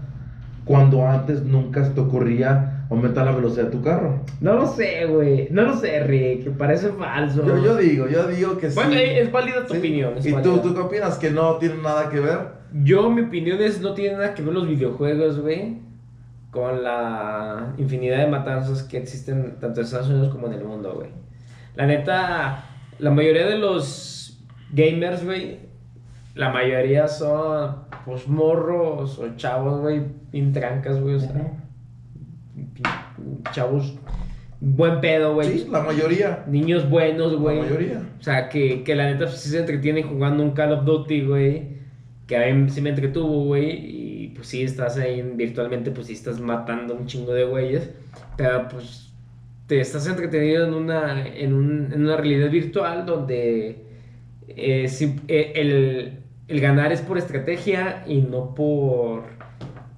Cuando 0.63 1.05
antes 1.05 1.43
nunca 1.43 1.83
se 1.83 1.89
te 1.91 1.99
ocurría 1.99 2.72
aumentar 2.93 3.25
la 3.25 3.31
velocidad 3.31 3.65
de 3.65 3.71
tu 3.71 3.81
carro. 3.81 4.21
No 4.41 4.53
lo 4.53 4.67
sé, 4.67 5.05
güey. 5.05 5.47
No 5.51 5.63
lo 5.63 5.75
sé, 5.77 6.03
Rick. 6.03 6.51
Parece 6.57 6.89
falso. 6.89 7.45
Yo, 7.45 7.57
yo 7.63 7.75
digo, 7.77 8.07
yo 8.07 8.27
digo 8.27 8.57
que 8.57 8.69
sí. 8.69 8.75
Bueno, 8.75 8.93
es 8.95 9.31
válida 9.31 9.65
tu 9.65 9.73
Sí. 9.73 9.79
opinión. 9.79 10.17
es 10.17 10.25
¿Y 10.25 10.29
tú, 10.29 10.35
válida. 10.35 10.61
tú 10.61 10.73
qué 10.73 10.79
opinas? 10.81 11.17
¿Que 11.17 11.31
no 11.31 11.55
tiene 11.57 11.75
nada 11.81 12.09
que 12.09 12.19
ver? 12.19 12.39
Yo, 12.73 13.09
mi 13.09 13.21
opinión 13.21 13.61
es 13.61 13.81
no 13.81 13.93
tiene 13.93 14.13
nada 14.17 14.33
que 14.33 14.41
ver 14.41 14.53
los 14.53 14.67
videojuegos, 14.67 15.39
güey, 15.39 15.77
con 16.51 16.83
la 16.83 17.73
infinidad 17.77 18.17
de 18.19 18.27
matanzas 18.27 18.83
que 18.83 18.97
existen 18.97 19.57
tanto 19.59 19.79
en 19.79 19.85
Estados 19.85 20.09
Unidos 20.09 20.29
como 20.29 20.47
en 20.47 20.53
el 20.53 20.63
mundo, 20.63 20.93
güey. 20.95 21.09
La 21.75 21.85
neta, 21.87 22.65
la 22.99 23.11
mayoría 23.11 23.47
de 23.47 23.57
los 23.57 24.39
gamers, 24.71 25.23
güey, 25.25 25.59
la 26.35 26.49
mayoría 26.49 27.07
son, 27.07 27.75
pues, 28.05 28.27
morros 28.27 29.19
o 29.19 29.35
chavos, 29.35 29.81
güey, 29.81 30.01
bien 30.31 30.51
trancas, 30.51 30.99
güey, 30.99 31.15
o 31.15 31.19
sea, 31.19 31.52
chavos, 33.51 33.95
buen 34.59 35.01
pedo, 35.01 35.33
güey. 35.33 35.59
Sí, 35.59 35.67
la 35.71 35.81
mayoría. 35.81 36.43
Niños 36.47 36.89
buenos, 36.89 37.35
güey. 37.35 37.57
La 37.57 37.63
mayoría. 37.63 38.01
O 38.19 38.23
sea, 38.23 38.49
que, 38.49 38.83
que 38.83 38.95
la 38.95 39.05
neta 39.11 39.27
sí 39.27 39.49
se 39.49 39.59
entretienen 39.59 40.07
jugando 40.07 40.43
un 40.43 40.51
Call 40.51 40.73
of 40.73 40.85
Duty, 40.85 41.21
güey. 41.25 41.63
Que 42.27 42.37
a 42.37 42.53
mí 42.53 42.69
sí 42.69 42.81
me 42.81 42.89
entretuvo, 42.91 43.45
güey. 43.45 43.71
Y 43.71 44.27
pues 44.35 44.47
sí, 44.47 44.63
estás 44.63 44.97
ahí 44.97 45.21
virtualmente, 45.35 45.91
pues 45.91 46.07
sí 46.07 46.13
estás 46.13 46.39
matando 46.39 46.95
un 46.95 47.05
chingo 47.05 47.33
de 47.33 47.43
güeyes. 47.45 47.89
Pero 48.37 48.67
pues 48.69 49.11
te 49.67 49.79
estás 49.79 50.07
entretenido 50.07 50.65
en 50.67 50.73
una, 50.73 51.25
en 51.27 51.53
un- 51.53 51.91
en 51.93 52.03
una 52.03 52.17
realidad 52.17 52.49
virtual 52.49 53.05
donde 53.05 53.83
eh, 54.49 54.89
eh, 55.27 55.51
el, 55.55 56.19
el 56.47 56.59
ganar 56.61 56.91
es 56.91 57.01
por 57.01 57.17
estrategia 57.17 58.03
y 58.07 58.21
no 58.21 58.53
por, 58.55 59.23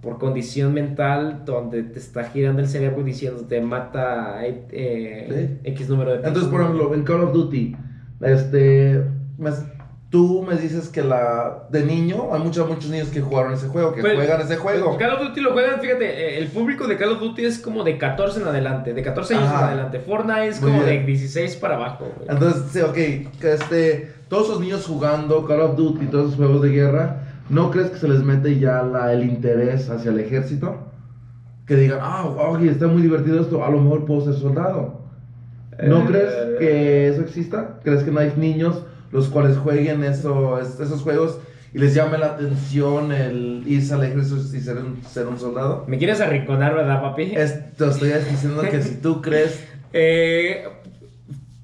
por 0.05 0.19
condición 0.19 0.71
mental, 0.73 1.41
donde 1.45 1.81
te 1.83 1.97
está 1.99 2.25
girando 2.25 2.61
el 2.61 2.69
cerebro 2.69 3.03
diciéndote 3.03 3.59
mata 3.59 4.39
eh, 4.45 5.57
X 5.63 5.89
número 5.89 6.11
de 6.11 6.17
Entonces, 6.17 6.43
por 6.43 6.59
personas". 6.61 6.77
ejemplo, 6.77 6.95
en 6.95 7.03
Call 7.03 7.21
of 7.27 7.33
Duty, 7.33 7.75
este, 8.21 9.03
me- 9.37 9.49
tú 10.11 10.45
me 10.47 10.55
dices 10.55 10.87
que 10.89 11.01
la 11.03 11.67
de 11.71 11.83
niño, 11.83 12.29
hay 12.33 12.39
muchos 12.39 12.69
muchos 12.69 12.89
niños 12.89 13.09
que 13.09 13.19
jugaron 13.19 13.53
ese 13.53 13.67
juego, 13.67 13.93
que 13.93 14.01
Pues, 14.01 14.13
juegan 14.15 14.39
ese 14.39 14.55
juego. 14.57 14.95
Call 14.97 15.15
of 15.15 15.27
Duty 15.27 15.41
lo 15.41 15.51
juegan, 15.53 15.81
fíjate, 15.81 16.05
eh, 16.05 16.37
el 16.37 16.47
público 16.47 16.87
de 16.87 16.95
Call 16.97 17.13
of 17.13 17.19
Duty 17.19 17.43
es 17.43 17.59
como 17.59 17.83
de 17.83 17.97
14 17.97 18.39
en 18.39 18.47
adelante, 18.47 18.93
de 18.93 19.01
14 19.01 19.33
años 19.35 19.49
Ajá. 19.49 19.59
en 19.63 19.67
adelante. 19.69 19.99
Fortnite 19.99 20.47
es 20.47 20.61
Muy 20.61 20.71
como 20.71 20.83
bien. 20.85 20.99
de 21.01 21.05
16 21.07 21.55
para 21.57 21.75
abajo, 21.75 22.05
güey. 22.15 22.29
Entonces, 22.29 22.63
sí, 22.71 22.79
ok, 22.79 22.97
este, 23.43 24.13
todos 24.29 24.45
esos 24.49 24.61
niños 24.61 24.85
jugando 24.85 25.45
Call 25.45 25.61
of 25.61 25.75
Duty, 25.75 26.05
todos 26.05 26.25
esos 26.27 26.35
juegos 26.37 26.61
de 26.61 26.69
guerra, 26.69 27.23
¿no 27.49 27.71
crees 27.71 27.89
que 27.91 27.97
se 27.97 28.07
les 28.07 28.23
mete 28.23 28.59
ya 28.59 28.81
la- 28.83 29.13
el 29.13 29.23
interés 29.23 29.89
hacia 29.89 30.11
el 30.11 30.19
ejército? 30.19 30.77
Que 31.67 31.75
digan, 31.75 31.99
ah, 32.01 32.25
oye, 32.25 32.69
está 32.71 32.87
muy 32.87 33.01
divertido 33.01 33.41
esto, 33.41 33.63
a 33.63 33.69
lo 33.69 33.81
mejor 33.81 34.05
puedo 34.05 34.21
ser 34.25 34.35
soldado. 34.35 35.01
¿No 35.83 36.01
Eh, 36.01 36.05
crees 36.07 36.33
que 36.59 37.07
eso 37.09 37.21
exista? 37.21 37.79
¿Crees 37.83 38.03
que 38.03 38.11
no 38.11 38.19
hay 38.19 38.33
niños 38.37 38.83
los 39.11 39.29
cuales 39.29 39.57
jueguen 39.57 40.03
eso, 40.03 40.59
es- 40.59 40.79
esos 40.79 41.01
juegos 41.01 41.39
y 41.73 41.79
les 41.79 41.93
llame 41.93 42.17
la 42.17 42.27
atención 42.27 43.11
el 43.11 43.63
irse 43.65 43.93
al 43.93 44.03
ejército 44.03 44.37
y 44.55 44.59
ser 44.61 44.77
un, 44.77 45.01
ser 45.03 45.27
un 45.27 45.37
soldado? 45.37 45.83
¿Me 45.87 45.97
quieres 45.97 46.21
arrinconar, 46.21 46.73
verdad, 46.75 47.01
papi? 47.01 47.33
Esto 47.35 47.89
estoy 47.89 48.09
diciendo 48.29 48.61
que 48.61 48.81
si 48.81 48.95
tú 48.95 49.21
crees... 49.21 49.63
Eh, 49.97 50.65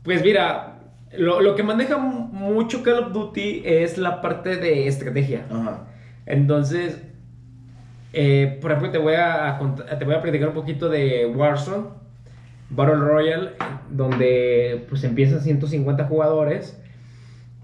pues 0.03 0.23
mira, 0.23 0.70
lo, 1.17 1.41
lo 1.41 1.55
que 1.55 1.63
maneja 1.63 1.97
mu- 1.97 2.27
mucho 2.27 2.83
Call 2.83 2.99
of 2.99 3.11
Duty 3.13 3.63
es 3.65 3.97
la 3.97 4.21
parte 4.21 4.57
de 4.57 4.87
estrategia. 4.87 5.45
Ajá. 5.49 5.87
Entonces, 6.25 7.01
eh, 8.13 8.57
por 8.61 8.71
ejemplo, 8.71 8.91
te 8.91 8.97
voy 8.97 9.15
a, 9.15 9.59
te 9.97 10.05
voy 10.05 10.15
a 10.15 10.21
platicar 10.21 10.49
un 10.49 10.53
poquito 10.53 10.89
de 10.89 11.25
Warzone, 11.35 11.85
Battle 12.69 12.95
Royale, 12.95 13.51
donde 13.89 14.85
pues 14.89 15.03
empiezan 15.03 15.41
150 15.41 16.05
jugadores 16.05 16.77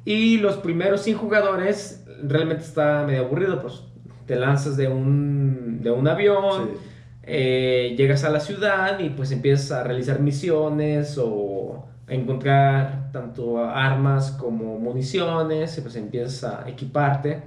y 0.05 0.37
los 0.37 0.55
primeros 0.57 1.01
100 1.01 1.17
jugadores 1.17 2.05
realmente 2.23 2.63
está 2.63 3.03
medio 3.05 3.21
aburrido, 3.25 3.61
pues 3.61 3.83
te 4.25 4.35
lanzas 4.35 4.75
de 4.77 4.87
un, 4.87 5.79
de 5.81 5.91
un 5.91 6.07
avión, 6.07 6.69
Sí. 6.69 6.77
eh, 7.23 7.95
llegas 7.97 8.23
a 8.23 8.29
la 8.29 8.39
ciudad 8.39 8.99
y 8.99 9.09
pues 9.09 9.31
empiezas 9.31 9.71
a 9.71 9.83
realizar 9.83 10.19
misiones 10.19 11.17
o 11.21 11.85
encontrar 12.07 13.11
tanto 13.11 13.63
armas 13.63 14.31
como 14.31 14.79
municiones 14.79 15.77
y 15.77 15.81
pues 15.81 15.95
empiezas 15.95 16.43
a 16.43 16.69
equiparte. 16.69 17.43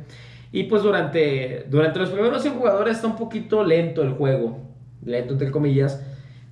Y 0.52 0.64
pues 0.64 0.82
durante, 0.82 1.66
durante 1.70 1.98
los 1.98 2.10
primeros 2.10 2.42
100 2.42 2.54
jugadores 2.54 2.96
está 2.96 3.08
un 3.08 3.16
poquito 3.16 3.64
lento 3.64 4.02
el 4.02 4.10
juego, 4.12 4.58
lento 5.04 5.34
entre 5.34 5.50
comillas, 5.50 6.02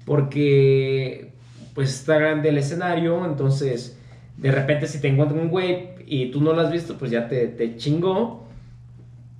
porque 0.04 1.32
pues 1.74 1.90
está 1.90 2.16
grande 2.18 2.48
el 2.48 2.58
escenario, 2.58 3.24
entonces 3.24 3.98
de 4.36 4.52
repente 4.52 4.86
si 4.86 5.00
te 5.00 5.08
encuentra 5.08 5.36
un 5.36 5.48
güey 5.48 5.90
y 6.06 6.30
tú 6.30 6.40
no 6.40 6.52
lo 6.52 6.60
has 6.60 6.70
visto, 6.70 6.96
pues 6.96 7.10
ya 7.10 7.28
te, 7.28 7.48
te 7.48 7.76
chingó, 7.76 8.48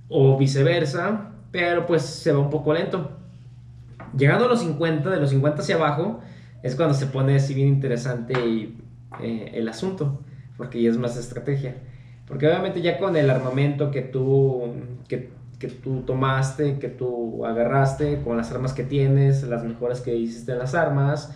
o 0.09 0.37
viceversa, 0.37 1.31
pero 1.51 1.85
pues 1.85 2.01
se 2.01 2.31
va 2.31 2.39
un 2.39 2.49
poco 2.49 2.73
lento. 2.73 3.11
Llegando 4.17 4.45
a 4.45 4.47
los 4.47 4.59
50, 4.59 5.09
de 5.09 5.17
los 5.17 5.29
50 5.29 5.61
hacia 5.61 5.75
abajo, 5.75 6.19
es 6.63 6.75
cuando 6.75 6.93
se 6.93 7.07
pone 7.07 7.35
así 7.35 7.53
bien 7.53 7.67
interesante 7.67 8.33
eh, 9.21 9.51
el 9.53 9.67
asunto, 9.69 10.21
porque 10.57 10.81
ya 10.81 10.89
es 10.89 10.97
más 10.97 11.17
estrategia. 11.17 11.75
Porque 12.27 12.47
obviamente 12.47 12.81
ya 12.81 12.97
con 12.99 13.15
el 13.15 13.29
armamento 13.29 13.91
que 13.91 14.01
tú, 14.01 14.73
que, 15.07 15.31
que 15.57 15.67
tú 15.67 16.01
tomaste, 16.01 16.77
que 16.77 16.89
tú 16.89 17.45
agarraste, 17.45 18.21
con 18.21 18.37
las 18.37 18.51
armas 18.51 18.73
que 18.73 18.83
tienes, 18.83 19.43
las 19.43 19.63
mejoras 19.63 20.01
que 20.01 20.15
hiciste 20.15 20.51
en 20.51 20.59
las 20.59 20.75
armas, 20.75 21.33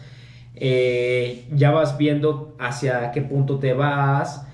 eh, 0.56 1.48
ya 1.52 1.72
vas 1.72 1.98
viendo 1.98 2.56
hacia 2.60 3.12
qué 3.12 3.22
punto 3.22 3.58
te 3.58 3.74
vas, 3.74 4.48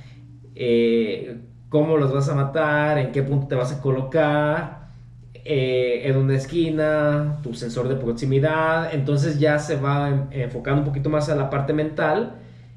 eh, 0.55 1.41
cómo 1.67 1.97
los 1.97 2.13
vas 2.13 2.29
a 2.29 2.35
matar, 2.35 2.97
en 2.97 3.11
qué 3.11 3.21
punto 3.21 3.47
te 3.47 3.55
vas 3.55 3.73
a 3.73 3.81
colocar, 3.81 4.78
eh, 5.45 6.01
en 6.09 6.17
una 6.17 6.35
esquina, 6.35 7.39
tu 7.43 7.53
sensor 7.53 7.87
de 7.87 7.95
proximidad, 7.95 8.93
entonces 8.93 9.39
ya 9.39 9.59
se 9.59 9.75
va 9.77 10.09
en- 10.09 10.27
enfocando 10.31 10.81
un 10.81 10.85
poquito 10.87 11.09
más 11.09 11.29
a 11.29 11.35
la 11.35 11.49
parte 11.49 11.73
mental 11.73 12.35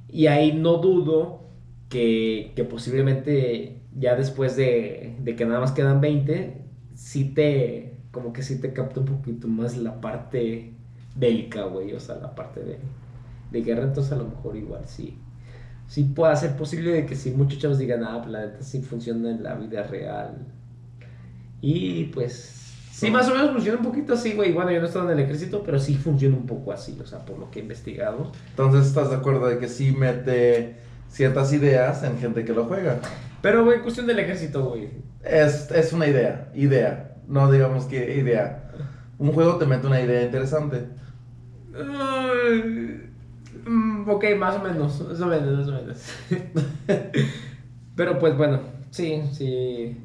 y 0.09 0.26
ahí 0.26 0.52
no 0.52 0.76
dudo 0.78 1.40
que, 1.89 2.52
posiblemente 2.70 3.80
ya 3.98 4.14
después 4.16 4.56
de, 4.56 5.16
de 5.20 5.36
que 5.36 5.44
nada 5.44 5.60
más 5.60 5.72
quedan 5.72 6.01
20, 6.01 6.62
sí 6.94 7.24
te, 7.34 7.98
como 8.10 8.32
que 8.32 8.43
sí 8.43 8.60
te 8.60 8.72
capta 8.72 9.01
un 9.01 9.06
poquito 9.06 9.48
más 9.48 9.76
la 9.76 10.01
parte 10.01 10.72
bélica, 11.16 11.64
güey, 11.64 11.93
o 11.94 12.01
sea, 12.01 12.16
la 12.16 12.34
parte 12.34 12.60
de, 12.62 12.78
de 13.51 13.62
guerra, 13.62 13.84
entonces 13.84 14.12
a 14.12 14.16
lo 14.16 14.24
mejor 14.24 14.56
igual 14.56 14.82
sí. 14.86 15.18
Sí 15.89 16.05
puede 16.05 16.36
ser 16.36 16.56
posible 16.56 16.93
de 16.93 17.06
que 17.06 17.16
si 17.16 17.30
muchos 17.32 17.59
chavos 17.60 17.78
digan, 17.78 18.05
ah, 18.05 18.18
pues 18.20 18.30
la 18.32 18.47
neta 18.47 18.62
sí 18.62 18.82
funciona 18.82 19.30
en 19.30 19.43
la 19.43 19.55
vida 19.55 19.82
real. 19.84 20.47
Y 21.62 22.05
pues 22.06 22.62
Sí, 23.02 23.10
más 23.10 23.28
o 23.28 23.34
menos 23.34 23.51
funciona 23.51 23.78
un 23.78 23.84
poquito 23.84 24.12
así, 24.12 24.34
güey. 24.34 24.52
Bueno, 24.52 24.70
yo 24.70 24.78
no 24.78 24.84
he 24.84 24.86
estado 24.86 25.10
en 25.10 25.18
el 25.18 25.24
ejército, 25.24 25.64
pero 25.64 25.80
sí 25.80 25.97
funciona 25.97 26.36
un 26.36 26.47
poco 26.47 26.70
así, 26.70 26.97
o 27.02 27.06
sea, 27.06 27.24
por 27.24 27.36
lo 27.36 27.51
que 27.51 27.59
he 27.59 27.62
investigado. 27.62 28.30
Entonces, 28.51 28.86
¿estás 28.86 29.10
de 29.10 29.16
acuerdo 29.16 29.48
de 29.48 29.59
que 29.59 29.66
sí 29.68 29.90
mete 29.90 30.76
ciertas 31.09 31.52
ideas 31.52 32.05
en 32.05 32.16
gente 32.18 32.44
que 32.44 32.52
lo 32.52 32.66
juega? 32.66 33.01
Pero, 33.40 33.64
güey, 33.64 33.80
cuestión 33.80 34.06
del 34.06 34.20
ejército, 34.20 34.66
güey. 34.66 34.90
Es, 35.24 35.68
es 35.72 35.93
una 35.93 36.06
idea, 36.06 36.52
idea. 36.55 37.16
No 37.26 37.51
digamos 37.51 37.86
que 37.86 38.16
idea. 38.16 38.70
Un 39.18 39.32
juego 39.32 39.56
te 39.56 39.66
mete 39.66 39.89
una 39.89 40.01
idea 40.01 40.22
interesante. 40.22 40.86
Mm, 43.66 44.09
ok, 44.09 44.24
más 44.39 44.55
o 44.55 44.62
menos, 44.62 45.09
más 45.09 45.20
o 45.20 45.26
menos, 45.26 45.59
más 45.59 45.68
o 45.68 45.72
menos. 45.72 45.98
Pero 47.97 48.20
pues 48.20 48.36
bueno, 48.36 48.60
sí, 48.90 49.22
sí. 49.32 49.98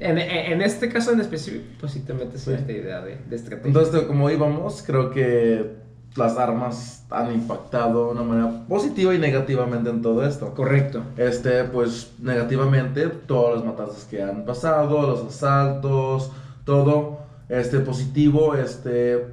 En, 0.00 0.62
este 0.62 0.88
caso 0.88 1.12
en 1.12 1.20
específico, 1.20 1.64
pues 1.78 1.92
sí 1.92 2.00
te 2.00 2.14
metes 2.14 2.40
Sí. 2.40 2.50
cierta 2.50 2.72
idea 2.72 3.00
de, 3.02 3.18
de 3.28 3.36
estrategia. 3.36 3.68
Entonces, 3.68 4.02
como 4.02 4.30
íbamos, 4.30 4.82
creo 4.86 5.10
que 5.10 5.78
las 6.16 6.36
armas 6.38 7.04
han 7.10 7.32
impactado 7.32 8.06
de 8.06 8.12
una 8.12 8.22
manera 8.22 8.66
positiva 8.68 9.14
y 9.14 9.18
negativamente 9.18 9.90
en 9.90 10.02
todo 10.02 10.26
esto. 10.26 10.54
Correcto. 10.54 11.02
Este, 11.16 11.64
pues 11.64 12.12
negativamente, 12.18 13.08
todas 13.08 13.56
las 13.56 13.64
matanzas 13.64 14.04
que 14.04 14.22
han 14.22 14.44
pasado, 14.44 15.02
los 15.02 15.24
asaltos, 15.24 16.32
todo. 16.64 17.20
Este, 17.48 17.80
positivo, 17.80 18.54
este, 18.54 19.26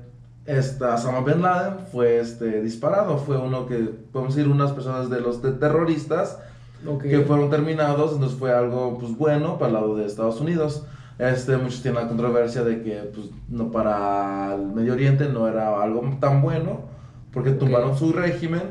esta 0.46 0.96
Osama 0.96 1.22
Bin 1.22 1.42
Laden 1.42 1.86
fue 1.92 2.20
este, 2.20 2.62
disparado. 2.62 3.18
Fue 3.18 3.38
uno 3.38 3.66
que, 3.68 3.78
podemos 4.12 4.36
decir, 4.36 4.52
unas 4.52 4.72
personas 4.72 5.10
de 5.10 5.20
los 5.20 5.42
de 5.42 5.52
terroristas 5.52 6.40
Ok. 6.86 7.04
que 7.04 7.20
fueron 7.22 7.50
terminados. 7.50 8.14
Entonces 8.14 8.38
fue 8.38 8.54
algo 8.54 8.98
pues, 9.00 9.18
bueno 9.18 9.58
para 9.58 9.68
el 9.70 9.74
lado 9.74 9.96
de 9.96 10.06
Estados 10.06 10.40
Unidos. 10.42 10.86
Este, 11.20 11.58
muchos 11.58 11.82
tienen 11.82 12.02
la 12.04 12.08
controversia 12.08 12.64
de 12.64 12.82
que 12.84 13.10
pues, 13.14 13.30
no 13.50 13.72
para 13.72 14.54
el 14.56 14.68
Medio 14.68 14.94
Oriente 14.94 15.28
no 15.30 15.48
era 15.48 15.82
algo 15.82 16.02
tan 16.20 16.42
bueno 16.42 16.82
porque 17.32 17.52
Ok. 17.52 17.58
tumbaron 17.60 17.98
su 17.98 18.14
régimen, 18.14 18.62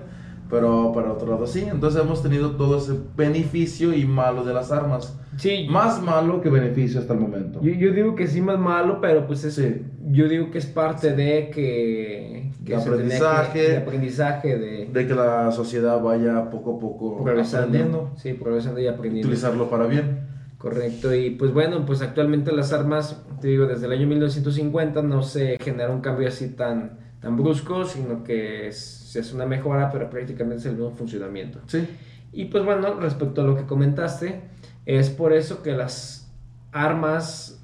pero 0.48 0.92
para 0.94 1.12
otro 1.12 1.28
lado 1.28 1.46
sí. 1.46 1.64
Entonces 1.68 2.00
hemos 2.00 2.22
tenido 2.22 2.52
todo 2.52 2.78
ese 2.78 2.92
beneficio 3.16 3.92
y 3.92 4.04
malo 4.06 4.44
de 4.44 4.54
las 4.54 4.70
armas. 4.70 5.18
Sí, 5.38 5.66
Más 5.68 6.00
malo 6.00 6.40
que 6.40 6.48
beneficio 6.48 6.98
hasta 7.00 7.12
el 7.12 7.20
momento. 7.20 7.60
Yo, 7.60 7.72
yo 7.72 7.92
digo 7.92 8.14
que 8.14 8.26
sí 8.26 8.40
más 8.40 8.58
malo, 8.58 9.00
pero 9.02 9.26
pues 9.26 9.44
es, 9.44 9.54
Sí. 9.54 9.82
yo 10.08 10.28
digo 10.28 10.50
que 10.50 10.58
es 10.58 10.66
parte 10.66 11.14
de 11.14 11.50
que 11.50 12.45
De 12.74 12.78
tenía 12.78 12.84
que- 12.84 12.90
aprendizaje. 12.90 13.62
de 13.70 13.76
aprendizaje, 13.76 14.58
de 14.58 14.86
De 14.92 15.06
que 15.06 15.14
la 15.14 15.50
sociedad 15.52 16.00
vaya 16.00 16.50
poco 16.50 16.76
a 16.76 16.78
poco 16.80 17.22
progresando, 17.22 18.12
sí, 18.16 18.32
progresando 18.34 18.80
y 18.80 18.86
aprendiendo. 18.86 19.28
Utilizarlo 19.28 19.70
para 19.70 19.86
bien. 19.86 20.26
Correcto, 20.58 21.14
y 21.14 21.30
pues 21.30 21.52
bueno, 21.52 21.84
pues 21.86 22.00
actualmente 22.02 22.50
las 22.50 22.72
armas, 22.72 23.22
te 23.40 23.48
digo, 23.48 23.66
desde 23.66 23.86
el 23.86 23.92
año 23.92 24.06
1950 24.06 25.02
no 25.02 25.22
se 25.22 25.58
genera 25.60 25.90
un 25.92 26.00
cambio 26.00 26.26
así 26.28 26.48
tan, 26.48 26.98
tan 27.20 27.36
brusco, 27.36 27.84
sino 27.84 28.24
que 28.24 28.66
es, 28.68 28.76
se 28.78 29.20
hace 29.20 29.34
una 29.34 29.44
mejora, 29.46 29.90
pero 29.92 30.08
prácticamente 30.10 30.60
es 30.60 30.66
el 30.66 30.72
mismo 30.72 30.90
funcionamiento. 30.92 31.60
Sí. 31.66 31.86
Y 32.32 32.46
pues 32.46 32.64
bueno, 32.64 32.94
respecto 32.98 33.42
a 33.42 33.44
lo 33.44 33.54
que 33.54 33.64
comentaste, 33.64 34.40
es 34.86 35.10
por 35.10 35.32
eso 35.34 35.62
que 35.62 35.72
las 35.72 36.32
armas 36.72 37.62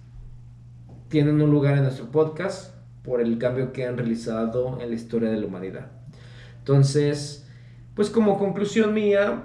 tienen 1.08 1.40
un 1.40 1.50
lugar 1.50 1.76
en 1.76 1.84
nuestro 1.84 2.06
podcast, 2.06 2.71
por 3.02 3.20
el 3.20 3.38
cambio 3.38 3.72
que 3.72 3.86
han 3.86 3.96
realizado 3.96 4.80
en 4.80 4.88
la 4.90 4.94
historia 4.94 5.30
de 5.30 5.40
la 5.40 5.46
humanidad. 5.46 5.90
Entonces, 6.58 7.46
pues 7.94 8.10
como 8.10 8.38
conclusión 8.38 8.94
mía, 8.94 9.42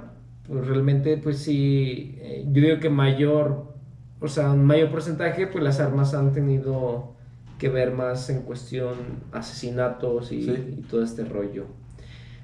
pues 0.48 0.68
realmente 0.68 1.18
pues 1.18 1.40
sí, 1.40 2.16
eh, 2.20 2.46
yo 2.52 2.62
digo 2.62 2.80
que 2.80 2.90
mayor, 2.90 3.74
o 4.22 4.28
sea, 4.28 4.52
un 4.52 4.66
mayor 4.66 4.92
porcentaje, 4.92 5.48
pues 5.48 5.64
las 5.64 5.80
armas 5.80 6.14
han 6.14 6.32
tenido 6.34 7.16
que 7.58 7.70
ver 7.70 7.92
más 7.92 8.30
en 8.30 8.44
cuestión 8.44 8.94
asesinatos 9.32 10.32
y, 10.32 10.44
Sí. 10.44 10.76
y 10.78 10.82
todo 10.84 11.04
este 11.04 11.26
rollo. 11.26 11.66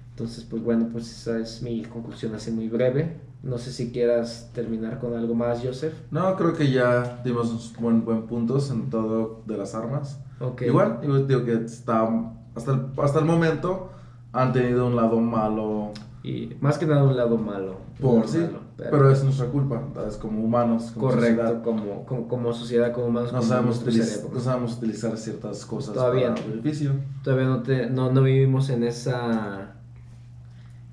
Entonces, 0.09 0.43
pues 0.43 0.61
bueno, 0.63 0.89
pues 0.91 1.09
esa 1.11 1.39
es 1.39 1.61
mi 1.61 1.83
conclusión 1.83 2.35
así 2.35 2.51
muy 2.51 2.67
breve. 2.67 3.17
No 3.41 3.57
sé 3.57 3.71
si 3.71 3.91
quieras 3.91 4.51
terminar 4.53 4.99
con 4.99 5.15
algo 5.15 5.35
más, 5.35 5.61
Joseph. 5.63 5.93
No, 6.11 6.35
creo 6.35 6.53
que 6.53 6.71
ya 6.71 7.21
dimos 7.25 7.49
unos 7.49 7.73
buen, 7.79 8.05
buen 8.05 8.23
puntos 8.27 8.71
en 8.71 8.89
todo 8.89 9.43
de 9.45 9.57
las 9.57 9.75
armas. 9.75 10.19
Igual, 10.61 10.99
digo, 11.01 11.19
digo 11.19 11.43
que 11.45 11.53
está, 11.65 12.07
hasta, 12.55 12.71
el, 12.73 12.81
hasta 13.01 13.19
el 13.19 13.25
momento 13.25 13.89
han 14.31 14.51
tenido 14.53 14.87
un 14.87 14.95
lado 14.95 15.19
malo 15.19 15.91
Y 16.23 16.55
más 16.61 16.77
que 16.77 16.85
nada 16.85 17.03
un 17.03 17.15
lado 17.15 17.37
malo. 17.37 17.77
por 18.01 18.27
sí, 18.27 18.39
malo, 18.39 18.59
pero, 18.77 19.11
es 19.11 19.23
nuestra 19.23 19.47
culpa, 19.47 19.81
es 20.07 20.17
como 20.17 20.43
humanos, 20.43 20.91
como 20.93 21.07
Correcto, 21.07 21.41
sociedad. 21.43 21.61
como, 21.63 22.05
como, 22.05 22.27
como 22.27 22.53
sociedad, 22.53 22.91
como 22.93 23.07
humanos, 23.07 23.31
No 23.31 23.39
como 23.39 23.49
sabemos, 23.49 23.85
utiliz- 23.85 24.29
no 24.33 24.39
sabemos 24.39 24.77
utilizar 24.77 25.15
ciertas 25.17 25.65
cosas 25.65 25.93
Todavía 25.93 26.33
para 26.33 26.45
beneficio. 26.47 26.91
Todavía 27.23 27.45
no, 27.47 27.61
te, 27.61 27.89
no, 27.89 28.11
no 28.11 28.21
vivimos 28.23 28.69
en 28.69 28.83
esa 28.83 29.75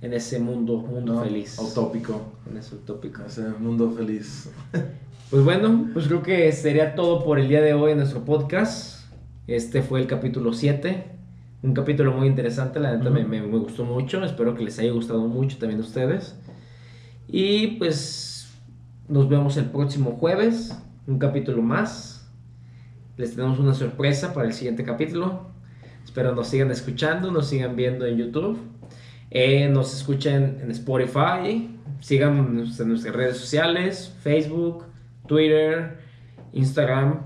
en 0.03 0.15
ese 0.15 0.39
mundo, 0.41 0.79
mundo 0.79 1.15
¿no? 1.15 1.23
feliz. 1.23 1.59
Utópico, 1.59 2.21
En 2.51 2.57
ese 2.57 2.75
utópico. 2.75 3.23
ese 3.27 3.43
mundo 3.59 3.91
feliz. 3.91 4.51
Pues 5.31 5.45
bueno, 5.45 5.89
pues 5.93 6.07
creo 6.07 6.23
que 6.23 6.51
sería 6.53 6.95
todo 6.95 7.23
por 7.25 7.39
el 7.39 7.49
día 7.49 7.61
de 7.61 7.75
hoy 7.75 7.93
en 7.93 7.99
nuestro 7.99 8.25
podcast. 8.25 9.00
Este 9.51 9.83
fue 9.83 10.01
el 10.01 10.07
capítulo 10.07 10.53
7. 10.53 11.05
Un 11.65 11.75
capítulo 11.75 12.13
muy 12.13 12.29
interesante, 12.29 12.79
la 12.79 12.97
neta 12.97 13.11
me, 13.11 13.23
Ujú. 13.23 13.29
me- 13.29 13.43
me 13.43 13.59
gustó 13.59 13.85
mucho. 13.85 14.25
Espero 14.25 14.55
que 14.55 14.63
les 14.63 14.79
haya 14.79 14.93
gustado 14.93 15.27
mucho 15.27 15.59
también 15.59 15.81
a 15.81 15.85
ustedes. 15.85 16.37
Y 17.27 17.67
pues 17.79 18.49
nos 19.09 19.29
vemos 19.29 19.57
el 19.57 19.65
próximo 19.67 20.13
jueves. 20.13 20.81
Un 21.09 21.19
capítulo 21.19 21.63
más. 21.63 22.31
Les 23.17 23.35
tenemos 23.35 23.59
una 23.59 23.75
sorpresa 23.75 24.33
para 24.33 24.47
el 24.47 24.53
siguiente 24.55 24.85
capítulo. 24.85 25.51
Espero 26.05 26.33
nos 26.33 26.47
sigan 26.47 26.71
escuchando, 26.71 27.33
nos 27.33 27.49
sigan 27.49 27.75
viendo 27.75 28.07
en 28.07 28.19
YouTube. 28.19 28.57
Eh, 29.33 29.69
nos 29.69 29.93
escuchen 29.95 30.61
en 30.63 30.71
Spotify. 30.71 31.77
Síganos 32.01 32.79
en 32.79 32.89
nuestras 32.89 33.15
redes 33.17 33.37
sociales: 33.37 34.15
Facebook, 34.23 34.85
Twitter, 35.27 35.99
Instagram, 36.53 37.21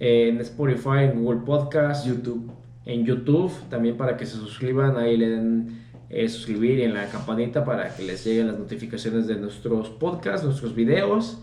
en 0.00 0.40
Spotify, 0.40 1.04
en 1.12 1.22
Google 1.22 1.40
Podcast, 1.44 2.06
YouTube. 2.06 2.50
en 2.86 3.04
YouTube 3.04 3.52
también 3.68 3.96
para 3.96 4.16
que 4.16 4.24
se 4.24 4.36
suscriban. 4.36 4.96
Ahí 4.96 5.16
le 5.16 5.28
den 5.28 5.78
eh, 6.10 6.28
suscribir 6.28 6.78
y 6.78 6.82
en 6.84 6.94
la 6.94 7.06
campanita 7.06 7.64
para 7.64 7.94
que 7.94 8.02
les 8.02 8.24
lleguen 8.24 8.46
las 8.46 8.58
notificaciones 8.58 9.26
de 9.26 9.36
nuestros 9.36 9.90
podcasts, 9.90 10.44
nuestros 10.44 10.74
videos. 10.74 11.42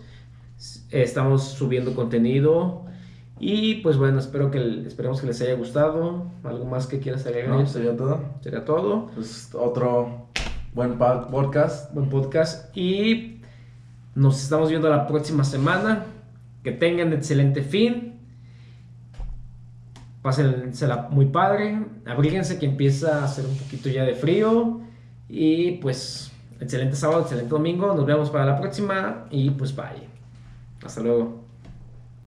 Estamos 0.90 1.44
subiendo 1.44 1.94
contenido. 1.94 2.84
Y 3.38 3.76
pues 3.76 3.98
bueno, 3.98 4.18
espero 4.18 4.50
que, 4.50 4.86
esperemos 4.86 5.20
que 5.20 5.26
les 5.26 5.40
haya 5.42 5.54
gustado. 5.54 6.32
¿Algo 6.42 6.64
más 6.64 6.86
que 6.86 6.98
quieras 6.98 7.26
agregar? 7.26 7.50
¿No? 7.50 7.66
¿Sería 7.66 7.96
todo? 7.96 8.20
Será 8.40 8.64
todo. 8.64 9.10
Pues 9.14 9.50
otro 9.54 10.28
buen 10.72 10.98
podcast. 10.98 11.92
Buen 11.94 12.08
podcast. 12.08 12.76
Y 12.76 13.42
nos 14.14 14.42
estamos 14.42 14.70
viendo 14.70 14.88
la 14.88 15.06
próxima 15.06 15.44
semana. 15.44 16.06
Que 16.64 16.72
tengan 16.72 17.12
excelente 17.12 17.62
fin. 17.62 18.05
Pásensela 20.26 21.06
muy 21.08 21.26
padre. 21.26 21.78
Abríguense 22.04 22.58
que 22.58 22.66
empieza 22.66 23.20
a 23.20 23.24
hacer 23.26 23.46
un 23.46 23.56
poquito 23.56 23.88
ya 23.88 24.02
de 24.02 24.16
frío. 24.16 24.80
Y 25.28 25.74
pues, 25.78 26.32
excelente 26.58 26.96
sábado, 26.96 27.20
excelente 27.20 27.50
domingo. 27.50 27.94
Nos 27.94 28.04
vemos 28.06 28.30
para 28.30 28.44
la 28.44 28.56
próxima. 28.56 29.26
Y 29.30 29.50
pues 29.50 29.76
bye. 29.76 30.08
Hasta 30.84 31.00
luego. 31.00 31.35